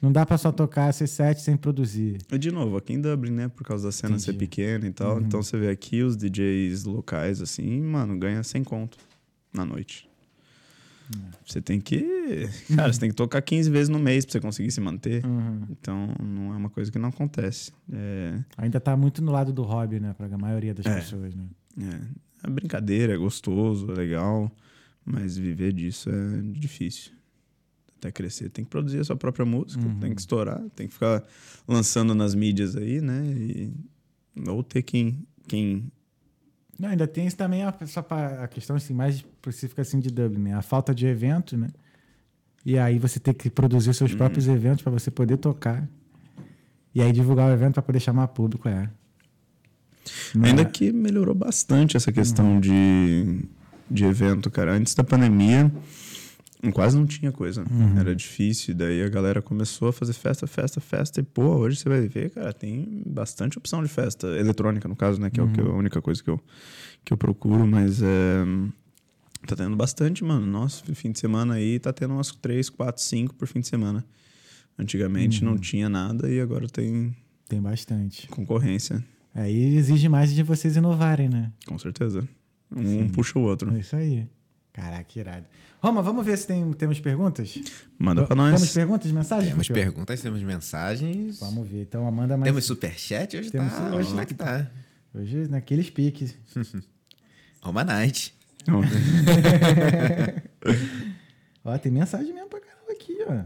Não 0.02 0.11
dá 0.11 0.26
pra 0.26 0.38
só 0.38 0.52
tocar 0.52 0.91
C7 0.91 1.38
sem 1.38 1.57
produzir. 1.57 2.18
E 2.32 2.38
de 2.38 2.52
novo, 2.52 2.77
aqui 2.77 2.94
em 2.94 3.02
Dublin, 3.02 3.32
né? 3.32 3.48
Por 3.48 3.64
causa 3.64 3.88
da 3.88 3.91
cena 3.91 4.19
ser 4.19 4.32
Entendi. 4.32 4.45
pequena 4.45 4.88
e 4.88 4.91
tal. 4.91 5.19
Então 5.22 5.41
você 5.41 5.57
vê 5.57 5.69
aqui 5.69 6.02
os 6.02 6.15
DJs 6.18 6.86
locais, 6.86 7.41
assim, 7.41 7.82
mano, 7.82 8.18
ganha 8.18 8.44
100 8.44 8.64
conto 8.64 8.98
na 9.53 9.65
noite. 9.65 10.10
Você 11.45 11.61
tem 11.61 11.80
que. 11.80 12.03
Cara, 12.76 12.91
você 12.91 12.99
tem 12.99 13.10
que 13.10 13.15
tocar 13.15 13.41
15 13.41 13.69
vezes 13.69 13.90
no 13.90 13.99
mês 13.99 14.26
pra 14.26 14.32
você 14.34 14.40
conseguir 14.40 14.72
se 14.72 14.82
manter. 14.82 15.23
Uhum. 15.26 15.61
Então 15.69 16.07
não 16.23 16.53
é 16.53 16.57
uma 16.57 16.69
coisa 16.69 16.91
que 16.91 16.98
não 16.98 17.10
acontece. 17.10 17.72
É, 17.91 18.40
Ainda 18.57 18.80
tá 18.80 18.95
muito 18.98 19.22
no 19.22 19.32
lado 19.32 19.53
do 19.53 19.61
hobby, 19.64 19.99
né? 19.99 20.14
Pra 20.18 20.27
maioria 20.38 20.73
das 20.73 20.86
É. 20.86 20.95
pessoas, 20.95 21.36
né? 21.36 21.45
é, 21.80 22.48
é 22.48 22.49
brincadeira, 22.49 23.14
é 23.14 23.18
gostoso, 23.18 23.91
é 23.91 23.95
legal. 23.95 24.52
Mas 25.06 25.38
viver 25.38 25.72
disso 25.73 26.10
é 26.10 26.41
difícil. 26.53 27.11
Até 27.99 28.11
crescer. 28.11 28.49
Tem 28.49 28.65
que 28.65 28.72
produzir 28.72 28.99
a 28.99 29.03
sua 29.03 29.15
própria 29.15 29.45
música, 29.45 29.86
Uhum. 29.86 29.99
tem 29.99 30.14
que 30.15 30.19
estourar, 30.22 30.61
tem 30.76 30.88
que 30.88 30.94
ficar 30.94 31.23
lançando 31.68 32.15
nas 32.15 32.34
mídias 32.34 32.76
aí, 32.76 32.99
né? 33.02 33.23
E, 33.27 33.72
ou 34.49 34.64
ter 34.64 34.82
quem, 34.82 35.23
quem 35.48 35.91
Não, 36.77 36.89
ainda 36.89 37.07
tem 37.07 37.26
isso 37.26 37.38
também, 37.38 37.64
a, 37.64 37.73
a 38.43 38.47
questão 38.47 38.76
assim, 38.76 38.93
mais 38.93 39.15
específica 39.15 39.81
assim, 39.81 39.99
de 39.99 40.10
Dublin, 40.11 40.41
né? 40.43 40.53
A 40.56 40.61
falta 40.61 40.93
de 40.93 41.06
evento, 41.07 41.56
né? 41.57 41.68
E 42.65 42.77
aí 42.77 42.99
você 42.99 43.19
tem 43.19 43.34
que 43.34 43.49
produzir 43.49 43.93
seus 43.93 44.11
Uhum. 44.11 44.18
próprios 44.18 44.47
eventos 44.47 44.81
para 44.81 44.91
você 44.91 45.10
poder 45.11 45.38
tocar. 45.38 45.88
E 46.93 47.02
aí 47.02 47.11
divulgar 47.11 47.49
o 47.49 47.53
evento 47.53 47.73
para 47.76 47.84
poder 47.84 47.99
chamar 47.99 48.27
público, 48.30 48.68
é. 48.68 48.89
Não 50.34 50.45
Ainda 50.45 50.61
é- 50.64 50.65
que 50.65 50.91
melhorou 50.91 51.35
bastante 51.35 51.95
essa 51.97 52.11
questão 52.11 52.60
de, 52.60 53.39
de 53.89 54.06
evento, 54.06 54.49
cara. 54.52 54.73
Antes 54.73 54.93
da 54.95 55.03
pandemia, 55.03 55.72
quase 56.73 56.98
não 56.98 57.06
tinha 57.06 57.32
coisa. 57.32 57.64
Era 57.99 58.15
difícil. 58.15 58.73
Daí 58.76 59.03
a 59.03 59.10
galera 59.10 59.41
começou 59.41 59.88
a 59.90 59.94
fazer 59.94 60.14
festa, 60.14 60.48
festa, 60.48 60.80
festa. 60.82 61.19
E, 61.19 61.23
pô, 61.23 61.44
hoje 61.57 61.77
você 61.77 61.88
vai 61.90 62.07
ver, 62.07 62.32
cara, 62.32 62.52
tem 62.53 63.03
bastante 63.06 63.57
opção 63.57 63.82
de 63.84 63.90
festa. 63.90 64.27
Eletrônica, 64.38 64.88
no 64.88 64.95
caso, 64.95 65.19
né? 65.22 65.30
Que 65.30 65.40
é 65.40 65.44
o 65.44 65.52
que 65.52 65.60
eu- 65.61 65.72
a 65.72 65.76
única 65.76 66.02
coisa 66.02 66.23
que 66.23 66.30
eu, 66.30 66.40
que 67.03 67.14
eu 67.14 67.18
procuro. 67.18 67.68
Mas 67.68 68.02
é, 68.02 68.44
tá 69.48 69.56
tendo 69.56 69.76
bastante, 69.76 70.23
mano. 70.23 70.45
Nossa, 70.45 70.84
fim 70.95 71.11
de 71.11 71.19
semana 71.19 71.56
aí 71.56 71.77
tá 71.80 71.94
tendo 71.94 72.14
umas 72.14 72.32
3, 72.32 72.69
4, 72.69 73.02
5 73.02 73.36
por 73.36 73.48
fim 73.48 73.60
de 73.60 73.68
semana. 73.68 74.03
Antigamente 74.77 75.44
não 75.44 75.57
tinha 75.57 75.88
nada 75.88 76.30
e 76.30 76.40
agora 76.40 76.68
tem 76.68 77.15
Tem 77.48 77.61
bastante. 77.61 78.27
concorrência. 78.27 79.03
Aí 79.34 79.76
exige 79.76 80.10
mais 80.10 80.34
de 80.34 80.44
vocês 80.44 80.76
inovarem, 80.76 81.30
né? 81.30 81.52
Com 81.65 81.77
certeza. 81.77 82.27
Um 82.76 83.07
puxa 83.10 83.38
o 83.38 83.41
outro. 83.44 83.73
É 83.76 83.80
isso 83.80 83.95
aí. 83.95 84.27
Caraca, 84.76 85.03
que 85.06 85.19
irado. 85.22 85.45
Roma, 85.81 86.02
vamos 86.02 86.26
ver 86.26 86.38
se 86.38 86.45
tem, 86.47 86.73
temos 86.73 86.99
perguntas? 86.99 87.57
Manda 87.97 88.26
pra 88.26 88.35
Temos 88.35 88.52
nós. 88.61 88.73
perguntas, 88.73 89.10
mensagens? 89.10 89.52
Temos 89.52 89.68
perguntas, 89.69 90.22
temos 90.22 90.43
mensagens. 90.43 91.39
Vamos 91.39 91.65
ver. 91.65 91.84
Então, 91.84 92.06
Amanda 92.06 92.35
mais. 92.35 92.43
Temos 92.49 92.65
superchat? 92.65 93.38
Hoje 93.38 93.49
Temos- 93.52 93.72
tá. 93.72 93.85
hoje 93.88 93.95
Hoje 94.10 94.15
tá 94.15 94.26
que 94.26 94.34
tá. 94.34 94.69
Hoje, 95.14 95.47
naqueles 95.47 95.89
piques. 95.89 96.35
Roma 97.64 97.85
Night. 97.85 98.35
Ó, 101.64 101.77
tem 101.77 101.91
mensagem 101.91 102.34
mesmo 102.34 102.49
pra 102.49 102.60
caramba 102.60 102.91
aqui, 102.91 103.18
ó. 103.27 103.43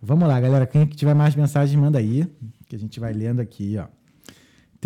Vamos 0.00 0.28
lá, 0.28 0.38
galera. 0.40 0.66
Quem 0.66 0.86
tiver 0.86 1.14
mais 1.14 1.34
mensagens, 1.34 1.78
manda 1.78 1.98
aí, 1.98 2.26
que 2.68 2.76
a 2.76 2.78
gente 2.78 3.00
vai 3.00 3.12
lendo 3.12 3.40
aqui, 3.40 3.76
ó. 3.78 3.86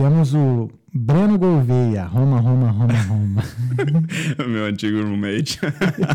Temos 0.01 0.33
o 0.33 0.71
Breno 0.95 1.39
Gouveia, 1.39 2.05
Roma, 2.05 2.41
Roma, 2.41 2.71
Roma, 2.71 2.99
Roma. 3.03 3.45
Meu 4.49 4.65
antigo 4.65 5.03
roommate. 5.03 5.61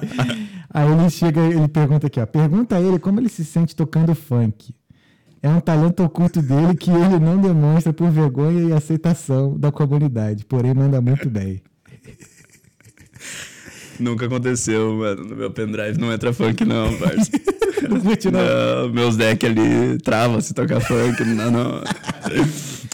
Aí 0.74 0.92
ele 0.92 1.10
chega, 1.12 1.40
ele 1.42 1.68
pergunta 1.68 2.08
aqui, 2.08 2.20
ó. 2.20 2.26
Pergunta 2.26 2.78
a 2.78 2.82
ele 2.82 2.98
como 2.98 3.20
ele 3.20 3.30
se 3.30 3.46
sente 3.46 3.76
tocando 3.76 4.16
funk. 4.16 4.74
É 5.40 5.50
um 5.50 5.60
talento 5.60 6.02
oculto 6.04 6.42
dele 6.42 6.74
que 6.74 6.90
ele 6.90 7.20
não 7.20 7.40
demonstra 7.40 7.94
por 7.94 8.10
vergonha 8.10 8.70
e 8.70 8.74
aceitação 8.74 9.56
da 9.56 9.72
comunidade, 9.72 10.44
porém 10.46 10.74
manda 10.74 11.00
muito 11.00 11.30
bem. 11.30 11.62
Nunca 14.00 14.26
aconteceu, 14.26 14.96
mano. 14.96 15.26
No 15.26 15.36
meu 15.36 15.52
pendrive 15.52 16.00
não 16.00 16.12
entra 16.12 16.34
funk, 16.34 16.66
não, 16.66 16.92
parça. 16.98 17.30
Não 17.88 18.00
curte, 18.00 18.32
não? 18.32 18.40
Não, 18.40 18.90
meus 18.90 19.16
decks 19.16 19.48
ali 19.48 20.00
travam 20.00 20.42
se 20.42 20.56
tocar 20.56 20.80
funk. 20.80 21.24
Não, 21.24 21.52
não. 21.52 21.84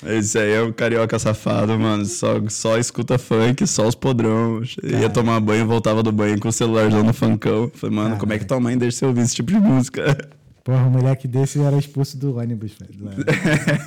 Esse 0.06 0.40
aí 0.40 0.52
é 0.52 0.62
o 0.62 0.74
carioca 0.74 1.18
safado, 1.20 1.78
mano. 1.78 2.06
Só, 2.06 2.42
só 2.50 2.78
escuta 2.78 3.18
funk, 3.18 3.66
só 3.68 3.88
os 3.88 3.96
podrão. 3.96 4.62
Ia 4.84 5.10
tomar 5.10 5.40
banho, 5.40 5.68
voltava 5.68 6.02
do 6.02 6.12
banho 6.12 6.40
com 6.40 6.50
o 6.50 6.52
celularzão 6.52 7.04
no 7.04 7.14
funkão. 7.14 7.72
Falei, 7.74 7.96
mano, 7.96 8.18
como 8.18 8.34
é 8.34 8.40
que 8.40 8.46
tua 8.46 8.60
mãe 8.60 8.78
deixa 8.78 8.98
você 8.98 9.06
ouvir 9.06 9.22
esse 9.22 9.36
tipo 9.36 9.52
de 9.52 9.60
música? 9.60 10.18
Porra, 10.64 10.86
um 10.86 10.92
moleque 10.92 11.28
desse 11.28 11.60
era 11.60 11.76
expulso 11.76 12.16
do 12.18 12.38
ônibus, 12.38 12.74
velho. 12.80 13.26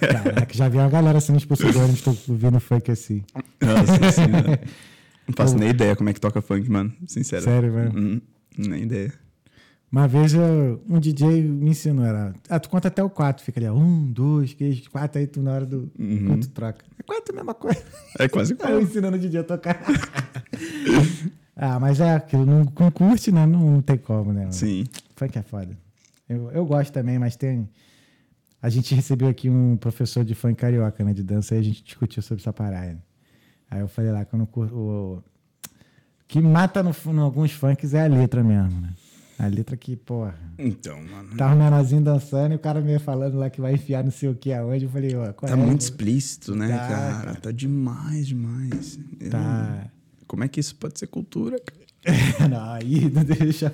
Caraca, 0.00 0.52
já 0.52 0.68
vi 0.68 0.76
uma 0.78 0.88
galera 0.88 1.20
sendo 1.20 1.38
expulsa 1.38 1.70
do 1.70 1.78
ônibus, 1.78 2.02
tô 2.02 2.16
ouvindo 2.28 2.58
funk 2.58 2.90
assim. 2.90 3.22
Nossa 3.60 4.12
senhora. 4.12 4.60
Não 5.26 5.34
faço 5.34 5.56
nem 5.56 5.70
ideia 5.70 5.96
como 5.96 6.10
é 6.10 6.12
que 6.12 6.20
toca 6.20 6.42
funk, 6.42 6.68
mano. 6.68 6.92
Sincero. 7.06 7.42
Sério, 7.42 7.72
velho? 7.72 7.92
Hum, 7.96 8.20
nem 8.58 8.82
ideia. 8.82 9.12
Uma 9.90 10.08
vez 10.08 10.34
eu- 10.34 10.82
um 10.88 10.98
DJ 10.98 11.40
me 11.42 11.70
ensinou, 11.70 12.04
era. 12.04 12.34
Ah, 12.48 12.58
tu 12.58 12.68
conta 12.68 12.88
até 12.88 13.02
o 13.02 13.08
4, 13.08 13.44
fica 13.44 13.60
ali, 13.60 13.68
ó. 13.68 13.74
Um, 13.74 14.10
dois, 14.10 14.52
três, 14.54 14.86
quatro, 14.88 15.20
aí 15.20 15.26
tu 15.26 15.40
na 15.40 15.52
hora 15.52 15.64
do. 15.66 15.90
Quando 16.26 16.40
tu 16.46 16.50
troca. 16.50 16.84
É 16.98 17.02
quatro 17.04 17.32
a 17.32 17.36
mesma 17.36 17.54
coisa. 17.54 17.80
É 18.18 18.28
quase 18.28 18.56
Aí 18.60 18.72
eu 18.74 18.80
ensinando 18.82 19.16
o 19.16 19.20
DJ 19.20 19.40
a 19.40 19.44
tocar. 19.44 19.80
ah, 21.56 21.78
mas 21.78 22.00
é 22.00 22.12
aquilo, 22.14 22.44
não, 22.44 22.64
não 22.78 22.90
curte, 22.90 23.30
né? 23.30 23.46
Não, 23.46 23.80
tem 23.80 23.96
como, 23.96 24.32
né? 24.32 24.50
Sim. 24.50 24.84
Funk 25.14 25.38
é 25.38 25.42
foda. 25.42 25.76
Eu, 26.28 26.50
eu 26.50 26.64
gosto 26.66 26.92
também, 26.92 27.18
mas 27.18 27.36
tem. 27.36 27.68
A 28.60 28.68
gente 28.70 28.94
recebeu 28.94 29.28
aqui 29.28 29.48
um 29.50 29.76
professor 29.76 30.24
de 30.24 30.34
funk 30.34 30.54
carioca, 30.56 31.04
né? 31.04 31.12
De 31.12 31.22
dança, 31.22 31.54
e 31.54 31.58
a 31.58 31.62
gente 31.62 31.84
discutiu 31.84 32.22
sobre 32.22 32.42
essa 32.42 32.52
parada. 32.52 32.98
Aí 33.70 33.80
eu 33.80 33.88
falei 33.88 34.10
lá 34.10 34.24
que 34.24 34.34
eu 34.34 34.38
não 34.38 34.46
curto. 34.46 34.74
O, 34.74 35.16
o 35.18 35.22
que 36.26 36.40
mata 36.40 36.82
no, 36.82 36.90
em 37.12 37.18
alguns 37.18 37.52
funks 37.52 37.94
é 37.94 38.04
a 38.04 38.08
letra 38.08 38.42
mesmo, 38.42 38.80
né? 38.80 38.88
A 39.38 39.46
letra 39.46 39.76
que, 39.76 39.96
porra. 39.96 40.34
Então, 40.58 40.96
mano. 41.02 41.36
Tava 41.36 41.54
o 41.54 41.58
menorzinho 41.58 42.02
dançando 42.02 42.52
e 42.52 42.56
o 42.56 42.58
cara 42.58 42.80
me 42.80 42.98
falando 43.00 43.36
lá 43.36 43.50
que 43.50 43.60
vai 43.60 43.74
enfiar 43.74 44.04
não 44.04 44.10
sei 44.12 44.28
o 44.28 44.34
que 44.34 44.52
aonde. 44.52 44.84
Eu 44.84 44.90
falei, 44.90 45.14
ó, 45.16 45.32
qual 45.32 45.50
Tá 45.50 45.58
é? 45.58 45.60
muito 45.60 45.80
explícito, 45.80 46.54
né, 46.54 46.68
Tá, 46.68 46.78
cara? 46.88 47.14
cara. 47.14 47.34
Tá 47.36 47.50
demais, 47.50 48.26
demais. 48.28 48.98
Eu 49.20 49.30
Tá. 49.30 49.38
não- 49.38 49.94
Como 50.26 50.42
é 50.44 50.48
que 50.48 50.58
isso 50.60 50.74
pode 50.76 50.98
ser 50.98 51.06
cultura, 51.08 51.58
cara? 51.60 51.84
não, 52.50 52.72
aí 52.72 53.08
não 53.12 53.24
deixa. 53.24 53.72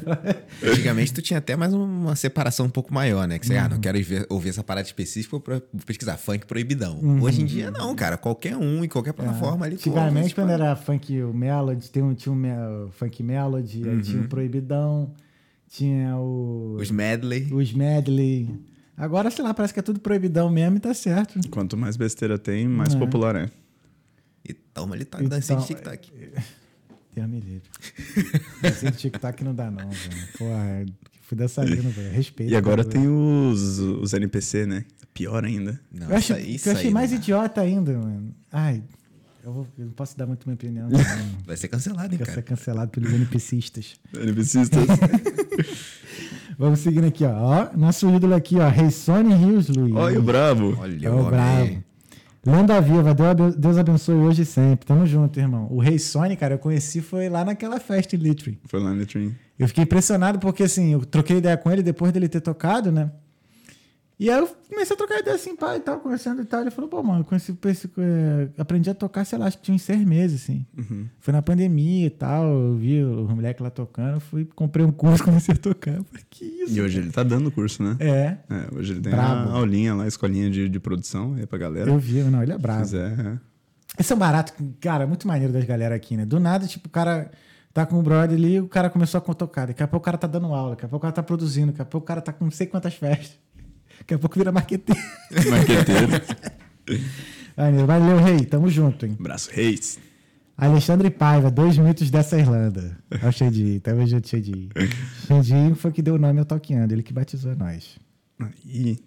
Antigamente 0.62 1.12
tu 1.12 1.20
tinha 1.22 1.38
até 1.38 1.56
mais 1.56 1.72
uma 1.72 2.14
separação 2.16 2.66
um 2.66 2.70
pouco 2.70 2.92
maior, 2.92 3.26
né? 3.26 3.38
Que 3.38 3.46
você, 3.46 3.56
ah, 3.56 3.68
não 3.68 3.78
quero 3.80 4.02
ver- 4.02 4.26
ouvir 4.28 4.50
essa 4.50 4.62
parada 4.62 4.86
específica, 4.86 5.36
vou 5.38 5.60
pesquisar 5.84 6.16
funk 6.16 6.46
proibidão. 6.46 6.98
Hoje 7.22 7.42
em 7.42 7.44
dia, 7.44 7.70
não, 7.70 7.94
cara. 7.94 8.16
Qualquer 8.16 8.56
um, 8.56 8.84
em 8.84 8.88
qualquer 8.88 9.12
plataforma 9.12 9.66
ali. 9.66 9.76
tu 9.76 9.88
ouve, 9.90 10.00
Antigamente, 10.00 10.34
quando 10.34 10.50
era 10.50 10.74
funk 10.76 11.20
o 11.22 11.32
Melody, 11.34 11.90
tem 11.90 12.02
um, 12.02 12.14
tinha 12.14 12.32
um 12.32 12.88
funk 12.92 13.22
Melody, 13.22 13.88
aí 13.88 14.00
tinha 14.02 14.22
o 14.22 14.28
Proibidão, 14.28 15.12
tinha 15.70 16.16
o, 16.16 16.76
Os 16.80 16.90
medley. 16.90 17.48
os 17.52 17.72
Medley. 17.72 18.50
Agora, 18.96 19.30
sei 19.30 19.42
lá, 19.42 19.54
parece 19.54 19.72
que 19.72 19.80
é 19.80 19.82
tudo 19.82 19.98
proibidão 20.00 20.50
mesmo 20.50 20.76
e 20.76 20.80
tá 20.80 20.92
certo. 20.92 21.40
Quanto 21.48 21.76
mais 21.76 21.96
besteira 21.96 22.38
tem, 22.38 22.68
mais 22.68 22.94
popular 22.94 23.34
é. 23.36 23.48
E 24.46 24.52
toma 24.52 24.94
ali, 24.94 25.04
tá 25.06 25.18
Então, 25.18 25.30
dancinha 25.30 25.58
de 25.58 25.66
TikTok. 25.68 26.12
Deus 27.14 27.28
me 27.28 27.40
livre. 27.40 27.62
Esse 28.62 28.90
TikTok 28.90 29.42
não 29.44 29.54
dá, 29.54 29.70
não, 29.70 29.88
velho. 29.88 30.28
Porra, 30.36 30.86
fui 31.22 31.36
dançarino, 31.38 31.88
velho. 31.90 32.10
Respeito. 32.10 32.52
E 32.52 32.56
agora 32.56 32.82
velho. 32.82 32.92
tem 32.92 33.08
os, 33.08 33.78
os 33.78 34.12
NPC, 34.12 34.66
né? 34.66 34.84
Pior 35.14 35.44
ainda. 35.44 35.80
Não, 35.92 36.08
Eu, 36.10 36.16
acho, 36.16 36.32
isso 36.32 36.34
aí, 36.34 36.44
eu 36.50 36.56
isso 36.56 36.70
achei 36.70 36.86
aí 36.88 36.92
mais 36.92 37.10
dá. 37.10 37.16
idiota 37.16 37.60
ainda, 37.62 37.92
mano. 37.98 38.34
Ai, 38.52 38.82
eu, 39.44 39.52
vou- 39.52 39.66
eu 39.78 39.86
não 39.86 39.92
posso 39.92 40.16
dar 40.16 40.26
muito 40.26 40.46
minha 40.46 40.54
opinião. 40.54 40.88
Não, 40.90 40.98
Vai 41.46 41.56
ser 41.56 41.68
cancelado, 41.68 42.12
hein, 42.14 42.18
ser 42.18 42.26
cara. 42.26 42.42
cancelado 42.42 42.90
pelos 42.90 43.12
NPCistas. 43.12 43.94
NPCistas. 44.14 44.86
Vamos 46.58 46.80
seguindo 46.80 47.06
aqui, 47.06 47.24
ó. 47.24 47.32
ó. 47.32 47.76
Nosso 47.76 48.08
ídolo 48.14 48.34
aqui, 48.34 48.56
ó. 48.58 48.68
Reissone 48.68 49.34
Rios, 49.34 49.68
Luiz. 49.68 49.94
Olha 49.94 50.18
o 50.18 50.22
brabo. 50.22 50.76
Olha 50.78 51.14
o 51.14 51.24
bravo. 51.24 51.82
Lenda 52.44 52.80
viva, 52.80 53.12
Deus 53.14 53.28
abe- 53.28 53.56
Deus 53.56 53.76
abençoe 53.78 54.14
hoje 54.14 54.42
e 54.42 54.46
sempre. 54.46 54.86
Tamo 54.86 55.06
junto, 55.06 55.38
irmão. 55.38 55.66
O 55.70 55.78
Rei 55.80 55.98
Sony, 55.98 56.36
cara, 56.36 56.54
eu 56.54 56.58
conheci 56.58 57.00
foi 57.02 57.28
lá 57.28 57.44
naquela 57.44 57.78
festa 57.78 58.16
em. 58.16 58.58
Foi 58.66 58.80
lá 58.80 58.90
no 58.90 58.96
Letrim. 58.96 59.34
Eu 59.58 59.68
fiquei 59.68 59.84
impressionado 59.84 60.38
porque, 60.38 60.62
assim, 60.62 60.92
eu 60.94 61.04
troquei 61.04 61.36
ideia 61.36 61.56
com 61.56 61.70
ele 61.70 61.82
depois 61.82 62.12
dele 62.12 62.28
ter 62.28 62.40
tocado, 62.40 62.90
né? 62.90 63.10
E 64.20 64.28
aí 64.30 64.38
eu 64.38 64.46
comecei 64.68 64.92
a 64.92 64.98
trocar 64.98 65.18
ideia 65.18 65.34
assim, 65.34 65.56
pai, 65.56 65.78
e 65.78 65.80
tal, 65.80 65.98
conversando 65.98 66.42
e 66.42 66.44
tal. 66.44 66.60
Ele 66.60 66.70
falou, 66.70 66.90
pô, 66.90 67.02
mano, 67.02 67.24
conheci, 67.24 67.56
esse, 67.64 67.90
é, 67.96 68.48
aprendi 68.58 68.90
a 68.90 68.94
tocar, 68.94 69.24
sei 69.24 69.38
lá, 69.38 69.46
acho 69.46 69.56
que 69.56 69.62
tinha 69.62 69.74
uns 69.74 69.80
seis 69.80 70.04
meses, 70.04 70.42
assim. 70.42 70.66
Foi 71.20 71.32
na 71.32 71.40
pandemia 71.40 72.06
e 72.06 72.10
tal, 72.10 72.44
eu 72.44 72.76
vi 72.76 73.02
os 73.02 73.30
moleques 73.30 73.62
lá 73.62 73.70
tocando, 73.70 74.20
fui, 74.20 74.44
comprei 74.54 74.84
um 74.84 74.92
curso, 74.92 75.24
comecei 75.24 75.54
a 75.54 75.56
tocar. 75.56 75.92
Eu 75.92 76.04
falei, 76.04 76.22
que 76.28 76.44
isso? 76.44 76.76
E 76.76 76.82
hoje 76.82 76.98
ele 76.98 77.10
tá 77.10 77.22
dando 77.22 77.50
curso, 77.50 77.82
né? 77.82 77.96
É, 77.98 78.36
É, 78.50 78.68
hoje 78.76 78.92
ele 78.92 79.00
tem 79.00 79.10
Brabo. 79.10 79.48
uma 79.48 79.58
aulinha 79.58 79.94
lá, 79.94 80.06
escolinha 80.06 80.50
de, 80.50 80.68
de 80.68 80.78
produção 80.78 81.32
aí 81.38 81.46
pra 81.46 81.58
galera. 81.58 81.90
eu 81.90 81.98
vi, 81.98 82.22
não, 82.24 82.42
ele 82.42 82.52
é 82.52 82.56
Se 82.56 82.60
bravo. 82.60 82.82
quiser, 82.82 83.18
é. 83.18 83.38
Esse 83.98 84.12
é 84.12 84.16
um 84.16 84.18
barato, 84.18 84.52
cara, 84.82 85.06
muito 85.06 85.26
maneiro 85.26 85.50
das 85.50 85.64
galera 85.64 85.94
aqui, 85.94 86.18
né? 86.18 86.26
Do 86.26 86.38
nada, 86.38 86.66
tipo, 86.66 86.88
o 86.88 86.90
cara 86.90 87.30
tá 87.72 87.86
com 87.86 87.98
o 87.98 88.02
brother 88.02 88.36
ali, 88.36 88.60
o 88.60 88.68
cara 88.68 88.90
começou 88.90 89.18
a 89.18 89.34
tocar. 89.34 89.68
Daqui 89.68 89.82
a 89.82 89.88
pouco 89.88 90.02
o 90.02 90.04
cara 90.04 90.18
tá 90.18 90.26
dando 90.26 90.46
aula, 90.52 90.70
daqui 90.70 90.84
a 90.84 90.88
pouco 90.88 90.98
o 90.98 91.06
cara 91.06 91.12
tá 91.12 91.22
produzindo, 91.22 91.68
daqui 91.68 91.80
a 91.80 91.84
pouco 91.86 92.04
o 92.04 92.06
cara 92.06 92.20
tá 92.20 92.32
com 92.32 92.44
não 92.44 92.50
sei 92.50 92.66
quantas 92.66 92.94
festas. 92.94 93.38
Daqui 94.00 94.14
a 94.14 94.18
pouco 94.18 94.38
vira 94.38 94.50
marqueteiro. 94.50 95.00
Marqueteiro. 95.48 96.12
Maneiro. 97.56 97.86
Valeu, 97.86 98.16
rei. 98.18 98.44
Tamo 98.44 98.68
junto, 98.68 99.06
hein? 99.06 99.16
Braço 99.20 99.50
Reis. 99.52 99.98
Alexandre 100.56 101.08
Paiva, 101.08 101.50
dois 101.50 101.78
mitos 101.78 102.10
dessa 102.10 102.38
Irlanda. 102.38 102.98
Olha 103.10 103.28
o 103.28 103.32
Xandinho, 103.32 103.80
tamo 103.80 104.06
junto, 104.06 104.28
Xandinho. 104.28 104.68
Xandinho 105.26 105.74
foi 105.74 105.90
que 105.90 106.02
deu 106.02 106.16
o 106.16 106.18
nome 106.18 106.38
ao 106.38 106.44
Toqueando, 106.44 106.92
ele 106.92 107.02
que 107.02 107.14
batizou 107.14 107.56
nós. 107.56 107.98
Aí. 108.38 108.98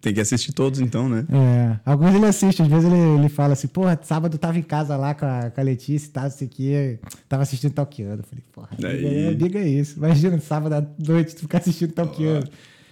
Tem 0.00 0.14
que 0.14 0.20
assistir 0.20 0.52
todos 0.52 0.80
então, 0.80 1.08
né? 1.08 1.24
É, 1.30 1.78
alguns 1.84 2.14
ele 2.14 2.26
assiste, 2.26 2.62
às 2.62 2.68
vezes 2.68 2.84
ele, 2.84 3.18
ele 3.18 3.28
fala 3.28 3.52
assim, 3.52 3.66
porra, 3.68 3.98
sábado 4.02 4.38
tava 4.38 4.58
em 4.58 4.62
casa 4.62 4.96
lá 4.96 5.14
com 5.14 5.26
a, 5.26 5.50
com 5.50 5.60
a 5.60 5.64
Letícia 5.64 6.08
e 6.08 6.10
tal, 6.10 6.28
o 6.28 6.48
que, 6.48 6.98
tava 7.28 7.42
assistindo 7.42 7.72
Talqueando. 7.72 8.22
Eu 8.22 8.24
falei, 8.24 8.44
porra, 8.52 8.68
diga, 8.76 9.34
diga 9.34 9.60
isso. 9.60 9.98
Imagina, 9.98 10.38
sábado 10.40 10.72
à 10.74 10.86
noite 10.98 11.34
tu 11.34 11.42
ficar 11.42 11.58
assistindo 11.58 11.92
Talqueando. 11.92 12.48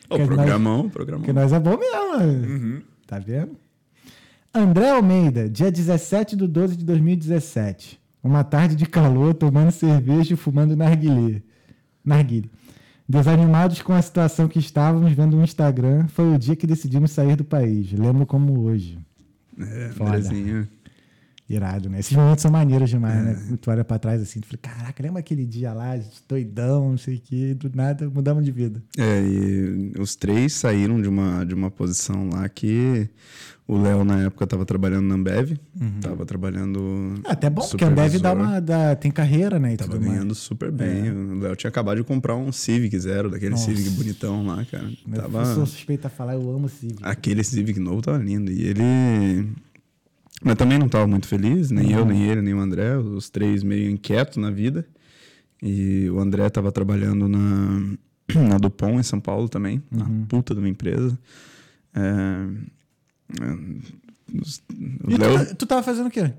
Ô, 0.09 0.17
Porque 0.17 0.25
nós- 0.25 0.37
programão, 0.37 0.89
programão. 0.89 1.21
Porque 1.25 1.33
nós 1.33 1.53
é 1.53 1.59
bom 1.61 1.77
mesmo, 1.79 2.19
mano. 2.19 2.83
Tá 3.07 3.19
vendo? 3.19 3.53
André 4.55 4.91
Almeida, 4.91 5.49
dia 5.49 5.71
17 5.71 6.35
de 6.37 6.47
12 6.47 6.77
de 6.77 6.85
2017. 6.85 8.01
Uma 8.23 8.43
tarde 8.43 8.75
de 8.75 8.87
calor, 8.87 9.35
tomando 9.35 9.71
cerveja 9.71 10.35
e 10.35 10.37
fumando 10.37 10.75
narguilé. 10.77 11.43
Narguilé. 12.05 12.49
Desanimados 13.09 13.83
com 13.83 13.93
a 13.93 14.03
situação 14.03 14.49
que 14.49 14.59
estávamos 14.59 15.13
vendo 15.13 15.37
no 15.37 15.45
Instagram, 15.45 16.09
foi 16.09 16.35
o 16.35 16.39
dia 16.39 16.57
que 16.57 16.67
decidimos 16.67 17.13
sair 17.13 17.37
do 17.37 17.45
país. 17.45 17.93
Lembro 17.93 18.27
como 18.27 18.61
hoje. 18.63 18.99
É, 19.59 19.91
Foda. 19.91 20.11
Andrezinho. 20.17 20.67
Irado, 21.49 21.89
né? 21.89 22.01
Esses 22.01 22.13
momentos 22.17 22.43
são 22.43 22.51
maneiros 22.51 22.91
demais, 22.91 23.23
né? 23.23 23.59
Tu 23.61 23.71
olha 23.71 23.85
pra 23.85 23.99
trás 23.99 24.21
assim, 24.21 24.41
tu 24.41 24.49
fala, 24.49 24.59
caraca, 24.61 25.01
lembra 25.03 25.21
aquele 25.21 25.47
dia 25.47 25.73
lá, 25.73 25.97
gente, 25.97 26.23
doidão, 26.29 26.91
não 26.91 26.99
sei 26.99 27.17
o 27.17 27.21
quê, 27.21 27.55
do 27.55 27.71
nada 27.75 28.11
mudamos 28.11 28.45
de 28.45 28.51
vida. 28.51 28.83
É, 28.99 29.23
e 29.23 29.93
os 29.99 30.17
três 30.17 30.55
saíram 30.55 31.01
de 31.01 31.09
uma, 31.09 31.45
de 31.45 31.55
uma 31.55 31.71
posição 31.71 32.29
lá 32.33 32.49
que 32.49 33.09
o 33.69 33.77
Léo, 33.77 34.05
na 34.05 34.23
época, 34.23 34.47
tava 34.47 34.65
trabalhando 34.65 35.07
na 35.07 35.17
Ambev. 35.17 35.59
Tava 36.01 36.25
trabalhando. 36.25 37.15
Ah, 37.25 37.33
Até 37.33 37.51
bom, 37.51 37.67
porque 37.67 37.85
a 37.85 37.89
Ambev 37.89 38.19
dá 38.21 38.33
uma, 38.33 38.61
dá, 38.61 38.95
tem 38.95 39.11
carreira, 39.11 39.59
né? 39.59 39.75
E 39.75 39.77
Tava 39.77 39.91
tudo 39.91 40.01
mais. 40.03 40.13
ganhando 40.15 40.37
super 40.37 40.71
bem. 40.71 41.11
O 41.11 41.41
Léo 41.41 41.57
tinha 41.57 41.69
acabado 41.69 41.97
de 41.97 42.05
comprar 42.05 42.37
um 42.37 42.53
Civic 42.53 42.97
Zero, 42.97 43.29
daquele 43.29 43.51
Nossa. 43.53 43.65
Civic 43.65 43.91
bonitão 43.91 44.47
lá, 44.47 44.65
cara. 44.65 44.89
Eu 45.13 45.21
Tava... 45.21 45.55
sou 45.55 45.67
suspeita 45.67 46.07
a 46.07 46.11
falar, 46.11 46.35
eu 46.35 46.49
amo 46.49 46.69
Civic. 46.69 47.01
Aquele 47.03 47.43
Civic 47.43 47.81
novo 47.81 48.03
tava 48.03 48.19
lindo. 48.19 48.53
E 48.53 48.63
ele. 48.63 49.49
Mas 50.43 50.55
também 50.57 50.79
não 50.79 50.89
tava 50.89 51.07
muito 51.07 51.27
feliz, 51.27 51.71
nem 51.71 51.93
eu, 51.93 52.05
nem 52.05 52.25
ele, 52.25 52.43
nem 52.43 52.55
o 52.55 52.59
André. 52.61 52.97
Os 52.97 53.31
três 53.31 53.63
meio 53.63 53.91
inquietos 53.91 54.37
na 54.37 54.51
vida. 54.51 54.87
E 55.63 56.09
o 56.11 56.19
André 56.21 56.49
tava 56.51 56.71
trabalhando 56.71 57.27
na, 57.29 57.97
na 58.49 58.59
Dupont, 58.59 58.99
em 58.99 59.03
São 59.03 59.19
Paulo 59.21 59.49
também. 59.49 59.83
Na 59.91 60.07
puta 60.29 60.55
de 60.55 60.61
uma 60.61 60.69
empresa. 60.69 61.19
É, 61.95 62.47
é, 63.43 63.57
E 65.09 65.17
Léo- 65.17 65.47
tu, 65.47 65.55
tu 65.57 65.67
tava 65.67 65.83
fazendo 65.83 66.07
o 66.09 66.11
quê? 66.11 66.33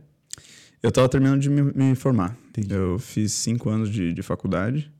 eu 0.83 0.91
tava 0.91 1.09
terminando 1.09 1.41
de 1.41 1.49
me, 1.49 1.61
me 1.73 1.95
formar. 1.95 2.37
Entendi. 2.49 2.73
Eu 2.73 2.99
fiz 2.99 3.31
cinco 3.31 3.69
anos 3.69 3.89
de, 3.89 4.13
de 4.13 4.21
faculdade. 4.21 4.91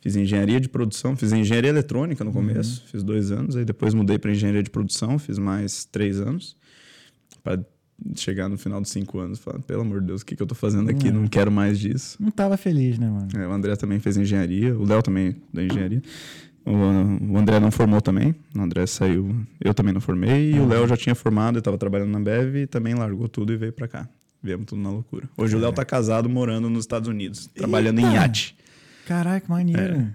Fiz 0.00 0.16
engenharia 0.16 0.58
de 0.58 0.68
produção, 0.68 1.14
fiz 1.14 1.30
engenharia 1.30 1.68
eletrônica 1.70 2.24
no 2.24 2.32
começo, 2.32 2.84
fiz 2.90 3.02
dois 3.02 3.30
anos, 3.30 3.54
aí 3.54 3.66
depois 3.66 3.92
mudei 3.92 4.18
para 4.18 4.32
engenharia 4.32 4.62
de 4.62 4.70
produção, 4.70 5.18
fiz 5.18 5.38
mais 5.38 5.84
três 5.84 6.18
anos, 6.18 6.56
para 7.44 7.62
chegar 8.14 8.48
no 8.48 8.56
final 8.56 8.80
dos 8.80 8.90
cinco 8.90 9.18
anos 9.18 9.38
e 9.38 9.42
falar, 9.42 9.60
pelo 9.60 9.82
amor 9.82 10.00
de 10.00 10.08
Deus, 10.08 10.22
o 10.22 10.26
que, 10.26 10.36
que 10.36 10.42
eu 10.42 10.46
tô 10.46 10.54
fazendo 10.54 10.90
aqui? 10.90 11.10
Não 11.10 11.26
quero 11.26 11.50
mais 11.50 11.78
disso. 11.78 12.16
Não 12.20 12.30
tava 12.30 12.56
feliz, 12.56 12.98
né, 12.98 13.08
mano? 13.08 13.28
É, 13.36 13.46
o 13.46 13.52
André 13.52 13.76
também 13.76 13.98
fez 13.98 14.16
engenharia, 14.16 14.76
o 14.76 14.84
Léo 14.84 15.02
também 15.02 15.36
da 15.52 15.62
engenharia. 15.62 16.02
O, 16.64 17.32
o 17.32 17.38
André 17.38 17.58
não 17.58 17.70
formou 17.70 18.00
também, 18.00 18.34
o 18.54 18.60
André 18.60 18.86
saiu, 18.86 19.34
eu 19.60 19.72
também 19.72 19.92
não 19.92 20.00
formei, 20.00 20.52
e 20.52 20.60
o 20.60 20.66
Léo 20.66 20.86
já 20.86 20.96
tinha 20.96 21.14
formado, 21.14 21.54
ele 21.54 21.60
estava 21.60 21.78
trabalhando 21.78 22.10
na 22.10 22.20
Bev 22.20 22.56
e 22.56 22.66
também 22.66 22.94
largou 22.94 23.28
tudo 23.28 23.52
e 23.52 23.56
veio 23.56 23.72
para 23.72 23.88
cá. 23.88 24.08
Viemos 24.42 24.66
tudo 24.66 24.80
na 24.80 24.90
loucura. 24.90 25.28
Hoje 25.36 25.56
o 25.56 25.58
Léo 25.58 25.72
tá 25.72 25.84
casado, 25.84 26.28
morando 26.28 26.70
nos 26.70 26.84
Estados 26.84 27.08
Unidos, 27.08 27.46
trabalhando 27.54 28.00
em 28.00 28.04
Eita! 28.04 28.16
iate. 28.16 28.56
Caraca, 29.06 29.46
maneiro. 29.48 30.06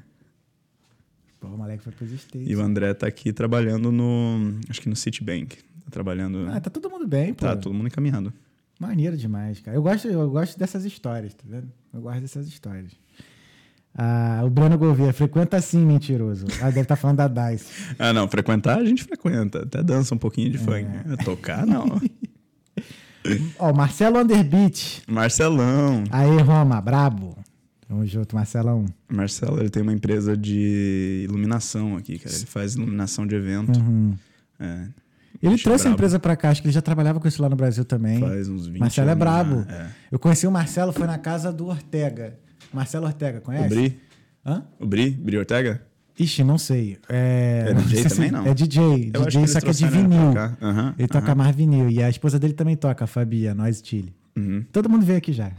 Pô, 1.39 1.47
o 1.47 1.57
moleque 1.57 1.83
foi 1.83 1.91
pros 1.91 2.11
States. 2.11 2.49
E 2.49 2.55
o 2.55 2.61
André 2.61 2.93
tá 2.93 3.07
aqui 3.07 3.33
trabalhando 3.33 3.91
no, 3.91 4.55
acho 4.69 4.81
que 4.81 4.89
no 4.89 4.95
Citibank. 4.95 5.57
Tá 5.95 6.03
trabalhando, 6.03 6.47
Ah, 6.51 6.59
tá 6.59 6.69
todo 6.69 6.89
mundo 6.89 7.07
bem, 7.07 7.33
pô. 7.33 7.45
tá 7.45 7.55
todo 7.55 7.73
mundo 7.73 7.87
encaminhado. 7.87 8.33
Maneiro 8.77 9.15
demais, 9.15 9.61
cara. 9.61 9.77
Eu 9.77 9.81
gosto, 9.81 10.07
eu 10.09 10.29
gosto 10.29 10.59
dessas 10.59 10.83
histórias, 10.83 11.33
tá 11.33 11.43
vendo? 11.47 11.71
Eu 11.93 12.01
gosto 12.01 12.19
dessas 12.19 12.47
histórias. 12.47 12.91
Ah, 13.97 14.41
o 14.45 14.49
Breno 14.49 14.77
Gouveia, 14.77 15.13
frequenta 15.13 15.61
sim, 15.61 15.85
mentiroso. 15.85 16.45
Ah, 16.61 16.65
deve 16.65 16.81
estar 16.81 16.97
falando 16.97 17.17
da 17.17 17.27
Dice. 17.29 17.67
Ah, 17.97 18.11
não, 18.11 18.27
frequentar 18.27 18.77
a 18.79 18.83
gente 18.83 19.05
frequenta, 19.05 19.63
até 19.63 19.81
dança 19.81 20.13
um 20.13 20.17
pouquinho 20.17 20.51
de 20.51 20.57
funk. 20.57 20.85
É, 21.13 21.15
Tocar, 21.23 21.65
não. 21.65 21.85
Ó, 23.57 23.71
o 23.71 23.75
Marcelo 23.75 24.19
Underbeat. 24.19 25.01
Marcelão. 25.07 26.03
Aê, 26.11 26.41
Roma, 26.41 26.81
brabo. 26.81 27.37
Tamo 27.87 28.05
junto, 28.05 28.35
Marcelão. 28.35 28.85
Marcelo, 29.07 29.59
ele 29.61 29.69
tem 29.69 29.81
uma 29.81 29.93
empresa 29.93 30.35
de 30.35 31.21
iluminação 31.23 31.95
aqui, 31.95 32.19
cara. 32.19 32.35
Ele 32.35 32.45
faz 32.45 32.75
iluminação 32.75 33.25
de 33.25 33.35
evento. 33.35 33.79
É, 34.59 34.87
Ele 35.41 35.57
trouxe 35.57 35.83
a 35.83 35.83
brabo. 35.89 35.93
empresa 35.95 36.19
pra 36.19 36.35
cá, 36.35 36.49
acho 36.49 36.61
que 36.61 36.67
ele 36.67 36.73
já 36.73 36.81
trabalhava 36.81 37.19
com 37.19 37.27
isso 37.27 37.41
lá 37.41 37.49
no 37.49 37.55
Brasil 37.55 37.83
também. 37.85 38.19
faz 38.19 38.47
uns 38.49 38.67
20 38.67 38.79
Marcelo 38.79 39.09
é 39.09 39.11
anos 39.11 39.19
brabo. 39.23 39.65
já, 39.67 39.75
é. 39.75 39.87
Eu 40.11 40.19
conheci 40.19 40.47
o 40.47 40.51
Marcelo, 40.51 40.91
foi 40.93 41.05
na 41.07 41.17
casa 41.17 41.51
do 41.51 41.67
Ortega. 41.67 42.37
Marcelo 42.73 43.05
Ortega, 43.05 43.41
conhece? 43.41 43.65
O 43.65 43.69
Bri? 43.69 43.99
Hã? 44.45 44.63
O 44.79 44.85
Bri? 44.85 45.09
Bri 45.11 45.37
Ortega? 45.37 45.81
Ixi, 46.17 46.43
não 46.45 46.57
sei. 46.57 46.97
É, 47.09 47.65
É 47.69 47.73
DJ 47.73 47.97
sei 48.01 48.09
se- 48.09 48.15
também, 48.15 48.31
não? 48.31 48.45
É 48.45 48.53
DJ. 48.53 49.11
Eu 49.13 49.25
DJ, 49.25 49.47
só 49.47 49.59
que 49.59 49.69
é 49.69 49.73
de 49.73 49.87
vinil. 49.87 50.33
Aham, 50.61 50.95
Ele 50.97 51.07
toca 51.09 51.35
mais 51.35 51.53
vinil. 51.55 51.89
E 51.89 52.01
a 52.01 52.09
esposa 52.09 52.39
dele 52.39 52.53
também 52.53 52.75
toca, 52.77 53.03
a 53.03 53.07
Fabi, 53.07 53.47
a 53.49 53.53
Nós 53.53 53.81
Chile. 53.83 54.15
Uhum. 54.37 54.63
Todo 54.71 54.89
mundo 54.89 55.05
veio 55.05 55.17
aqui 55.17 55.33
já. 55.33 55.51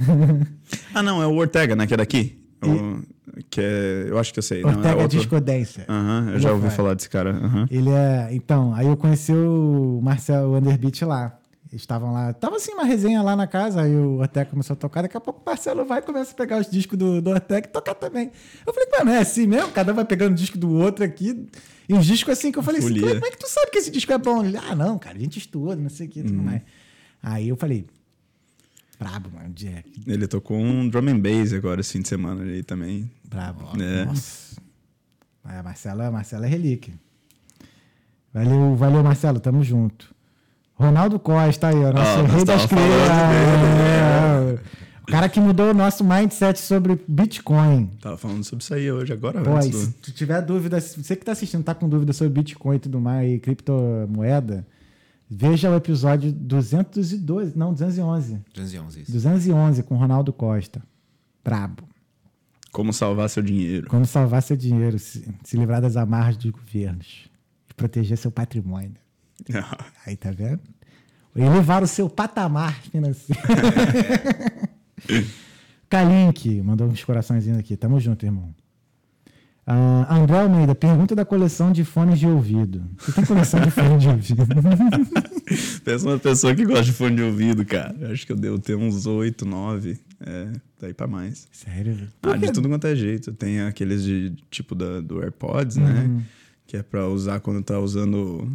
Ah, 0.95 1.03
não, 1.03 1.23
é 1.23 1.27
o 1.27 1.35
Ortega, 1.37 1.77
né? 1.77 1.87
Que 1.87 1.93
é 1.95 1.97
daqui. 1.99 2.39
O- 2.65 3.03
que 3.51 3.61
é, 3.61 4.07
eu 4.09 4.19
acho 4.19 4.33
que 4.33 4.39
eu 4.39 4.43
sei. 4.43 4.63
não, 4.63 4.71
é 4.71 4.77
Ortega 4.77 5.03
outro. 5.03 5.19
Disco 5.19 5.41
Dance. 5.41 5.81
Aham, 5.89 6.31
eu 6.33 6.39
já 6.41 6.49
é 6.49 6.53
ouvi 6.53 6.71
falar 6.71 6.95
desse 6.95 7.11
cara. 7.11 7.35
Ele 7.71 7.91
é. 7.91 8.29
Então, 8.33 8.73
aí 8.75 8.87
eu 8.87 8.97
conheci 8.97 9.33
o 9.33 10.01
Marcelo 10.03 10.57
Underbeat 10.57 11.05
lá. 11.05 11.39
Eles 11.71 11.83
estavam 11.83 12.13
lá. 12.13 12.33
Tava 12.33 12.57
assim 12.57 12.73
uma 12.73 12.85
resenha 12.85 13.21
lá 13.23 13.35
na 13.35 13.47
casa, 13.47 13.83
aí 13.83 13.95
o 13.95 14.19
Ortega 14.21 14.49
começou 14.49 14.75
a 14.75 14.77
tocar. 14.77 15.03
Daqui 15.03 15.17
a 15.17 15.21
pouco 15.21 15.41
o 15.41 15.45
Marcelo 15.45 15.85
vai 15.85 15.99
e 15.99 16.03
começa 16.03 16.31
a 16.31 16.35
pegar 16.35 16.59
os 16.61 16.71
discos 16.71 16.97
do, 16.97 17.21
do 17.21 17.31
Ortega 17.31 17.67
e 17.67 17.71
tocar 17.71 17.95
também. 17.95 18.31
Eu 18.65 18.73
falei, 18.73 18.89
mano, 18.99 19.11
é 19.11 19.19
assim 19.19 19.47
mesmo? 19.49 19.73
Cada 19.73 19.93
um 19.93 19.97
vai 19.97 20.05
pegando 20.05 20.33
o 20.33 20.37
disco 20.37 20.57
do 20.57 20.71
outro 20.73 21.05
aqui. 21.05 21.47
E 21.89 21.93
uns 21.95 22.07
discos 22.07 22.33
assim 22.39 22.53
que 22.53 22.59
eu 22.59 22.63
falei 22.63 22.81
assim, 22.81 22.99
como 23.01 23.27
é 23.27 23.31
que 23.31 23.37
tu 23.39 23.49
sabe 23.51 23.71
que 23.73 23.79
esse 23.79 23.91
disco 23.91 24.13
é 24.13 24.19
bom? 24.19 24.45
Ele, 24.45 24.57
ah, 24.57 24.75
não, 24.77 24.97
cara, 24.99 25.17
a 25.17 25.21
gente 25.21 25.39
estuda, 25.39 25.75
não 25.77 25.91
sei 25.91 26.07
o 26.07 26.11
que, 26.11 26.21
Uhum. 26.21 26.27
tudo 26.27 26.43
mais. 26.43 26.63
Aí 27.23 27.49
eu 27.49 27.57
falei, 27.57 27.85
brabo, 28.99 29.31
mano, 29.35 29.53
Jack. 29.55 29.89
Ele 30.07 30.27
tocou 30.27 30.57
um 30.59 30.89
drum 30.89 31.09
and 31.09 31.19
bass 31.21 31.53
agora 31.53 31.81
esse 31.81 31.93
fim 31.93 32.03
de 32.03 32.09
semana 32.09 32.43
ali 32.43 32.63
também. 32.63 33.11
Brabo. 33.29 33.81
É. 33.81 34.05
Nossa. 34.05 34.57
É, 35.49 35.63
Marcelo, 35.63 36.11
Marcelo 36.13 36.45
é 36.45 36.49
relíquia. 36.49 36.95
Valeu, 38.35 38.75
valeu, 38.77 39.03
Marcelo. 39.03 39.41
Tamo 39.41 39.63
junto. 39.63 40.15
Ronaldo 40.75 41.19
Costa 41.19 41.69
aí, 41.69 41.77
ó. 41.77 41.93
Nosso 41.93 42.21
Ah, 42.21 42.23
rei 42.23 42.45
das 42.45 42.67
crias. 42.67 42.85
É, 42.85 44.59
O 45.03 45.07
cara 45.07 45.29
que 45.29 45.39
mudou 45.39 45.71
o 45.71 45.75
nosso 45.75 46.05
mindset 46.05 46.59
sobre 46.59 47.01
Bitcoin. 47.07 47.87
Tava 48.01 48.19
falando 48.19 48.43
sobre 48.45 48.63
isso 48.65 48.75
aí 48.75 48.91
hoje, 48.91 49.13
agora. 49.13 49.41
Pô, 49.41 49.55
antes 49.55 49.69
e 49.69 49.71
do- 49.71 49.79
se 49.79 49.93
tu 49.93 50.13
tiver 50.13 50.43
dúvida, 50.43 50.81
se 50.81 51.01
você 51.03 51.15
que 51.15 51.25
tá 51.25 51.31
assistindo 51.33 51.63
tá 51.63 51.75
com 51.75 51.89
dúvida 51.89 52.13
sobre 52.13 52.33
Bitcoin 52.35 52.77
e 52.77 52.81
tudo 52.81 53.01
mais, 53.01 53.31
e 53.33 53.39
criptomoeda, 53.39 54.67
veja 55.29 55.71
o 55.71 55.75
episódio 55.75 56.33
212, 56.33 57.57
não, 57.57 57.73
211. 57.73 58.43
211, 58.55 59.01
isso. 59.03 59.13
211 59.13 59.83
com 59.83 59.97
Ronaldo 59.97 60.33
Costa. 60.33 60.83
Brabo. 61.45 61.85
Como 62.73 62.93
salvar 62.93 63.29
seu 63.29 63.43
dinheiro. 63.43 63.89
Como 63.89 64.05
salvar 64.05 64.43
seu 64.43 64.57
dinheiro, 64.57 64.99
se, 64.99 65.27
se 65.45 65.57
livrar 65.57 65.81
das 65.81 65.97
amarras 65.97 66.37
dos 66.37 66.51
governos 66.51 67.31
e 67.71 67.75
proteger 67.75 68.19
seu 68.19 68.31
patrimônio. 68.31 68.97
Aí, 70.05 70.17
tá 70.17 70.31
vendo? 70.31 70.61
elevar 71.37 71.83
o 71.83 71.87
seu 71.87 72.09
patamar 72.09 72.81
financeiro. 72.83 73.41
Kalink 75.89 76.63
mandou 76.63 76.89
uns 76.89 77.05
coraçõezinhos 77.05 77.59
aqui. 77.59 77.77
Tamo 77.77 78.01
junto, 78.01 78.25
irmão. 78.25 78.55
Uh, 79.69 80.07
André 80.09 80.39
Almeida, 80.39 80.77
pergunta 80.77 81.13
da 81.17 81.25
coleção 81.25 81.73
de 81.73 81.83
fones 81.85 82.21
de 82.21 82.27
ouvido. 82.27 82.85
Você 82.99 83.11
tem 83.11 83.25
coleção 83.25 83.61
de 83.61 83.71
fone 83.73 83.99
de 83.99 84.09
ouvido? 84.09 84.47
Pensa 85.85 86.09
uma 86.09 86.19
pessoa 86.21 86.55
que 86.55 86.65
gosta 86.65 86.85
de 86.85 86.93
fone 86.93 87.17
de 87.17 87.23
ouvido, 87.23 87.65
cara. 87.65 87.93
Eu 87.99 88.13
acho 88.13 88.25
que 88.25 88.31
eu 88.31 88.37
devo 88.37 88.61
ter 88.61 88.77
uns 88.77 89.07
8, 89.07 89.45
9. 89.45 89.99
É, 90.21 90.53
daí 90.81 90.95
pra 90.95 91.09
mais. 91.09 91.49
Sério? 91.51 91.99
Ah, 92.23 92.37
de 92.37 92.53
tudo 92.53 92.69
quanto 92.69 92.87
é 92.87 92.95
jeito. 92.95 93.33
Tem 93.33 93.61
aqueles 93.63 94.05
de 94.05 94.35
tipo 94.53 94.73
da, 94.73 95.01
do 95.01 95.21
AirPods, 95.21 95.77
né? 95.77 96.05
Uhum. 96.09 96.23
Que 96.65 96.77
é 96.77 96.83
pra 96.85 97.09
usar 97.09 97.41
quando 97.41 97.61
tá 97.61 97.81
usando 97.81 98.49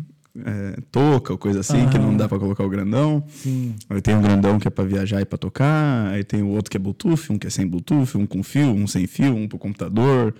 é, 0.46 0.80
touca 0.92 1.34
ou 1.34 1.38
coisa 1.38 1.60
assim, 1.60 1.90
que 1.90 1.98
não 1.98 2.16
dá 2.16 2.30
pra 2.30 2.40
colocar 2.40 2.64
o 2.64 2.70
grandão. 2.70 3.22
Sim. 3.28 3.76
Aí 3.90 4.02
tem 4.02 4.16
um 4.16 4.22
grandão 4.22 4.58
que 4.60 4.68
é 4.68 4.72
pra 4.72 4.86
viajar 4.86 5.20
e 5.20 5.26
pra 5.26 5.38
tocar. 5.38 6.08
Aí 6.08 6.24
tem 6.24 6.42
o 6.42 6.48
outro 6.48 6.72
que 6.72 6.78
é 6.78 6.80
Bluetooth, 6.80 7.32
um 7.32 7.38
que 7.38 7.48
é 7.48 7.50
sem 7.50 7.68
Bluetooth, 7.68 8.18
um 8.18 8.26
com 8.26 8.42
fio, 8.42 8.72
um 8.72 8.88
sem 8.88 9.06
fio, 9.08 9.36
um 9.36 9.46
pro 9.46 9.60
computador. 9.60 10.34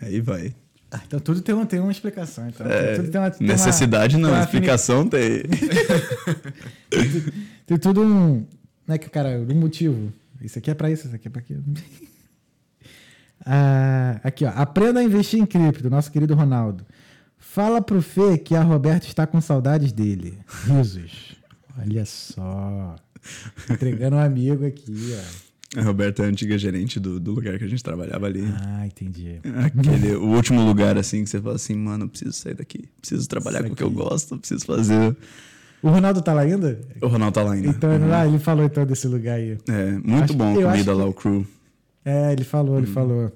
Aí 0.00 0.20
vai. 0.20 0.54
Ah, 0.90 1.00
então 1.06 1.20
tudo 1.20 1.42
tem, 1.42 1.54
um, 1.54 1.66
tem 1.66 1.80
uma 1.80 1.92
explicação. 1.92 2.48
Então. 2.48 2.66
É, 2.66 2.96
tudo 2.96 3.10
tem 3.10 3.20
uma, 3.20 3.30
tem 3.30 3.46
necessidade 3.46 4.16
uma, 4.16 4.22
não, 4.22 4.28
tem 4.30 4.38
uma 4.38 4.44
explicação 4.44 5.08
tem. 5.08 5.42
Tem 7.66 7.76
tudo 7.76 8.00
um. 8.00 8.46
Não 8.86 8.94
é 8.94 8.98
que, 8.98 9.10
cara, 9.10 9.38
um 9.38 9.54
motivo. 9.54 10.10
Isso 10.40 10.58
aqui 10.58 10.70
é 10.70 10.74
pra 10.74 10.90
isso, 10.90 11.06
isso 11.06 11.14
aqui 11.14 11.28
é 11.28 11.30
pra 11.30 11.40
aquilo. 11.40 11.62
Ah, 13.50 14.20
aqui, 14.24 14.44
ó. 14.44 14.50
Aprenda 14.50 15.00
a 15.00 15.02
investir 15.02 15.40
em 15.40 15.46
cripto, 15.46 15.88
nosso 15.88 16.10
querido 16.10 16.34
Ronaldo. 16.34 16.84
Fala 17.38 17.80
pro 17.80 18.02
Fê 18.02 18.36
que 18.36 18.54
a 18.54 18.62
Roberto 18.62 19.06
está 19.06 19.26
com 19.26 19.40
saudades 19.40 19.90
dele. 19.90 20.38
Risos. 20.66 21.34
Olha 21.78 22.04
só. 22.04 22.96
Entregando 23.70 24.16
um 24.16 24.18
amigo 24.18 24.66
aqui, 24.66 25.14
ó. 25.14 25.47
A 25.76 25.82
Roberta 25.82 26.22
é 26.22 26.26
a 26.26 26.28
antiga 26.30 26.56
gerente 26.56 26.98
do, 26.98 27.20
do 27.20 27.32
lugar 27.32 27.58
que 27.58 27.64
a 27.64 27.68
gente 27.68 27.84
trabalhava 27.84 28.24
ali. 28.26 28.42
Ah, 28.62 28.86
entendi. 28.86 29.38
Aquele, 29.64 30.14
o 30.16 30.28
último 30.28 30.64
lugar, 30.64 30.96
assim, 30.96 31.24
que 31.24 31.30
você 31.30 31.38
fala 31.40 31.56
assim, 31.56 31.74
mano, 31.74 32.04
eu 32.04 32.08
preciso 32.08 32.32
sair 32.32 32.54
daqui. 32.54 32.88
Preciso 33.00 33.28
trabalhar 33.28 33.62
com 33.64 33.72
o 33.74 33.76
que 33.76 33.82
eu 33.82 33.90
gosto, 33.90 34.38
preciso 34.38 34.64
fazer. 34.64 35.14
O 35.82 35.90
Ronaldo 35.90 36.22
tá 36.22 36.32
lá 36.32 36.40
ainda? 36.40 36.80
O 37.02 37.06
Ronaldo 37.06 37.34
tá 37.34 37.42
lá 37.42 37.52
ainda. 37.52 37.68
Então, 37.68 37.90
ah, 38.12 38.26
ele 38.26 38.38
falou 38.38 38.64
então 38.64 38.86
desse 38.86 39.06
lugar 39.06 39.34
aí. 39.36 39.58
É, 39.68 39.92
muito 39.92 40.24
Acho 40.24 40.34
bom 40.34 40.56
que- 40.56 40.62
a 40.64 40.70
comida 40.70 40.94
lá, 40.94 41.04
que- 41.04 41.10
o 41.10 41.14
crew. 41.14 41.46
É, 42.04 42.32
ele 42.32 42.44
falou, 42.44 42.78
ele 42.78 42.86
falou. 42.86 43.30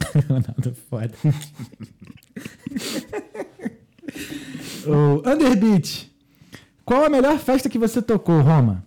Ronaldo 0.26 0.70
é 0.70 0.72
foda. 0.88 1.12
o 4.86 5.22
Underbeat. 5.28 6.10
Qual 6.84 7.04
a 7.04 7.08
melhor 7.10 7.38
festa 7.38 7.68
que 7.68 7.78
você 7.78 8.00
tocou, 8.02 8.40
Roma? 8.40 8.83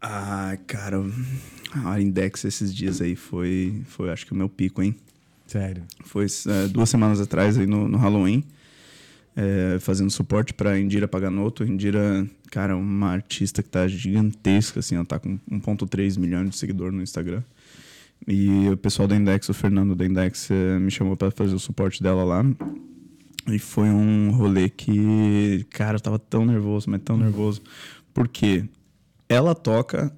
Ah, 0.00 0.56
cara, 0.66 0.96
a 1.84 2.00
Index 2.00 2.44
esses 2.44 2.74
dias 2.74 3.00
aí 3.02 3.14
foi, 3.14 3.82
foi 3.86 4.10
acho 4.10 4.24
que 4.24 4.32
o 4.32 4.36
meu 4.36 4.48
pico, 4.48 4.82
hein? 4.82 4.96
Sério. 5.46 5.82
Foi 6.04 6.26
é, 6.48 6.68
duas 6.68 6.88
semanas 6.88 7.20
atrás 7.20 7.58
aí 7.58 7.66
no, 7.66 7.86
no 7.86 7.98
Halloween, 7.98 8.42
é, 9.36 9.78
fazendo 9.80 10.10
suporte 10.10 10.54
pra 10.54 10.78
Indira 10.78 11.06
Paganoto. 11.06 11.64
Indira, 11.64 12.26
cara, 12.50 12.76
uma 12.76 13.08
artista 13.08 13.62
que 13.62 13.68
tá 13.68 13.86
gigantesca, 13.88 14.80
assim, 14.80 14.94
ela 14.94 15.04
tá 15.04 15.18
com 15.18 15.38
1.3 15.50 16.18
milhões 16.18 16.50
de 16.50 16.56
seguidores 16.56 16.94
no 16.94 17.02
Instagram. 17.02 17.42
E 18.26 18.68
o 18.68 18.76
pessoal 18.76 19.08
da 19.08 19.16
Index, 19.16 19.48
o 19.48 19.54
Fernando 19.54 19.94
da 19.94 20.06
Index, 20.06 20.50
é, 20.50 20.78
me 20.78 20.90
chamou 20.90 21.16
pra 21.16 21.30
fazer 21.30 21.54
o 21.54 21.58
suporte 21.58 22.02
dela 22.02 22.22
lá. 22.24 22.44
E 23.48 23.58
foi 23.58 23.88
um 23.88 24.30
rolê 24.30 24.68
que, 24.68 25.66
cara, 25.70 25.96
eu 25.96 26.00
tava 26.00 26.18
tão 26.18 26.44
nervoso, 26.46 26.88
mas 26.88 27.02
tão 27.02 27.16
nervoso. 27.16 27.62
Porque 28.14 28.64
ela 29.30 29.54
toca 29.54 30.12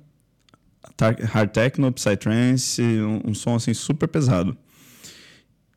hard 1.24 1.50
techno, 1.50 1.92
psytrance, 1.92 2.80
um, 2.80 3.30
um 3.30 3.34
som 3.34 3.54
assim 3.54 3.74
super 3.74 4.08
pesado. 4.08 4.56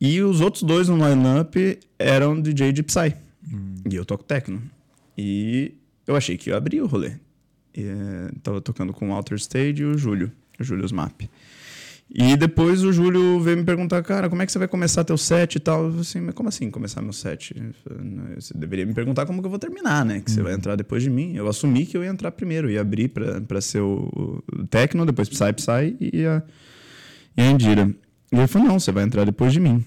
E 0.00 0.20
os 0.22 0.40
outros 0.40 0.62
dois 0.62 0.88
no 0.88 0.96
line-up 0.96 1.78
eram 1.98 2.40
DJ 2.40 2.72
de 2.72 2.82
Psy. 2.82 3.14
E 3.90 3.94
eu 3.94 4.04
toco 4.04 4.24
techno. 4.24 4.62
E 5.16 5.74
eu 6.06 6.16
achei 6.16 6.36
que 6.36 6.50
eu 6.50 6.56
abri 6.56 6.80
o 6.80 6.86
rolê. 6.86 7.12
E, 7.74 7.82
eh, 7.82 8.30
tava 8.42 8.60
tocando 8.60 8.92
com 8.92 9.10
o 9.10 9.14
Outer 9.14 9.36
Stage 9.36 9.82
e 9.82 9.84
o 9.84 9.98
Júlio, 9.98 10.32
o 10.58 10.64
Júlio 10.64 10.86
Map. 10.94 11.22
E 12.08 12.36
depois 12.36 12.84
o 12.84 12.92
Júlio 12.92 13.40
veio 13.40 13.56
me 13.56 13.64
perguntar, 13.64 14.00
cara, 14.02 14.28
como 14.30 14.40
é 14.40 14.46
que 14.46 14.52
você 14.52 14.58
vai 14.58 14.68
começar 14.68 15.02
teu 15.02 15.18
set 15.18 15.56
e 15.56 15.60
tal? 15.60 15.82
Eu 15.84 15.88
falei 15.88 16.00
assim, 16.02 16.20
mas 16.20 16.34
como 16.34 16.48
assim 16.48 16.70
começar 16.70 17.02
meu 17.02 17.12
set? 17.12 17.52
Eu 17.56 17.72
falei, 17.84 18.04
"Não, 18.10 18.24
Você 18.36 18.56
deveria 18.56 18.86
me 18.86 18.94
perguntar 18.94 19.26
como 19.26 19.40
que 19.42 19.46
eu 19.46 19.50
vou 19.50 19.58
terminar, 19.58 20.04
né? 20.04 20.20
Que 20.20 20.30
você 20.30 20.40
vai 20.40 20.54
entrar 20.54 20.76
depois 20.76 21.02
de 21.02 21.10
mim. 21.10 21.34
Eu 21.34 21.48
assumi 21.48 21.84
que 21.84 21.96
eu 21.96 22.04
ia 22.04 22.10
entrar 22.10 22.30
primeiro, 22.30 22.70
ia 22.70 22.80
abrir 22.80 23.08
pra, 23.08 23.40
pra 23.40 23.60
ser 23.60 23.80
o, 23.80 24.42
o 24.46 24.66
techno, 24.68 25.04
depois 25.04 25.28
Psy, 25.28 25.52
Psy 25.52 25.96
e 26.00 26.24
a, 26.24 26.42
e 27.36 27.42
a 27.42 27.50
Indira. 27.50 27.92
E 28.32 28.36
ele 28.36 28.46
falou, 28.46 28.68
não, 28.68 28.78
você 28.78 28.92
vai 28.92 29.02
entrar 29.04 29.24
depois 29.24 29.52
de 29.52 29.58
mim. 29.60 29.84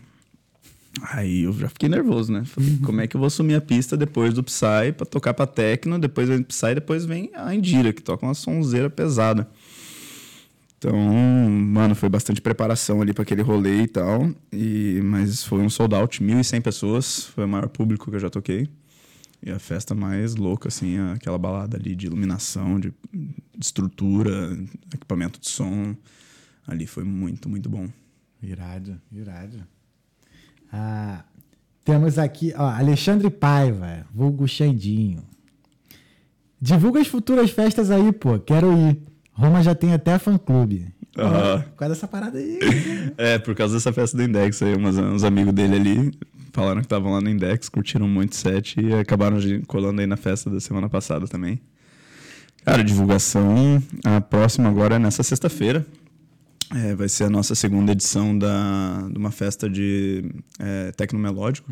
Aí 1.13 1.43
eu 1.43 1.53
já 1.53 1.69
fiquei 1.69 1.87
nervoso, 1.87 2.31
né? 2.33 2.43
Falei, 2.45 2.77
como 2.83 2.99
é 2.99 3.07
que 3.07 3.15
eu 3.15 3.19
vou 3.19 3.27
assumir 3.27 3.55
a 3.55 3.61
pista 3.61 3.95
depois 3.95 4.33
do 4.33 4.43
Psy 4.43 4.91
pra 4.97 5.05
tocar 5.05 5.33
pra 5.33 5.47
techno, 5.47 5.97
depois 5.97 6.27
vem 6.27 6.43
Psy, 6.43 6.75
depois 6.75 7.05
vem 7.05 7.31
a 7.33 7.55
Indira, 7.55 7.93
que 7.93 8.01
toca 8.03 8.25
uma 8.25 8.33
sonzeira 8.33 8.89
pesada. 8.89 9.47
Então, 10.79 10.97
mano, 10.97 11.93
foi 11.93 12.07
bastante 12.07 12.39
preparação 12.39 13.01
ali 13.01 13.13
pra 13.13 13.23
aquele 13.23 13.41
rolê 13.41 13.81
e 13.81 13.87
tal. 13.87 14.31
E, 14.51 15.01
mas 15.03 15.43
foi 15.43 15.59
um 15.59 15.69
sold 15.69 15.93
out, 15.93 16.23
1.100 16.23 16.61
pessoas. 16.61 17.25
Foi 17.25 17.43
o 17.43 17.47
maior 17.49 17.67
público 17.67 18.09
que 18.09 18.15
eu 18.15 18.19
já 18.19 18.29
toquei. 18.29 18.69
E 19.43 19.51
a 19.51 19.59
festa 19.59 19.93
mais 19.93 20.35
louca, 20.35 20.69
assim, 20.69 20.97
aquela 21.13 21.37
balada 21.37 21.75
ali 21.75 21.95
de 21.97 22.07
iluminação, 22.07 22.79
de, 22.79 22.93
de 23.13 23.65
estrutura, 23.65 24.57
equipamento 24.93 25.37
de 25.37 25.49
som. 25.49 25.93
Ali 26.65 26.87
foi 26.87 27.03
muito, 27.03 27.49
muito 27.49 27.69
bom. 27.69 27.89
Irado, 28.41 29.01
irado. 29.11 29.57
Ah, 30.71 31.25
temos 31.83 32.17
aqui, 32.17 32.53
ó, 32.55 32.69
Alexandre 32.69 33.29
Paiva, 33.29 34.05
vulgo 34.13 34.47
Xandinho. 34.47 35.25
Divulga 36.61 37.01
as 37.01 37.07
futuras 37.07 37.51
festas 37.51 37.91
aí, 37.91 38.13
pô. 38.13 38.39
Quero 38.39 38.71
ir. 38.71 39.08
Roma 39.39 39.63
já 39.63 39.73
tem 39.73 39.93
até 39.93 40.19
fã-clube. 40.19 40.87
Ah. 41.17 41.63
Por 41.71 41.77
causa 41.77 41.95
dessa 41.95 42.07
parada 42.07 42.37
aí. 42.37 42.59
É, 43.17 43.37
por 43.39 43.55
causa 43.55 43.73
dessa 43.75 43.91
festa 43.91 44.15
do 44.15 44.23
Index 44.23 44.61
aí, 44.61 44.75
umas, 44.75 44.97
uns 44.97 45.23
amigos 45.23 45.53
dele 45.53 45.75
ali 45.75 46.11
falaram 46.53 46.79
que 46.81 46.85
estavam 46.85 47.11
lá 47.11 47.21
no 47.21 47.29
Index, 47.29 47.67
curtiram 47.69 48.07
muito 48.07 48.33
o 48.33 48.35
set 48.35 48.79
e 48.79 48.93
acabaram 48.93 49.37
de- 49.39 49.59
colando 49.67 50.01
aí 50.01 50.07
na 50.07 50.17
festa 50.17 50.49
da 50.49 50.59
semana 50.59 50.89
passada 50.89 51.27
também. 51.27 51.59
Cara, 52.65 52.83
divulgação, 52.83 53.81
a 54.03 54.19
próxima 54.21 54.69
agora 54.69 54.95
é 54.95 54.99
nessa 54.99 55.23
sexta-feira. 55.23 55.85
É, 56.75 56.93
vai 56.93 57.09
ser 57.09 57.23
a 57.23 57.29
nossa 57.29 57.55
segunda 57.55 57.91
edição 57.93 58.37
da, 58.37 59.07
de 59.11 59.17
uma 59.17 59.31
festa 59.31 59.69
de 59.69 60.23
é, 60.59 60.91
tecnomelódico, 60.91 61.69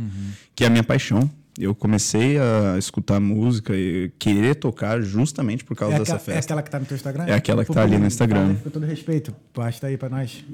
que 0.56 0.64
é 0.64 0.68
a 0.68 0.70
minha 0.70 0.84
paixão. 0.84 1.30
Eu 1.60 1.74
comecei 1.74 2.38
a 2.38 2.78
escutar 2.78 3.20
música 3.20 3.76
e 3.76 4.10
querer 4.20 4.56
tocar 4.56 5.02
justamente 5.02 5.64
por 5.64 5.76
causa 5.76 5.96
É, 5.96 6.00
dessa 6.00 6.16
aquela, 6.16 6.22
é 6.22 6.36
festa. 6.36 6.54
aquela 6.54 6.64
que 6.64 6.70
tá 6.70 6.80
no 6.80 6.86
teu 6.86 6.96
Instagram? 6.96 7.24
É 7.26 7.34
aquela 7.34 7.64
que 7.64 7.68
Pô, 7.70 7.74
tá 7.74 7.82
ali 7.84 7.98
no 7.98 8.06
Instagram. 8.06 8.56
Com 8.58 8.70
todo 8.70 8.86
respeito, 8.86 9.32
posta 9.54 9.88
aí 9.88 9.98
pra 9.98 10.08
nós. 10.08 10.46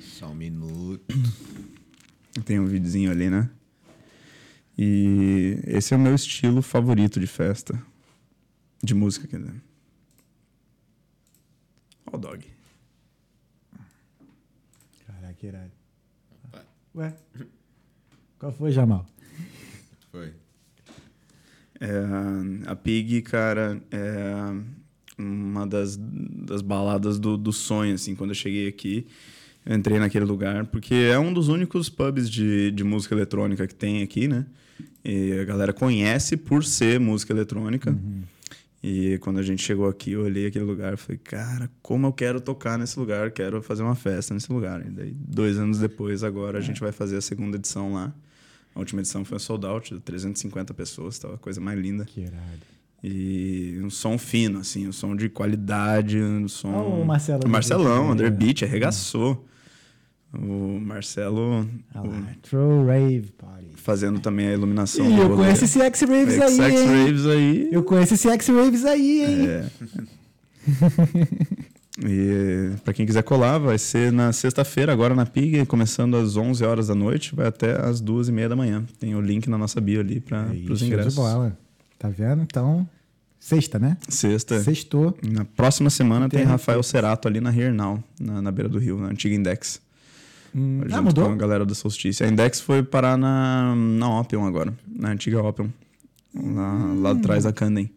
Só 0.00 0.26
um 0.26 0.34
minuto. 0.34 1.00
Tem 2.44 2.58
um 2.58 2.66
videozinho 2.66 3.10
ali, 3.10 3.30
né? 3.30 3.48
E 4.76 5.60
esse 5.66 5.94
é 5.94 5.96
o 5.96 6.00
meu 6.00 6.14
estilo 6.14 6.60
favorito 6.60 7.20
de 7.20 7.26
festa. 7.28 7.80
De 8.82 8.94
música, 8.94 9.26
quer 9.28 9.38
dizer. 9.38 9.54
Ó 12.12 12.16
o 12.16 12.18
dog. 12.18 12.44
Caraca, 15.06 15.46
irado. 15.46 15.70
Ué? 16.94 17.14
Qual 18.38 18.52
foi, 18.52 18.72
Jamal? 18.72 19.06
É, 21.80 22.66
a 22.66 22.74
Pig, 22.74 23.22
cara, 23.22 23.80
é 23.90 24.52
uma 25.16 25.66
das, 25.66 25.96
das 25.96 26.62
baladas 26.62 27.18
do, 27.18 27.36
do 27.36 27.52
sonho, 27.52 27.94
assim, 27.94 28.14
quando 28.14 28.30
eu 28.30 28.34
cheguei 28.34 28.68
aqui. 28.68 29.06
Eu 29.66 29.76
entrei 29.76 29.98
naquele 29.98 30.24
lugar, 30.24 30.66
porque 30.66 30.94
é 30.94 31.18
um 31.18 31.32
dos 31.32 31.48
únicos 31.48 31.88
pubs 31.88 32.30
de, 32.30 32.70
de 32.70 32.84
música 32.84 33.14
eletrônica 33.14 33.66
que 33.66 33.74
tem 33.74 34.02
aqui, 34.02 34.26
né? 34.26 34.46
E 35.04 35.32
a 35.40 35.44
galera 35.44 35.72
conhece 35.72 36.36
por 36.36 36.64
ser 36.64 36.98
música 36.98 37.32
eletrônica. 37.32 37.90
E 38.82 39.18
quando 39.18 39.38
a 39.38 39.42
gente 39.42 39.62
chegou 39.62 39.88
aqui, 39.88 40.12
eu 40.12 40.22
olhei 40.22 40.46
aquele 40.46 40.64
lugar 40.64 40.94
e 40.94 40.96
falei, 40.96 41.18
cara, 41.18 41.70
como 41.82 42.06
eu 42.06 42.12
quero 42.12 42.40
tocar 42.40 42.78
nesse 42.78 42.98
lugar, 42.98 43.30
quero 43.30 43.60
fazer 43.60 43.82
uma 43.82 43.94
festa 43.94 44.32
nesse 44.32 44.52
lugar. 44.52 44.84
E 44.86 44.90
daí, 44.90 45.12
dois 45.12 45.58
anos 45.58 45.78
depois, 45.78 46.22
agora 46.22 46.58
a 46.58 46.60
gente 46.60 46.80
vai 46.80 46.92
fazer 46.92 47.16
a 47.16 47.20
segunda 47.20 47.56
edição 47.56 47.92
lá. 47.92 48.14
A 48.78 48.80
última 48.80 49.00
edição 49.00 49.24
foi 49.24 49.34
um 49.36 49.40
sold 49.40 49.66
out, 49.66 49.92
de 49.92 49.98
350 50.00 50.72
pessoas, 50.72 51.18
tava 51.18 51.34
a 51.34 51.38
coisa 51.38 51.60
mais 51.60 51.76
linda. 51.80 52.04
Que 52.04 52.20
irado. 52.20 52.38
E 53.02 53.76
um 53.82 53.90
som 53.90 54.16
fino, 54.16 54.60
assim, 54.60 54.86
um 54.86 54.92
som 54.92 55.16
de 55.16 55.28
qualidade, 55.28 56.16
um 56.22 56.46
som... 56.46 56.72
Ó 56.72 57.00
o 57.02 57.04
Marcelo 57.04 57.42
O 57.44 57.48
Marcelão, 57.48 58.10
Underbeat, 58.12 58.12
Underbeat, 58.34 58.64
arregaçou. 58.64 59.44
O 60.32 60.78
Marcelo 60.80 61.68
Ah 61.92 62.02
o- 62.02 62.24
True 62.42 62.86
Rave 62.86 63.32
Party. 63.36 63.66
fazendo 63.74 64.20
também 64.20 64.46
a 64.46 64.52
iluminação. 64.52 65.10
Ih, 65.10 65.18
eu 65.18 65.34
conheço 65.36 65.64
esse 65.64 65.80
X-Raves 65.80 66.38
aí, 66.40 66.60
X 66.60 66.80
hein? 66.80 66.86
Raves 67.06 67.26
aí. 67.26 67.68
Eu 67.72 67.82
conheço 67.82 68.14
esse 68.14 68.28
X-Raves 68.30 68.84
aí, 68.84 69.24
hein? 69.24 69.48
É. 69.48 69.66
E 72.00 72.06
para 72.88 72.94
quem 72.94 73.04
quiser 73.04 73.22
colar, 73.22 73.58
vai 73.58 73.76
ser 73.76 74.10
na 74.10 74.32
sexta-feira, 74.32 74.90
agora 74.90 75.14
na 75.14 75.26
PIG, 75.26 75.66
começando 75.66 76.16
às 76.16 76.38
11 76.38 76.64
horas 76.64 76.86
da 76.86 76.94
noite, 76.94 77.34
vai 77.34 77.46
até 77.46 77.78
às 77.78 78.00
2 78.00 78.30
e 78.30 78.32
meia 78.32 78.48
da 78.48 78.56
manhã. 78.56 78.82
Tem 78.98 79.14
o 79.14 79.20
link 79.20 79.46
na 79.50 79.58
nossa 79.58 79.78
bio 79.78 80.00
ali 80.00 80.20
para 80.20 80.44
Aí, 80.48 80.66
os 80.70 80.80
ingressos. 80.80 81.12
de 81.12 81.20
bola. 81.20 81.54
Tá 81.98 82.08
vendo? 82.08 82.40
Então, 82.44 82.88
sexta, 83.38 83.78
né? 83.78 83.98
Sexta. 84.08 84.62
Sextou. 84.62 85.14
Na 85.22 85.44
próxima 85.44 85.90
semana 85.90 86.30
tem 86.30 86.38
Tem 86.40 86.48
Rafael 86.48 86.82
Cerato 86.82 87.28
ali 87.28 87.42
na 87.42 87.54
Here 87.54 87.74
Now, 87.74 88.02
na, 88.18 88.40
na 88.40 88.50
beira 88.50 88.70
do 88.70 88.78
rio, 88.78 88.98
na 88.98 89.08
antiga 89.08 89.34
Index. 89.34 89.82
Hum, 90.56 90.80
junto 90.84 90.94
ah, 90.94 91.02
mudou? 91.02 91.26
com 91.26 91.32
a 91.32 91.36
galera 91.36 91.66
do 91.66 91.74
Solstício. 91.74 92.24
A 92.24 92.28
Index 92.30 92.58
foi 92.58 92.82
parar 92.82 93.18
na, 93.18 93.74
na 93.76 94.18
Opium 94.18 94.46
agora, 94.46 94.72
na 94.86 95.10
antiga 95.10 95.42
Opium. 95.42 95.70
Lá, 96.34 96.94
lá 96.94 97.10
atrás 97.10 97.44
da 97.44 97.52
Candem. 97.52 97.90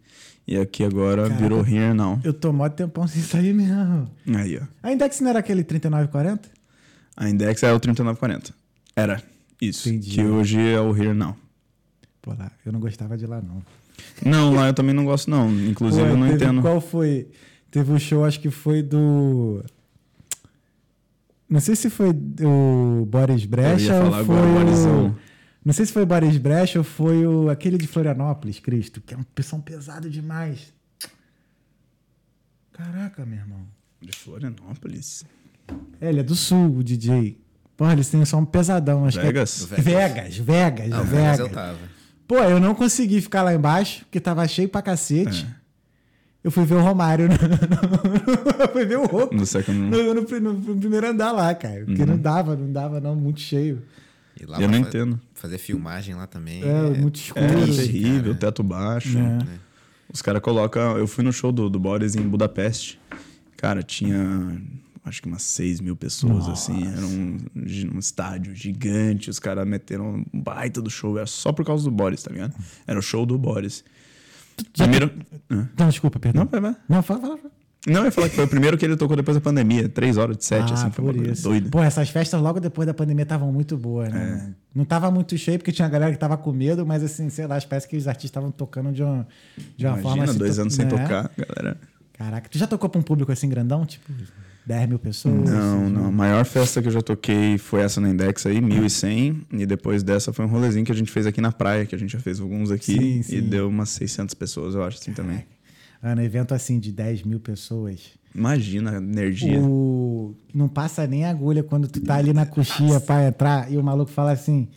E 0.46 0.58
aqui 0.58 0.84
agora 0.84 1.22
Caraca. 1.22 1.40
virou 1.40 1.60
Here 1.60 1.94
Now. 1.94 2.20
Eu 2.24 2.34
tô 2.34 2.52
mó 2.52 2.68
tempão 2.68 3.06
sem 3.06 3.22
sair 3.22 3.54
mesmo. 3.54 4.10
Aí, 4.34 4.58
ó. 4.58 4.62
A 4.82 4.92
Index 4.92 5.20
não 5.20 5.30
era 5.30 5.38
aquele 5.38 5.62
3940? 5.62 6.48
A 7.16 7.28
Index 7.28 7.62
é 7.62 7.72
o 7.72 7.78
3940. 7.78 8.52
Era. 8.96 9.22
Isso. 9.60 9.88
Entendi. 9.88 10.16
Que 10.16 10.24
hoje 10.24 10.58
é 10.60 10.80
o 10.80 10.96
Here 10.96 11.14
Now. 11.14 11.36
Pô, 12.20 12.32
lá, 12.34 12.50
eu 12.64 12.72
não 12.72 12.80
gostava 12.80 13.16
de 13.16 13.26
lá, 13.26 13.40
não. 13.40 13.62
Não, 14.24 14.54
lá 14.54 14.68
eu 14.68 14.74
também 14.74 14.94
não 14.94 15.04
gosto, 15.04 15.30
não. 15.30 15.50
Inclusive, 15.50 16.04
Pô, 16.04 16.10
eu 16.10 16.16
não 16.16 16.28
entendo. 16.28 16.60
Qual 16.60 16.80
foi? 16.80 17.28
Teve 17.70 17.92
um 17.92 17.98
show, 17.98 18.24
acho 18.24 18.40
que 18.40 18.50
foi 18.50 18.82
do. 18.82 19.64
Não 21.48 21.60
sei 21.60 21.76
se 21.76 21.90
foi 21.90 22.10
o 22.10 23.06
Boris 23.06 23.44
Brecha 23.44 24.02
ou 24.02 24.10
foi 24.10 24.20
agora, 24.20 24.46
o... 24.46 24.52
Borisão. 24.54 25.16
Não 25.64 25.72
sei 25.72 25.86
se 25.86 25.92
foi 25.92 26.02
o 26.02 26.06
Boris 26.06 26.36
Brecha 26.38 26.78
ou 26.78 26.84
foi 26.84 27.26
o... 27.26 27.48
aquele 27.48 27.78
de 27.78 27.86
Florianópolis, 27.86 28.58
Cristo, 28.58 29.00
que 29.00 29.14
é 29.14 29.16
um 29.16 29.22
pessoal 29.22 29.62
pesado 29.62 30.10
demais. 30.10 30.72
Caraca, 32.72 33.24
meu 33.24 33.38
irmão. 33.38 33.60
De 34.00 34.16
Florianópolis. 34.16 35.24
É, 36.00 36.08
ele 36.08 36.20
é 36.20 36.22
do 36.22 36.34
sul, 36.34 36.78
o 36.78 36.82
DJ. 36.82 37.38
Porra, 37.76 37.92
eles 37.92 38.08
têm 38.08 38.20
um 38.20 38.26
som 38.26 38.44
pesadão. 38.44 39.04
Acho 39.04 39.20
Vegas? 39.20 39.66
Que 39.66 39.74
é... 39.74 39.80
Vegas, 39.80 40.36
Vegas, 40.36 40.88
Não, 40.88 41.04
Vegas. 41.04 41.22
mas 41.22 41.38
eu 41.38 41.48
tava. 41.48 41.78
Pô, 42.26 42.38
eu 42.38 42.58
não 42.58 42.74
consegui 42.74 43.20
ficar 43.20 43.42
lá 43.42 43.54
embaixo, 43.54 44.00
porque 44.04 44.20
tava 44.20 44.46
cheio 44.48 44.68
pra 44.68 44.82
cacete. 44.82 45.46
Eu 46.42 46.50
fui 46.50 46.64
ver 46.64 46.74
o 46.74 46.80
Romário. 46.80 47.28
No... 47.28 47.34
eu 48.58 48.72
fui 48.72 48.84
ver 48.84 48.98
o 48.98 49.06
Roco. 49.06 49.34
No. 49.34 50.14
No, 50.14 50.14
no, 50.14 50.76
primeiro 50.76 51.08
andar 51.08 51.30
lá, 51.30 51.54
cara. 51.54 51.84
Porque 51.84 52.04
não 52.04 52.18
dava, 52.18 52.56
não 52.56 52.72
dava, 52.72 53.00
não, 53.00 53.14
muito 53.14 53.40
cheio. 53.40 53.82
E 54.42 54.46
lá 54.46 54.60
Eu 54.60 54.68
não 54.68 54.78
entendo. 54.78 55.20
Fazer 55.34 55.58
filmagem 55.58 56.14
lá 56.14 56.26
também. 56.26 56.62
É, 56.62 56.90
muito 56.90 57.16
escuro. 57.16 57.44
É, 57.44 57.66
terrível, 57.66 58.34
cara. 58.34 58.34
teto 58.34 58.62
baixo. 58.62 59.16
É. 59.18 59.38
Os 60.12 60.20
caras 60.20 60.42
colocam. 60.42 60.98
Eu 60.98 61.06
fui 61.06 61.22
no 61.22 61.32
show 61.32 61.52
do, 61.52 61.70
do 61.70 61.78
Boris 61.78 62.16
em 62.16 62.22
Budapeste. 62.22 63.00
Cara, 63.56 63.82
tinha 63.82 64.60
acho 65.04 65.22
que 65.22 65.28
umas 65.28 65.42
6 65.42 65.80
mil 65.80 65.96
pessoas, 65.96 66.48
assim. 66.48 66.86
Era 66.86 67.06
um, 67.06 67.38
um 67.94 67.98
estádio 67.98 68.54
gigante. 68.54 69.30
Os 69.30 69.38
caras 69.38 69.66
meteram 69.66 70.24
um 70.32 70.40
baita 70.40 70.82
do 70.82 70.90
show. 70.90 71.16
Era 71.16 71.26
só 71.26 71.52
por 71.52 71.64
causa 71.64 71.84
do 71.84 71.90
Boris, 71.90 72.22
tá 72.22 72.30
ligado? 72.32 72.54
Era 72.86 72.98
o 72.98 73.02
show 73.02 73.24
do 73.24 73.38
Boris. 73.38 73.84
Primeiro. 74.72 75.10
Não, 75.48 75.88
desculpa, 75.88 76.18
perdão. 76.18 76.44
Não, 76.44 76.50
vai, 76.50 76.60
vai. 76.60 76.76
Não, 76.88 77.02
fala, 77.02 77.20
fala. 77.20 77.38
Não, 77.86 78.00
eu 78.00 78.04
ia 78.04 78.10
falar 78.12 78.28
que 78.28 78.36
foi 78.36 78.44
o 78.44 78.48
primeiro 78.48 78.78
que 78.78 78.84
ele 78.84 78.96
tocou 78.96 79.16
depois 79.16 79.36
da 79.36 79.40
pandemia. 79.40 79.88
Três 79.88 80.16
horas 80.16 80.36
de 80.36 80.44
set, 80.44 80.70
ah, 80.70 80.74
assim. 80.74 80.90
Foi 80.92 81.04
por 81.04 81.16
isso. 81.26 81.42
doida. 81.42 81.68
Pô, 81.68 81.82
essas 81.82 82.08
festas 82.10 82.40
logo 82.40 82.60
depois 82.60 82.86
da 82.86 82.94
pandemia 82.94 83.24
estavam 83.24 83.50
muito 83.52 83.76
boas, 83.76 84.12
né? 84.12 84.24
mano? 84.40 84.54
Não 84.74 84.84
tava 84.84 85.10
muito 85.10 85.36
cheio, 85.36 85.58
porque 85.58 85.72
tinha 85.72 85.88
galera 85.88 86.12
que 86.12 86.18
tava 86.18 86.36
com 86.36 86.52
medo, 86.52 86.86
mas 86.86 87.02
assim, 87.02 87.28
sei 87.28 87.46
lá, 87.46 87.60
parece 87.68 87.88
que 87.88 87.96
os 87.96 88.06
artistas 88.06 88.30
estavam 88.30 88.50
tocando 88.52 88.92
de 88.92 89.02
uma, 89.02 89.26
de 89.76 89.84
uma 89.86 89.96
forma 89.96 90.18
Imagina, 90.18 90.30
assim. 90.30 90.38
dois 90.38 90.54
to- 90.56 90.60
anos 90.62 90.74
sem 90.74 90.84
né? 90.84 90.90
tocar, 90.90 91.30
galera. 91.36 91.76
Caraca, 92.12 92.48
tu 92.48 92.56
já 92.56 92.66
tocou 92.68 92.88
pra 92.88 93.00
um 93.00 93.02
público 93.02 93.32
assim 93.32 93.48
grandão? 93.48 93.84
Tipo, 93.84 94.12
10 94.64 94.88
mil 94.88 94.98
pessoas? 95.00 95.50
Não, 95.50 95.90
não. 95.90 96.06
A 96.06 96.10
maior 96.12 96.44
festa 96.44 96.80
que 96.80 96.86
eu 96.86 96.92
já 96.92 97.02
toquei 97.02 97.58
foi 97.58 97.80
essa 97.80 98.00
na 98.00 98.08
Index 98.10 98.46
aí, 98.46 98.60
1100. 98.60 99.40
E 99.54 99.66
depois 99.66 100.04
dessa 100.04 100.32
foi 100.32 100.44
um 100.44 100.48
rolezinho 100.48 100.84
que 100.86 100.92
a 100.92 100.94
gente 100.94 101.10
fez 101.10 101.26
aqui 101.26 101.40
na 101.40 101.50
praia, 101.50 101.84
que 101.84 101.96
a 101.96 101.98
gente 101.98 102.12
já 102.12 102.20
fez 102.20 102.38
alguns 102.38 102.70
aqui. 102.70 102.92
Sim, 102.92 103.18
E 103.18 103.22
sim. 103.24 103.40
deu 103.42 103.68
umas 103.68 103.88
600 103.90 104.34
pessoas, 104.36 104.76
eu 104.76 104.84
acho, 104.84 104.98
assim 104.98 105.12
também. 105.12 105.44
Mano, 106.02 106.22
evento 106.22 106.52
assim 106.52 106.78
de 106.78 106.90
10 106.90 107.22
mil 107.22 107.38
pessoas. 107.38 108.00
Imagina 108.34 108.92
a 108.92 108.96
energia. 108.96 109.60
O... 109.60 110.34
Não 110.52 110.68
passa 110.68 111.06
nem 111.06 111.24
agulha 111.24 111.62
quando 111.62 111.86
tu 111.86 112.00
tá 112.00 112.16
ali 112.16 112.32
na 112.32 112.46
coxinha 112.46 112.98
pra 112.98 113.28
entrar 113.28 113.70
e 113.70 113.76
o 113.76 113.82
maluco 113.82 114.10
fala 114.10 114.32
assim. 114.32 114.68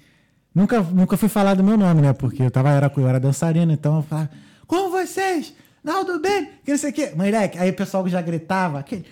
Nunca, 0.54 0.82
nunca 0.82 1.18
fui 1.18 1.28
falar 1.28 1.56
do 1.56 1.64
meu 1.64 1.78
nome, 1.78 2.02
né? 2.02 2.14
Porque 2.14 2.44
eu, 2.44 2.52
tava, 2.52 2.70
era, 2.70 2.92
eu 2.96 3.08
era 3.08 3.20
dançarino, 3.20 3.72
então 3.74 3.98
eu 3.98 4.04
falava, 4.04 4.30
com 4.68 4.90
vocês, 4.90 5.54
Naldo 5.86 6.20
bem, 6.20 6.50
que 6.64 6.72
não 6.72 6.78
sei 6.80 6.90
o 6.90 6.94
quê. 6.94 7.12
Moleque, 7.16 7.60
aí 7.60 7.70
o 7.70 7.74
pessoal 7.76 8.10
já 8.10 8.20
gritava, 8.20 8.82
que, 8.82 9.06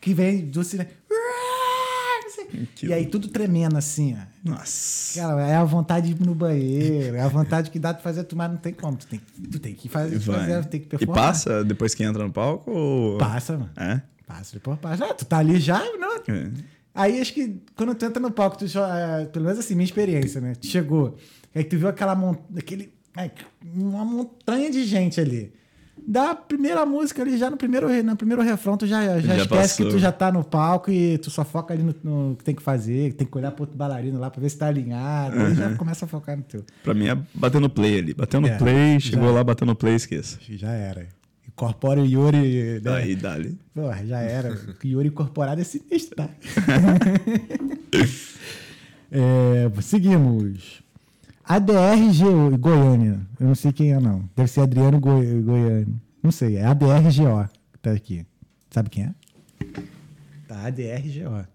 que 0.00 0.14
vem 0.14 0.46
do 0.46 0.62
cinema. 0.62 0.88
E 2.82 2.92
aí 2.92 3.06
tudo 3.06 3.28
tremendo 3.28 3.76
assim, 3.76 4.14
ó. 4.14 4.24
Nossa. 4.50 5.20
Cara, 5.20 5.46
é 5.48 5.56
a 5.56 5.64
vontade 5.64 6.12
de 6.14 6.22
ir 6.22 6.26
no 6.26 6.34
banheiro, 6.34 7.16
é 7.16 7.20
a 7.20 7.28
vontade 7.28 7.70
que 7.70 7.78
dá 7.78 7.92
de 7.92 8.02
fazer 8.02 8.24
tu, 8.24 8.36
mas 8.36 8.50
não 8.50 8.56
tem 8.56 8.72
como. 8.72 8.96
Tu 8.96 9.06
tem, 9.06 9.20
tu 9.50 9.58
tem 9.58 9.74
que 9.74 9.88
fazer, 9.88 10.20
fazer 10.20 10.64
tem 10.66 10.80
que 10.80 10.86
E 10.86 10.88
performar. 10.90 11.14
passa 11.24 11.64
depois 11.64 11.94
que 11.94 12.02
entra 12.04 12.24
no 12.24 12.32
palco? 12.32 12.70
Ou... 12.70 13.18
Passa, 13.18 13.54
mano. 13.58 13.70
É? 13.76 14.00
Passa 14.26 14.54
depois 14.54 14.78
passa. 14.78 15.04
Ah, 15.04 15.14
tu 15.14 15.24
tá 15.24 15.38
ali 15.38 15.58
já, 15.58 15.78
não? 15.98 16.16
É. 16.16 16.50
Aí 16.94 17.20
acho 17.20 17.34
que 17.34 17.60
quando 17.74 17.94
tu 17.94 18.04
entra 18.06 18.20
no 18.20 18.30
palco, 18.30 18.56
tu 18.56 18.64
é, 18.78 19.26
pelo 19.26 19.44
menos 19.44 19.58
assim, 19.58 19.74
minha 19.74 19.84
experiência, 19.84 20.40
né? 20.40 20.54
Tu 20.54 20.66
chegou, 20.66 21.16
aí 21.54 21.62
tu 21.62 21.76
viu 21.76 21.88
aquela 21.88 22.14
mon... 22.14 22.34
aquele, 22.56 22.92
ai, 23.14 23.30
uma 23.74 24.04
montanha 24.04 24.70
de 24.70 24.84
gente 24.84 25.20
ali. 25.20 25.52
Da 26.08 26.36
primeira 26.36 26.86
música 26.86 27.20
ali, 27.22 27.36
já 27.36 27.50
no 27.50 27.56
primeiro, 27.56 27.88
no 28.04 28.16
primeiro 28.16 28.40
refrão, 28.40 28.76
tu 28.76 28.86
já, 28.86 29.02
já, 29.18 29.18
Já 29.18 29.36
esquece 29.42 29.48
passou. 29.48 29.86
que 29.86 29.92
tu 29.92 29.98
já 29.98 30.12
tá 30.12 30.30
no 30.30 30.44
palco 30.44 30.88
e 30.88 31.18
tu 31.18 31.30
só 31.30 31.44
foca 31.44 31.74
ali 31.74 31.82
no, 31.82 31.94
no 32.30 32.36
que 32.36 32.44
tem 32.44 32.54
que 32.54 32.62
fazer, 32.62 33.14
tem 33.14 33.26
que 33.26 33.36
olhar 33.36 33.50
pro 33.50 33.64
outro 33.64 33.76
bailarino 33.76 34.20
lá 34.20 34.30
pra 34.30 34.40
ver 34.40 34.48
se 34.48 34.56
tá 34.56 34.68
alinhado. 34.68 35.36
Aí 35.36 35.54
já 35.56 35.74
começa 35.74 36.04
a 36.04 36.08
focar 36.08 36.36
no 36.36 36.44
teu. 36.44 36.64
Pra 36.84 36.94
mim 36.94 37.08
é 37.08 37.18
bater 37.34 37.60
no 37.60 37.68
play 37.68 37.98
ali. 37.98 38.14
Bateu 38.14 38.40
no 38.40 38.46
É, 38.46 38.56
play, 38.56 39.00
chegou 39.00 39.26
já. 39.30 39.34
lá, 39.34 39.42
bateu 39.42 39.66
no 39.66 39.74
play, 39.74 39.96
esqueça. 39.96 40.38
Já 40.48 40.70
era. 40.70 41.08
Incorpora 41.48 42.00
o 42.00 42.06
Yuri. 42.06 42.80
Né? 42.84 42.92
Aí, 42.94 43.16
dali. 43.16 43.58
Já 44.06 44.20
era. 44.20 44.52
O 44.54 44.58
Yuri 44.86 45.08
incorporado 45.08 45.60
é 45.60 45.64
sinistro, 45.64 46.14
tá? 46.16 46.28
É, 49.10 49.70
seguimos. 49.82 50.82
ADRGO, 51.48 52.58
Goiânia. 52.58 53.20
Eu 53.38 53.46
não 53.46 53.54
sei 53.54 53.72
quem 53.72 53.92
é, 53.92 54.00
não. 54.00 54.28
Deve 54.34 54.50
ser 54.50 54.62
Adriano 54.62 54.98
Goi 54.98 55.42
Goiânia. 55.42 55.86
Não 56.22 56.32
sei, 56.32 56.56
é 56.56 56.64
ADRGO 56.64 57.48
que 57.72 57.78
tá 57.80 57.92
aqui. 57.92 58.26
Sabe 58.70 58.90
quem 58.90 59.04
é? 59.04 59.14
Tá, 60.48 60.66
ADRGO. 60.66 61.46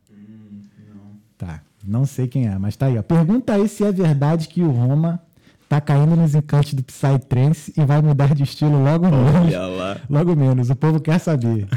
Tá, 1.38 1.62
não 1.86 2.06
sei 2.06 2.28
quem 2.28 2.48
é, 2.48 2.58
mas 2.58 2.78
tá 2.78 2.86
aí, 2.86 2.98
ó. 2.98 3.02
Pergunta 3.02 3.54
aí 3.54 3.68
se 3.68 3.84
é 3.84 3.92
verdade 3.92 4.48
que 4.48 4.62
o 4.62 4.72
Roma 4.72 5.22
tá 5.68 5.82
caindo 5.82 6.16
nos 6.16 6.36
encantos 6.36 6.74
do 6.74 6.84
Psytrance 6.84 7.74
e 7.76 7.84
vai 7.84 8.02
mudar 8.02 8.34
de 8.34 8.44
estilo 8.44 8.82
logo 8.82 9.06
menos. 9.10 9.54
Olha 9.54 9.68
lá. 9.68 10.02
Logo 10.10 10.36
menos, 10.36 10.70
o 10.70 10.76
povo 10.76 11.00
quer 11.00 11.20
saber. 11.20 11.68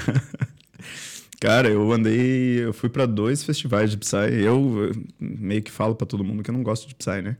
Cara, 1.41 1.69
eu 1.69 1.93
andei. 1.93 2.65
Eu 2.65 2.73
fui 2.73 2.89
pra 2.89 3.07
dois 3.07 3.43
festivais 3.43 3.91
de 3.91 3.97
Psy. 3.97 4.33
Eu 4.43 4.93
meio 5.19 5.63
que 5.63 5.71
falo 5.71 5.95
pra 5.95 6.07
todo 6.07 6.25
mundo 6.25 6.43
que 6.43 6.51
eu 6.51 6.55
não 6.55 6.63
gosto 6.63 6.89
de 6.89 6.95
Psy, 6.95 7.23
né? 7.23 7.37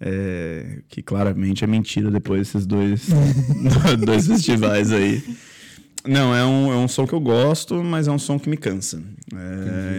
É, 0.00 0.80
que 0.88 1.02
claramente 1.02 1.62
é 1.64 1.66
mentira 1.66 2.10
depois 2.10 2.40
desses 2.48 2.66
dois, 2.66 3.08
dois 4.04 4.26
festivais 4.26 4.92
aí. 4.92 5.22
Não, 6.06 6.34
é 6.34 6.44
um, 6.44 6.70
é 6.72 6.76
um 6.76 6.86
som 6.86 7.06
que 7.06 7.14
eu 7.14 7.20
gosto, 7.20 7.82
mas 7.82 8.06
é 8.06 8.10
um 8.12 8.18
som 8.18 8.38
que 8.38 8.46
me 8.48 8.58
cansa. 8.58 9.02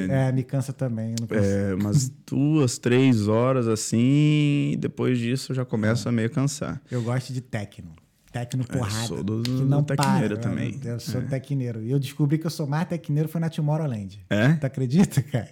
É, 0.09 0.27
É, 0.27 0.31
me 0.31 0.43
cansa 0.43 0.71
também. 0.71 1.15
eu 1.19 1.43
é 1.43 1.73
umas 1.73 2.11
duas, 2.27 2.77
três 2.77 3.27
horas 3.27 3.67
assim, 3.67 4.71
e 4.73 4.77
depois 4.79 5.17
disso 5.17 5.51
eu 5.51 5.55
já 5.55 5.65
começo 5.65 6.07
a 6.07 6.11
meio 6.11 6.29
cansar. 6.29 6.79
Eu 6.91 7.01
gosto 7.01 7.33
de 7.33 7.41
techno. 7.41 7.91
Techno 8.31 8.65
porrada. 8.65 9.07
sou 9.07 9.23
do- 9.23 9.41
que 9.41 9.49
do 9.49 9.65
não 9.65 9.81
tecneiro 9.81 10.35
para, 10.37 10.49
também. 10.49 10.79
Eu 10.83 10.99
sou 10.99 11.21
tecneiro. 11.23 11.81
E 11.81 11.89
eu 11.89 11.97
descobri 11.97 12.37
que 12.37 12.45
eu 12.45 12.51
sou 12.51 12.67
mais 12.67 12.87
tecneiro 12.87 13.27
foi 13.29 13.39
na 13.41 13.49
Tomorrowland. 13.49 14.19
É? 14.29 14.53
Tu 14.53 14.65
acredita, 14.65 15.21
cara? 15.23 15.49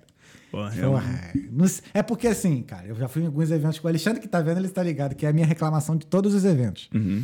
Porra. 0.53 1.31
Não 1.51 1.67
sei- 1.67 1.83
É 1.93 2.03
porque 2.03 2.27
assim, 2.27 2.61
cara, 2.61 2.85
eu 2.87 2.95
já 2.95 3.07
fui 3.07 3.23
em 3.23 3.25
alguns 3.25 3.49
eventos 3.49 3.79
com 3.79 3.87
o 3.87 3.89
Alexandre 3.89 4.21
que 4.21 4.27
tá 4.27 4.39
vendo, 4.39 4.59
ele 4.59 4.69
tá 4.69 4.83
ligado, 4.83 5.15
que 5.15 5.25
é 5.25 5.29
a 5.29 5.33
minha 5.33 5.47
reclamação 5.47 5.97
de 5.97 6.05
todos 6.05 6.33
os 6.35 6.45
eventos. 6.45 6.89
Uhum. 6.93 7.23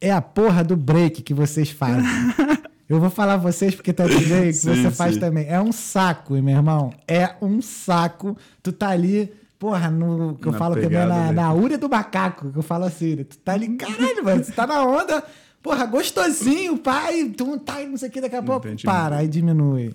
É 0.00 0.10
a 0.10 0.20
porra 0.20 0.64
do 0.64 0.76
break 0.76 1.22
que 1.22 1.32
vocês 1.32 1.70
fazem. 1.70 2.02
Eu 2.88 3.00
vou 3.00 3.10
falar 3.10 3.36
vocês 3.36 3.74
porque 3.74 3.92
tá 3.92 4.04
também 4.04 4.46
que 4.46 4.52
Sim, 4.52 4.74
você 4.84 4.90
faz 4.92 5.14
sim. 5.14 5.20
também. 5.20 5.46
É 5.48 5.60
um 5.60 5.72
saco, 5.72 6.34
meu 6.34 6.54
irmão. 6.56 6.92
É 7.08 7.34
um 7.42 7.60
saco. 7.60 8.36
Tu 8.62 8.70
tá 8.72 8.90
ali, 8.90 9.32
porra, 9.58 9.90
no 9.90 10.36
que 10.36 10.46
eu 10.46 10.52
Na 10.52 10.58
falo 10.58 10.74
também 10.74 10.90
pegada, 10.90 11.08
na, 11.08 11.32
na 11.32 11.52
úria 11.52 11.76
do 11.78 11.88
macaco, 11.88 12.52
que 12.52 12.58
eu 12.58 12.62
falo 12.62 12.84
assim. 12.84 13.16
né? 13.16 13.24
Tu 13.24 13.38
tá 13.38 13.54
ali, 13.54 13.68
caralho, 13.76 14.24
mano, 14.24 14.44
você 14.44 14.52
tá 14.52 14.66
na 14.68 14.84
onda, 14.84 15.24
porra, 15.62 15.84
gostosinho, 15.86 16.78
pai, 16.78 17.24
tu 17.36 17.58
tá 17.58 17.80
não 17.82 17.96
sei 17.96 18.08
o 18.08 18.12
que, 18.12 18.20
daqui 18.20 18.36
a 18.36 18.42
pouco 18.42 18.68
para, 18.84 19.16
aí 19.16 19.26
diminui. 19.28 19.92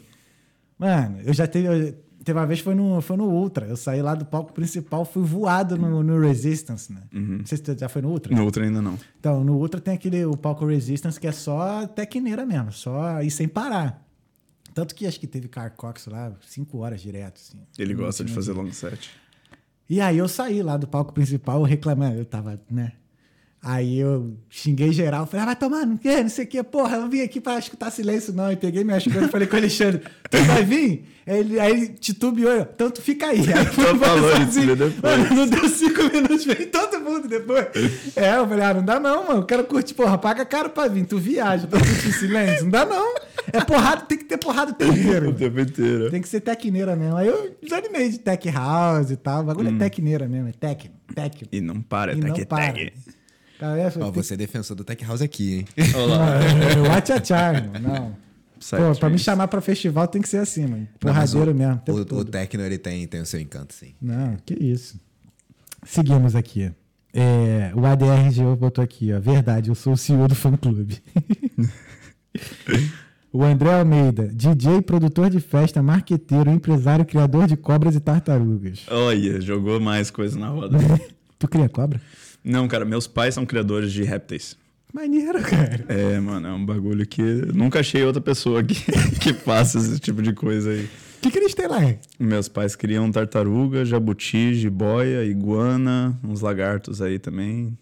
Mano, 0.78 1.20
eu 1.24 1.34
já 1.34 1.48
teve. 1.48 1.96
Teve 2.24 2.38
uma 2.38 2.46
vez 2.46 2.60
foi 2.60 2.76
no, 2.76 3.02
foi 3.02 3.18
no 3.18 3.26
Ultra. 3.26 3.66
Eu 3.66 3.76
saí 3.76 4.02
lá 4.02 4.14
do 4.14 4.26
palco 4.26 4.54
principal, 4.54 5.04
fui 5.06 5.24
voado 5.24 5.76
no, 5.78 6.04
no 6.04 6.20
Resistance, 6.20 6.94
né? 6.94 7.02
Não 7.12 7.46
sei 7.46 7.58
se 7.58 7.64
tu 7.64 7.78
já 7.78 7.90
foi 7.90 8.02
no 8.02 8.10
Ultra. 8.10 8.36
No 8.36 8.44
outro 8.44 8.64
ainda 8.64 8.82
não. 8.82 8.98
Então, 9.20 9.44
no 9.44 9.58
Ultra 9.58 9.82
tem 9.82 9.96
aquele 9.96 10.24
o 10.26 10.38
palco 10.38 10.66
Resistance 10.66 11.20
que 11.20 11.28
é 11.28 11.32
só 11.32 11.88
tecneira 11.88 12.46
mesmo, 12.46 12.72
só 12.72 13.22
ir 13.22 13.32
sem 13.32 13.48
parar. 13.48 14.06
Tanto 14.74 14.96
que 14.96 15.06
acho 15.06 15.20
que 15.20 15.28
teve 15.28 15.48
Carcox 15.48 16.06
lá, 16.08 16.32
cinco 16.48 16.78
horas 16.78 17.02
direto, 17.02 17.42
assim. 17.42 17.58
Ele 17.78 17.94
gosta 17.94 18.24
de 18.24 18.32
fazer 18.32 18.54
long 18.54 18.72
set. 18.72 19.10
E 19.90 20.00
aí 20.00 20.18
eu 20.18 20.28
saí 20.28 20.62
lá 20.64 20.78
do 20.78 20.88
palco 20.88 21.12
principal 21.12 21.64
reclamando, 21.64 22.18
eu 22.18 22.26
tava, 22.26 22.58
né? 22.70 22.94
Aí 23.64 24.00
eu 24.00 24.34
xinguei 24.50 24.92
geral, 24.92 25.28
falei, 25.28 25.44
ah, 25.44 25.46
vai 25.46 25.56
tomar, 25.56 25.86
não 25.86 25.96
quer, 25.96 26.24
não 26.24 26.30
sei 26.32 26.46
o 26.46 26.48
quê, 26.48 26.64
porra, 26.64 26.98
eu 26.98 27.08
vim 27.08 27.22
aqui 27.22 27.40
pra 27.40 27.60
escutar 27.60 27.92
silêncio, 27.92 28.34
não. 28.34 28.52
E 28.52 28.56
peguei 28.56 28.84
minhas 28.84 29.04
coisas 29.04 29.28
e 29.28 29.32
falei 29.32 29.48
com 29.48 29.54
o 29.56 29.60
Alexandre, 29.60 30.02
tu 30.32 30.38
vai 30.46 30.64
vir? 30.64 31.06
Aí 31.28 31.40
ele, 31.40 31.60
aí 31.60 31.72
ele 31.72 31.88
titubeou, 31.90 32.52
eu, 32.52 32.62
então 32.62 32.90
tu 32.90 33.04
fica 33.04 33.28
aí. 33.28 33.38
Aí 33.54 33.66
foi 33.68 33.96
falou 34.00 34.32
depois. 34.36 35.00
Mano, 35.04 35.36
não 35.36 35.48
deu 35.48 35.70
cinco 35.70 36.04
minutos, 36.06 36.44
veio 36.44 36.72
todo 36.72 37.00
mundo 37.02 37.28
depois. 37.28 37.68
É, 38.16 38.36
eu 38.38 38.48
falei, 38.48 38.66
ah, 38.66 38.74
não 38.74 38.84
dá 38.84 39.00
não, 39.00 39.28
mano, 39.28 39.42
eu 39.42 39.46
quero 39.46 39.64
curtir, 39.66 39.94
porra, 39.94 40.18
paga 40.18 40.44
caro 40.44 40.72
pra 40.72 40.88
vir, 40.88 41.06
tu 41.06 41.20
viaja 41.20 41.68
pra 41.68 41.78
curtir 41.78 42.14
silêncio, 42.14 42.64
não 42.64 42.72
dá 42.72 42.84
não. 42.84 43.14
É 43.54 43.64
porrada, 43.64 44.02
tem 44.06 44.18
que 44.18 44.24
ter 44.26 44.38
porrada 44.38 44.72
o 44.72 44.74
tempo 44.74 44.92
inteiro. 44.94 45.30
O 45.30 45.34
tempo 45.34 45.60
inteiro. 45.60 46.10
Tem 46.10 46.20
que 46.22 46.30
ser 46.30 46.42
tecneira 46.42 46.96
mesmo. 46.96 47.16
Aí 47.16 47.28
eu 47.28 47.56
desanimei 47.62 48.10
de 48.10 48.18
tech 48.18 48.50
house 48.50 49.12
e 49.12 49.18
tal. 49.18 49.42
O 49.42 49.46
bagulho 49.46 49.70
é 49.70 49.78
tecneira 49.78 50.28
mesmo, 50.28 50.48
é 50.48 50.52
tech, 50.52 50.90
tech. 51.14 51.46
E 51.52 51.62
não 51.62 51.80
para, 51.82 52.14
E 52.14 52.20
tá 52.20 52.28
não 52.28 52.34
aqui, 52.34 52.46
para. 52.46 52.66
tag. 52.68 52.94
Cara, 53.62 53.80
é, 53.80 53.94
Ó, 54.00 54.10
você 54.10 54.34
é 54.34 54.38
defensor 54.38 54.76
do 54.76 54.84
Tech 54.84 55.06
House 55.06 55.22
aqui, 55.22 55.58
hein? 55.60 55.68
Olá. 55.94 56.40
Não, 56.40 57.16
eu 57.16 57.22
tchá, 57.22 57.54
irmão. 57.54 57.80
Não. 57.80 58.18
Side 58.60 58.82
Pô, 58.82 58.96
pra 58.96 59.08
me 59.08 59.20
chamar 59.20 59.48
pra 59.50 59.62
festival 59.62 60.08
tem 60.08 60.20
que 60.20 60.28
ser 60.28 60.38
assim, 60.38 60.66
mano. 60.66 60.88
Não, 60.92 60.98
Porradeiro 61.00 61.54
mesmo. 61.54 61.80
o 61.88 62.18
O. 62.18 62.26
Tecno, 62.26 62.64
ele 62.64 62.80
tem, 62.80 63.06
tem 63.06 63.22
o 63.22 63.26
seu 63.26 63.40
encanto, 63.40 63.76
sim. 63.76 63.94
Não, 64.02 64.36
que 64.44 64.56
isso. 64.56 65.00
Seguimos 65.84 66.36
aqui. 66.36 66.72
É, 67.14 67.72
o 67.76 67.86
ADRGO 67.86 68.56
botou 68.56 68.84
aqui, 68.84 69.14
ó. 69.14 69.20
Verdade, 69.20 69.70
eu 69.70 69.76
sou 69.76 69.94
o 69.94 69.98
CEO 69.98 70.28
do 70.28 70.34
fã 70.34 70.58
clube. 70.58 70.98
o 73.32 73.44
André 73.44 73.74
Almeida, 73.78 74.28
DJ, 74.28 74.82
produtor 74.82 75.30
de 75.30 75.40
festa, 75.40 75.84
marqueteiro, 75.84 76.50
empresário, 76.50 77.06
criador 77.06 77.46
de 77.46 77.56
cobras 77.56 77.96
e 77.96 78.00
tartarugas. 78.00 78.88
Olha, 78.90 79.40
jogou 79.40 79.80
mais 79.80 80.10
coisa 80.10 80.40
na 80.40 80.50
roda. 80.50 80.80
Tu 81.38 81.48
cria 81.48 81.70
cobra? 81.70 82.00
Não, 82.44 82.68
cara, 82.68 82.86
meus 82.86 83.08
pais 83.08 83.34
são 83.36 83.46
criadores 83.46 83.92
de 83.92 84.04
répteis. 84.04 84.56
Maneiro, 84.94 85.42
cara. 85.42 85.86
É, 85.88 86.20
mano, 86.20 86.48
é 86.48 86.52
um 86.52 86.66
bagulho 86.66 87.06
que 87.08 87.22
nunca 87.54 87.80
achei 87.80 88.04
outra 88.04 88.22
pessoa 88.22 88.62
que, 88.64 88.76
que 89.22 89.34
faça 89.34 89.78
esse 89.78 90.00
tipo 90.00 90.22
de 90.22 90.34
coisa 90.34 90.70
aí. 90.72 90.84
O 90.86 91.22
que, 91.22 91.32
que 91.32 91.38
eles 91.38 91.54
têm 91.54 91.68
lá? 91.68 91.80
Meus 92.20 92.50
pais 92.50 92.76
criam 92.76 93.10
tartaruga, 93.12 93.86
jabuti, 93.86 94.54
jiboia, 94.56 95.24
iguana, 95.24 96.20
uns 96.24 96.42
lagartos 96.42 97.02
aí 97.02 97.20
também. 97.20 97.78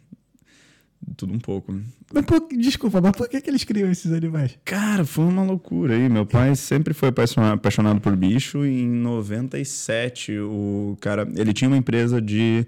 Tudo 1.15 1.33
um 1.33 1.39
pouco. 1.39 1.73
Mas 2.13 2.25
por, 2.25 2.41
desculpa, 2.51 2.99
mas 3.01 3.13
por 3.13 3.27
que, 3.29 3.39
que 3.39 3.49
eles 3.49 3.63
criam 3.63 3.89
esses 3.89 4.11
animais? 4.11 4.59
Cara, 4.65 5.05
foi 5.05 5.23
uma 5.23 5.41
loucura 5.43 5.95
aí. 5.95 6.09
Meu 6.09 6.25
pai 6.25 6.53
sempre 6.55 6.93
foi 6.93 7.09
apaixona- 7.09 7.53
apaixonado 7.53 8.01
por 8.01 8.15
bicho. 8.15 8.65
E 8.65 8.81
em 8.83 8.87
97, 8.87 10.37
o 10.39 10.97
cara. 10.99 11.27
Ele 11.35 11.53
tinha 11.53 11.69
uma 11.69 11.77
empresa 11.77 12.21
de 12.21 12.67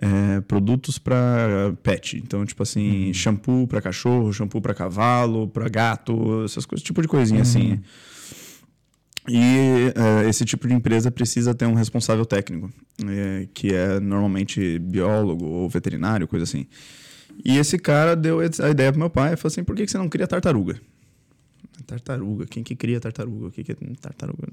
é, 0.00 0.40
produtos 0.42 0.98
para 0.98 1.74
pet. 1.82 2.16
Então, 2.16 2.44
tipo 2.46 2.62
assim, 2.62 3.12
shampoo 3.12 3.66
para 3.66 3.80
cachorro, 3.80 4.32
shampoo 4.32 4.60
para 4.60 4.74
cavalo, 4.74 5.48
para 5.48 5.68
gato, 5.68 6.44
essas 6.44 6.64
coisas, 6.64 6.84
tipo 6.84 7.02
de 7.02 7.08
coisinha 7.08 7.42
assim. 7.42 7.80
E 9.28 9.92
é, 9.94 10.28
esse 10.28 10.44
tipo 10.44 10.66
de 10.66 10.74
empresa 10.74 11.10
precisa 11.10 11.54
ter 11.54 11.66
um 11.66 11.74
responsável 11.74 12.24
técnico, 12.24 12.72
é, 13.06 13.46
que 13.52 13.74
é 13.74 14.00
normalmente 14.00 14.78
biólogo 14.78 15.44
ou 15.44 15.68
veterinário, 15.68 16.26
coisa 16.26 16.44
assim. 16.44 16.66
E 17.44 17.58
esse 17.58 17.78
cara 17.78 18.16
deu 18.16 18.40
a 18.40 18.70
ideia 18.70 18.90
pro 18.90 18.98
meu 18.98 19.10
pai 19.10 19.34
e 19.34 19.36
falou 19.36 19.52
assim: 19.52 19.62
por 19.62 19.76
que 19.76 19.84
que 19.84 19.90
você 19.90 19.98
não 19.98 20.08
cria 20.08 20.26
tartaruga? 20.26 20.80
Tartaruga, 21.86 22.46
quem 22.46 22.62
que 22.62 22.74
cria 22.74 23.00
tartaruga? 23.00 23.46
O 23.46 23.50
que, 23.50 23.62
que 23.62 23.72
é 23.72 23.76
tartaruga? 24.00 24.48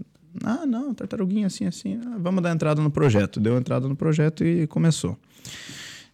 Ah, 0.45 0.63
não, 0.63 0.93
tartaruguinha 0.93 1.47
assim, 1.47 1.65
assim. 1.65 1.99
Ah, 2.05 2.17
vamos 2.19 2.43
dar 2.43 2.53
entrada 2.53 2.79
no 2.79 2.91
projeto. 2.91 3.39
Deu 3.39 3.57
entrada 3.57 3.87
no 3.87 3.95
projeto 3.95 4.45
e 4.45 4.67
começou. 4.67 5.17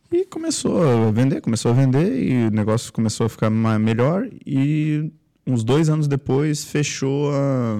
E 0.10 0.26
começou 0.26 0.82
a 0.82 1.12
vender, 1.12 1.41
começou 1.41 1.72
a 1.72 1.74
vender 1.74 2.24
e 2.24 2.48
o 2.48 2.52
negócio 2.52 2.94
começou 2.94 3.26
a 3.26 3.30
ficar 3.30 3.49
melhor. 3.49 4.30
E 4.45 5.12
uns 5.45 5.66
dois 5.66 5.90
anos 5.90 6.08
depois 6.08 6.64
fechou 6.64 7.30
a, 7.34 7.80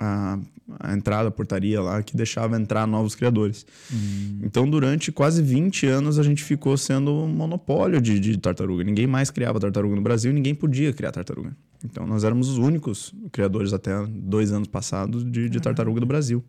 a, 0.00 0.38
a 0.80 0.92
entrada, 0.92 1.28
a 1.28 1.30
portaria 1.30 1.80
lá 1.80 2.02
que 2.02 2.16
deixava 2.16 2.56
entrar 2.56 2.84
novos 2.84 3.14
criadores. 3.14 3.64
Então, 4.42 4.68
durante 4.68 5.12
quase 5.12 5.40
20 5.40 5.86
anos, 5.86 6.18
a 6.18 6.24
gente 6.24 6.42
ficou 6.42 6.76
sendo 6.76 7.12
um 7.12 7.28
monopólio 7.28 8.00
de, 8.00 8.18
de 8.18 8.36
tartaruga. 8.38 8.82
Ninguém 8.82 9.06
mais 9.06 9.30
criava 9.30 9.60
tartaruga 9.60 9.94
no 9.94 10.02
Brasil, 10.02 10.32
ninguém 10.32 10.54
podia 10.54 10.92
criar 10.92 11.12
tartaruga. 11.12 11.56
Então, 11.90 12.06
nós 12.06 12.24
éramos 12.24 12.48
os 12.48 12.58
únicos 12.58 13.14
criadores 13.32 13.72
até 13.72 13.92
dois 14.06 14.52
anos 14.52 14.68
passados 14.68 15.24
de, 15.24 15.48
de 15.48 15.60
tartaruga 15.60 16.00
do 16.00 16.06
Brasil. 16.06 16.44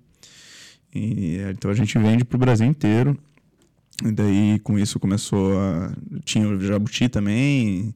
E, 0.94 1.38
então, 1.52 1.70
a 1.72 1.74
gente 1.74 1.98
vende 1.98 2.26
para 2.26 2.36
o 2.36 2.40
Brasil 2.40 2.66
inteiro. 2.66 3.18
E 4.04 4.12
daí, 4.12 4.60
com 4.60 4.78
isso, 4.78 5.00
começou 5.00 5.58
a... 5.58 5.92
Tinha 6.24 6.48
o 6.48 6.60
jabuti 6.60 7.08
também. 7.10 7.94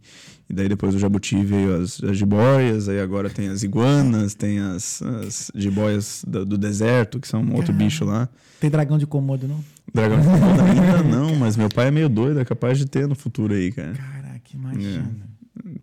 E 0.49 0.53
daí, 0.53 0.67
depois 0.67 0.93
do 0.93 0.99
jabuti 0.99 1.43
veio 1.43 1.81
as, 1.81 2.03
as 2.03 2.17
jiboias. 2.17 2.89
Aí 2.89 2.99
agora 2.99 3.29
tem 3.29 3.47
as 3.47 3.63
iguanas, 3.63 4.33
tem 4.33 4.59
as, 4.59 5.01
as 5.01 5.51
jiboias 5.55 6.23
do, 6.27 6.45
do 6.45 6.57
deserto, 6.57 7.19
que 7.19 7.27
são 7.27 7.41
um 7.41 7.55
outro 7.55 7.73
bicho 7.73 8.05
lá. 8.05 8.27
Tem 8.59 8.69
dragão 8.69 8.97
de 8.97 9.07
Komodo, 9.07 9.47
não? 9.47 9.63
Dragão 9.93 10.19
de 10.19 10.27
Komodo 10.27 10.61
ainda 10.61 11.03
não, 11.03 11.35
mas 11.35 11.55
meu 11.55 11.69
pai 11.69 11.87
é 11.87 11.91
meio 11.91 12.09
doido, 12.09 12.39
é 12.39 12.45
capaz 12.45 12.77
de 12.77 12.85
ter 12.85 13.07
no 13.07 13.15
futuro 13.15 13.53
aí, 13.53 13.71
cara. 13.71 13.93
Caraca, 13.93 14.41
imagina. 14.53 15.30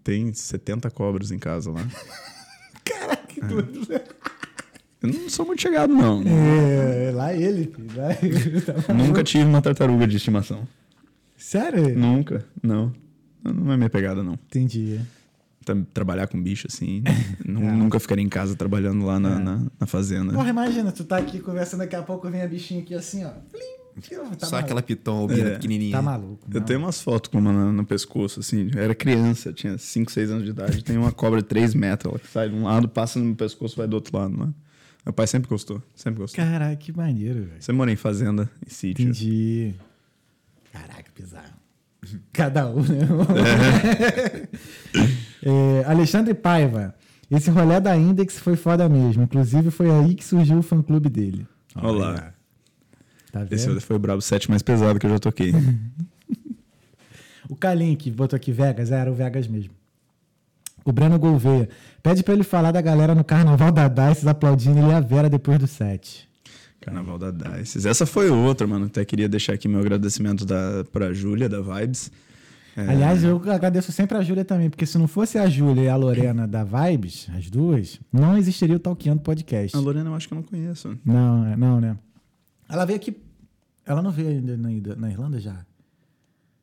Tem 0.08 0.32
70 0.32 0.90
cobras 0.90 1.30
em 1.30 1.38
casa 1.38 1.70
lá. 1.70 1.86
Caraca, 2.82 3.26
que 3.26 3.42
doido. 3.42 3.86
Eu 5.02 5.12
não 5.12 5.28
sou 5.28 5.44
muito 5.44 5.60
chegado, 5.60 5.92
não. 5.92 6.22
É, 6.26 7.10
lá 7.12 7.34
ele, 7.34 7.66
filho. 7.66 7.90
Lá 7.94 8.08
ele. 8.22 8.60
Tá. 8.86 8.94
Nunca 8.94 9.22
tive 9.22 9.44
uma 9.44 9.60
tartaruga 9.60 10.06
de 10.06 10.16
estimação. 10.16 10.66
Sério? 11.36 11.94
Nunca, 11.94 12.42
não. 12.62 12.90
Não 13.44 13.70
é 13.70 13.76
minha 13.76 13.90
pegada, 13.90 14.22
não. 14.22 14.32
Entendi. 14.32 14.98
Tra- 15.62 15.76
Trabalhar 15.92 16.26
com 16.26 16.42
bicho 16.42 16.66
assim. 16.70 17.02
nu- 17.44 17.60
Nunca 17.60 18.00
ficaria 18.00 18.24
em 18.24 18.30
casa 18.30 18.56
trabalhando 18.56 19.04
lá 19.04 19.20
na, 19.20 19.38
na, 19.38 19.66
na 19.78 19.86
fazenda. 19.86 20.32
Porra, 20.32 20.48
imagina, 20.48 20.90
tu 20.90 21.04
tá 21.04 21.18
aqui 21.18 21.38
conversando, 21.38 21.80
daqui 21.80 21.96
a 21.96 22.02
pouco 22.02 22.30
vem 22.30 22.40
a 22.40 22.48
bichinha 22.48 22.80
aqui 22.80 22.94
assim, 22.94 23.26
ó. 23.26 23.28
Plim, 23.52 23.77
tá 24.00 24.46
Só 24.46 24.52
maluco. 24.52 24.56
aquela 24.56 24.82
piton 24.82 25.16
albina 25.18 25.48
É. 25.50 25.54
pequenininha. 25.54 25.92
Tá 25.96 26.02
maluco. 26.02 26.46
Eu 26.52 26.60
não. 26.60 26.66
tenho 26.66 26.78
umas 26.80 27.00
fotos 27.00 27.30
com 27.30 27.38
uma 27.38 27.52
no, 27.52 27.72
no 27.72 27.84
pescoço, 27.86 28.40
assim. 28.40 28.70
Eu 28.74 28.82
era 28.82 28.94
criança, 28.94 29.52
tinha 29.52 29.76
5, 29.78 30.10
6 30.12 30.30
anos 30.30 30.44
de 30.44 30.50
idade. 30.50 30.82
Tem 30.84 30.96
uma 30.96 31.12
cobra 31.12 31.40
de 31.40 31.46
3 31.48 31.74
metros, 31.74 32.10
ela 32.10 32.18
que 32.18 32.28
sai 32.28 32.48
de 32.48 32.54
um 32.54 32.64
lado, 32.64 32.88
passa 32.88 33.18
no 33.18 33.24
meu 33.26 33.34
pescoço 33.36 33.76
vai 33.76 33.86
do 33.86 33.94
outro 33.94 34.16
lado, 34.16 34.36
mano. 34.36 34.54
Meu 35.06 35.12
pai 35.12 35.26
sempre 35.26 35.48
gostou, 35.48 35.82
sempre 35.94 36.20
gostou. 36.20 36.44
Caraca, 36.44 36.76
que 36.76 36.94
maneiro, 36.94 37.40
velho. 37.44 37.52
Você 37.60 37.72
mora 37.72 37.90
em 37.90 37.96
fazenda, 37.96 38.50
em 38.66 38.70
sítio. 38.70 39.02
Entendi. 39.04 39.74
Caraca, 40.72 41.10
bizarro. 41.16 41.54
Cada 42.32 42.68
um, 42.68 42.82
né? 42.82 42.98
É, 45.42 45.84
Alexandre 45.86 46.34
Paiva. 46.34 46.94
Esse 47.30 47.50
rolê 47.50 47.78
da 47.78 47.96
Index 47.96 48.38
foi 48.38 48.56
foda 48.56 48.88
mesmo. 48.88 49.22
Inclusive, 49.22 49.70
foi 49.70 49.90
aí 49.90 50.14
que 50.14 50.24
surgiu 50.24 50.58
o 50.58 50.62
fã-clube 50.62 51.08
dele. 51.08 51.46
Olá. 51.76 52.34
Tá 53.32 53.40
vendo? 53.40 53.52
Esse 53.54 53.80
foi 53.80 53.96
o 53.96 53.98
brabo 53.98 54.20
set 54.22 54.48
mais 54.48 54.62
pesado 54.62 54.98
que 54.98 55.06
eu 55.06 55.10
já 55.10 55.18
toquei. 55.18 55.52
O 57.48 57.56
Kalim, 57.56 57.96
que 57.96 58.10
botou 58.10 58.36
aqui 58.36 58.52
Vegas, 58.52 58.90
era 58.90 59.10
o 59.10 59.14
Vegas 59.14 59.48
mesmo. 59.48 59.72
O 60.84 60.92
Breno 60.92 61.18
Gouveia. 61.18 61.68
Pede 62.02 62.22
pra 62.22 62.34
ele 62.34 62.42
falar 62.42 62.72
da 62.72 62.80
galera 62.80 63.14
no 63.14 63.24
Carnaval 63.24 63.72
da 63.72 63.88
Dices 63.88 64.26
aplaudindo 64.26 64.78
ele 64.78 64.88
e 64.88 64.92
a 64.92 65.00
Vera 65.00 65.30
depois 65.30 65.58
do 65.58 65.66
set. 65.66 66.28
Carnaval 66.80 67.18
da 67.18 67.30
Dices. 67.30 67.86
Essa 67.86 68.04
foi 68.04 68.30
outra, 68.30 68.66
mano. 68.66 68.86
Até 68.86 69.04
queria 69.04 69.28
deixar 69.28 69.54
aqui 69.54 69.66
meu 69.66 69.80
agradecimento 69.80 70.44
da, 70.44 70.84
pra 70.92 71.12
Júlia, 71.12 71.48
da 71.48 71.60
Vibes. 71.60 72.10
É, 72.76 72.82
Aliás, 72.82 73.24
eu 73.24 73.42
agradeço 73.50 73.90
sempre 73.92 74.16
a 74.16 74.22
Júlia 74.22 74.44
também, 74.44 74.70
porque 74.70 74.86
se 74.86 74.96
não 74.98 75.08
fosse 75.08 75.36
a 75.36 75.48
Júlia 75.48 75.82
e 75.82 75.88
a 75.88 75.96
Lorena 75.96 76.46
da 76.46 76.62
Vibes, 76.64 77.28
as 77.36 77.50
duas, 77.50 77.98
não 78.12 78.36
existiria 78.38 78.76
o 78.76 78.78
Talkando 78.78 79.20
Podcast. 79.20 79.76
A 79.76 79.80
Lorena 79.80 80.10
eu 80.10 80.14
acho 80.14 80.28
que 80.28 80.34
eu 80.34 80.36
não 80.36 80.42
conheço. 80.44 80.96
Não, 81.04 81.46
é- 81.46 81.56
não, 81.56 81.80
né? 81.80 81.96
Ela 82.68 82.84
veio 82.84 82.96
aqui. 82.96 83.16
Ela 83.86 84.02
não 84.02 84.10
veio 84.10 84.28
ainda 84.28 84.56
na, 84.56 84.68
na 84.96 85.10
Irlanda 85.10 85.40
já? 85.40 85.64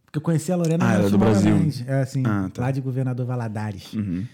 Porque 0.06 0.18
eu 0.18 0.22
conheci 0.22 0.52
a 0.52 0.56
Lorena 0.56 0.88
Ah, 0.88 0.94
ela 0.94 1.07
é 1.07 1.10
do 1.10 1.18
Brasil. 1.18 1.56
É 1.88 2.02
assim, 2.02 2.23
Ah, 2.26 2.49
tá. 2.53 2.61
lá 2.64 2.72
de 2.72 2.80
Governador 2.82 3.26
Valadares. 3.26 3.91
Uhum. 3.94 4.26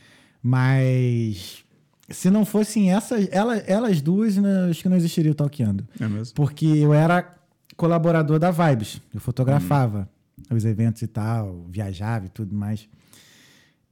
Mas 0.43 1.63
se 2.09 2.29
não 2.29 2.45
fossem 2.45 2.91
essas, 2.91 3.27
elas, 3.31 3.63
elas 3.67 4.01
duas, 4.01 4.35
né, 4.37 4.69
acho 4.69 4.81
que 4.81 4.89
não 4.89 4.97
existiria 4.97 5.31
o 5.31 5.35
Talkando. 5.35 5.87
É 5.99 6.07
mesmo? 6.07 6.35
Porque 6.35 6.65
eu 6.65 6.93
era 6.93 7.35
colaborador 7.77 8.37
da 8.37 8.51
Vibes. 8.51 9.01
Eu 9.13 9.21
fotografava 9.21 10.09
os 10.51 10.65
eventos 10.65 11.01
e 11.01 11.07
tal, 11.07 11.65
viajava 11.69 12.25
e 12.25 12.29
tudo 12.29 12.53
mais. 12.53 12.87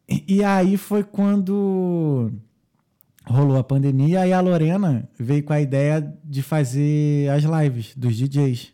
E, 0.07 0.23
e 0.37 0.43
aí 0.43 0.75
foi 0.75 1.03
quando 1.03 2.31
rolou 3.29 3.57
a 3.57 3.63
pandemia, 3.63 4.21
aí 4.21 4.33
a 4.33 4.41
Lorena 4.41 5.07
veio 5.17 5.43
com 5.43 5.53
a 5.53 5.61
ideia 5.61 6.01
de 6.23 6.41
fazer 6.41 7.29
as 7.29 7.43
lives 7.43 7.95
dos 7.95 8.15
DJs, 8.15 8.73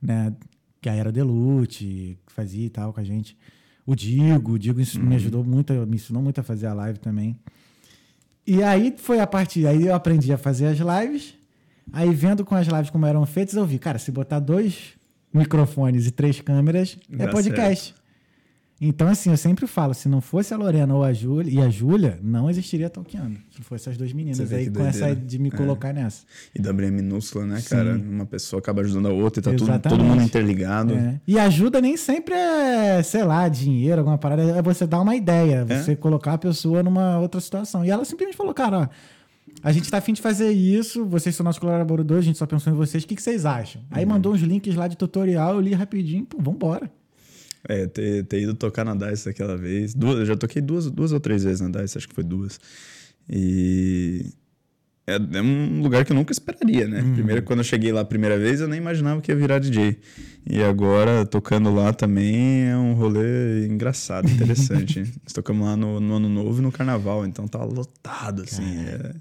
né? 0.00 0.32
Que 0.80 0.88
aí 0.88 0.98
era 0.98 1.08
o 1.08 1.12
Delute, 1.12 2.18
que 2.26 2.32
fazia 2.32 2.66
e 2.66 2.70
tal 2.70 2.92
com 2.92 3.00
a 3.00 3.04
gente. 3.04 3.36
O 3.86 3.94
Digo, 3.94 4.52
o 4.52 4.58
Digo 4.58 4.80
isso 4.80 5.00
me 5.00 5.14
ajudou 5.16 5.42
muito, 5.42 5.72
me 5.86 5.96
ensinou 5.96 6.22
muito 6.22 6.40
a 6.40 6.44
fazer 6.44 6.66
a 6.66 6.74
live 6.74 6.98
também. 6.98 7.36
E 8.46 8.62
aí 8.62 8.94
foi 8.96 9.20
a 9.20 9.26
partir, 9.26 9.66
aí 9.66 9.86
eu 9.86 9.94
aprendi 9.94 10.32
a 10.32 10.38
fazer 10.38 10.66
as 10.66 10.78
lives. 10.78 11.34
Aí 11.92 12.12
vendo 12.12 12.44
com 12.44 12.54
as 12.54 12.66
lives 12.66 12.90
como 12.90 13.06
eram 13.06 13.24
feitas, 13.24 13.54
eu 13.54 13.64
vi, 13.64 13.78
cara, 13.78 13.98
se 13.98 14.10
botar 14.10 14.38
dois 14.38 14.92
microfones 15.32 16.06
e 16.06 16.10
três 16.10 16.40
câmeras, 16.40 16.98
é 17.10 17.16
Dá 17.16 17.28
podcast. 17.28 17.94
Então, 18.84 19.06
assim, 19.06 19.30
eu 19.30 19.36
sempre 19.36 19.66
falo, 19.68 19.94
se 19.94 20.08
não 20.08 20.20
fosse 20.20 20.52
a 20.52 20.56
Lorena 20.56 20.92
ou 20.92 21.04
a 21.04 21.12
Júlia, 21.12 21.52
e 21.52 21.60
a 21.64 21.68
Júlia, 21.70 22.18
não 22.20 22.50
existiria 22.50 22.90
Talkando. 22.90 23.38
Se 23.54 23.62
fosse 23.62 23.88
as 23.88 23.96
duas 23.96 24.12
meninas 24.12 24.52
aí 24.52 24.68
com 24.68 24.84
essa 24.84 25.14
de 25.14 25.38
me 25.38 25.48
É. 25.48 25.52
colocar 25.52 25.92
nessa. 25.92 26.24
E 26.52 26.60
W 26.60 26.88
é 26.88 26.90
minúscula, 26.90 27.46
né, 27.46 27.62
cara? 27.62 27.94
Sim. 27.96 28.08
Uma 28.08 28.26
pessoa 28.26 28.58
acaba 28.58 28.80
ajudando 28.80 29.06
a 29.06 29.12
outra 29.12 29.38
e 29.38 29.42
tá 29.44 29.54
tudo, 29.54 29.78
todo 29.88 30.02
mundo 30.02 30.20
interligado. 30.22 30.94
É. 30.94 31.20
E 31.28 31.38
ajuda 31.38 31.80
nem 31.80 31.96
sempre 31.96 32.34
é, 32.34 33.00
sei 33.04 33.22
lá, 33.22 33.48
dinheiro, 33.48 34.00
alguma 34.00 34.18
parada. 34.18 34.42
É 34.42 34.60
você 34.60 34.84
dar 34.84 35.00
uma 35.00 35.14
ideia, 35.14 35.64
É. 35.68 35.78
você 35.82 35.94
colocar 35.94 36.32
a 36.32 36.38
pessoa 36.38 36.82
numa 36.82 37.18
outra 37.20 37.40
situação. 37.40 37.84
E 37.84 37.90
ela 37.90 38.04
simplesmente 38.04 38.36
falou, 38.36 38.52
cara, 38.52 38.78
ó, 38.80 38.88
a 39.62 39.70
gente 39.70 39.88
tá 39.88 39.98
afim 39.98 40.12
de 40.12 40.20
fazer 40.20 40.50
isso, 40.50 41.04
vocês 41.04 41.36
são 41.36 41.44
nossos 41.44 41.60
colaboradores, 41.60 42.24
a 42.24 42.26
gente 42.26 42.38
só 42.38 42.46
pensou 42.46 42.72
em 42.72 42.76
vocês, 42.76 43.04
o 43.04 43.06
que, 43.06 43.14
que 43.14 43.22
vocês 43.22 43.46
acham? 43.46 43.80
Uhum. 43.82 43.88
Aí 43.92 44.04
mandou 44.04 44.32
uns 44.32 44.40
links 44.40 44.74
lá 44.74 44.88
de 44.88 44.96
tutorial, 44.96 45.54
eu 45.54 45.60
li 45.60 45.72
rapidinho, 45.72 46.24
pô, 46.24 46.38
vambora. 46.42 46.90
É, 47.68 47.86
ter, 47.86 48.24
ter 48.24 48.42
ido 48.42 48.54
tocar 48.54 48.84
na 48.84 48.94
DICE 48.94 49.26
daquela 49.26 49.56
vez. 49.56 49.94
Duas, 49.94 50.18
eu 50.18 50.26
já 50.26 50.36
toquei 50.36 50.60
duas, 50.60 50.90
duas 50.90 51.12
ou 51.12 51.20
três 51.20 51.44
vezes 51.44 51.60
na 51.60 51.68
DICE, 51.68 51.98
acho 51.98 52.08
que 52.08 52.14
foi 52.14 52.24
duas. 52.24 52.58
E. 53.28 54.26
É, 55.06 55.16
é 55.16 55.42
um 55.42 55.82
lugar 55.82 56.04
que 56.04 56.12
eu 56.12 56.16
nunca 56.16 56.32
esperaria, 56.32 56.86
né? 56.86 57.02
Primeiro, 57.14 57.42
quando 57.42 57.58
eu 57.58 57.64
cheguei 57.64 57.90
lá 57.90 58.02
a 58.02 58.04
primeira 58.04 58.38
vez, 58.38 58.60
eu 58.60 58.68
nem 58.68 58.78
imaginava 58.78 59.20
que 59.20 59.32
ia 59.32 59.36
virar 59.36 59.58
DJ. 59.58 59.98
E 60.48 60.62
agora, 60.62 61.26
tocando 61.26 61.74
lá 61.74 61.92
também 61.92 62.68
é 62.68 62.76
um 62.76 62.94
rolê 62.94 63.66
engraçado, 63.66 64.30
interessante. 64.30 65.00
Nós 65.24 65.32
tocamos 65.32 65.66
lá 65.66 65.76
no, 65.76 65.98
no 65.98 66.14
Ano 66.14 66.28
Novo 66.28 66.60
e 66.60 66.62
no 66.62 66.70
Carnaval, 66.70 67.26
então 67.26 67.48
tá 67.48 67.64
lotado, 67.64 68.42
assim. 68.42 68.62
É, 68.86 69.14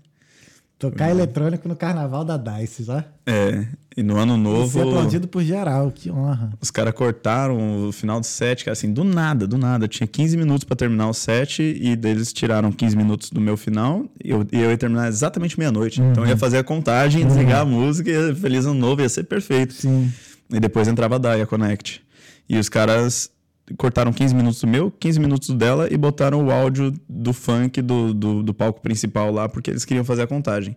Tocar 0.81 1.11
eletrônico 1.11 1.67
no 1.67 1.75
carnaval 1.75 2.25
da 2.25 2.35
DICE, 2.37 2.85
ó. 2.89 3.03
é, 3.25 3.67
e 3.95 4.01
no 4.01 4.17
Ano 4.17 4.35
E 4.35 4.37
Novo. 4.37 4.79
ser 4.79 4.87
aplaudido 4.87 5.27
por 5.27 5.43
geral, 5.43 5.91
que 5.91 6.09
honra. 6.09 6.49
Os 6.59 6.71
caras 6.71 6.93
cortaram 6.93 7.87
o 7.87 7.91
final 7.91 8.19
do 8.19 8.25
set, 8.25 8.65
cara, 8.65 8.73
assim, 8.73 8.91
do 8.91 9.03
nada, 9.03 9.45
do 9.45 9.57
nada. 9.59 9.87
Tinha 9.87 10.07
15 10.07 10.35
minutos 10.37 10.63
pra 10.63 10.75
terminar 10.75 11.07
o 11.07 11.13
set 11.13 11.61
e 11.61 11.95
deles 11.95 12.33
tiraram 12.33 12.71
15 12.71 12.97
minutos 12.97 13.29
do 13.29 13.39
meu 13.39 13.55
final 13.55 14.05
e 14.23 14.31
eu, 14.31 14.47
e 14.51 14.59
eu 14.59 14.71
ia 14.71 14.77
terminar 14.77 15.07
exatamente 15.07 15.59
meia-noite. 15.59 16.01
Então 16.01 16.23
eu 16.23 16.29
ia 16.29 16.37
fazer 16.37 16.57
a 16.57 16.63
contagem, 16.63 17.27
desligar 17.27 17.61
a 17.61 17.65
música 17.65 18.09
e 18.09 18.33
feliz 18.33 18.65
ano 18.65 18.79
novo, 18.79 19.01
ia 19.01 19.09
ser 19.09 19.25
perfeito. 19.25 19.73
Sim. 19.73 20.11
E 20.51 20.59
depois 20.59 20.87
entrava 20.87 21.15
a 21.15 21.19
Daya 21.19 21.45
Connect. 21.45 22.01
E 22.49 22.57
os 22.57 22.69
caras 22.69 23.29
cortaram 23.77 24.13
15 24.13 24.35
minutos 24.35 24.61
do 24.61 24.67
meu, 24.67 24.91
15 24.91 25.19
minutos 25.19 25.49
dela 25.49 25.87
e 25.91 25.97
botaram 25.97 26.45
o 26.45 26.51
áudio 26.51 26.93
do 27.09 27.33
funk 27.33 27.81
do, 27.81 28.13
do, 28.13 28.43
do 28.43 28.53
palco 28.53 28.81
principal 28.81 29.31
lá, 29.31 29.49
porque 29.49 29.71
eles 29.71 29.83
queriam 29.85 30.05
fazer 30.05 30.23
a 30.23 30.27
contagem. 30.27 30.75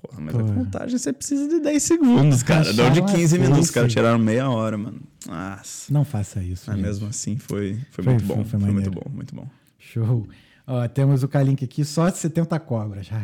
Porra, 0.00 0.20
mas 0.20 0.34
a 0.34 0.42
contagem 0.54 0.96
você 0.96 1.12
precisa 1.12 1.48
de 1.48 1.60
10 1.60 1.82
segundos, 1.82 2.42
cara. 2.44 2.64
Não 2.72 2.90
de 2.92 3.00
Racharam 3.00 3.06
a 3.06 3.12
15 3.12 3.38
minutos, 3.38 3.70
foice. 3.70 3.88
tiraram 3.88 4.18
meia 4.18 4.48
hora, 4.48 4.78
mano. 4.78 5.00
Nossa. 5.26 5.92
Não 5.92 6.04
faça 6.04 6.40
isso. 6.42 6.64
Mas 6.68 6.76
gente. 6.76 6.86
mesmo 6.86 7.08
assim 7.08 7.36
foi, 7.36 7.74
Foi- 7.90 8.04
foi, 8.04 8.14
muito 8.14 8.24
foi- 8.26 8.36
bom. 8.36 8.44
foi 8.44 8.60
Foi, 8.60 8.70
muito 8.70 8.74
maneiro. 8.74 8.90
bom, 8.92 9.10
muito 9.12 9.34
bom. 9.34 9.48
Show. 9.78 10.26
Ó, 10.66 10.86
temos 10.86 11.22
o 11.24 11.28
Kalink 11.28 11.64
aqui, 11.64 11.84
só 11.84 12.08
70 12.10 12.58
cobras. 12.60 13.08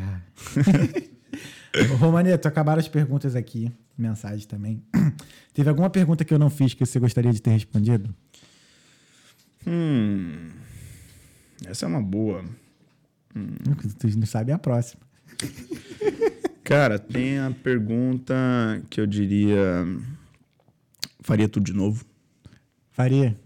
Romaneto, 1.99 2.49
acabaram 2.49 2.81
as 2.81 2.89
perguntas 2.89 3.37
aqui, 3.37 3.71
mensagem 3.97 4.47
também. 4.47 4.83
Teve 5.53 5.69
alguma 5.69 5.91
pergunta 5.91 6.25
que 6.25 6.33
eu 6.33 6.39
não 6.39 6.51
fiz 6.51 6.75
que 6.75 6.85
você 6.85 6.99
gostaria 6.99 7.33
de 7.33 7.41
ter 7.43 7.51
respondido? 7.51 8.15
Hum. 9.67 10.51
Essa 11.67 11.87
é 11.87 11.89
uma 11.89 12.03
boa. 12.03 12.45
Tu 13.99 14.19
não 14.19 14.27
sabe 14.27 14.53
a 14.53 14.59
próxima. 14.59 15.03
Cara, 16.63 16.99
tem 16.99 17.39
a 17.39 17.51
pergunta 17.51 18.35
que 18.89 19.01
eu 19.01 19.07
diria. 19.07 19.87
Faria 21.21 21.49
tudo 21.49 21.65
de 21.65 21.73
novo? 21.73 22.05
Faria? 22.91 23.37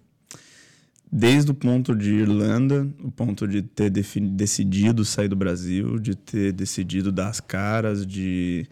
Desde 1.10 1.50
o 1.50 1.54
ponto 1.54 1.96
de 1.96 2.12
Irlanda, 2.12 2.86
o 3.02 3.10
ponto 3.10 3.48
de 3.48 3.62
ter 3.62 3.90
decidido 3.90 5.04
sair 5.04 5.28
do 5.28 5.36
Brasil, 5.36 5.98
de 5.98 6.14
ter 6.14 6.52
decidido 6.52 7.10
dar 7.10 7.28
as 7.28 7.40
caras, 7.40 8.06
de. 8.06 8.66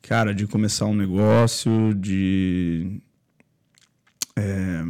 Cara, 0.00 0.34
de 0.34 0.46
começar 0.46 0.86
um 0.86 0.94
negócio, 0.94 1.94
de. 1.94 2.98
é, 4.34 4.82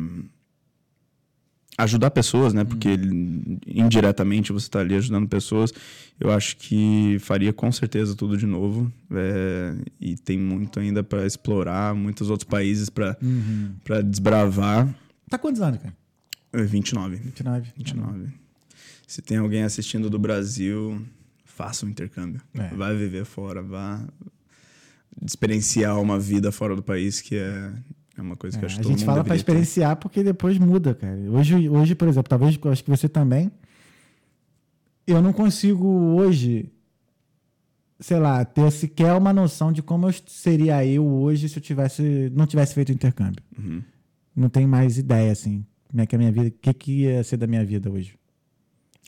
ajudar 1.83 2.11
pessoas, 2.11 2.53
né? 2.55 2.65
Porque 2.65 2.89
ele- 2.89 3.59
indiretamente 3.67 4.53
você 4.53 4.67
está 4.67 4.81
ali 4.81 4.95
ajudando 4.95 5.29
pessoas. 5.29 5.73
Eu 6.19 6.31
acho 6.31 6.57
que 6.57 7.17
faria 7.21 7.53
com 7.53 7.71
certeza 7.73 8.15
tudo 8.15 8.37
de 8.37 8.47
novo. 8.47 8.93
é, 9.13 9.75
e 10.01 10.17
tem 10.17 10.39
muito 10.39 10.79
ainda 10.79 11.03
para 11.03 11.27
explorar, 11.27 11.95
muitos 11.95 12.31
outros 12.31 12.49
países 12.49 12.89
para 12.89 13.17
para 13.85 14.01
desbravar. 14.03 14.89
Tá 15.29 15.37
quantos 15.39 15.61
anos, 15.61 15.81
cara? 15.83 15.95
É, 16.53 16.63
29. 16.63 17.17
29. 17.17 17.73
29. 17.77 18.29
Se 19.07 19.21
tem 19.21 19.39
alguém 19.39 19.63
assistindo 19.65 20.09
do 20.09 20.19
Brasil, 20.19 21.01
faça 21.45 21.85
um 21.85 21.89
intercâmbio. 21.89 22.41
É. 22.55 22.69
Vai 22.75 22.97
viver 22.97 23.25
fora, 23.25 23.61
vá 23.63 24.01
experienciar 25.25 26.01
uma 26.01 26.19
vida 26.19 26.51
fora 26.53 26.75
do 26.77 26.83
país, 26.83 27.21
que 27.21 27.37
é, 27.37 27.73
é 28.21 28.23
uma 28.23 28.37
coisa 28.37 28.59
que 28.59 28.65
É, 28.65 28.67
acho 28.67 28.77
a 28.77 28.79
que 28.79 28.83
todo 28.85 28.93
gente 28.93 29.05
fala 29.05 29.25
pra 29.25 29.35
deveria 29.35 29.45
ter. 29.45 29.51
experienciar 29.63 29.97
porque 29.97 30.23
depois 30.23 30.59
muda, 30.59 30.95
cara. 30.95 31.17
Hoje, 31.31 31.69
hoje, 31.69 31.95
por 31.95 32.09
exemplo, 32.09 32.29
talvez 32.29 32.59
eu 32.63 32.71
acho 32.71 32.85
que 32.85 32.91
você 32.91 33.09
também. 33.09 33.51
Eu 35.07 35.21
não 35.21 35.33
consigo 35.33 35.87
hoje, 35.87 36.71
sei 37.99 38.19
lá, 38.19 38.45
ter 38.45 38.71
sequer 38.71 39.15
uma 39.15 39.33
noção 39.33 39.73
de 39.73 39.83
como 39.83 40.07
eu 40.09 40.15
seria 40.27 40.85
eu 40.87 41.05
hoje 41.07 41.49
se 41.49 41.59
eu 41.59 41.63
tivesse, 41.63 42.31
não 42.35 42.47
tivesse 42.47 42.75
feito 42.75 42.93
intercâmbio. 42.93 43.43
Uhum. 43.59 43.83
Não 44.37 44.49
tenho 44.49 44.69
mais 44.69 44.99
ideia, 44.99 45.33
assim, 45.33 45.67
como 45.89 46.01
é 46.03 46.07
que 46.07 46.15
é 46.15 46.17
a 46.17 46.19
minha 46.19 46.31
vida, 46.33 46.49
o 46.49 46.53
que, 46.53 46.73
que 46.73 46.93
ia 47.03 47.25
ser 47.25 47.37
da 47.37 47.47
minha 47.47 47.65
vida 47.65 47.91
hoje. 47.91 48.15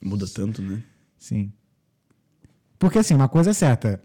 Muda 0.02 0.26
tanto, 0.26 0.60
né? 0.60 0.82
Sim. 1.18 1.52
Porque, 2.78 2.98
assim, 2.98 3.14
uma 3.14 3.28
coisa 3.28 3.50
é 3.50 3.52
certa. 3.52 4.02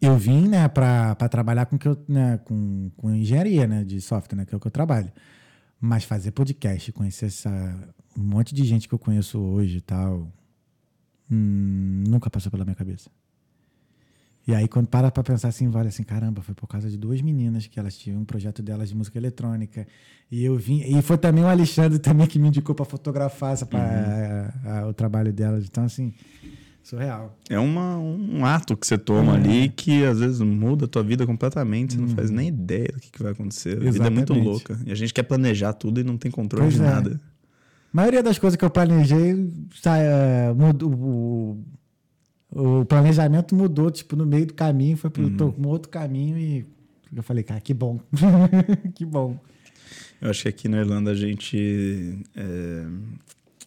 Eu 0.00 0.16
vim, 0.18 0.48
né, 0.48 0.68
pra 0.68 1.14
trabalhar 1.14 1.66
com, 1.66 1.78
que 1.78 1.88
eu, 1.88 1.96
né, 2.08 2.38
com, 2.44 2.90
com 2.96 3.10
engenharia, 3.14 3.66
né, 3.66 3.84
de 3.84 4.00
software, 4.00 4.36
né, 4.36 4.44
que 4.44 4.54
é 4.54 4.56
o 4.56 4.60
que 4.60 4.66
eu 4.66 4.70
trabalho. 4.70 5.10
Mas 5.80 6.04
fazer 6.04 6.30
podcast, 6.32 6.92
conhecer 6.92 7.26
essa, 7.26 7.50
um 8.16 8.22
monte 8.22 8.54
de 8.54 8.64
gente 8.64 8.86
que 8.88 8.94
eu 8.94 8.98
conheço 8.98 9.38
hoje 9.40 9.78
e 9.78 9.80
tal, 9.80 10.30
hum, 11.30 12.04
nunca 12.08 12.28
passou 12.30 12.50
pela 12.50 12.64
minha 12.64 12.74
cabeça. 12.76 13.10
E 14.46 14.54
aí, 14.54 14.66
quando 14.66 14.88
para 14.88 15.10
pra 15.10 15.22
pensar 15.22 15.48
assim, 15.48 15.68
vale 15.68 15.88
assim, 15.88 16.02
caramba, 16.02 16.40
foi 16.42 16.54
por 16.54 16.66
causa 16.66 16.88
de 16.90 16.96
duas 16.96 17.20
meninas 17.20 17.66
que 17.66 17.78
elas 17.78 17.96
tinham 17.96 18.20
um 18.20 18.24
projeto 18.24 18.62
delas 18.62 18.88
de 18.88 18.96
música 18.96 19.16
eletrônica. 19.18 19.86
E 20.30 20.42
eu 20.44 20.56
vim. 20.56 20.80
E 20.80 21.00
foi 21.02 21.18
também 21.18 21.44
o 21.44 21.46
Alexandre 21.46 21.98
também 21.98 22.26
que 22.26 22.38
me 22.38 22.48
indicou 22.48 22.74
pra 22.74 22.84
fotografar 22.86 23.52
essa, 23.52 23.66
pra, 23.66 24.50
a- 24.64 24.78
a- 24.80 24.88
o 24.88 24.94
trabalho 24.94 25.32
delas. 25.32 25.66
Então, 25.66 25.84
assim, 25.84 26.14
surreal. 26.82 27.36
É 27.48 27.58
uma, 27.58 27.96
um 27.98 28.44
ato 28.44 28.76
que 28.76 28.86
você 28.86 28.98
toma 28.98 29.34
ali 29.34 29.68
que 29.68 30.04
às 30.04 30.18
vezes 30.20 30.40
muda 30.40 30.84
a 30.86 30.88
tua 30.88 31.02
vida 31.02 31.26
completamente, 31.26 31.94
você 31.94 32.00
não 32.00 32.08
faz 32.08 32.30
nem 32.30 32.48
ideia 32.48 32.88
do 32.92 33.00
que, 33.00 33.10
que 33.10 33.22
vai 33.22 33.32
acontecer. 33.32 33.76
A 33.76 33.90
vida 33.90 34.06
é 34.06 34.10
muito 34.10 34.34
louca. 34.34 34.78
E 34.86 34.92
a 34.92 34.94
gente 34.94 35.12
quer 35.14 35.22
planejar 35.22 35.72
tudo 35.72 36.00
e 36.00 36.04
não 36.04 36.16
tem 36.16 36.30
controle 36.30 36.64
Pois 36.64 36.74
de 36.74 36.80
é. 36.80 36.84
nada. 36.84 37.20
A 37.92 37.96
maioria 37.96 38.22
das 38.22 38.38
coisas 38.38 38.56
que 38.56 38.64
eu 38.64 38.70
planejei, 38.70 39.52
sai, 39.80 40.00
é, 40.04 40.52
mudou, 40.54 40.92
o, 40.92 41.64
o 42.80 42.84
planejamento 42.84 43.54
mudou, 43.54 43.90
tipo, 43.90 44.14
no 44.16 44.24
meio 44.24 44.46
do 44.46 44.54
caminho, 44.54 44.96
foi 44.96 45.10
Uhum. 45.18 45.36
para 45.36 45.46
um 45.46 45.66
outro 45.68 45.88
caminho 45.90 46.38
e 46.38 46.64
eu 47.14 47.22
falei, 47.22 47.42
cara, 47.42 47.60
que 47.60 47.74
bom. 47.74 47.98
que 48.94 49.04
bom. 49.04 49.36
Eu 50.20 50.30
acho 50.30 50.42
que 50.42 50.48
aqui 50.48 50.68
na 50.68 50.78
Irlanda 50.78 51.10
a 51.10 51.14
gente 51.14 52.18
é, 52.36 52.86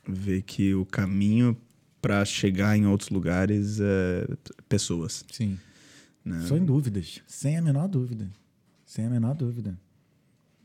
vê 0.07 0.41
que 0.41 0.73
o 0.73 0.85
caminho 0.85 1.57
para 2.03 2.25
chegar 2.25 2.77
em 2.77 2.85
outros 2.85 3.09
lugares 3.09 3.79
é 3.79 4.27
pessoas. 4.67 5.23
Sim. 5.31 5.57
Né? 6.23 6.45
Sem 6.45 6.63
dúvidas. 6.63 7.21
Sem 7.25 7.57
a 7.57 7.61
menor 7.61 7.87
dúvida. 7.87 8.29
Sem 8.85 9.05
a 9.05 9.09
menor 9.09 9.33
dúvida. 9.33 9.79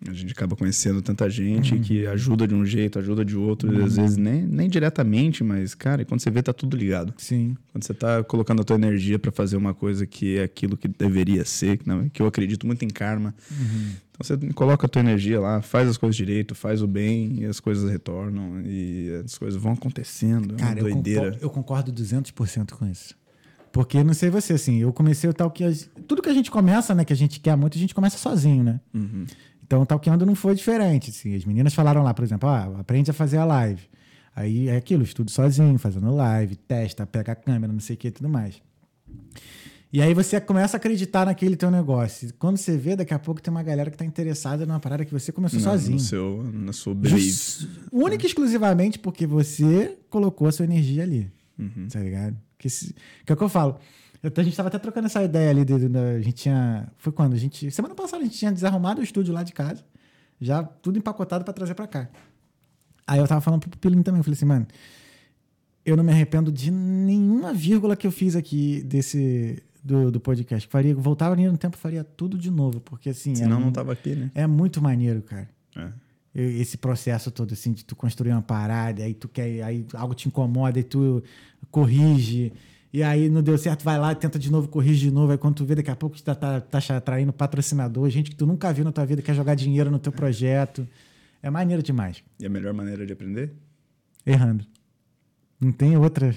A 0.06 0.12
gente 0.12 0.32
acaba 0.32 0.54
conhecendo 0.54 1.02
tanta 1.02 1.28
gente 1.28 1.76
que 1.80 2.06
ajuda 2.06 2.46
de 2.46 2.54
um 2.54 2.64
jeito, 2.64 2.98
ajuda 3.00 3.24
de 3.24 3.36
outro, 3.36 3.72
e 3.74 3.82
às 3.82 3.96
vezes 3.96 4.16
nem, 4.16 4.42
nem 4.42 4.68
diretamente, 4.68 5.42
mas, 5.42 5.74
cara, 5.74 6.04
quando 6.04 6.20
você 6.20 6.30
vê, 6.30 6.40
tá 6.40 6.52
tudo 6.52 6.76
ligado. 6.76 7.12
Sim. 7.16 7.56
Quando 7.72 7.84
você 7.84 7.92
tá 7.92 8.22
colocando 8.22 8.62
a 8.62 8.64
tua 8.64 8.76
energia 8.76 9.18
para 9.18 9.32
fazer 9.32 9.56
uma 9.56 9.74
coisa 9.74 10.06
que 10.06 10.38
é 10.38 10.44
aquilo 10.44 10.76
que 10.76 10.86
deveria 10.86 11.44
ser, 11.44 11.78
que, 11.78 11.88
não, 11.88 12.08
que 12.08 12.22
eu 12.22 12.26
acredito 12.26 12.64
muito 12.64 12.84
em 12.84 12.88
karma. 12.88 13.34
Então 13.50 14.20
você 14.20 14.36
coloca 14.52 14.86
a 14.86 14.88
tua 14.88 15.00
energia 15.00 15.40
lá, 15.40 15.60
faz 15.62 15.88
as 15.88 15.96
coisas 15.96 16.16
direito, 16.16 16.54
faz 16.54 16.80
o 16.80 16.86
bem 16.86 17.40
e 17.40 17.44
as 17.44 17.58
coisas 17.58 17.90
retornam 17.90 18.62
e 18.64 19.22
as 19.24 19.36
coisas 19.36 19.60
vão 19.60 19.72
acontecendo. 19.72 20.54
É 20.54 20.58
Cara, 20.58 20.80
eu 20.80 20.90
concordo, 20.90 21.38
eu 21.40 21.50
concordo 21.50 21.92
200% 21.92 22.72
com 22.72 22.86
isso. 22.86 23.16
Porque 23.72 24.02
não 24.02 24.14
sei 24.14 24.30
você, 24.30 24.54
assim, 24.54 24.78
eu 24.78 24.92
comecei 24.92 25.28
o 25.28 25.34
tal 25.34 25.50
que. 25.50 25.64
Tudo 26.06 26.22
que 26.22 26.28
a 26.28 26.34
gente 26.34 26.50
começa, 26.50 26.94
né, 26.94 27.04
que 27.04 27.12
a 27.12 27.16
gente 27.16 27.38
quer 27.38 27.56
muito, 27.56 27.76
a 27.76 27.80
gente 27.80 27.94
começa 27.94 28.16
sozinho, 28.18 28.64
né? 28.64 28.80
Uhum. 28.94 29.26
Então 29.68 29.82
o 29.82 29.86
talkando 29.86 30.24
não 30.24 30.34
foi 30.34 30.54
diferente. 30.54 31.10
Assim, 31.10 31.36
as 31.36 31.44
meninas 31.44 31.74
falaram 31.74 32.02
lá, 32.02 32.12
por 32.14 32.24
exemplo, 32.24 32.48
ah, 32.48 32.72
aprende 32.80 33.10
a 33.10 33.14
fazer 33.14 33.36
a 33.36 33.44
live. 33.44 33.82
Aí 34.34 34.68
é 34.68 34.76
aquilo, 34.76 35.02
estudo 35.02 35.30
sozinho, 35.30 35.78
fazendo 35.78 36.10
live, 36.14 36.56
testa, 36.56 37.06
pega 37.06 37.32
a 37.32 37.36
câmera, 37.36 37.70
não 37.72 37.78
sei 37.80 37.94
o 37.94 37.98
que 37.98 38.08
e 38.08 38.10
tudo 38.10 38.28
mais. 38.30 38.62
E 39.92 40.00
aí 40.02 40.12
você 40.14 40.38
começa 40.40 40.76
a 40.76 40.78
acreditar 40.78 41.26
naquele 41.26 41.56
teu 41.56 41.70
negócio. 41.70 42.32
Quando 42.38 42.56
você 42.56 42.76
vê, 42.76 42.94
daqui 42.96 43.12
a 43.12 43.18
pouco 43.18 43.40
tem 43.42 43.50
uma 43.50 43.62
galera 43.62 43.90
que 43.90 43.94
está 43.96 44.04
interessada 44.04 44.64
numa 44.66 44.78
parada 44.80 45.04
que 45.04 45.12
você 45.12 45.32
começou 45.32 45.58
Não, 45.60 45.70
sozinho. 45.70 45.94
No 45.96 46.00
seu, 46.00 46.50
na 46.52 46.72
sua. 46.72 46.96
Just- 47.02 47.66
Única 47.92 48.24
e 48.24 48.26
exclusivamente 48.26 48.98
porque 48.98 49.26
você 49.26 49.96
colocou 50.10 50.46
a 50.48 50.52
sua 50.52 50.64
energia 50.64 51.02
ali. 51.02 51.30
Uhum. 51.58 51.88
Tá 51.90 52.00
ligado? 52.00 52.36
Que, 52.58 52.68
se- 52.70 52.94
que 53.24 53.32
é 53.32 53.34
o 53.34 53.36
que 53.36 53.42
eu 53.44 53.48
falo. 53.48 53.78
Eu- 54.22 54.32
a 54.36 54.42
gente 54.42 54.56
tava 54.56 54.68
até 54.68 54.78
trocando 54.78 55.06
essa 55.06 55.22
ideia 55.22 55.50
ali. 55.50 55.64
De, 55.64 55.88
de- 55.88 55.98
a 55.98 56.20
gente 56.20 56.34
tinha. 56.34 56.88
Foi 56.96 57.12
quando? 57.12 57.34
A 57.34 57.36
gente, 57.36 57.70
semana 57.70 57.94
passada 57.94 58.22
a 58.22 58.26
gente 58.26 58.36
tinha 58.38 58.52
desarrumado 58.52 59.00
o 59.00 59.04
estúdio 59.04 59.32
lá 59.32 59.42
de 59.42 59.52
casa. 59.52 59.84
Já 60.40 60.62
tudo 60.62 60.98
empacotado 60.98 61.44
para 61.44 61.52
trazer 61.54 61.74
para 61.74 61.86
cá. 61.86 62.08
Aí 63.06 63.18
eu 63.18 63.26
tava 63.26 63.40
falando 63.40 63.60
pro 63.60 63.70
Pupilinho 63.70 64.02
também. 64.02 64.20
Eu 64.20 64.24
falei 64.24 64.36
assim, 64.36 64.44
mano. 64.46 64.66
Eu 65.84 65.96
não 65.96 66.04
me 66.04 66.12
arrependo 66.12 66.52
de 66.52 66.70
nenhuma 66.70 67.54
vírgula 67.54 67.96
que 67.96 68.06
eu 68.06 68.10
fiz 68.12 68.36
aqui 68.36 68.82
desse. 68.82 69.62
Do, 69.82 70.10
do 70.10 70.20
podcast. 70.20 70.68
Faria, 70.68 70.94
voltava 70.94 71.34
ali 71.34 71.48
no 71.48 71.56
tempo 71.56 71.76
faria 71.76 72.02
tudo 72.04 72.36
de 72.36 72.50
novo. 72.50 72.80
Porque 72.80 73.08
assim. 73.10 73.32
é 73.32 73.36
Senão 73.36 73.58
não 73.60 73.72
tava 73.72 73.92
aqui, 73.92 74.14
né? 74.14 74.30
é 74.34 74.46
muito 74.46 74.82
maneiro, 74.82 75.22
cara. 75.22 75.48
É. 75.76 75.88
Esse 76.34 76.76
processo 76.76 77.30
todo, 77.30 77.52
assim, 77.54 77.72
de 77.72 77.84
tu 77.84 77.96
construir 77.96 78.32
uma 78.32 78.42
parada, 78.42 79.02
aí 79.02 79.14
tu 79.14 79.28
quer, 79.28 79.62
aí 79.62 79.86
algo 79.94 80.14
te 80.14 80.28
incomoda, 80.28 80.78
e 80.78 80.82
tu 80.84 81.22
corrige, 81.70 82.52
e 82.92 83.02
aí 83.02 83.28
não 83.28 83.42
deu 83.42 83.58
certo, 83.58 83.84
vai 83.84 83.98
lá, 83.98 84.14
tenta 84.14 84.38
de 84.38 84.50
novo, 84.50 84.68
corrige 84.68 85.00
de 85.00 85.10
novo, 85.10 85.32
aí 85.32 85.38
quando 85.38 85.56
tu 85.56 85.64
vê, 85.64 85.74
daqui 85.74 85.90
a 85.90 85.96
pouco 85.96 86.16
tu 86.16 86.22
tá, 86.22 86.34
tá, 86.34 86.60
tá 86.60 86.78
atraindo 86.96 87.32
patrocinador, 87.32 88.08
gente 88.08 88.30
que 88.30 88.36
tu 88.36 88.46
nunca 88.46 88.72
viu 88.72 88.84
na 88.84 88.92
tua 88.92 89.04
vida, 89.04 89.20
quer 89.20 89.34
jogar 89.34 89.54
dinheiro 89.54 89.90
no 89.90 89.98
teu 89.98 90.12
projeto. 90.12 90.86
É 91.42 91.50
maneiro 91.50 91.82
demais. 91.82 92.22
E 92.40 92.46
a 92.46 92.48
melhor 92.48 92.74
maneira 92.74 93.06
de 93.06 93.12
aprender? 93.12 93.52
Errando. 94.26 94.64
Não 95.60 95.70
tem 95.70 95.96
outra. 95.96 96.34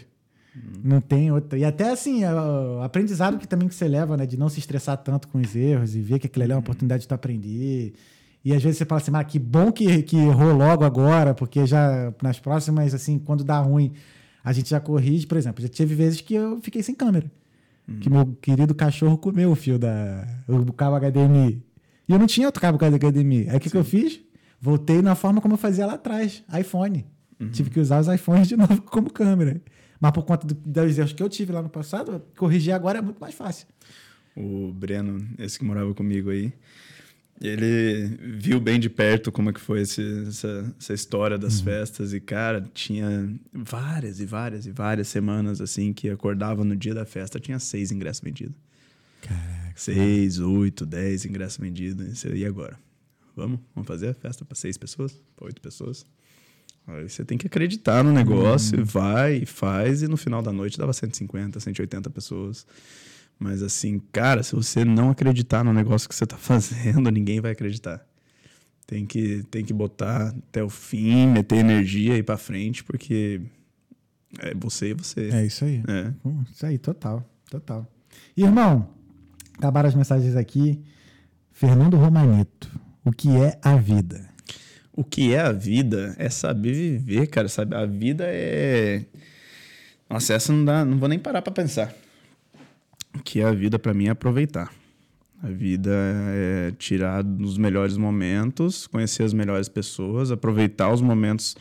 Não 0.84 1.00
tem 1.00 1.32
outra. 1.32 1.58
E 1.58 1.64
até 1.64 1.92
assim, 1.92 2.24
é 2.24 2.34
o 2.34 2.82
aprendizado 2.82 3.38
que 3.38 3.48
também 3.48 3.68
que 3.68 3.74
você 3.74 3.88
leva, 3.88 4.18
né? 4.18 4.26
De 4.26 4.38
não 4.38 4.50
se 4.50 4.60
estressar 4.60 4.98
tanto 4.98 5.28
com 5.28 5.40
os 5.40 5.56
erros 5.56 5.96
e 5.96 6.02
ver 6.02 6.20
que 6.20 6.28
aquilo 6.28 6.44
ali 6.44 6.52
é 6.52 6.56
uma 6.56 6.62
oportunidade 6.62 7.04
de 7.04 7.08
tu 7.08 7.14
aprender. 7.14 7.94
E 8.44 8.54
às 8.54 8.62
vezes 8.62 8.78
você 8.78 8.86
fala 8.86 9.00
assim, 9.00 9.12
ah, 9.14 9.24
que 9.24 9.40
bom 9.40 9.72
que, 9.72 10.04
que 10.04 10.18
errou 10.18 10.54
logo 10.54 10.84
agora, 10.84 11.34
porque 11.34 11.66
já 11.66 12.14
nas 12.22 12.40
próximas, 12.40 12.94
assim, 12.94 13.18
quando 13.20 13.44
dá 13.44 13.60
ruim, 13.60 13.94
a 14.44 14.54
gente 14.54 14.70
já 14.70 14.80
corrige. 14.80 15.28
Por 15.28 15.38
exemplo, 15.38 15.62
já 15.62 15.70
teve 15.70 15.96
vezes 15.96 16.22
que 16.22 16.34
eu 16.34 16.60
fiquei 16.62 16.82
sem 16.84 16.96
câmera. 16.96 17.32
Que 18.00 18.10
meu 18.10 18.38
querido 18.42 18.74
cachorro 18.74 19.18
comeu 19.18 19.52
o 19.52 19.56
fio 19.56 19.78
da. 19.78 20.26
o 20.48 20.72
cabo 20.72 20.98
HDMI. 20.98 21.62
E 22.08 22.14
eu 22.14 22.20
não 22.20 22.28
tinha 22.28 22.48
outro 22.48 22.62
cabo 22.62 22.78
HDMI. 22.78 23.50
Aí 23.50 23.58
o 23.58 23.60
que, 23.60 23.70
que 23.70 23.78
eu 23.78 23.84
fiz? 23.84 24.22
Voltei 24.60 25.02
na 25.02 25.16
forma 25.16 25.42
como 25.42 25.56
eu 25.56 25.58
fazia 25.58 25.86
lá 25.86 25.94
atrás, 25.94 26.44
iPhone. 26.58 27.06
Tive 27.52 27.70
que 27.72 27.80
usar 27.80 28.00
os 28.00 28.08
iPhones 28.08 28.48
de 28.48 28.56
novo 28.58 28.82
como 28.84 29.12
câmera. 29.12 29.62
Mas 30.00 30.12
por 30.12 30.24
conta 30.24 30.48
do, 30.48 30.54
dos 30.54 30.98
erros 30.98 31.14
que 31.14 31.22
eu 31.22 31.30
tive 31.30 31.52
lá 31.52 31.62
no 31.62 31.70
passado, 31.70 32.22
corrigir 32.38 32.74
agora 32.74 33.00
é 33.00 33.02
muito 33.02 33.20
mais 33.20 33.34
fácil. 33.34 33.68
O 34.36 34.72
Breno, 34.72 35.28
esse 35.38 35.60
que 35.60 35.66
morava 35.66 35.94
comigo 35.94 36.30
aí, 36.30 36.54
ele 37.42 38.18
viu 38.38 38.60
bem 38.60 38.80
de 38.80 38.90
perto 38.90 39.32
como 39.32 39.50
é 39.50 39.54
que 39.54 39.60
foi 39.60 39.82
esse- 39.82 40.26
essa, 40.28 40.76
essa 40.80 40.94
história 40.94 41.38
das 41.38 41.60
festas. 41.62 42.14
E, 42.14 42.20
cara, 42.20 42.62
tinha 42.74 43.34
várias 43.54 44.20
e 44.20 44.26
várias 44.26 44.66
e 44.66 44.72
várias 44.72 45.08
semanas, 45.08 45.60
assim, 45.60 45.92
que 45.94 46.10
acordava 46.10 46.64
no 46.64 46.76
dia 46.76 46.94
da 46.94 47.06
festa, 47.06 47.40
tinha 47.40 47.58
seis 47.60 47.92
ingressos 47.92 48.22
vendidos. 48.24 48.56
Caraca. 49.22 49.74
Seis, 49.76 50.40
oito, 50.40 50.86
dez 50.86 51.26
ingressos 51.26 51.58
vendidos. 51.58 52.24
E 52.26 52.46
agora? 52.46 52.78
Vamos? 53.36 53.60
Vamos 53.74 53.88
fazer 53.88 54.10
a 54.10 54.14
festa 54.14 54.44
para 54.46 54.56
seis 54.56 54.78
pessoas? 54.78 55.14
Para 55.36 55.46
oito 55.48 55.62
pessoas? 55.62 56.06
Aí 56.88 57.08
você 57.08 57.24
tem 57.24 57.38
que 57.38 57.46
acreditar 57.48 58.04
no 58.04 58.12
negócio, 58.12 58.84
vai 58.84 59.38
e 59.38 59.46
faz, 59.46 60.02
e 60.02 60.08
no 60.08 60.18
final 60.18 60.42
da 60.42 60.52
noite 60.52 60.78
dava 60.78 60.92
150, 60.92 61.60
180 61.60 62.10
pessoas. 62.10 62.66
Mas 63.42 63.64
assim, 63.64 64.00
cara, 64.12 64.44
se 64.44 64.54
você 64.54 64.86
não 64.86 65.10
acreditar 65.10 65.64
no 65.64 65.74
negócio 65.74 66.08
que 66.08 66.14
você 66.14 66.28
tá 66.28 66.38
fazendo, 66.38 67.10
ninguém 67.10 67.42
vai 67.42 67.54
acreditar. 67.54 68.06
Tem 68.86 69.04
que, 69.04 69.42
tem 69.50 69.66
que 69.66 69.74
botar 69.74 70.28
até 70.28 70.64
o 70.64 70.70
fim, 70.70 71.26
meter 71.26 71.56
energia 71.56 72.14
e 72.16 72.20
ir 72.20 72.24
pra 72.24 72.38
frente, 72.38 72.84
porque 72.84 73.42
é 74.38 74.54
você 74.54 74.90
e 74.90 74.94
você. 74.94 75.30
É 75.34 75.44
isso 75.44 75.66
aí. 75.66 75.82
É. 75.88 76.14
Hum, 76.24 76.44
Isso 76.52 76.64
aí, 76.68 76.78
total. 76.78 77.28
Total. 77.50 77.92
Irmão, 78.38 78.90
acabaram 79.58 79.90
as 79.90 79.96
mensagens 79.96 80.36
aqui. 80.36 80.80
Fernando 81.52 81.98
Romanito, 81.98 82.70
o 83.04 83.12
que 83.12 83.30
é 83.30 83.58
a 83.64 83.76
vida? 83.76 84.30
O 84.94 85.04
que 85.04 85.34
é 85.34 85.40
a 85.40 85.52
vida 85.52 86.14
é 86.20 86.30
saber 86.30 86.74
viver, 86.74 87.26
cara, 87.28 87.48
sabe? 87.48 87.76
A 87.76 87.86
vida 87.88 88.26
é. 88.28 89.06
Nossa, 90.08 90.34
essa 90.34 90.54
não 90.54 90.64
dá, 90.64 90.86
não 90.86 91.00
vou 91.00 91.10
nem 91.10 91.18
parar 91.18 91.42
pra 91.42 91.52
pensar. 91.52 91.92
Que 93.24 93.42
é 93.42 93.46
a 93.46 93.52
vida 93.52 93.78
pra 93.78 93.94
mim 93.94 94.08
é 94.08 94.12
aproveitar. 94.12 94.72
A 95.44 95.48
vida 95.48 95.92
é 95.92 96.72
tirar 96.78 97.24
dos 97.24 97.58
melhores 97.58 97.98
momentos, 97.98 98.86
conhecer 98.86 99.24
as 99.24 99.34
melhores 99.34 99.68
pessoas, 99.68 100.32
aproveitar 100.32 100.94
os 100.94 101.02
momentos 101.02 101.56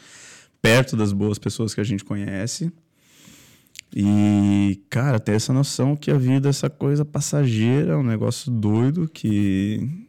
perto 0.61 0.97
das 0.97 1.13
boas 1.13 1.39
pessoas 1.39 1.75
que 1.75 1.81
a 1.81 1.85
gente 1.85 2.05
conhece. 2.05 2.71
E, 3.95 4.81
cara, 4.89 5.19
ter 5.19 5.33
essa 5.33 5.53
noção 5.53 5.97
que 5.97 6.11
a 6.11 6.19
vida 6.19 6.49
é 6.49 6.51
essa 6.51 6.71
coisa 6.71 7.05
passageira, 7.05 7.99
um 7.99 8.03
negócio 8.03 8.51
doido 8.51 9.09
que 9.09 10.09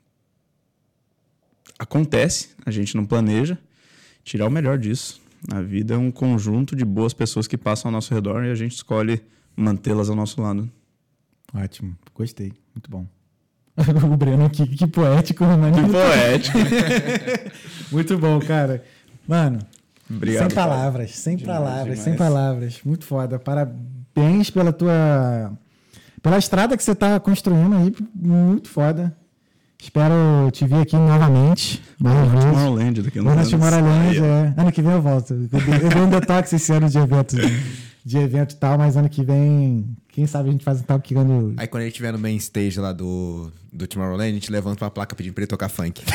acontece, 1.80 2.49
a 2.65 2.69
gente 2.69 2.95
não 2.95 3.05
planeja, 3.05 3.57
tirar 4.23 4.47
o 4.47 4.51
melhor 4.51 4.77
disso. 4.77 5.19
A 5.51 5.61
vida 5.61 5.95
é 5.95 5.97
um 5.97 6.11
conjunto 6.11 6.76
de 6.76 6.85
boas 6.85 7.13
pessoas 7.13 7.47
que 7.47 7.57
passam 7.57 7.89
ao 7.89 7.93
nosso 7.93 8.13
redor 8.13 8.43
e 8.43 8.51
a 8.51 8.55
gente 8.55 8.73
escolhe 8.73 9.22
mantê-las 9.55 10.09
ao 10.09 10.15
nosso 10.15 10.39
lado. 10.41 10.69
Ótimo, 11.53 11.95
gostei. 12.14 12.53
Muito 12.73 12.90
bom. 12.90 13.06
o 14.11 14.18
Breno 14.18 14.45
aqui, 14.45 14.68
que 14.68 14.88
poético, 14.88 15.45
Romanito. 15.45 15.90
poético. 15.91 16.57
Muito 17.91 18.18
bom, 18.18 18.40
cara. 18.40 18.84
Mano, 19.28 19.60
Obrigado. 20.10 20.49
sem 20.49 20.56
palavras, 20.56 21.11
sem 21.11 21.38
palavras, 21.38 21.84
demais. 21.84 21.99
sem 21.99 22.15
palavras. 22.15 22.82
Muito 22.84 23.06
foda. 23.06 23.40
Parabéns 23.40 24.49
pela 24.49 24.73
tua. 24.73 25.53
pela 26.22 26.38
estrada 26.38 26.76
que 26.76 26.84
você 26.84 26.94
tá 26.94 27.19
construindo 27.19 27.76
aí. 27.76 27.95
Muito 28.14 28.69
foda. 28.69 29.15
Espero 29.82 30.14
te 30.52 30.68
ver 30.68 30.82
aqui 30.82 30.95
novamente. 30.95 31.82
Tomorrowland 31.98 33.02
daqui 33.02 33.18
a 33.18 33.22
anos. 33.23 33.49
Tomorrowland, 33.49 34.19
é. 34.19 34.53
Ano 34.56 34.72
que 34.72 34.82
vem 34.82 34.91
eu 34.91 35.02
volto. 35.02 35.34
Eu 35.34 35.90
dei 35.90 36.02
um 36.02 36.10
detox 36.10 36.53
esse 36.53 36.72
ano 36.72 36.88
de 36.88 36.99
evento, 36.99 37.36
de 38.06 38.18
evento 38.19 38.53
e 38.53 38.57
tal, 38.57 38.78
mas 38.78 38.95
ano 38.95 39.10
que 39.10 39.23
vem, 39.23 39.98
quem 40.12 40.28
sabe 40.28 40.50
a 40.50 40.52
gente 40.52 40.64
faz 40.64 40.82
um 40.82 40.84
tal 40.84 41.00
que 41.00 41.16
ano. 41.16 41.54
Aí 41.58 41.68
quando 41.68 41.82
ele 41.84 41.90
estiver 41.90 42.12
no 42.12 42.20
main 42.20 42.36
stage 42.36 42.80
lá 42.80 42.92
do, 42.92 43.52
do 43.72 43.88
Tomorrowland, 43.88 44.30
a 44.30 44.34
gente 44.34 44.52
levanta 44.52 44.84
uma 44.84 44.92
placa 44.92 45.16
pedindo 45.16 45.34
pra 45.34 45.44
ele 45.44 45.48
tocar 45.48 45.70
funk. 45.70 46.04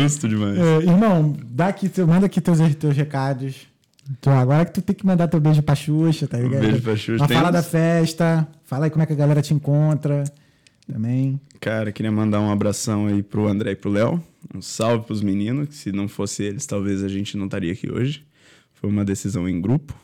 Justo 0.00 0.28
demais. 0.28 0.58
É, 0.58 0.76
irmão, 0.78 1.36
dá 1.46 1.68
aqui, 1.68 1.90
manda 2.06 2.26
aqui 2.26 2.40
teus, 2.40 2.58
teus 2.76 2.96
recados. 2.96 3.66
Então, 4.10 4.38
agora 4.38 4.64
que 4.66 4.72
tu 4.72 4.82
tem 4.82 4.94
que 4.94 5.04
mandar 5.04 5.28
teu 5.28 5.40
beijo 5.40 5.62
pra 5.62 5.74
Xuxa, 5.74 6.28
tá 6.28 6.38
ligado? 6.38 6.60
beijo 6.60 6.82
pra 6.82 6.94
Xuxa. 6.94 7.24
Mas 7.26 7.32
fala 7.32 7.50
da 7.50 7.62
festa, 7.62 8.46
fala 8.64 8.84
aí 8.86 8.90
como 8.90 9.02
é 9.02 9.06
que 9.06 9.14
a 9.14 9.16
galera 9.16 9.40
te 9.40 9.54
encontra 9.54 10.24
também. 10.86 11.40
Cara, 11.58 11.90
queria 11.90 12.12
mandar 12.12 12.40
um 12.40 12.50
abração 12.50 13.06
aí 13.06 13.22
pro 13.22 13.48
André 13.48 13.72
e 13.72 13.76
pro 13.76 13.90
Léo. 13.90 14.22
Um 14.54 14.60
salve 14.60 15.06
pros 15.06 15.22
meninos, 15.22 15.68
que 15.68 15.74
se 15.74 15.90
não 15.90 16.06
fosse 16.06 16.42
eles, 16.42 16.66
talvez 16.66 17.02
a 17.02 17.08
gente 17.08 17.36
não 17.36 17.46
estaria 17.46 17.72
aqui 17.72 17.90
hoje. 17.90 18.24
Foi 18.84 18.90
uma 18.92 19.02
decisão 19.02 19.48
em 19.48 19.58
grupo. 19.62 19.98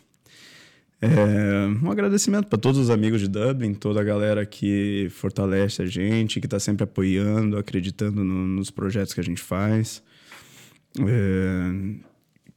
É, 1.02 1.66
um 1.85 1.90
agradecimento 1.90 2.47
para 2.47 2.59
todos 2.59 2.81
os 2.81 2.89
amigos 2.89 3.20
de 3.20 3.28
Dublin, 3.28 3.74
toda 3.74 4.01
a 4.01 4.02
galera 4.02 4.47
que 4.47 5.09
fortalece 5.11 5.82
a 5.82 5.86
gente, 5.86 6.40
que 6.40 6.47
está 6.47 6.59
sempre 6.59 6.85
apoiando, 6.85 7.59
acreditando 7.59 8.24
no- 8.24 8.47
nos 8.47 8.70
projetos 8.70 9.12
que 9.12 9.20
a 9.20 9.23
gente 9.23 9.43
faz. 9.43 10.02
É, 10.98 11.70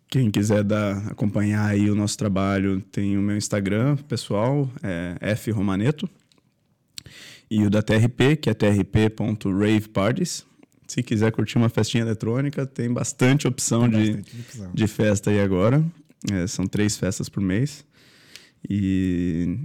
quem 0.07 0.31
quiser 0.31 0.63
dar, 0.63 1.07
acompanhar 1.11 1.65
aí 1.65 1.89
o 1.89 1.95
nosso 1.95 2.17
trabalho, 2.17 2.79
tem 2.89 3.17
o 3.17 3.21
meu 3.21 3.35
Instagram 3.35 3.97
pessoal, 4.07 4.69
é 4.81 5.17
F 5.31 5.51
Romaneto. 5.51 6.09
E 7.51 7.65
o 7.65 7.69
da 7.69 7.81
TRP, 7.81 8.37
que 8.37 8.49
é 8.49 8.53
trp.raveparties. 8.53 10.45
Se 10.87 11.01
quiser 11.01 11.31
curtir 11.31 11.57
uma 11.57 11.69
festinha 11.69 12.03
eletrônica, 12.03 12.65
tem 12.65 12.91
bastante 12.91 13.47
opção, 13.47 13.89
de, 13.89 14.11
Bastante 14.13 14.35
opção. 14.39 14.71
de 14.73 14.87
festa 14.87 15.31
aí 15.31 15.39
agora. 15.41 15.83
É, 16.31 16.47
são 16.47 16.65
três 16.65 16.95
festas 16.97 17.27
por 17.29 17.41
mês. 17.41 17.85
E 18.69 19.57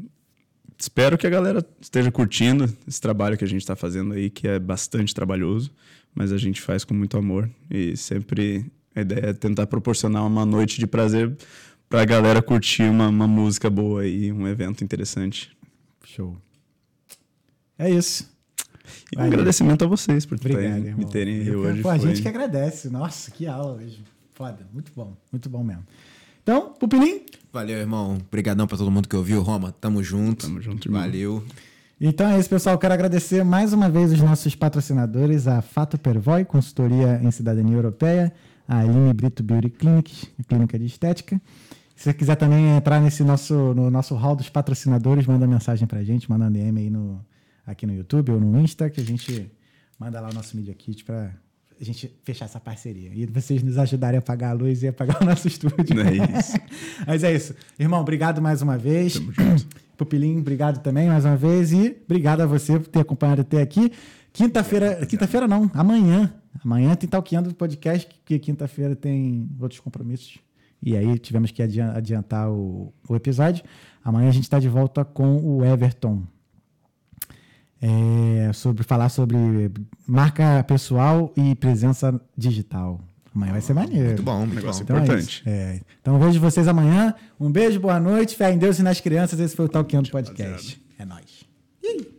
espero 0.78 1.16
que 1.16 1.26
a 1.26 1.30
galera 1.30 1.64
esteja 1.80 2.10
curtindo 2.10 2.64
esse 2.86 3.00
trabalho 3.00 3.36
que 3.38 3.44
a 3.44 3.48
gente 3.48 3.60
está 3.62 3.76
fazendo 3.76 4.14
aí, 4.14 4.28
que 4.30 4.46
é 4.48 4.58
bastante 4.58 5.14
trabalhoso, 5.14 5.70
mas 6.14 6.32
a 6.32 6.38
gente 6.38 6.60
faz 6.60 6.84
com 6.84 6.94
muito 6.94 7.16
amor. 7.16 7.48
E 7.70 7.96
sempre 7.96 8.66
a 8.94 9.00
ideia 9.00 9.26
é 9.26 9.32
tentar 9.32 9.66
proporcionar 9.66 10.26
uma 10.26 10.44
noite 10.44 10.78
de 10.78 10.86
prazer 10.86 11.36
pra 11.88 12.04
galera 12.04 12.42
curtir 12.42 12.82
uma, 12.84 13.08
uma 13.08 13.26
música 13.28 13.70
boa 13.70 14.06
e 14.06 14.32
um 14.32 14.46
evento 14.48 14.82
interessante. 14.82 15.56
Show. 16.04 16.36
É 17.78 17.88
isso. 17.88 18.28
E 19.14 19.18
um 19.18 19.22
agradecimento 19.22 19.84
a 19.84 19.86
vocês 19.88 20.26
por 20.26 20.36
Obrigado, 20.36 20.62
terem- 20.82 20.94
me 20.94 21.04
terem 21.06 21.46
Eu- 21.46 21.60
hoje. 21.60 21.82
Pô, 21.82 21.90
a 21.90 21.98
gente 21.98 22.20
que 22.20 22.28
agradece. 22.28 22.88
Nossa, 22.90 23.30
que 23.30 23.46
aula 23.46 23.74
hoje. 23.76 24.02
Foda. 24.34 24.66
Muito 24.72 24.90
bom. 24.94 25.16
Muito 25.30 25.48
bom 25.48 25.62
mesmo. 25.62 25.84
Então, 26.48 26.72
Pupilim, 26.80 27.26
Valeu, 27.52 27.76
irmão. 27.76 28.16
Obrigadão 28.26 28.66
pra 28.66 28.78
todo 28.78 28.90
mundo 28.90 29.06
que 29.06 29.14
ouviu. 29.14 29.42
Roma, 29.42 29.70
tamo 29.70 30.02
junto. 30.02 30.46
Tamo 30.46 30.62
junto, 30.62 30.88
irmão. 30.88 31.02
Valeu. 31.02 31.44
Então 32.00 32.26
é 32.26 32.40
isso, 32.40 32.48
pessoal. 32.48 32.78
Quero 32.78 32.94
agradecer 32.94 33.44
mais 33.44 33.74
uma 33.74 33.90
vez 33.90 34.14
os 34.14 34.20
nossos 34.22 34.54
patrocinadores, 34.54 35.46
a 35.46 35.60
Fato 35.60 35.98
Pervoy, 35.98 36.46
consultoria 36.46 37.20
em 37.22 37.30
cidadania 37.30 37.76
europeia, 37.76 38.32
a 38.66 38.78
Aline 38.78 39.12
Brito 39.12 39.42
Beauty 39.42 39.68
Clinics, 39.68 40.24
a 40.40 40.42
clínica 40.42 40.78
de 40.78 40.86
estética. 40.86 41.38
Se 41.94 42.04
você 42.04 42.14
quiser 42.14 42.36
também 42.36 42.78
entrar 42.78 42.98
nesse 42.98 43.22
nosso, 43.22 43.74
no 43.74 43.90
nosso 43.90 44.14
hall 44.14 44.34
dos 44.34 44.48
patrocinadores, 44.48 45.26
manda 45.26 45.46
mensagem 45.46 45.86
pra 45.86 46.02
gente, 46.02 46.30
manda 46.30 46.46
um 46.46 46.50
DM 46.50 46.80
aí 46.80 46.88
no, 46.88 47.20
aqui 47.66 47.86
no 47.86 47.92
YouTube 47.92 48.32
ou 48.32 48.40
no 48.40 48.58
Insta, 48.58 48.88
que 48.88 49.02
a 49.02 49.04
gente 49.04 49.52
manda 49.98 50.18
lá 50.18 50.30
o 50.30 50.32
nosso 50.32 50.56
Media 50.56 50.72
Kit 50.72 51.04
pra 51.04 51.30
a 51.80 51.84
gente 51.84 52.12
fechar 52.24 52.44
essa 52.46 52.58
parceria. 52.60 53.10
E 53.14 53.26
vocês 53.26 53.62
nos 53.62 53.78
ajudarem 53.78 54.18
a 54.18 54.22
pagar 54.22 54.50
a 54.50 54.52
luz 54.52 54.82
e 54.82 54.88
a 54.88 54.92
pagar 54.92 55.22
o 55.22 55.24
nosso 55.24 55.46
estúdio. 55.48 56.00
É 56.00 56.38
isso. 56.38 56.56
Mas 57.06 57.22
é 57.24 57.34
isso. 57.34 57.54
Irmão, 57.78 58.00
obrigado 58.00 58.42
mais 58.42 58.62
uma 58.62 58.76
vez. 58.76 59.20
Pupilim, 59.96 60.38
obrigado 60.38 60.82
também 60.82 61.08
mais 61.08 61.24
uma 61.24 61.36
vez. 61.36 61.72
E 61.72 61.96
obrigado 62.04 62.40
a 62.40 62.46
você 62.46 62.78
por 62.78 62.88
ter 62.88 63.00
acompanhado 63.00 63.42
até 63.42 63.60
aqui. 63.60 63.92
Quinta-feira, 64.32 65.04
quinta-feira 65.06 65.48
não, 65.48 65.70
amanhã. 65.74 66.32
Amanhã 66.64 66.94
tem 66.94 67.08
Talqueando 67.08 67.52
podcast, 67.54 68.08
que 68.24 68.38
quinta-feira 68.38 68.94
tem 68.96 69.48
outros 69.60 69.80
compromissos. 69.80 70.38
E 70.82 70.96
aí 70.96 71.18
tivemos 71.18 71.50
que 71.50 71.62
adian- 71.62 71.92
adiantar 71.92 72.50
o, 72.50 72.92
o 73.08 73.16
episódio. 73.16 73.64
Amanhã 74.04 74.28
a 74.28 74.32
gente 74.32 74.44
está 74.44 74.58
de 74.58 74.68
volta 74.68 75.04
com 75.04 75.36
o 75.36 75.64
Everton. 75.64 76.22
É, 77.80 78.52
sobre 78.52 78.82
falar 78.82 79.08
sobre 79.08 79.70
marca 80.06 80.64
pessoal 80.64 81.32
e 81.36 81.54
presença 81.54 82.20
digital. 82.36 83.00
Amanhã 83.34 83.52
vai 83.52 83.60
ser 83.60 83.72
maneiro. 83.72 84.06
Muito 84.06 84.22
bom, 84.22 84.38
muito 84.38 84.54
Negócio. 84.56 84.82
Então 84.82 84.96
é 84.96 85.00
Importante. 85.02 85.28
isso. 85.28 85.42
É. 85.46 85.80
Então 86.00 86.18
vejo 86.18 86.40
vocês 86.40 86.66
amanhã. 86.66 87.14
Um 87.38 87.52
beijo, 87.52 87.78
boa 87.78 88.00
noite, 88.00 88.34
fé 88.34 88.52
em 88.52 88.58
Deus 88.58 88.78
e 88.80 88.82
nas 88.82 89.00
crianças. 89.00 89.38
Esse 89.38 89.54
foi 89.54 89.66
o 89.66 89.68
Talkando 89.68 90.10
Podcast. 90.10 90.80
rapaziada. 90.98 92.17